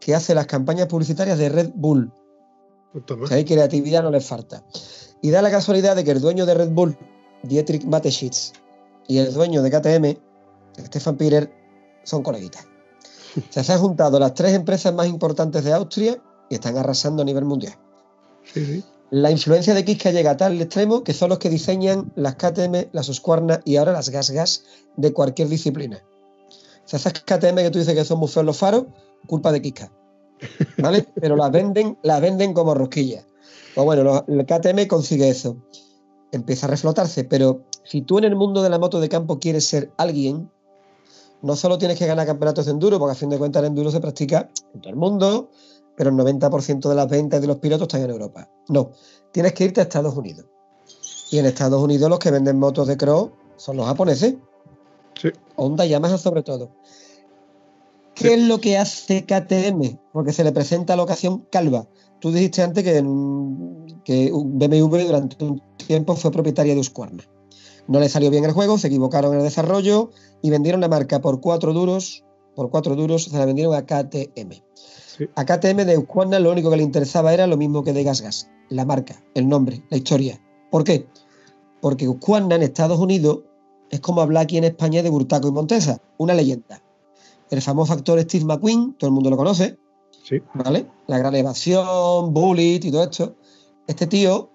que 0.00 0.12
hace 0.12 0.34
las 0.34 0.48
campañas 0.48 0.88
publicitarias 0.88 1.38
de 1.38 1.50
Red 1.50 1.70
Bull. 1.76 2.12
Toma. 3.06 3.26
O 3.26 3.26
sea, 3.28 3.36
hay 3.36 3.44
creatividad 3.44 4.02
no 4.02 4.10
les 4.10 4.26
falta. 4.26 4.64
Y 5.22 5.30
da 5.30 5.40
la 5.40 5.52
casualidad 5.52 5.94
de 5.94 6.02
que 6.02 6.10
el 6.10 6.20
dueño 6.20 6.46
de 6.46 6.54
Red 6.54 6.70
Bull, 6.70 6.98
Dietrich 7.44 7.84
Mateschitz, 7.84 8.52
y 9.06 9.18
el 9.18 9.32
dueño 9.32 9.62
de 9.62 9.70
KTM, 9.70 10.84
Stefan 10.84 11.16
Pirer, 11.16 11.52
son 12.02 12.24
coleguitas. 12.24 12.73
Se 13.50 13.72
han 13.72 13.78
juntado 13.78 14.18
las 14.18 14.34
tres 14.34 14.54
empresas 14.54 14.94
más 14.94 15.06
importantes 15.06 15.64
de 15.64 15.72
Austria 15.72 16.22
y 16.48 16.54
están 16.54 16.76
arrasando 16.76 17.22
a 17.22 17.24
nivel 17.24 17.44
mundial. 17.44 17.74
Sí, 18.44 18.64
sí. 18.64 18.84
La 19.10 19.30
influencia 19.30 19.74
de 19.74 19.84
Kiska 19.84 20.10
llega 20.10 20.32
a 20.32 20.36
tal 20.36 20.60
extremo 20.60 21.04
que 21.04 21.12
son 21.12 21.28
los 21.28 21.38
que 21.38 21.50
diseñan 21.50 22.12
las 22.16 22.34
KTM, 22.36 22.88
las 22.92 23.08
Husqvarna 23.08 23.60
y 23.64 23.76
ahora 23.76 23.92
las 23.92 24.08
Gas 24.08 24.30
Gas 24.30 24.64
de 24.96 25.12
cualquier 25.12 25.48
disciplina. 25.48 26.02
O 26.48 26.88
sea, 26.88 26.98
esas 26.98 27.12
KTM 27.12 27.56
que 27.56 27.70
tú 27.70 27.78
dices 27.78 27.94
que 27.94 28.04
son 28.04 28.18
muy 28.18 28.28
feos 28.28 28.44
los 28.44 28.56
faros, 28.56 28.86
culpa 29.26 29.52
de 29.52 29.62
Kiska. 29.62 29.92
¿Vale? 30.78 31.06
Pero 31.20 31.36
las 31.36 31.50
venden, 31.50 31.96
las 32.02 32.20
venden 32.20 32.54
como 32.54 32.74
rosquillas. 32.74 33.24
Pues 33.74 33.84
bueno, 33.84 34.24
el 34.28 34.46
KTM 34.46 34.86
consigue 34.86 35.28
eso. 35.28 35.56
Empieza 36.32 36.66
a 36.66 36.70
reflotarse, 36.70 37.22
pero 37.22 37.62
si 37.84 38.02
tú 38.02 38.18
en 38.18 38.24
el 38.24 38.34
mundo 38.34 38.62
de 38.62 38.68
la 38.68 38.78
moto 38.78 39.00
de 39.00 39.08
campo 39.08 39.38
quieres 39.38 39.68
ser 39.68 39.92
alguien, 39.96 40.50
no 41.44 41.56
solo 41.56 41.76
tienes 41.76 41.98
que 41.98 42.06
ganar 42.06 42.26
campeonatos 42.26 42.64
de 42.64 42.72
enduro, 42.72 42.98
porque 42.98 43.12
a 43.12 43.14
fin 43.14 43.28
de 43.28 43.36
cuentas 43.36 43.60
el 43.60 43.68
enduro 43.68 43.90
se 43.90 44.00
practica 44.00 44.48
en 44.72 44.80
todo 44.80 44.90
el 44.90 44.96
mundo, 44.96 45.50
pero 45.94 46.08
el 46.08 46.16
90% 46.16 46.88
de 46.88 46.94
las 46.94 47.06
ventas 47.06 47.40
de 47.42 47.46
los 47.46 47.58
pilotos 47.58 47.86
están 47.86 48.02
en 48.02 48.10
Europa. 48.10 48.48
No, 48.68 48.92
tienes 49.30 49.52
que 49.52 49.64
irte 49.64 49.80
a 49.80 49.82
Estados 49.82 50.16
Unidos. 50.16 50.46
Y 51.30 51.38
en 51.38 51.44
Estados 51.44 51.82
Unidos 51.82 52.08
los 52.08 52.18
que 52.18 52.30
venden 52.30 52.58
motos 52.58 52.88
de 52.88 52.96
cross 52.96 53.28
son 53.56 53.76
los 53.76 53.84
japoneses. 53.84 54.36
Sí. 55.20 55.28
Honda 55.56 55.84
y 55.84 55.90
Yamaha 55.90 56.16
sobre 56.16 56.42
todo. 56.42 56.70
¿Qué 58.14 58.34
es 58.34 58.40
lo 58.40 58.58
que 58.58 58.78
hace 58.78 59.26
KTM? 59.26 59.98
Porque 60.12 60.32
se 60.32 60.44
le 60.44 60.52
presenta 60.52 60.96
la 60.96 61.02
ocasión 61.02 61.46
calva. 61.50 61.86
Tú 62.20 62.32
dijiste 62.32 62.62
antes 62.62 62.84
que, 62.84 63.04
que 64.04 64.30
BMW 64.32 64.98
durante 65.06 65.44
un 65.44 65.60
tiempo 65.76 66.16
fue 66.16 66.30
propietaria 66.30 66.72
de 66.72 66.80
Husqvarna. 66.80 67.24
No 67.86 68.00
le 68.00 68.08
salió 68.08 68.30
bien 68.30 68.44
el 68.44 68.52
juego, 68.52 68.78
se 68.78 68.86
equivocaron 68.88 69.32
en 69.32 69.38
el 69.38 69.44
desarrollo 69.44 70.10
y 70.42 70.50
vendieron 70.50 70.80
la 70.80 70.88
marca 70.88 71.20
por 71.20 71.40
cuatro 71.40 71.72
duros. 71.72 72.24
Por 72.54 72.70
cuatro 72.70 72.94
duros 72.94 73.24
se 73.24 73.36
la 73.38 73.44
vendieron 73.46 73.74
a 73.74 73.84
KTM. 73.84 74.62
Sí. 74.74 75.28
A 75.34 75.44
KTM 75.44 75.84
de 75.84 75.98
Husqvarna 75.98 76.38
lo 76.38 76.50
único 76.50 76.70
que 76.70 76.76
le 76.76 76.82
interesaba 76.82 77.34
era 77.34 77.46
lo 77.46 77.56
mismo 77.56 77.84
que 77.84 77.92
de 77.92 78.02
GasGas, 78.04 78.48
la 78.68 78.84
marca, 78.84 79.22
el 79.34 79.48
nombre, 79.48 79.84
la 79.90 79.96
historia. 79.96 80.40
¿Por 80.70 80.84
qué? 80.84 81.06
Porque 81.80 82.08
Husqvarna 82.08 82.54
en 82.56 82.62
Estados 82.62 82.98
Unidos 82.98 83.40
es 83.90 84.00
como 84.00 84.22
hablar 84.22 84.44
aquí 84.44 84.56
en 84.56 84.64
España 84.64 85.02
de 85.02 85.10
Burtaco 85.10 85.48
y 85.48 85.52
Montesa, 85.52 86.00
una 86.16 86.34
leyenda. 86.34 86.82
El 87.50 87.60
famoso 87.60 87.92
actor 87.92 88.20
Steve 88.22 88.44
McQueen, 88.44 88.94
todo 88.94 89.08
el 89.08 89.14
mundo 89.14 89.30
lo 89.30 89.36
conoce, 89.36 89.78
Sí. 90.24 90.40
¿vale? 90.54 90.86
La 91.06 91.18
gran 91.18 91.34
evasión, 91.34 92.32
Bullet 92.32 92.80
y 92.82 92.90
todo 92.90 93.02
esto. 93.04 93.36
Este 93.86 94.06
tío, 94.06 94.50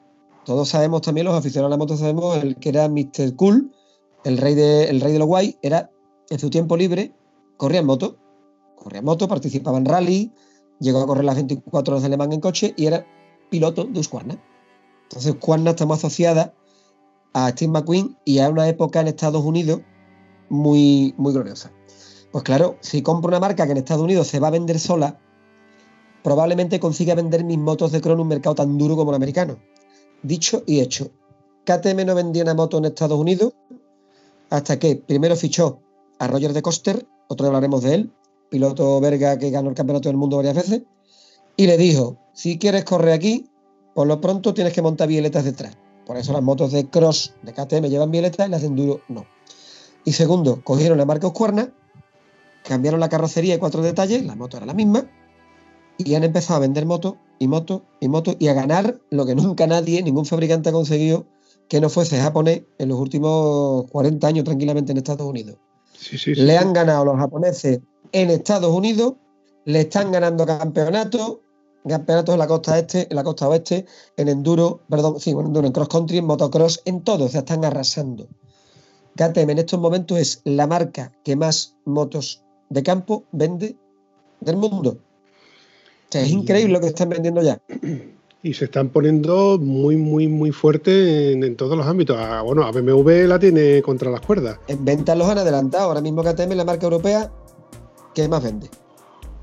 todos 0.49 0.69
sabemos 0.69 1.01
también, 1.01 1.25
los 1.25 1.35
aficionados 1.35 1.69
a 1.69 1.69
la 1.69 1.77
moto 1.77 1.95
sabemos, 1.95 2.35
el 2.37 2.55
que 2.55 2.69
era 2.69 2.89
Mr. 2.89 3.35
Cool, 3.35 3.71
el 4.23 4.39
rey 4.39 4.55
de, 4.55 4.85
el 4.85 4.99
rey 4.99 5.13
de 5.13 5.19
los 5.19 5.27
guay, 5.27 5.59
era 5.61 5.91
en 6.27 6.39
su 6.39 6.49
tiempo 6.49 6.75
libre, 6.75 7.13
corría 7.55 7.81
en 7.81 7.85
moto. 7.85 8.17
Corría 8.75 8.97
en 8.97 9.05
moto, 9.05 9.27
participaba 9.27 9.77
en 9.77 9.85
rally, 9.85 10.31
llegó 10.79 11.01
a 11.01 11.05
correr 11.05 11.23
las 11.23 11.35
24 11.35 11.93
horas 11.93 12.01
de 12.01 12.09
Le 12.09 12.17
Mans 12.17 12.33
en 12.33 12.41
coche 12.41 12.73
y 12.77 12.87
era 12.87 13.05
piloto 13.51 13.83
de 13.83 13.99
Husqvarna. 13.99 14.43
Entonces 15.03 15.35
Husqvarna 15.35 15.69
está 15.69 15.85
muy 15.85 15.97
asociada 15.97 16.55
a 17.33 17.51
Steve 17.51 17.71
McQueen 17.71 18.17
y 18.25 18.39
a 18.39 18.49
una 18.49 18.67
época 18.67 19.01
en 19.01 19.07
Estados 19.09 19.45
Unidos 19.45 19.81
muy, 20.49 21.13
muy 21.17 21.31
gloriosa. 21.31 21.71
Pues 22.31 22.43
claro, 22.43 22.75
si 22.79 23.03
compro 23.03 23.29
una 23.29 23.39
marca 23.39 23.67
que 23.67 23.73
en 23.73 23.77
Estados 23.77 24.03
Unidos 24.03 24.25
se 24.25 24.39
va 24.39 24.47
a 24.47 24.51
vender 24.51 24.79
sola, 24.79 25.19
probablemente 26.23 26.79
consiga 26.79 27.13
vender 27.13 27.43
mis 27.43 27.59
motos 27.59 27.91
de 27.91 28.01
crono 28.01 28.15
en 28.15 28.21
un 28.21 28.27
mercado 28.29 28.55
tan 28.55 28.79
duro 28.79 28.95
como 28.95 29.11
el 29.11 29.15
americano. 29.15 29.59
Dicho 30.23 30.63
y 30.65 30.79
hecho. 30.79 31.11
KTM 31.65 32.05
no 32.05 32.15
vendía 32.15 32.43
una 32.43 32.53
moto 32.53 32.77
en 32.77 32.85
Estados 32.85 33.19
Unidos 33.19 33.53
hasta 34.49 34.79
que 34.79 34.95
primero 34.95 35.35
fichó 35.35 35.79
a 36.17 36.27
Roger 36.27 36.53
de 36.53 36.61
Coster, 36.61 37.07
otro 37.27 37.47
hablaremos 37.47 37.83
de 37.83 37.95
él, 37.95 38.11
piloto 38.49 38.99
belga 38.99 39.37
que 39.37 39.51
ganó 39.51 39.69
el 39.69 39.75
campeonato 39.75 40.09
del 40.09 40.17
mundo 40.17 40.37
varias 40.37 40.55
veces, 40.55 40.81
y 41.55 41.67
le 41.67 41.77
dijo, 41.77 42.17
si 42.33 42.57
quieres 42.57 42.83
correr 42.83 43.13
aquí, 43.13 43.47
por 43.93 44.07
lo 44.07 44.19
pronto 44.19 44.53
tienes 44.53 44.73
que 44.73 44.81
montar 44.81 45.07
violetas 45.07 45.45
detrás. 45.45 45.77
Por 46.05 46.17
eso 46.17 46.33
las 46.33 46.41
motos 46.41 46.71
de 46.71 46.89
cross 46.89 47.35
de 47.43 47.53
KTM 47.53 47.87
llevan 47.87 48.11
violetas 48.11 48.47
y 48.47 48.51
las 48.51 48.61
de 48.61 48.67
enduro 48.67 49.01
no. 49.07 49.25
Y 50.05 50.13
segundo, 50.13 50.63
cogieron 50.63 50.97
la 50.97 51.05
marca 51.05 51.27
Husqvarna, 51.27 51.71
cambiaron 52.63 52.99
la 52.99 53.09
carrocería 53.09 53.55
y 53.55 53.57
cuatro 53.59 53.81
detalles, 53.81 54.25
la 54.25 54.35
moto 54.35 54.57
era 54.57 54.65
la 54.65 54.73
misma, 54.73 55.07
y 55.99 56.15
han 56.15 56.23
empezado 56.23 56.57
a 56.57 56.61
vender 56.61 56.85
motos 56.85 57.15
y 57.37 57.47
motos 57.47 57.81
y 57.99 58.07
motos 58.07 58.35
y 58.39 58.47
a 58.47 58.53
ganar 58.53 58.99
lo 59.11 59.25
que 59.25 59.35
nunca 59.35 59.67
nadie, 59.67 60.01
ningún 60.01 60.25
fabricante 60.25 60.69
ha 60.69 60.71
conseguido 60.71 61.27
que 61.67 61.79
no 61.79 61.89
fuese 61.89 62.19
japonés 62.19 62.63
en 62.79 62.89
los 62.89 62.99
últimos 62.99 63.85
40 63.91 64.27
años 64.27 64.43
tranquilamente 64.43 64.91
en 64.91 64.97
Estados 64.97 65.27
Unidos. 65.27 65.57
Sí, 65.93 66.17
sí, 66.17 66.33
sí. 66.33 66.41
Le 66.41 66.57
han 66.57 66.73
ganado 66.73 67.05
los 67.05 67.17
japoneses 67.17 67.79
en 68.11 68.29
Estados 68.31 68.71
Unidos, 68.71 69.13
le 69.65 69.81
están 69.81 70.11
ganando 70.11 70.45
campeonatos, 70.45 71.39
campeonatos 71.87 72.33
en 72.33 72.39
la 72.39 72.47
costa 72.47 72.79
este, 72.79 73.07
en 73.09 73.15
la 73.15 73.23
costa 73.23 73.47
oeste, 73.47 73.85
en 74.17 74.29
enduro, 74.29 74.81
perdón, 74.89 75.19
sí, 75.19 75.31
en 75.31 75.39
enduro, 75.39 75.67
en 75.67 75.73
cross 75.73 75.89
country, 75.89 76.17
en 76.17 76.25
motocross, 76.25 76.81
en 76.85 77.03
todo, 77.03 77.27
se 77.27 77.39
están 77.39 77.63
arrasando. 77.63 78.27
KTM 79.15 79.51
en 79.51 79.59
estos 79.59 79.79
momentos 79.79 80.17
es 80.17 80.41
la 80.45 80.65
marca 80.65 81.11
que 81.23 81.35
más 81.35 81.75
motos 81.85 82.43
de 82.69 82.81
campo 82.83 83.25
vende 83.31 83.77
del 84.39 84.57
mundo. 84.57 84.97
O 86.09 86.11
sea, 86.11 86.21
es 86.23 86.31
increíble 86.31 86.73
lo 86.73 86.79
que 86.81 86.87
están 86.87 87.09
vendiendo 87.09 87.41
ya. 87.41 87.59
Y 88.41 88.53
se 88.53 88.65
están 88.65 88.87
poniendo 88.87 89.59
muy, 89.59 89.97
muy, 89.97 90.29
muy 90.29 90.51
fuerte 90.53 91.33
en, 91.33 91.43
en 91.43 91.57
todos 91.57 91.75
los 91.77 91.85
ámbitos. 91.85 92.15
A- 92.17 92.41
bueno, 92.41 92.63
a 92.63 92.71
BMW 92.71 93.27
la 93.27 93.37
tiene 93.37 93.81
contra 93.81 94.09
las 94.09 94.21
cuerdas. 94.21 94.57
En 94.69 94.85
ventas 94.85 95.17
los 95.17 95.27
han 95.27 95.39
adelantado. 95.39 95.83
Ahora 95.89 95.99
mismo 95.99 96.23
KTM 96.23 96.51
es 96.51 96.55
la 96.55 96.63
marca 96.63 96.85
europea 96.85 97.29
que 98.15 98.29
más 98.29 98.41
vende. 98.41 98.69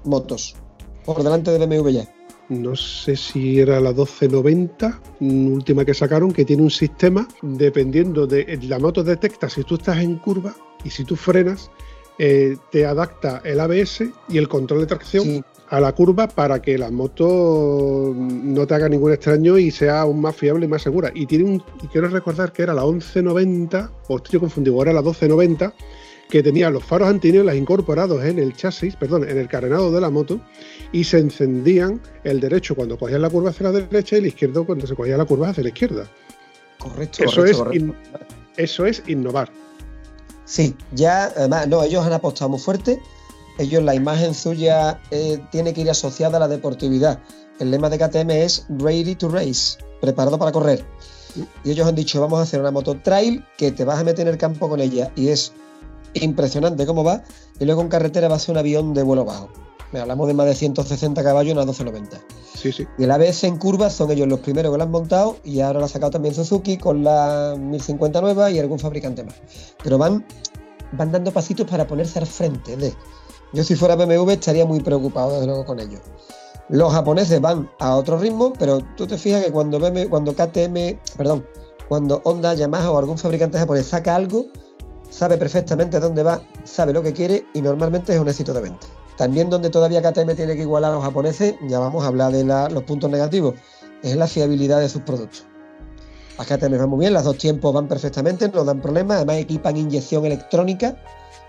Motos. 0.05 0.57
Por 1.05 1.23
delante 1.23 1.51
de 1.51 1.59
BMW 1.67 1.89
ya. 1.91 2.15
No 2.49 2.75
sé 2.75 3.17
si 3.17 3.61
era 3.61 3.81
la 3.81 3.91
1290, 3.91 5.03
mm, 5.21 5.53
última 5.53 5.85
que 5.85 5.93
sacaron, 5.93 6.33
que 6.33 6.47
tiene 6.47 6.63
un 6.63 6.71
sistema 6.71 7.29
dependiendo 7.43 8.27
de 8.27 8.59
la 8.63 8.79
moto 8.79 9.05
detecta 9.05 9.51
si 9.51 9.63
tú 9.65 9.75
estás 9.75 9.99
en 9.99 10.17
curva 10.17 10.55
y 10.85 10.89
si 10.89 11.05
tú 11.05 11.17
frenas, 11.17 11.71
eh, 12.19 12.57
te 12.73 12.87
adapta 12.87 13.43
el 13.45 13.61
ABS 13.61 14.05
y 14.31 14.39
el 14.39 14.49
control 14.49 14.81
de 14.81 14.87
tracción 14.87 15.25
Sí. 15.25 15.45
A 15.69 15.81
la 15.81 15.93
curva 15.93 16.29
para 16.29 16.63
que 16.63 16.79
la 16.79 16.91
moto 16.91 18.13
no 18.17 18.67
te 18.67 18.75
haga 18.75 18.89
ningún 18.89 19.13
extraño 19.13 19.59
y 19.59 19.71
sea 19.71 20.03
aún 20.03 20.21
más 20.21 20.37
fiable 20.37 20.67
y 20.67 20.69
más 20.69 20.83
segura. 20.83 21.11
Y 21.15 21.27
tiene 21.27 21.45
un, 21.45 21.63
y 21.83 21.87
quiero 21.89 22.09
recordar 22.09 22.53
que 22.53 22.63
era 22.63 22.73
la 22.75 22.85
1190, 22.85 23.91
o 24.09 24.17
estoy 24.17 24.39
confundido, 24.41 24.77
ahora 24.77 24.93
la 24.93 25.01
1290, 25.03 25.75
que 26.29 26.43
tenía 26.43 26.71
los 26.71 26.85
faros 26.85 27.09
antinelas 27.09 27.55
incorporados 27.57 28.25
en 28.25 28.39
el 28.39 28.55
chasis, 28.57 28.97
perdón, 28.97 29.29
en 29.29 29.39
el 29.39 29.49
carenado 29.49 29.91
de 29.93 30.01
la 30.01 30.11
moto, 30.11 30.41
y 30.93 31.05
se 31.05 31.19
encendían 31.19 32.01
el 32.25 32.41
derecho 32.41 32.75
cuando 32.75 32.99
cogías 32.99 33.21
la 33.21 33.31
curva 33.31 33.51
hacia 33.51 33.65
la 33.71 33.73
derecha 33.73 34.17
y 34.17 34.19
el 34.21 34.27
izquierdo 34.27 34.65
cuando 34.67 34.87
se 34.87 34.95
cogía 34.95 35.17
la 35.17 35.25
curva 35.25 35.49
hacia 35.51 35.63
la 35.63 35.69
izquierda. 35.71 36.07
Correcto. 36.79 37.25
Eso 37.25 37.37
correcto, 37.37 37.51
es 37.51 37.57
correcto. 37.59 37.85
in- 37.87 37.95
Eso 38.57 38.87
es 38.87 39.03
innovar. 39.07 39.51
Sí, 40.45 40.75
ya, 40.93 41.25
además, 41.37 41.67
no, 41.69 41.83
ellos 41.83 42.05
han 42.07 42.13
apostado 42.13 42.49
muy 42.51 42.61
fuerte. 42.61 43.01
Ellos, 43.59 43.83
la 43.83 43.95
imagen 43.95 44.35
suya 44.35 45.01
eh, 45.11 45.41
tiene 45.51 45.73
que 45.73 45.81
ir 45.81 45.91
asociada 45.91 46.37
a 46.37 46.41
la 46.41 46.49
deportividad. 46.49 47.19
El 47.59 47.71
lema 47.71 47.89
de 47.89 47.99
KTM 47.99 48.31
es 48.31 48.67
Ready 48.69 49.15
to 49.15 49.29
Race, 49.29 49.79
preparado 50.01 50.39
para 50.39 50.53
correr. 50.53 50.85
Y 51.65 51.71
ellos 51.71 51.87
han 51.87 51.95
dicho, 51.95 52.21
vamos 52.21 52.39
a 52.39 52.43
hacer 52.43 52.61
una 52.61 52.71
moto 52.71 52.99
trail 53.03 53.45
que 53.57 53.73
te 53.73 53.85
vas 53.85 53.99
a 53.99 54.05
meter 54.05 54.27
en 54.27 54.35
el 54.35 54.39
campo 54.39 54.69
con 54.69 54.81
ella. 54.81 55.11
Y 55.17 55.29
es 55.29 55.53
impresionante 56.15 56.87
cómo 56.87 57.05
va. 57.05 57.23
Y 57.59 57.65
luego 57.65 57.83
en 57.83 57.89
carretera 57.89 58.29
va 58.29 58.37
a 58.37 58.39
ser 58.39 58.53
un 58.53 58.59
avión 58.59 58.95
de 58.95 59.03
vuelo 59.03 59.25
bajo. 59.25 59.49
Me 59.93 60.01
hablamos 60.01 60.27
de 60.27 60.35
más 60.35 60.47
de 60.47 60.55
160 60.55 61.23
caballos 61.23 61.53
en 61.53 61.59
una 61.59 61.65
1290. 61.65 62.21
Sí, 62.55 62.73
sí. 62.73 62.87
Y 62.99 63.05
el 63.05 63.11
ABS 63.11 63.45
en 63.45 63.57
curvas 63.57 63.95
son 63.95 64.11
ellos 64.11 64.27
los 64.27 64.41
primeros 64.41 64.73
que 64.73 64.79
lo 64.79 64.85
han 64.85 64.91
montado 64.91 65.37
y 65.45 65.61
ahora 65.61 65.79
lo 65.79 65.85
ha 65.85 65.89
sacado 65.89 66.11
también 66.11 66.35
Suzuki 66.35 66.77
con 66.77 67.05
la 67.05 67.55
1050 67.59 68.21
nueva 68.21 68.51
y 68.51 68.59
algún 68.59 68.79
fabricante 68.79 69.23
más. 69.23 69.37
Pero 69.83 69.99
van, 69.99 70.27
van 70.93 71.13
dando 71.13 71.33
pasitos 71.33 71.69
para 71.69 71.87
ponerse 71.87 72.19
al 72.19 72.27
frente 72.27 72.77
de. 72.77 72.95
Yo 73.53 73.65
si 73.65 73.77
fuera 73.77 73.97
BMW 73.97 74.31
estaría 74.31 74.67
muy 74.67 74.81
preocupado 74.81 75.33
desde 75.33 75.47
luego 75.47 75.65
con 75.65 75.81
ellos. 75.81 76.01
Los 76.69 76.93
japoneses 76.93 77.41
van 77.41 77.71
a 77.79 77.95
otro 77.95 78.19
ritmo, 78.19 78.53
pero 78.59 78.81
tú 78.97 79.07
te 79.07 79.17
fijas 79.17 79.45
que 79.45 79.53
cuando, 79.53 79.79
cuando 80.11 80.35
KTM, 80.35 80.99
perdón, 81.17 81.47
cuando 81.89 82.21
Honda, 82.25 82.55
Yamaha 82.55 82.91
o 82.91 82.99
algún 82.99 83.17
fabricante 83.17 83.57
japonés 83.57 83.87
saca 83.87 84.17
algo, 84.17 84.47
sabe 85.09 85.39
perfectamente 85.39 86.01
dónde 86.01 86.25
va, 86.25 86.43
sabe 86.65 86.93
lo 86.93 87.03
que 87.03 87.13
quiere 87.13 87.47
y 87.55 87.63
normalmente 87.63 88.13
es 88.13 88.21
un 88.21 88.29
éxito 88.29 88.53
de 88.53 88.63
venta. 88.63 88.87
También 89.17 89.49
donde 89.49 89.71
todavía 89.71 90.03
KTM 90.03 90.35
tiene 90.35 90.57
que 90.57 90.63
igualar 90.63 90.91
a 90.91 90.95
los 90.97 91.05
japoneses, 91.05 91.55
ya 91.69 91.79
vamos 91.79 92.05
a 92.05 92.09
hablar 92.09 92.33
de 92.33 92.45
los 92.45 92.83
puntos 92.83 93.09
negativos, 93.11 93.55
es 94.03 94.17
la 94.17 94.27
fiabilidad 94.27 94.81
de 94.81 94.89
sus 94.89 95.03
productos. 95.03 95.47
Las 96.37 96.49
KTM 96.49 96.77
van 96.79 96.91
muy 96.91 96.99
bien, 96.99 97.15
las 97.15 97.25
dos 97.25 97.39
tiempos 97.39 97.73
van 97.73 97.87
perfectamente, 97.87 98.49
no 98.49 98.65
dan 98.65 98.83
problemas, 98.83 99.19
además 99.19 99.37
equipan 99.37 99.77
inyección 99.77 100.27
electrónica 100.27 100.97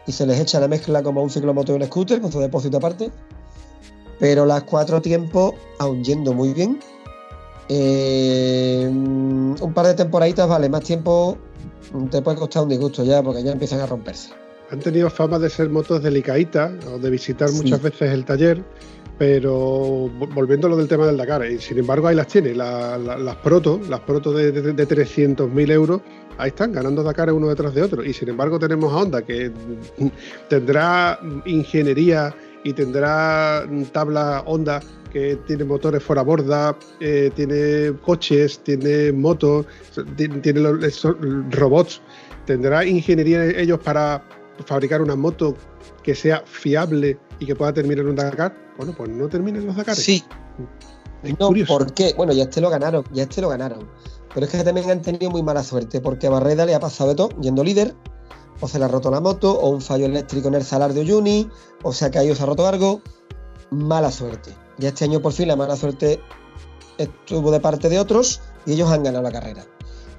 y 0.08 0.12
se 0.12 0.26
les 0.26 0.40
echa 0.40 0.60
la 0.60 0.68
mezcla 0.68 1.04
como 1.04 1.22
un 1.22 1.30
ciclomotor 1.30 1.78
y 1.80 1.84
un 1.84 1.88
scooter 1.88 2.22
con 2.22 2.32
su 2.32 2.40
depósito 2.40 2.78
aparte. 2.78 3.12
Pero 4.20 4.46
las 4.46 4.64
cuatro 4.64 5.02
tiempos, 5.02 5.54
aún 5.78 6.04
yendo 6.04 6.34
muy 6.34 6.54
bien, 6.54 6.80
eh, 7.70 8.88
un 8.90 9.72
par 9.76 9.86
de 9.88 9.94
temporaditas, 9.94 10.48
vale, 10.48 10.70
más 10.70 10.82
tiempo 10.84 11.38
te 12.10 12.22
puede 12.22 12.38
costar 12.38 12.64
un 12.64 12.70
disgusto 12.70 13.04
ya 13.04 13.22
porque 13.22 13.44
ya 13.44 13.52
empiezan 13.52 13.80
a 13.82 13.86
romperse. 13.86 14.30
Han 14.72 14.80
tenido 14.80 15.10
fama 15.10 15.40
de 15.40 15.50
ser 15.50 15.70
motos 15.70 16.04
delicaditas 16.04 16.72
o 16.86 16.98
de 16.98 17.10
visitar 17.10 17.48
Sí. 17.50 17.58
muchas 17.58 17.82
veces 17.82 18.12
el 18.12 18.26
taller, 18.26 18.64
pero 19.18 19.54
vo- 20.10 20.32
volviendo 20.34 20.68
a 20.68 20.70
lo 20.70 20.78
del 20.78 20.88
tema 20.88 21.08
del 21.08 21.18
Dakar, 21.18 21.46
y 21.50 21.60
sin 21.60 21.80
embargo 21.80 22.08
ahí 22.08 22.16
las 22.16 22.28
tiene, 22.28 22.54
la- 22.54 22.98
la- 22.98 23.18
las 23.18 23.36
proto, 23.38 23.80
las 23.90 24.00
proto 24.02 24.32
de, 24.32 24.52
de, 24.52 24.74
de 24.74 24.86
300.000 24.88 25.72
euros, 25.72 26.02
ahí 26.38 26.50
están 26.50 26.72
ganando 26.72 27.02
Dakar 27.04 27.32
uno 27.34 27.48
detrás 27.48 27.74
de 27.74 27.82
otro. 27.82 28.04
Y 28.04 28.14
sin 28.14 28.30
embargo 28.30 28.60
tenemos 28.60 28.94
a 28.94 28.98
Honda 28.98 29.22
que 29.24 29.52
tendrá 30.50 31.20
ingeniería 31.46 32.34
y 32.64 32.74
tendrá 32.74 33.68
tabla 33.92 34.44
Honda 34.46 34.82
que 35.12 35.38
tiene 35.48 35.64
motores 35.64 36.04
fuera 36.04 36.22
borda, 36.22 36.76
eh, 37.00 37.32
tiene 37.34 37.94
coches, 38.02 38.60
tiene 38.60 39.12
motos, 39.14 39.66
tiene, 40.16 40.40
tiene 40.42 40.60
los- 40.60 41.04
robots, 41.52 42.02
tendrá 42.46 42.86
ingeniería 42.86 43.46
ellos 43.46 43.80
para 43.80 44.22
fabricar 44.66 45.02
una 45.02 45.16
moto 45.16 45.56
que 46.04 46.16
sea 46.16 46.44
fiable 46.46 47.20
y 47.40 47.46
que 47.46 47.56
pueda 47.56 47.74
terminar 47.74 48.00
en 48.00 48.10
un 48.10 48.16
Dakar. 48.16 48.56
Bueno, 48.78 48.94
pues 48.96 49.10
no 49.10 49.28
terminen 49.28 49.66
los 49.66 49.76
Dakares. 49.76 50.04
Sí, 50.04 50.24
es 51.24 51.40
no, 51.40 51.48
curioso. 51.48 51.78
¿por 51.78 51.94
qué? 51.94 52.14
Bueno, 52.16 52.34
ya 52.34 52.44
este 52.44 52.62
lo 52.62 52.70
ganaron, 52.70 53.04
ya 53.12 53.24
este 53.24 53.42
lo 53.42 53.50
ganaron. 53.50 53.88
Pero 54.34 54.46
es 54.46 54.52
que 54.52 54.64
también 54.64 54.90
han 54.90 55.02
tenido 55.02 55.32
muy 55.32 55.42
mala 55.42 55.64
suerte, 55.64 56.02
porque 56.02 56.28
a 56.28 56.30
Barreda 56.30 56.66
le 56.66 56.76
ha 56.76 56.80
pasado 56.80 57.10
de 57.10 57.16
todo, 57.16 57.30
yendo 57.42 57.64
líder, 57.64 57.96
o 58.60 58.68
se 58.68 58.80
le 58.80 58.86
ha 58.86 58.88
roto 58.88 59.10
la 59.10 59.20
moto, 59.20 59.60
o 59.60 59.70
un 59.70 59.82
fallo 59.82 60.06
eléctrico 60.06 60.48
en 60.48 60.56
el 60.56 60.64
salar 60.64 60.94
de 60.94 61.02
Uyuni, 61.02 61.50
o 61.84 61.94
se 61.94 62.06
ha 62.06 62.12
caído, 62.12 62.36
se 62.36 62.44
ha 62.44 62.46
roto 62.46 62.68
algo. 62.68 63.02
Mala 63.72 64.12
suerte. 64.12 64.52
Ya 64.78 64.90
este 64.90 65.06
año 65.06 65.22
por 65.22 65.34
fin 65.34 65.48
la 65.48 65.56
mala 65.56 65.76
suerte 65.76 66.20
estuvo 66.98 67.52
de 67.52 67.60
parte 67.60 67.90
de 67.90 68.00
otros 68.00 68.42
y 68.66 68.74
ellos 68.74 68.90
han 68.90 69.04
ganado 69.04 69.24
la 69.24 69.32
carrera. 69.32 69.66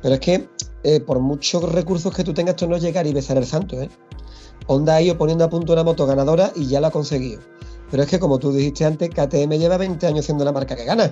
Pero 0.02 0.14
es 0.14 0.20
que 0.20 0.48
eh, 0.84 1.00
por 1.00 1.18
muchos 1.20 1.62
recursos 1.72 2.14
que 2.14 2.24
tú 2.24 2.34
tengas, 2.34 2.54
esto 2.54 2.66
no 2.66 2.76
llegar 2.76 3.06
y 3.06 3.12
besar 3.12 3.36
el 3.36 3.46
santo, 3.46 3.80
¿eh? 3.80 3.88
Honda 4.66 4.96
ha 4.96 5.02
ido 5.02 5.16
poniendo 5.16 5.44
a 5.44 5.50
punto 5.50 5.72
una 5.72 5.84
moto 5.84 6.06
ganadora 6.06 6.52
y 6.54 6.66
ya 6.66 6.80
la 6.80 6.88
ha 6.88 6.90
conseguido. 6.90 7.40
Pero 7.90 8.02
es 8.02 8.08
que, 8.08 8.18
como 8.18 8.38
tú 8.38 8.52
dijiste 8.52 8.84
antes, 8.84 9.08
KTM 9.10 9.52
lleva 9.58 9.78
20 9.78 10.06
años 10.06 10.24
siendo 10.24 10.44
la 10.44 10.52
marca 10.52 10.76
que 10.76 10.84
gana. 10.84 11.10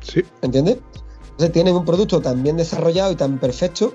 Sí, 0.00 0.22
¿Entiendes? 0.40 0.78
Entonces 1.22 1.52
tienen 1.52 1.74
un 1.74 1.84
producto 1.84 2.20
tan 2.20 2.42
bien 2.42 2.56
desarrollado 2.56 3.12
y 3.12 3.16
tan 3.16 3.38
perfecto 3.38 3.92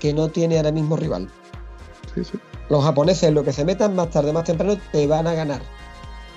que 0.00 0.12
no 0.12 0.28
tiene 0.28 0.56
ahora 0.56 0.72
mismo 0.72 0.96
rival. 0.96 1.28
sí, 2.14 2.24
sí. 2.24 2.38
Los 2.68 2.84
japoneses, 2.84 3.32
lo 3.32 3.42
que 3.42 3.52
se 3.52 3.64
metan 3.64 3.96
más 3.96 4.10
tarde, 4.10 4.32
más 4.32 4.44
temprano, 4.44 4.78
te 4.92 5.06
van 5.08 5.26
a 5.26 5.34
ganar. 5.34 5.60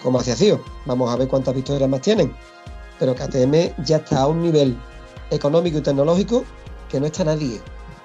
Como 0.02 0.20
hacia 0.20 0.36
CIO. 0.36 0.60
Vamos 0.86 1.14
a 1.14 1.16
ver 1.16 1.28
cuántas 1.28 1.54
victorias 1.54 1.88
más 1.88 2.02
tienen. 2.02 2.36
Pero 2.98 3.14
KTM 3.14 3.84
ya 3.86 3.98
está 3.98 4.22
a 4.22 4.28
un 4.28 4.42
nivel 4.42 4.76
económico 5.30 5.78
y 5.78 5.82
tecnológico 5.82 6.44
que 6.90 7.00
no 7.00 7.06
está 7.06 7.24
nadie. 7.24 7.62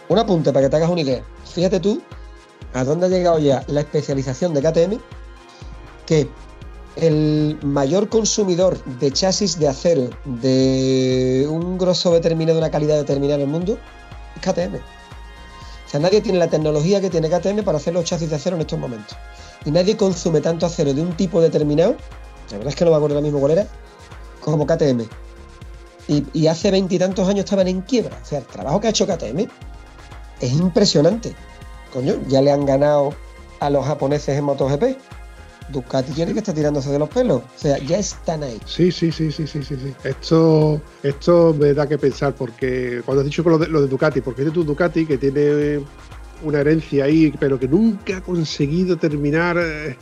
Un 0.09 0.19
apunte 0.19 0.53
para 0.53 0.67
que 0.67 0.71
te 0.71 0.77
hagas 0.77 0.91
una 0.91 1.01
idea. 1.01 1.23
Fíjate 1.47 1.81
tú 1.81 2.03
a 2.75 2.85
dónde 2.85 3.07
ha 3.07 3.09
llegado 3.09 3.39
ya 3.39 3.65
la 3.67 3.81
especialización 3.81 4.55
de 4.55 4.63
KTM, 4.63 5.01
que 6.07 6.29
el 6.97 7.59
mayor 7.63 8.09
consumidor 8.09 8.83
de 8.85 9.13
chasis 9.13 9.59
de 9.59 9.69
acero 9.69 10.11
de 10.25 11.47
un 11.49 11.79
grosor 11.79 12.15
determinado, 12.15 12.59
una 12.59 12.71
calidad 12.71 12.97
determinada 12.97 13.37
en 13.37 13.43
el 13.43 13.49
mundo, 13.49 13.79
es 14.37 14.43
KTM. 14.43 14.77
O 14.77 15.91
sea, 15.91 16.01
nadie 16.01 16.21
tiene 16.21 16.39
la 16.39 16.49
tecnología 16.49 17.01
que 17.01 17.09
tiene 17.09 17.31
KTM 17.31 17.63
para 17.65 17.79
hacer 17.79 17.95
los 17.95 18.05
chasis 18.05 18.29
de 18.29 18.37
acero 18.37 18.57
en 18.57 18.63
estos 18.63 18.79
momentos. 18.79 19.17
Y 19.65 19.71
nadie 19.71 19.97
consume 19.97 20.41
tanto 20.41 20.67
acero 20.67 20.93
de 20.93 21.01
un 21.01 21.17
tipo 21.17 21.41
determinado, 21.41 21.97
la 22.51 22.59
verdad 22.59 22.69
es 22.69 22.77
que 22.77 22.85
no 22.85 22.91
me 22.91 22.97
acuerdo 22.97 23.17
ahora 23.17 23.25
mismo 23.25 23.41
cuál 23.41 23.53
era, 23.53 23.67
como 24.41 24.67
KTM. 24.67 25.09
Y 26.33 26.47
hace 26.47 26.71
veintitantos 26.71 27.29
años 27.29 27.45
estaban 27.45 27.69
en 27.69 27.83
quiebra. 27.83 28.19
O 28.23 28.25
sea, 28.25 28.39
el 28.39 28.47
trabajo 28.47 28.81
que 28.81 28.87
ha 28.87 28.91
hecho 28.91 29.07
KTM 29.07 29.47
es 30.41 30.53
impresionante. 30.53 31.35
Coño, 31.93 32.15
ya 32.29 32.43
le 32.43 32.53
han 32.53 32.67
ganado 32.67 33.15
a 33.61 33.71
los 33.71 33.85
japoneses 33.87 34.37
en 34.37 34.45
MotoGP. 34.45 34.99
Ducati 35.71 36.13
tiene 36.13 36.33
que 36.33 36.39
estar 36.39 36.55
tirándose 36.55 36.91
de 36.91 36.99
los 36.99 37.09
pelos. 37.09 37.43
O 37.43 37.59
sea, 37.59 37.79
ya 37.79 37.99
están 37.99 38.43
ahí. 38.43 38.59
Sí, 38.65 38.91
sí, 38.91 39.13
sí, 39.13 39.31
sí, 39.31 39.47
sí, 39.47 39.63
sí, 39.63 39.77
sí. 39.77 39.95
Esto, 40.03 40.81
esto 41.03 41.55
me 41.59 41.75
da 41.75 41.87
que 41.87 41.99
pensar 41.99 42.35
porque 42.35 43.03
cuando 43.05 43.21
has 43.21 43.27
dicho 43.27 43.43
lo 43.43 43.59
de, 43.59 43.69
lo 43.69 43.83
de 43.83 43.89
Ducati, 43.89 44.21
porque 44.21 44.43
es 44.43 44.53
tu 44.53 44.65
Ducati 44.65 45.05
que 45.05 45.19
tiene 45.19 45.81
una 46.43 46.61
herencia 46.61 47.05
ahí, 47.05 47.33
pero 47.39 47.59
que 47.59 47.67
nunca 47.69 48.19
ha 48.19 48.21
conseguido 48.21 48.97
terminar 48.97 49.57
eh, 49.59 49.97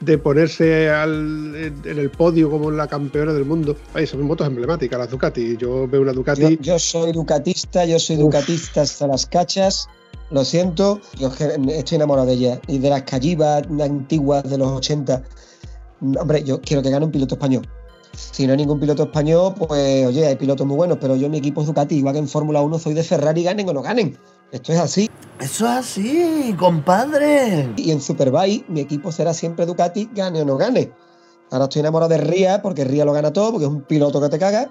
de 0.00 0.18
ponerse 0.18 0.88
al- 0.90 1.54
en, 1.56 1.98
el 1.98 2.10
podio 2.10 2.50
como 2.50 2.70
la 2.70 2.86
campeona 2.86 3.32
del 3.32 3.44
mundo. 3.44 3.76
Ay, 3.94 4.06
son 4.06 4.22
motos 4.22 4.46
emblemáticas, 4.46 4.98
las 4.98 5.10
Ducati. 5.10 5.56
Yo 5.56 5.86
veo 5.88 6.02
una 6.02 6.12
Ducati. 6.12 6.42
Yo, 6.42 6.48
yo 6.60 6.78
soy 6.78 7.12
ducatista, 7.12 7.84
yo 7.84 7.98
soy 7.98 8.16
Uf. 8.16 8.22
ducatista 8.22 8.82
hasta 8.82 9.06
las 9.06 9.26
cachas. 9.26 9.88
Lo 10.30 10.44
siento, 10.44 11.00
yo 11.18 11.32
estoy 11.70 11.96
enamorado 11.96 12.28
de 12.28 12.34
ella. 12.34 12.60
Y 12.68 12.78
de 12.78 12.88
las 12.88 13.02
callivas 13.02 13.64
antiguas 13.80 14.48
de 14.48 14.58
los 14.58 14.68
80. 14.70 15.22
Mm, 16.00 16.16
Hombre, 16.18 16.44
yo 16.44 16.60
quiero 16.60 16.82
que 16.82 16.90
gane 16.90 17.04
un 17.04 17.10
piloto 17.10 17.34
español. 17.34 17.66
Si 18.12 18.46
no 18.46 18.52
hay 18.52 18.58
ningún 18.58 18.78
piloto 18.80 19.04
español, 19.04 19.54
pues 19.58 20.06
oye, 20.06 20.26
hay 20.26 20.36
pilotos 20.36 20.66
muy 20.66 20.76
buenos, 20.76 20.98
pero 21.00 21.16
yo 21.16 21.28
mi 21.28 21.38
equipo 21.38 21.60
es 21.62 21.66
Ducati, 21.68 21.96
igual 21.96 22.14
que 22.14 22.18
en 22.20 22.28
Fórmula 22.28 22.60
1 22.60 22.78
soy 22.78 22.94
de 22.94 23.02
Ferrari, 23.02 23.42
ganen 23.44 23.68
o 23.68 23.72
no 23.72 23.82
ganen. 23.82 24.16
Esto 24.52 24.72
es 24.72 24.78
así. 24.80 25.08
Eso 25.40 25.64
es 25.64 25.70
así, 25.70 26.54
compadre. 26.58 27.72
Y 27.76 27.90
en 27.90 28.02
Superbike 28.02 28.68
mi 28.68 28.80
equipo 28.80 29.10
será 29.10 29.32
siempre 29.32 29.64
Ducati, 29.64 30.10
gane 30.14 30.42
o 30.42 30.44
no 30.44 30.58
gane. 30.58 30.92
Ahora 31.50 31.64
estoy 31.64 31.80
enamorado 31.80 32.10
de 32.10 32.18
Ria 32.18 32.60
porque 32.60 32.84
Ria 32.84 33.06
lo 33.06 33.14
gana 33.14 33.32
todo, 33.32 33.52
porque 33.52 33.64
es 33.64 33.70
un 33.70 33.82
piloto 33.82 34.20
que 34.20 34.28
te 34.28 34.38
caga. 34.38 34.70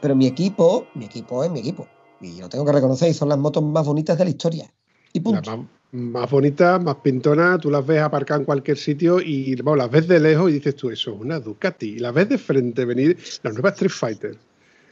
Pero 0.00 0.14
mi 0.14 0.26
equipo, 0.26 0.86
mi 0.94 1.06
equipo 1.06 1.42
es 1.42 1.50
mi 1.50 1.58
equipo. 1.58 1.88
Y 2.20 2.40
lo 2.40 2.48
tengo 2.48 2.64
que 2.64 2.72
reconocer, 2.72 3.10
y 3.10 3.14
son 3.14 3.28
las 3.28 3.38
motos 3.38 3.64
más 3.64 3.84
bonitas 3.84 4.16
de 4.16 4.24
la 4.24 4.30
historia. 4.30 4.72
Y 5.12 5.20
punto. 5.20 5.50
más, 5.50 5.66
más 5.90 6.30
bonitas, 6.30 6.82
más 6.82 6.96
pintonas, 6.96 7.60
tú 7.60 7.70
las 7.70 7.84
ves 7.84 8.00
aparcar 8.00 8.40
en 8.40 8.44
cualquier 8.44 8.78
sitio 8.78 9.20
y 9.20 9.56
bueno, 9.56 9.76
las 9.76 9.90
ves 9.90 10.06
de 10.06 10.20
lejos 10.20 10.50
y 10.50 10.54
dices 10.54 10.76
tú, 10.76 10.90
eso 10.90 11.12
es 11.12 11.20
una 11.20 11.40
Ducati. 11.40 11.96
Y 11.96 11.98
las 11.98 12.14
ves 12.14 12.28
de 12.28 12.38
frente 12.38 12.84
venir, 12.84 13.18
las 13.42 13.52
nuevas 13.52 13.72
Street 13.74 13.90
Fighter, 13.90 14.38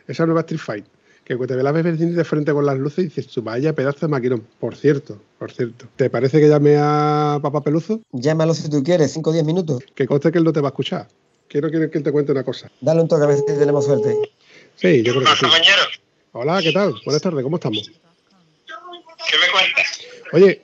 esa 0.09 0.27
nueva 0.27 0.41
Street 0.41 0.61
Fight, 0.61 0.87
que 1.39 1.47
te 1.47 1.63
las 1.63 1.73
ves 1.73 1.85
venir 1.85 2.15
de 2.15 2.25
frente 2.25 2.53
con 2.53 2.67
las 2.67 2.79
luces 2.79 2.99
y 2.99 3.09
dices 3.09 3.29
tú, 3.29 3.43
vaya 3.43 3.75
pedazo 3.75 4.07
de 4.07 4.09
maquinón. 4.09 4.47
Por 4.61 4.77
cierto, 4.77 5.19
por 5.39 5.53
cierto, 5.53 5.87
¿te 5.97 6.11
parece 6.11 6.41
que 6.41 6.49
llame 6.49 6.77
a 6.79 7.39
Papá 7.43 7.63
Peluzo? 7.63 8.01
Llámalo 8.13 8.55
si 8.55 8.69
tú 8.69 8.83
quieres, 8.83 9.13
5 9.13 9.31
o 9.31 9.33
10 9.33 9.45
minutos. 9.45 9.83
Que 9.95 10.07
conste 10.07 10.33
que 10.33 10.39
él 10.39 10.45
no 10.45 10.53
te 10.53 10.61
va 10.61 10.69
a 10.69 10.71
escuchar. 10.71 11.09
Quiero 11.49 11.71
que, 11.71 11.91
que 11.91 11.99
él 11.99 12.05
te 12.05 12.13
cuente 12.13 12.33
una 12.33 12.45
cosa. 12.45 12.71
Dale 12.81 13.03
un 13.03 13.09
toque 13.09 13.25
a 13.25 13.27
ver 13.27 13.37
si 13.37 13.45
tenemos 13.45 13.85
suerte. 13.85 14.17
Sí, 14.77 15.03
yo 15.03 15.13
creo 15.15 15.25
que 15.25 15.37
sí. 15.37 15.47
Hola, 16.33 16.61
¿qué 16.63 16.73
tal? 16.73 16.95
Buenas 17.05 17.23
tardes, 17.23 17.43
¿cómo 17.43 17.57
estamos? 17.57 17.91
¿Qué 17.91 19.37
me 19.39 19.53
cuentas? 19.53 20.01
Oye, 20.33 20.63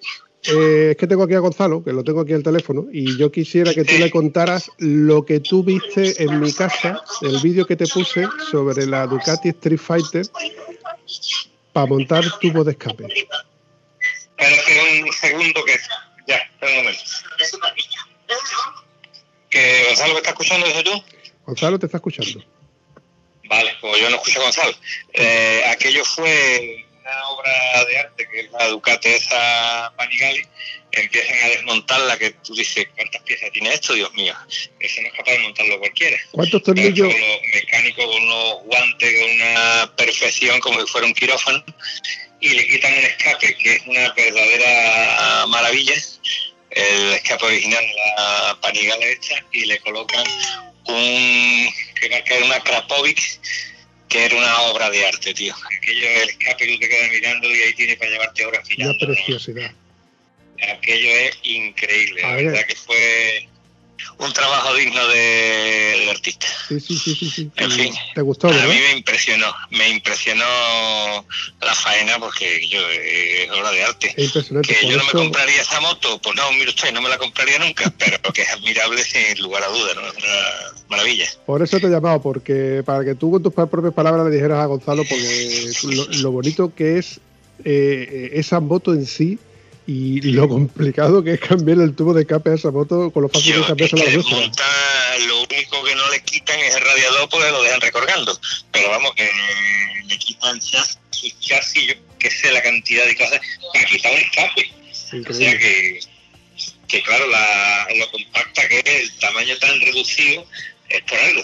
eh, 0.48 0.90
es 0.92 0.96
que 0.96 1.06
tengo 1.06 1.24
aquí 1.24 1.34
a 1.34 1.40
Gonzalo, 1.40 1.82
que 1.82 1.92
lo 1.92 2.02
tengo 2.04 2.20
aquí 2.20 2.32
al 2.32 2.42
teléfono, 2.42 2.86
y 2.92 3.16
yo 3.16 3.30
quisiera 3.30 3.72
que 3.72 3.84
tú 3.84 3.94
le 3.98 4.10
contaras 4.10 4.70
lo 4.78 5.24
que 5.24 5.40
tú 5.40 5.62
viste 5.62 6.22
en 6.22 6.40
mi 6.40 6.52
casa, 6.52 7.00
el 7.22 7.40
vídeo 7.40 7.66
que 7.66 7.76
te 7.76 7.86
puse 7.86 8.26
sobre 8.50 8.86
la 8.86 9.06
Ducati 9.06 9.50
Street 9.50 9.78
Fighter 9.78 10.26
para 11.72 11.86
montar 11.86 12.24
tubo 12.40 12.64
de 12.64 12.72
escape. 12.72 13.06
Espérate 14.38 15.02
un 15.04 15.12
segundo 15.12 15.64
que... 15.64 15.76
Ya, 16.26 16.36
espera 16.36 16.72
un 16.72 16.78
momento. 16.78 17.02
¿Que 19.50 19.84
Gonzalo 19.88 20.12
me 20.12 20.18
está 20.18 20.30
escuchando 20.30 20.66
desde 20.66 20.82
tú? 20.84 21.02
Gonzalo 21.46 21.78
te 21.78 21.86
está 21.86 21.98
escuchando. 21.98 22.44
Vale, 23.48 23.70
como 23.80 23.96
yo 23.96 24.10
no 24.10 24.16
escucho 24.16 24.40
a 24.40 24.44
Gonzalo. 24.44 24.72
Eh, 25.14 25.62
aquello 25.70 26.04
fue 26.04 26.84
una 27.08 27.28
obra 27.28 27.84
de 27.86 27.98
arte 27.98 28.28
que 28.30 28.40
es 28.40 28.50
la 28.50 28.68
Ducati 28.68 29.08
esa 29.08 29.92
Panigale, 29.96 30.46
que 30.90 31.00
empiezan 31.02 31.36
a 31.42 31.48
desmontarla, 31.48 32.18
que 32.18 32.30
tú 32.30 32.54
dices, 32.54 32.86
¿cuántas 32.94 33.22
piezas 33.22 33.50
tiene 33.52 33.72
esto? 33.72 33.94
Dios 33.94 34.12
mío, 34.14 34.34
eso 34.80 35.00
no 35.00 35.08
es 35.08 35.14
capaz 35.14 35.32
de 35.32 35.38
montarlo 35.38 35.78
cualquiera. 35.78 36.18
¿Cuántos 36.32 36.62
tornillos? 36.62 37.12
con 37.12 37.20
los 37.20 37.40
mecánicos 37.54 38.04
con 38.04 38.22
unos 38.22 38.62
guantes 38.64 39.20
con 39.20 39.30
una 39.30 39.92
perfección 39.96 40.60
como 40.60 40.80
si 40.80 40.86
fuera 40.86 41.06
un 41.06 41.14
quirófano 41.14 41.64
y 42.40 42.50
le 42.50 42.68
quitan 42.68 42.92
un 42.92 43.04
escape 43.04 43.56
que 43.56 43.74
es 43.74 43.86
una 43.86 44.12
verdadera 44.12 45.46
maravilla 45.48 45.94
el 46.70 47.12
escape 47.14 47.46
original 47.46 47.82
de 47.82 47.94
la 47.94 48.58
Panigale 48.60 49.12
esta 49.12 49.42
y 49.52 49.64
le 49.64 49.78
colocan 49.80 50.24
un 50.84 51.68
que 52.00 52.08
marca 52.10 52.34
una 52.44 52.60
Krapovic 52.60 53.40
que 54.08 54.24
era 54.24 54.36
una 54.36 54.60
obra 54.62 54.90
de 54.90 55.06
arte 55.06 55.34
tío 55.34 55.54
aquello 55.76 56.06
el 56.22 56.28
escape 56.30 56.66
tú 56.66 56.78
te 56.78 56.88
quedas 56.88 57.10
mirando 57.10 57.48
y 57.54 57.60
ahí 57.62 57.74
tiene 57.74 57.96
para 57.96 58.10
llevarte 58.10 58.44
horas 58.46 58.60
Una 58.66 58.70
mirando 58.76 59.06
¿no? 59.06 59.14
preciosidad. 59.14 59.72
aquello 60.76 61.10
es 61.10 61.38
increíble 61.42 62.24
A 62.24 62.28
la 62.30 62.34
ver. 62.36 62.44
verdad 62.46 62.66
que 62.66 62.74
fue 62.76 63.48
un 64.18 64.32
trabajo 64.32 64.74
digno 64.74 65.06
de, 65.08 65.96
del 66.00 66.08
artista 66.10 66.46
Sí, 66.68 66.80
sí, 66.80 66.98
sí, 66.98 67.14
sí. 67.14 67.30
sí. 67.30 67.50
En 67.56 67.70
fin. 67.70 67.94
¿Te 68.14 68.20
gustó, 68.20 68.48
a 68.48 68.52
mí 68.52 68.58
me 68.58 68.92
impresionó, 68.98 69.46
me 69.70 69.88
impresionó 69.88 70.44
la 71.60 71.74
faena 71.74 72.18
porque 72.18 72.68
yo 72.68 72.78
eh, 72.90 73.44
es 73.44 73.50
obra 73.50 73.70
de 73.70 73.84
arte. 73.84 74.14
Es 74.16 74.26
impresionante. 74.26 74.74
Que 74.74 74.86
yo 74.86 74.98
no 74.98 75.04
me 75.04 75.12
compraría 75.12 75.62
esa 75.62 75.80
moto, 75.80 76.20
pues 76.20 76.36
no, 76.36 76.52
mire 76.52 76.68
usted, 76.68 76.92
no 76.92 77.00
me 77.00 77.08
la 77.08 77.18
compraría 77.18 77.58
nunca, 77.58 77.92
pero 77.98 78.18
que 78.32 78.42
es 78.42 78.50
admirable 78.50 79.02
sin 79.02 79.40
lugar 79.42 79.62
a 79.62 79.68
duda, 79.68 79.94
¿no? 79.94 80.06
Es 80.08 80.16
una 80.16 80.86
maravilla. 80.88 81.26
por 81.46 81.62
eso 81.62 81.80
te 81.80 81.86
he 81.86 81.90
llamado, 81.90 82.20
porque 82.20 82.82
para 82.84 83.04
que 83.04 83.14
tú 83.14 83.30
con 83.30 83.42
tus 83.42 83.52
propias 83.52 83.94
palabras 83.94 84.26
le 84.26 84.32
dijeras 84.32 84.58
a 84.58 84.66
Gonzalo, 84.66 85.04
porque 85.04 85.72
lo, 85.84 86.04
lo 86.06 86.32
bonito 86.32 86.74
que 86.74 86.98
es 86.98 87.20
eh, 87.64 88.30
esa 88.34 88.60
moto 88.60 88.92
en 88.92 89.06
sí 89.06 89.38
y 89.90 90.20
lo 90.32 90.46
complicado 90.48 91.24
que 91.24 91.32
es 91.32 91.40
cambiar 91.40 91.78
el 91.78 91.96
tubo 91.96 92.12
de 92.12 92.20
escape 92.20 92.50
a 92.50 92.54
esa 92.54 92.70
moto 92.70 93.10
con 93.10 93.22
lo 93.22 93.28
fácil 93.30 93.52
que 93.52 93.56
Yo, 93.56 93.60
es 93.62 93.66
cambiarse 93.68 93.96
la 93.96 94.04
que 94.04 94.10
desmontar, 94.18 95.20
lo 95.26 95.42
único 95.44 95.82
que 95.82 95.94
no 95.94 96.10
le 96.10 96.22
quitan 96.24 96.60
es 96.60 96.74
el 96.74 96.82
radiador 96.82 97.28
porque 97.30 97.50
lo 97.50 97.62
dejan 97.62 97.80
recorgando. 97.80 98.38
Pero 98.70 98.90
vamos, 98.90 99.14
que 99.14 99.30
le 100.06 100.18
quitan 100.18 100.60
chas- 100.60 100.98
sus 101.10 101.40
chasis, 101.40 101.86
yo 101.88 101.94
que 102.18 102.30
sé 102.30 102.52
la 102.52 102.62
cantidad 102.62 103.06
de 103.06 103.16
cosas, 103.16 103.40
para 103.72 103.84
quitar 103.86 104.12
un 104.12 104.18
escape. 104.18 104.72
O 104.90 104.94
sea 104.94 105.18
Increíble. 105.18 105.58
que, 105.58 106.00
que 106.86 107.02
claro, 107.02 107.26
la, 107.28 107.88
lo 107.96 108.10
compacta 108.10 108.68
que 108.68 108.80
es, 108.80 109.02
el 109.02 109.18
tamaño 109.18 109.56
tan 109.58 109.80
reducido, 109.80 110.44
es 110.90 111.02
por 111.02 111.18
algo. 111.18 111.42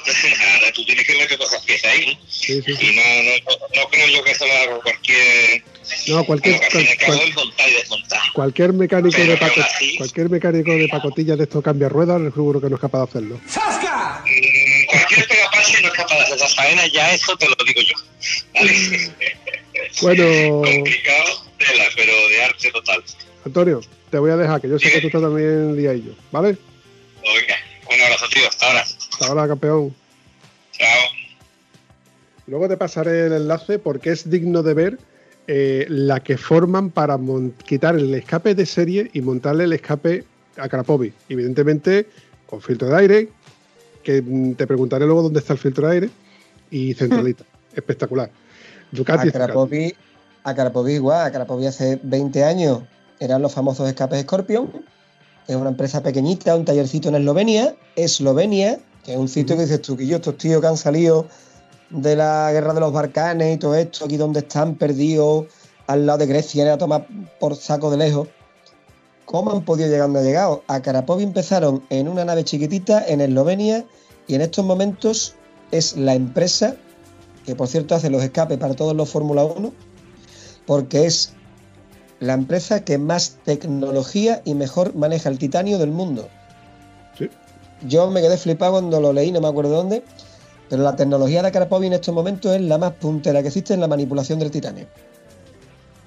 Ahora 0.54 0.72
tú 0.72 0.84
tienes 0.84 1.06
que 1.06 1.14
meter 1.14 1.38
todas 1.38 1.54
esas 1.54 1.64
piezas 1.64 1.92
ahí, 1.92 2.06
¿no? 2.06 2.20
Sí, 2.28 2.60
sí, 2.62 2.74
sí. 2.76 2.86
Y 2.88 2.96
no, 2.96 3.02
no, 3.02 3.82
no 3.82 3.88
creo 3.90 4.08
yo 4.08 4.22
que 4.22 4.32
eso 4.32 4.46
lo 4.46 4.52
haga 4.52 4.80
cualquier... 4.80 5.64
No, 6.08 6.24
cualquier, 6.24 6.56
y 6.56 6.58
cual- 7.04 7.20
y 7.68 7.72
desmontar. 7.74 8.20
cualquier 8.34 8.72
mecánico 8.72 9.20
de 9.20 9.36
paco- 9.36 9.60
cualquier 9.98 10.30
mecánico 10.30 10.70
de 10.72 10.88
pacotilla 10.88 11.36
de 11.36 11.44
estos 11.44 11.62
cambia 11.62 11.88
ruedas, 11.88 12.20
seguro 12.34 12.60
que 12.60 12.68
no 12.68 12.76
es 12.76 12.80
capaz 12.80 12.98
de 12.98 13.04
hacerlo. 13.04 13.36
Mm, 13.36 14.86
Cualquier 14.86 15.28
pegapache 15.28 15.80
no 15.82 15.88
es 15.88 15.94
capaz 15.94 16.14
de 16.14 16.20
hacer 16.22 16.36
esa 16.36 16.48
faena, 16.48 16.86
ya 16.86 17.12
eso 17.12 17.36
te 17.36 17.46
lo 17.46 17.54
digo 17.66 17.80
yo. 17.82 17.96
¿Vale? 18.54 18.72
Bueno, 20.02 20.62
Complicado, 20.62 21.44
tela, 21.58 21.84
pero 21.96 22.12
de 22.28 22.44
arte 22.44 22.70
total. 22.70 23.02
Antonio, 23.44 23.80
te 24.10 24.18
voy 24.18 24.30
a 24.30 24.36
dejar, 24.36 24.60
que 24.60 24.68
yo 24.68 24.78
sé 24.78 24.90
que 24.90 25.00
tú 25.00 25.06
estás 25.08 25.20
también 25.22 25.76
liadillo, 25.76 26.14
¿vale? 26.32 26.56
Venga, 27.22 27.56
un 27.92 28.00
abrazo, 28.00 28.26
tío. 28.28 28.48
Hasta 28.48 28.66
ahora. 28.66 28.80
Hasta 28.80 29.26
ahora, 29.26 29.48
campeón. 29.48 29.94
Chao. 30.72 31.08
Luego 32.46 32.68
te 32.68 32.76
pasaré 32.76 33.26
el 33.26 33.32
enlace 33.34 33.78
porque 33.78 34.10
es 34.10 34.28
digno 34.30 34.62
de 34.62 34.74
ver 34.74 34.98
eh, 35.46 35.86
la 35.88 36.20
que 36.20 36.36
forman 36.36 36.90
para 36.90 37.18
quitar 37.66 37.96
el 37.96 38.14
escape 38.14 38.54
de 38.54 38.66
serie 38.66 39.10
y 39.12 39.20
montarle 39.20 39.64
el 39.64 39.72
escape 39.72 40.24
a 40.56 40.68
Krapovic. 40.68 41.12
Evidentemente, 41.28 42.06
con 42.46 42.60
filtro 42.60 42.88
de 42.88 42.96
aire, 42.96 43.28
que 44.02 44.22
mm, 44.22 44.54
te 44.54 44.66
preguntaré 44.66 45.04
luego 45.06 45.22
dónde 45.22 45.40
está 45.40 45.52
el 45.52 45.58
filtro 45.58 45.88
de 45.88 45.94
aire, 45.94 46.10
y 46.70 46.94
centralita. 46.94 47.44
Espectacular. 47.74 48.30
Ducati 48.90 49.28
A. 49.28 49.32
Krapovic, 49.32 49.96
a 50.44 50.54
Krapovic 50.54 50.94
igual, 50.94 51.26
a 51.26 51.30
Krapovic 51.30 51.68
hace 51.68 51.98
20 52.02 52.44
años 52.44 52.82
eran 53.20 53.42
los 53.42 53.52
famosos 53.52 53.88
escapes 53.88 54.22
Scorpion. 54.22 54.70
Es 55.46 55.56
una 55.56 55.70
empresa 55.70 56.02
pequeñita, 56.02 56.56
un 56.56 56.64
tallercito 56.64 57.08
en 57.08 57.16
Eslovenia, 57.16 57.76
Eslovenia, 57.96 58.78
que 59.04 59.12
es 59.12 59.18
un 59.18 59.28
sitio 59.28 59.56
que 59.56 59.62
dices 59.62 59.82
tú, 59.82 59.96
que 59.96 60.06
yo, 60.06 60.16
estos 60.16 60.38
tíos 60.38 60.60
que 60.60 60.66
han 60.66 60.76
salido 60.76 61.26
de 61.94 62.16
la 62.16 62.50
guerra 62.52 62.74
de 62.74 62.80
los 62.80 62.92
Balcanes 62.92 63.54
y 63.54 63.58
todo 63.58 63.74
esto, 63.74 64.04
aquí 64.04 64.16
donde 64.16 64.40
están 64.40 64.74
perdidos, 64.74 65.46
al 65.86 66.06
lado 66.06 66.18
de 66.18 66.26
Grecia, 66.26 66.72
a 66.72 66.78
tomar 66.78 67.06
por 67.40 67.56
saco 67.56 67.90
de 67.90 67.96
lejos. 67.96 68.28
¿Cómo 69.24 69.52
han 69.52 69.64
podido 69.64 69.88
llegar 69.88 70.06
donde 70.06 70.20
han 70.20 70.26
llegado? 70.26 70.62
A 70.66 70.82
Krapovic 70.82 71.26
empezaron 71.26 71.82
en 71.90 72.08
una 72.08 72.24
nave 72.24 72.44
chiquitita 72.44 73.04
en 73.06 73.20
Eslovenia 73.20 73.84
y 74.26 74.34
en 74.34 74.42
estos 74.42 74.64
momentos 74.64 75.34
es 75.70 75.96
la 75.96 76.14
empresa 76.14 76.76
que 77.44 77.54
por 77.54 77.68
cierto 77.68 77.94
hace 77.94 78.10
los 78.10 78.22
escapes 78.22 78.58
para 78.58 78.74
todos 78.74 78.94
los 78.94 79.10
Fórmula 79.10 79.44
1, 79.44 79.72
porque 80.66 81.06
es 81.06 81.32
la 82.20 82.32
empresa 82.32 82.84
que 82.84 82.98
más 82.98 83.38
tecnología 83.44 84.40
y 84.44 84.54
mejor 84.54 84.94
maneja 84.94 85.28
el 85.28 85.38
titanio 85.38 85.78
del 85.78 85.90
mundo. 85.90 86.28
Sí. 87.18 87.28
Yo 87.86 88.10
me 88.10 88.22
quedé 88.22 88.38
flipado 88.38 88.72
cuando 88.72 89.00
lo 89.00 89.12
leí, 89.12 89.30
no 89.30 89.40
me 89.40 89.48
acuerdo 89.48 89.76
dónde, 89.76 90.02
pero 90.74 90.82
la 90.82 90.96
tecnología 90.96 91.40
de 91.40 91.52
Krapovic 91.52 91.86
en 91.86 91.92
estos 91.92 92.12
momentos 92.12 92.52
es 92.52 92.60
la 92.60 92.78
más 92.78 92.94
puntera 92.94 93.40
que 93.42 93.46
existe 93.46 93.74
en 93.74 93.80
la 93.80 93.86
manipulación 93.86 94.40
del 94.40 94.50
titanio. 94.50 94.88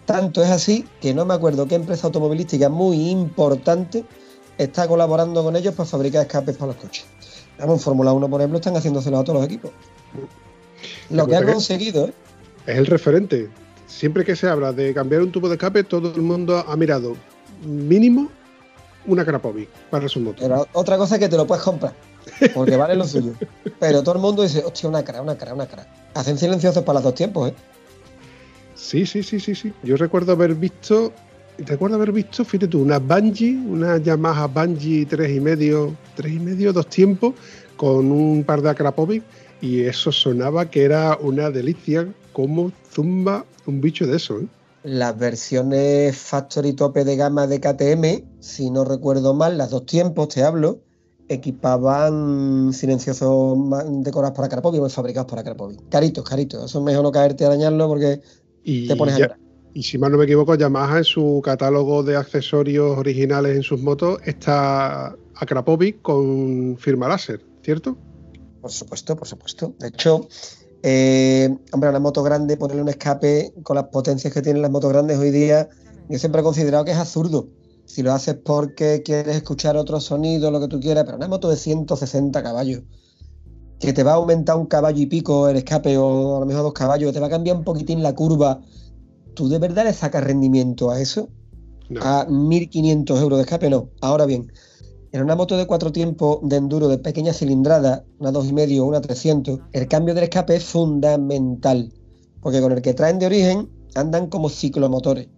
Tanto 0.06 0.44
es 0.44 0.50
así 0.50 0.86
que 1.00 1.14
no 1.14 1.24
me 1.24 1.36
acuerdo 1.36 1.66
qué 1.70 1.76
empresa 1.76 2.08
automovilística 2.08 2.68
muy 2.68 3.10
importante 3.10 4.04
está 4.58 4.86
colaborando 4.86 5.42
con 5.42 5.56
ellos 5.56 5.74
para 5.74 5.88
fabricar 5.88 6.24
escapes 6.24 6.58
para 6.58 6.74
los 6.74 6.82
coches. 6.82 7.06
Vamos, 7.58 7.76
en 7.76 7.80
Fórmula 7.80 8.12
1, 8.12 8.30
por 8.30 8.42
ejemplo, 8.42 8.58
están 8.58 8.76
haciéndolo 8.76 9.20
a 9.20 9.24
todos 9.24 9.40
los 9.40 9.46
equipos. 9.46 9.72
Lo 11.12 11.26
que 11.28 11.38
han 11.38 11.46
conseguido, 11.46 12.08
¿eh? 12.08 12.14
Es 12.66 12.78
el 12.78 12.88
referente. 12.88 13.50
siempre 13.86 14.26
que 14.26 14.36
se 14.36 14.50
habla 14.50 14.74
de 14.74 14.94
cambiar 14.94 15.22
un 15.22 15.32
tubo 15.32 15.48
de 15.48 15.56
escape, 15.56 15.86
todo 15.86 16.14
el 16.14 16.22
mundo 16.24 16.62
ha 16.68 16.76
mirado 16.76 17.16
mínimo 17.64 18.30
una 19.06 19.24
Krapovic 19.24 19.70
para 19.90 20.10
su 20.10 20.20
moto. 20.20 20.40
Pero 20.42 20.68
otra 20.74 20.98
cosa 20.98 21.16
es 21.16 21.22
que 21.22 21.30
te 21.30 21.38
lo 21.38 21.48
puedes 21.48 21.64
comprar, 21.64 21.94
porque 22.54 22.76
vale 22.76 22.96
lo 22.96 23.06
suyo. 23.06 23.34
Pero 23.80 24.04
todo 24.04 24.16
el 24.16 24.22
mundo 24.22 24.44
dice, 24.44 24.64
hostia, 24.66 24.90
una 24.90 25.04
cara, 25.04 25.22
una 25.22 25.38
cara, 25.38 25.54
una 25.54 25.66
cara. 25.66 25.88
Hacen 26.14 26.38
silenciosos 26.38 26.84
para 26.84 26.96
los 26.96 27.04
dos 27.04 27.16
tiempos, 27.16 27.50
¿eh? 27.50 27.56
Sí, 28.76 29.06
sí, 29.06 29.24
sí, 29.24 29.40
sí, 29.40 29.56
sí. 29.56 29.74
Yo 29.84 29.98
recuerdo 29.98 30.34
haber 30.34 30.56
visto, 30.56 31.12
recuerdo 31.58 31.96
haber 31.96 32.12
visto, 32.12 32.46
fíjate 32.46 32.68
tú, 32.68 32.82
una 32.82 33.00
Bungie, 33.00 33.58
una 33.58 33.98
Yamaha 33.98 34.48
Bungie 34.48 35.06
tres 35.06 35.36
y 35.36 35.40
medio, 35.40 35.96
tres 36.16 36.34
y 36.34 36.40
medio, 36.40 36.72
dos 36.74 36.88
tiempos, 36.88 37.34
con 37.76 38.12
un 38.12 38.44
par 38.44 38.62
de 38.62 38.70
Akrapovic, 38.70 39.24
y 39.62 39.82
eso 39.82 40.12
sonaba 40.12 40.70
que 40.70 40.84
era 40.84 41.18
una 41.20 41.50
delicia, 41.50 42.08
como 42.34 42.72
zumba 42.94 43.46
un 43.66 43.82
bicho 43.82 44.06
de 44.06 44.18
eso, 44.18 44.40
¿eh? 44.40 44.48
Las 44.84 45.18
versiones 45.18 46.16
Factory 46.16 46.72
tope 46.72 47.04
de 47.04 47.18
gama 47.18 47.46
de 47.46 47.60
KTM, 47.60 48.24
si 48.40 48.70
no 48.70 48.86
recuerdo 48.86 49.34
mal, 49.34 49.58
las 49.58 49.72
dos 49.72 49.86
tiempos, 49.86 50.30
te 50.30 50.44
hablo, 50.44 50.80
equipaban 51.30 52.72
silenciosos 52.74 53.58
decorados 54.04 54.36
para 54.36 54.48
Krapovic 54.50 54.82
o 54.82 54.90
fabricados 54.90 55.30
para 55.30 55.44
Krapovic. 55.44 55.90
Caritos, 55.90 56.24
caritos. 56.24 56.66
Eso 56.66 56.80
es 56.80 56.86
mejor 56.86 57.04
no 57.04 57.12
caerte 57.12 57.46
a 57.46 57.50
dañarlo 57.50 57.88
porque 57.88 58.22
Y, 58.64 58.88
te 58.88 58.96
pones 58.96 59.16
a 59.16 59.20
ya- 59.20 59.26
llorar. 59.26 59.40
y 59.74 59.84
si 59.84 59.98
mal 59.98 60.12
no 60.12 60.18
me 60.18 60.24
equivoco, 60.26 60.56
Yamaha 60.56 61.00
en 61.00 61.04
su 61.04 61.42
catálogo 61.44 62.04
de 62.04 62.16
accesorios 62.16 62.98
originales 62.98 63.56
en 63.56 63.64
sus 63.64 63.82
motos 63.82 64.20
está 64.26 65.16
Akrapovic 65.36 66.02
con 66.02 66.78
firma 66.80 67.08
láser, 67.08 67.42
¿cierto? 67.64 67.98
Por 68.62 68.72
supuesto, 68.72 69.16
por 69.16 69.28
supuesto. 69.28 69.74
De 69.80 69.90
hecho, 69.90 70.28
eh, 70.84 71.56
hombre, 71.72 71.90
una 71.90 72.00
moto 72.00 72.24
grande, 72.24 72.58
ponerle 72.58 72.82
un 72.82 72.90
escape 72.90 73.54
con 73.64 73.76
las 73.76 73.86
potencias 73.86 74.34
que 74.34 74.42
tienen 74.42 74.62
las 74.62 74.72
motos 74.72 74.92
grandes 74.92 75.18
hoy 75.18 75.32
día, 75.32 75.70
yo 76.10 76.18
siempre 76.20 76.42
he 76.42 76.44
considerado 76.44 76.86
que 76.86 76.92
es 76.92 76.98
absurdo. 76.98 77.48
Si 77.88 78.04
lo 78.04 78.12
haces 78.12 78.36
porque 78.36 79.02
quieres 79.02 79.38
escuchar 79.38 79.78
otro 79.78 80.00
sonido, 80.02 80.52
lo 80.52 80.60
que 80.60 80.68
tú 80.68 80.80
quieras, 80.80 81.06
pero 81.06 81.18
una 81.18 81.30
moto 81.30 81.50
de 81.50 81.56
160 81.56 82.44
caballos, 82.44 82.84
que 83.80 83.94
te 83.94 84.04
va 84.04 84.12
a 84.12 84.16
aumentar 84.16 84.58
un 84.58 84.66
caballo 84.66 85.02
y 85.02 85.06
pico 85.06 85.48
el 85.48 85.56
escape 85.56 85.98
o 85.98 86.36
a 86.36 86.40
lo 86.42 86.46
mejor 86.46 86.64
dos 86.64 86.74
caballos, 86.74 87.14
te 87.14 87.22
va 87.22 87.28
a 87.28 87.30
cambiar 87.30 87.56
un 87.56 87.64
poquitín 87.64 88.04
la 88.04 88.14
curva, 88.14 88.60
¿tú 89.36 89.48
de 89.48 89.58
verdad 89.58 89.86
le 89.86 89.94
sacas 89.94 90.24
rendimiento 90.24 90.92
a 90.92 91.00
eso? 91.00 91.30
No. 91.90 92.02
a 92.04 92.28
1.500 92.28 93.22
euros 93.22 93.40
de 93.40 93.44
escape, 93.44 93.70
no. 93.70 93.90
Ahora 94.02 94.26
bien, 94.26 94.52
en 95.14 95.22
una 95.24 95.38
moto 95.38 95.56
de 95.56 95.66
cuatro 95.66 95.94
tiempos 95.94 96.40
de 96.42 96.58
enduro 96.58 96.90
de 96.90 96.98
pequeña 96.98 97.32
cilindrada, 97.32 98.04
una 98.20 98.34
2,5 98.34 98.82
o 98.82 98.86
una 98.86 99.00
300, 99.00 99.62
el 99.72 99.88
cambio 99.88 100.14
del 100.14 100.26
escape 100.26 100.58
es 100.58 100.66
fundamental, 100.66 101.94
porque 102.42 102.60
con 102.60 102.74
el 102.74 102.82
que 102.82 102.94
traen 102.94 103.18
de 103.18 103.28
origen 103.28 103.70
andan 103.96 104.28
como 104.28 104.50
ciclomotores. 104.50 105.30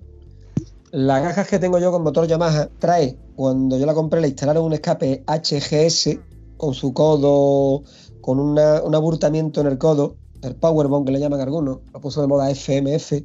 Las 0.92 1.22
cajas 1.22 1.48
que 1.48 1.60
tengo 1.60 1.78
yo 1.80 1.92
con 1.92 2.04
motor 2.04 2.28
Yamaha 2.28 2.70
trae, 2.80 3.18
cuando 3.36 3.78
yo 3.78 3.86
la 3.86 3.94
compré, 3.94 4.22
le 4.22 4.28
instalaron 4.30 4.64
un 4.66 4.74
escape 4.74 5.24
HGS 5.28 6.20
con 6.58 6.74
su 6.74 6.94
codo, 6.94 7.84
con 8.22 8.40
una- 8.40 8.82
un 8.82 8.96
aburtamiento 8.96 9.62
en 9.62 9.68
el 9.68 9.78
codo, 9.78 10.18
el 10.42 10.56
Powerbomb 10.56 11.06
que 11.06 11.12
le 11.12 11.20
llaman 11.20 11.42
algunos, 11.42 11.80
lo 11.94 12.02
puso 12.02 12.22
de 12.22 12.28
moda 12.28 12.50
FMF, 12.50 13.24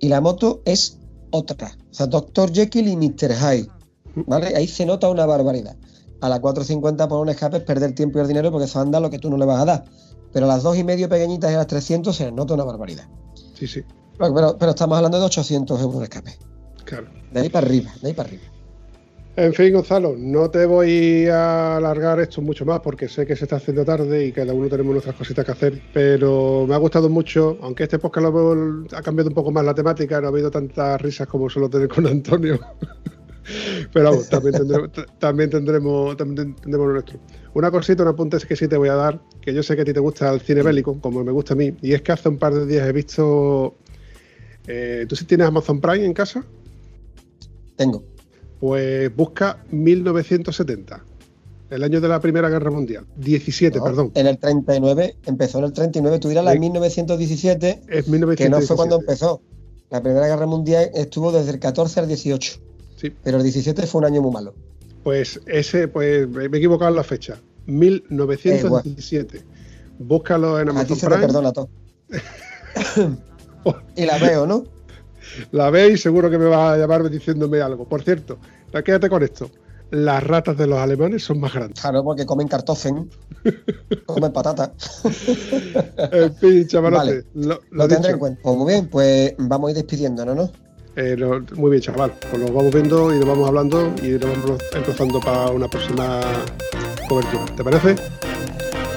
y 0.00 0.08
la 0.08 0.20
moto 0.20 0.62
es 0.64 0.98
otra. 1.30 1.76
O 1.90 1.94
sea, 1.94 2.06
Dr. 2.06 2.52
Jekyll 2.52 2.88
y 2.88 2.96
Mr. 2.96 3.34
Hyde. 3.34 3.68
¿Vale? 4.26 4.54
Ahí 4.56 4.66
se 4.66 4.86
nota 4.86 5.08
una 5.10 5.26
barbaridad. 5.26 5.76
A 6.20 6.28
la 6.28 6.40
450 6.40 7.06
por 7.08 7.20
un 7.20 7.28
escape 7.28 7.58
es 7.58 7.62
perder 7.62 7.94
tiempo 7.94 8.18
y 8.18 8.22
el 8.22 8.28
dinero 8.28 8.50
porque 8.50 8.64
eso 8.64 8.80
anda 8.80 8.98
lo 8.98 9.10
que 9.10 9.18
tú 9.18 9.30
no 9.30 9.36
le 9.36 9.44
vas 9.44 9.60
a 9.60 9.64
dar. 9.64 9.84
Pero 10.32 10.46
a 10.46 10.48
las 10.48 10.62
dos 10.62 10.76
y 10.76 10.82
medio 10.84 11.08
pequeñitas 11.08 11.50
y 11.50 11.54
a 11.54 11.58
las 11.58 11.66
300 11.68 12.16
se 12.16 12.32
nota 12.32 12.54
una 12.54 12.64
barbaridad. 12.64 13.08
Sí, 13.54 13.66
sí, 13.66 13.82
Pero, 14.18 14.34
pero- 14.34 14.56
pero 14.58 14.70
estamos 14.70 14.96
hablando 14.96 15.18
de 15.20 15.26
800 15.26 15.80
euros 15.80 15.98
de 16.00 16.04
escape. 16.04 16.38
Claro. 16.88 17.06
De 17.32 17.40
ahí 17.40 17.48
para 17.48 17.66
arriba, 17.66 17.92
de 18.00 18.08
ahí 18.08 18.14
para 18.14 18.28
arriba. 18.28 18.44
En 19.36 19.54
fin, 19.54 19.72
Gonzalo, 19.72 20.16
no 20.18 20.50
te 20.50 20.66
voy 20.66 21.26
a 21.28 21.76
alargar 21.76 22.18
esto 22.18 22.42
mucho 22.42 22.64
más 22.64 22.80
porque 22.80 23.08
sé 23.08 23.24
que 23.24 23.36
se 23.36 23.44
está 23.44 23.56
haciendo 23.56 23.84
tarde 23.84 24.26
y 24.26 24.32
cada 24.32 24.52
uno 24.52 24.68
tenemos 24.68 24.92
nuestras 24.92 25.14
cositas 25.14 25.44
que 25.44 25.52
hacer, 25.52 25.82
pero 25.94 26.66
me 26.66 26.74
ha 26.74 26.78
gustado 26.78 27.08
mucho, 27.08 27.56
aunque 27.62 27.84
este 27.84 28.00
podcast 28.00 28.26
lo 28.26 28.84
ha 28.96 29.02
cambiado 29.02 29.28
un 29.28 29.34
poco 29.34 29.52
más 29.52 29.64
la 29.64 29.74
temática, 29.74 30.20
no 30.20 30.26
ha 30.26 30.30
habido 30.30 30.50
tantas 30.50 31.00
risas 31.00 31.28
como 31.28 31.48
suelo 31.48 31.70
tener 31.70 31.86
con 31.86 32.06
Antonio. 32.08 32.58
Pero 33.92 34.10
vamos, 34.10 34.28
también 34.28 34.56
tendremos, 34.56 34.90
también 35.18 35.50
tendremos, 35.50 36.16
también 36.16 36.54
tendremos 36.56 36.86
lo 36.88 36.92
nuestro. 36.94 37.20
Una 37.54 37.70
cosita, 37.70 38.02
un 38.02 38.08
apunte 38.10 38.36
que 38.38 38.56
sí 38.56 38.68
te 38.68 38.76
voy 38.76 38.88
a 38.88 38.94
dar, 38.94 39.20
que 39.40 39.54
yo 39.54 39.62
sé 39.62 39.76
que 39.76 39.82
a 39.82 39.84
ti 39.84 39.92
te 39.92 40.00
gusta 40.00 40.30
el 40.34 40.40
cine 40.40 40.62
bélico, 40.62 41.00
como 41.00 41.24
me 41.24 41.32
gusta 41.32 41.54
a 41.54 41.56
mí, 41.56 41.74
y 41.80 41.92
es 41.94 42.02
que 42.02 42.12
hace 42.12 42.28
un 42.28 42.38
par 42.38 42.54
de 42.54 42.66
días 42.66 42.88
he 42.88 42.92
visto... 42.92 43.76
eh, 44.66 45.06
¿Tú 45.08 45.16
sí 45.16 45.24
tienes 45.24 45.46
Amazon 45.46 45.80
Prime 45.80 46.04
en 46.04 46.12
casa? 46.12 46.44
Tengo. 47.78 48.02
Pues 48.60 49.14
busca 49.16 49.64
1970, 49.70 51.02
el 51.70 51.82
año 51.84 52.00
de 52.00 52.08
la 52.08 52.20
Primera 52.20 52.50
Guerra 52.50 52.70
Mundial. 52.70 53.06
17, 53.16 53.78
¿no? 53.78 53.84
perdón. 53.84 54.10
En 54.14 54.26
el 54.26 54.36
39, 54.36 55.16
empezó 55.26 55.58
en 55.60 55.64
el 55.66 55.72
39. 55.72 56.18
Tú 56.18 56.28
dirás 56.28 56.44
la 56.44 56.50
de 56.50 56.56
Sí. 56.56 56.60
1917, 56.60 57.68
Es 57.88 58.04
que 58.04 58.10
1917. 58.10 58.50
no 58.50 58.60
fue 58.66 58.76
cuando 58.76 58.98
empezó. 58.98 59.40
La 59.90 60.02
Primera 60.02 60.26
Guerra 60.26 60.46
Mundial 60.46 60.90
estuvo 60.92 61.32
desde 61.32 61.52
el 61.52 61.58
14 61.60 62.00
al 62.00 62.08
18. 62.08 62.60
Sí. 62.96 63.12
Pero 63.22 63.36
el 63.38 63.42
17 63.44 63.86
fue 63.86 64.00
un 64.00 64.04
año 64.06 64.20
muy 64.22 64.32
malo. 64.32 64.54
Pues 65.04 65.40
ese, 65.46 65.86
pues 65.88 66.28
me 66.28 66.42
he 66.44 66.46
equivocado 66.46 66.90
en 66.90 66.96
la 66.96 67.04
fecha. 67.04 67.38
1917. 67.66 69.44
Búscalo 70.00 70.58
en 70.60 70.68
A 70.68 70.72
ti 70.72 70.78
Amazon 70.78 70.96
se 70.96 71.06
te 71.06 71.12
Prime. 71.12 71.26
perdona 71.26 71.52
todo. 71.52 71.68
y 73.96 74.04
la 74.04 74.18
veo, 74.18 74.46
¿no? 74.46 74.64
La 75.52 75.70
veis 75.70 75.94
y 75.94 75.98
seguro 75.98 76.30
que 76.30 76.38
me 76.38 76.46
vas 76.46 76.74
a 76.74 76.76
llamar 76.78 77.08
diciéndome 77.10 77.60
algo. 77.60 77.84
Por 77.88 78.02
cierto, 78.02 78.38
quédate 78.84 79.08
con 79.08 79.22
esto. 79.22 79.50
Las 79.90 80.22
ratas 80.22 80.56
de 80.58 80.66
los 80.66 80.78
alemanes 80.78 81.24
son 81.24 81.40
más 81.40 81.54
grandes. 81.54 81.80
Claro, 81.80 82.04
porque 82.04 82.26
comen 82.26 82.46
cartofen, 82.46 83.08
comen 84.06 84.32
patata. 84.32 84.74
En 86.12 86.34
fin, 86.36 86.66
chavalote. 86.66 87.04
Vale, 87.06 87.24
lo, 87.34 87.54
Lo 87.54 87.60
lo 87.70 87.88
tendré 87.88 88.12
en 88.12 88.18
cuenta. 88.18 88.40
Pues 88.42 88.56
muy 88.56 88.72
bien, 88.72 88.88
pues 88.88 89.34
vamos 89.38 89.68
a 89.68 89.70
ir 89.70 89.76
despidiéndonos, 89.76 90.36
¿no? 90.36 90.50
Eh, 90.96 91.16
lo- 91.16 91.40
muy 91.56 91.70
bien, 91.70 91.82
chaval. 91.82 92.12
Pues 92.30 92.42
nos 92.42 92.52
vamos 92.52 92.74
viendo 92.74 93.14
y 93.14 93.18
nos 93.18 93.28
vamos 93.28 93.48
hablando 93.48 93.94
y 94.02 94.08
nos 94.08 94.20
vamos 94.42 94.58
empezando 94.74 95.20
para 95.20 95.50
una 95.52 95.68
próxima 95.68 96.20
cobertura. 97.08 97.46
¿Te 97.56 97.64
parece? 97.64 97.94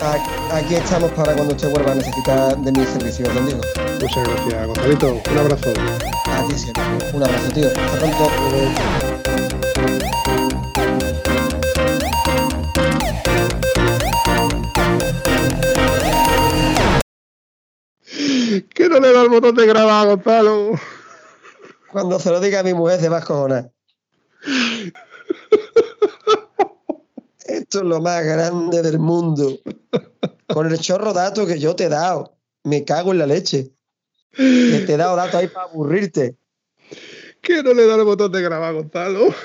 Aquí 0.02 0.74
estamos 0.74 1.12
para 1.12 1.36
cuando 1.36 1.54
usted 1.54 1.70
vuelva 1.70 1.92
a 1.92 1.96
necesitar 1.96 2.58
de 2.58 2.72
mis 2.72 2.90
servicios, 2.90 3.32
don 3.36 3.46
Diego. 3.46 3.62
Muchas 4.02 4.28
gracias, 4.28 4.68
Gonzalito. 4.68 5.22
Un 5.30 5.38
abrazo. 5.38 5.74
A 6.26 6.48
ti 6.48 6.58
siempre. 6.58 6.84
Un 7.14 7.24
abrazo, 7.24 7.52
tío. 7.52 7.68
Hasta 7.68 8.00
pronto. 8.00 8.32
Que 18.74 18.90
no 18.90 19.00
le 19.00 19.14
da 19.14 19.22
el 19.22 19.30
botón 19.30 19.54
de 19.54 19.68
grabar, 19.68 20.08
Gonzalo. 20.08 20.72
Cuando 21.92 22.20
se 22.20 22.32
lo 22.32 22.40
diga 22.40 22.62
a 22.62 22.64
mi 22.64 22.74
mujer, 22.74 23.00
se 23.00 23.08
va 23.08 23.20
a 23.20 23.24
cojonar. 23.24 23.72
Esto 27.52 27.80
es 27.80 27.84
lo 27.84 28.00
más 28.00 28.24
grande 28.24 28.82
del 28.82 28.98
mundo. 28.98 29.60
Con 30.48 30.72
el 30.72 30.80
chorro 30.80 31.12
dato 31.12 31.46
que 31.46 31.60
yo 31.60 31.76
te 31.76 31.84
he 31.86 31.90
dado. 31.90 32.38
Me 32.64 32.86
cago 32.86 33.12
en 33.12 33.18
la 33.18 33.28
leche. 33.28 33.72
Que 34.32 34.84
te 34.86 34.94
he 34.94 34.98
dado 34.98 35.18
datos 35.18 35.36
ahí 35.36 35.48
para 35.48 35.66
aburrirte. 35.66 36.38
Que 37.42 37.62
no 37.62 37.74
le 37.74 37.86
da 37.86 37.96
el 37.96 38.06
botón 38.06 38.32
de 38.32 38.42
grabar, 38.42 38.74
Gonzalo. 38.74 39.36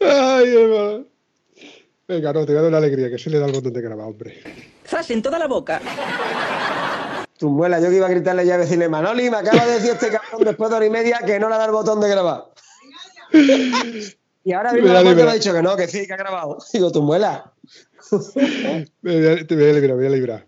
Ay, 0.00 0.56
hermano. 0.56 1.04
Venga, 2.08 2.32
no, 2.32 2.46
te 2.46 2.52
voy 2.52 2.58
a 2.58 2.62
dar 2.62 2.68
una 2.68 2.78
alegría, 2.78 3.10
que 3.10 3.18
sí 3.18 3.28
le 3.28 3.38
da 3.38 3.46
el 3.46 3.52
botón 3.52 3.74
de 3.74 3.82
grabar, 3.82 4.06
hombre. 4.06 4.40
¡Zas 4.86 5.10
en 5.10 5.20
toda 5.20 5.38
la 5.38 5.48
boca! 5.48 5.82
Tu 7.38 7.48
muela, 7.50 7.80
yo 7.80 7.90
que 7.90 7.96
iba 7.96 8.06
a 8.06 8.10
gritarle 8.10 8.46
ya 8.46 8.56
y 8.56 8.58
decirle, 8.58 8.88
Manoli, 8.88 9.30
me 9.30 9.36
acaba 9.36 9.66
de 9.66 9.72
decir 9.74 9.90
este 9.90 10.08
cabrón 10.10 10.44
después 10.44 10.70
de 10.70 10.76
hora 10.76 10.86
y 10.86 10.90
media 10.90 11.20
que 11.24 11.38
no 11.38 11.48
le 11.50 11.56
da 11.56 11.66
el 11.66 11.70
botón 11.72 12.00
de 12.00 12.08
grabar. 12.08 12.44
Y 14.44 14.52
ahora 14.52 14.72
mismo 14.72 14.88
Me 14.88 15.22
ha 15.22 15.34
dicho 15.34 15.52
que 15.52 15.62
no, 15.62 15.76
que 15.76 15.88
sí, 15.88 16.06
que 16.06 16.12
ha 16.14 16.16
grabado. 16.16 16.58
Digo, 16.72 16.90
tu 16.92 17.02
muela. 17.02 17.52
Me 19.02 19.16
voy 19.20 19.26
a- 19.26 19.46
Te 19.46 19.54
voy 19.54 19.64
a 19.68 19.72
librar, 19.72 19.90
me 19.90 19.94
voy 19.96 20.06
a 20.06 20.10
librar. 20.10 20.46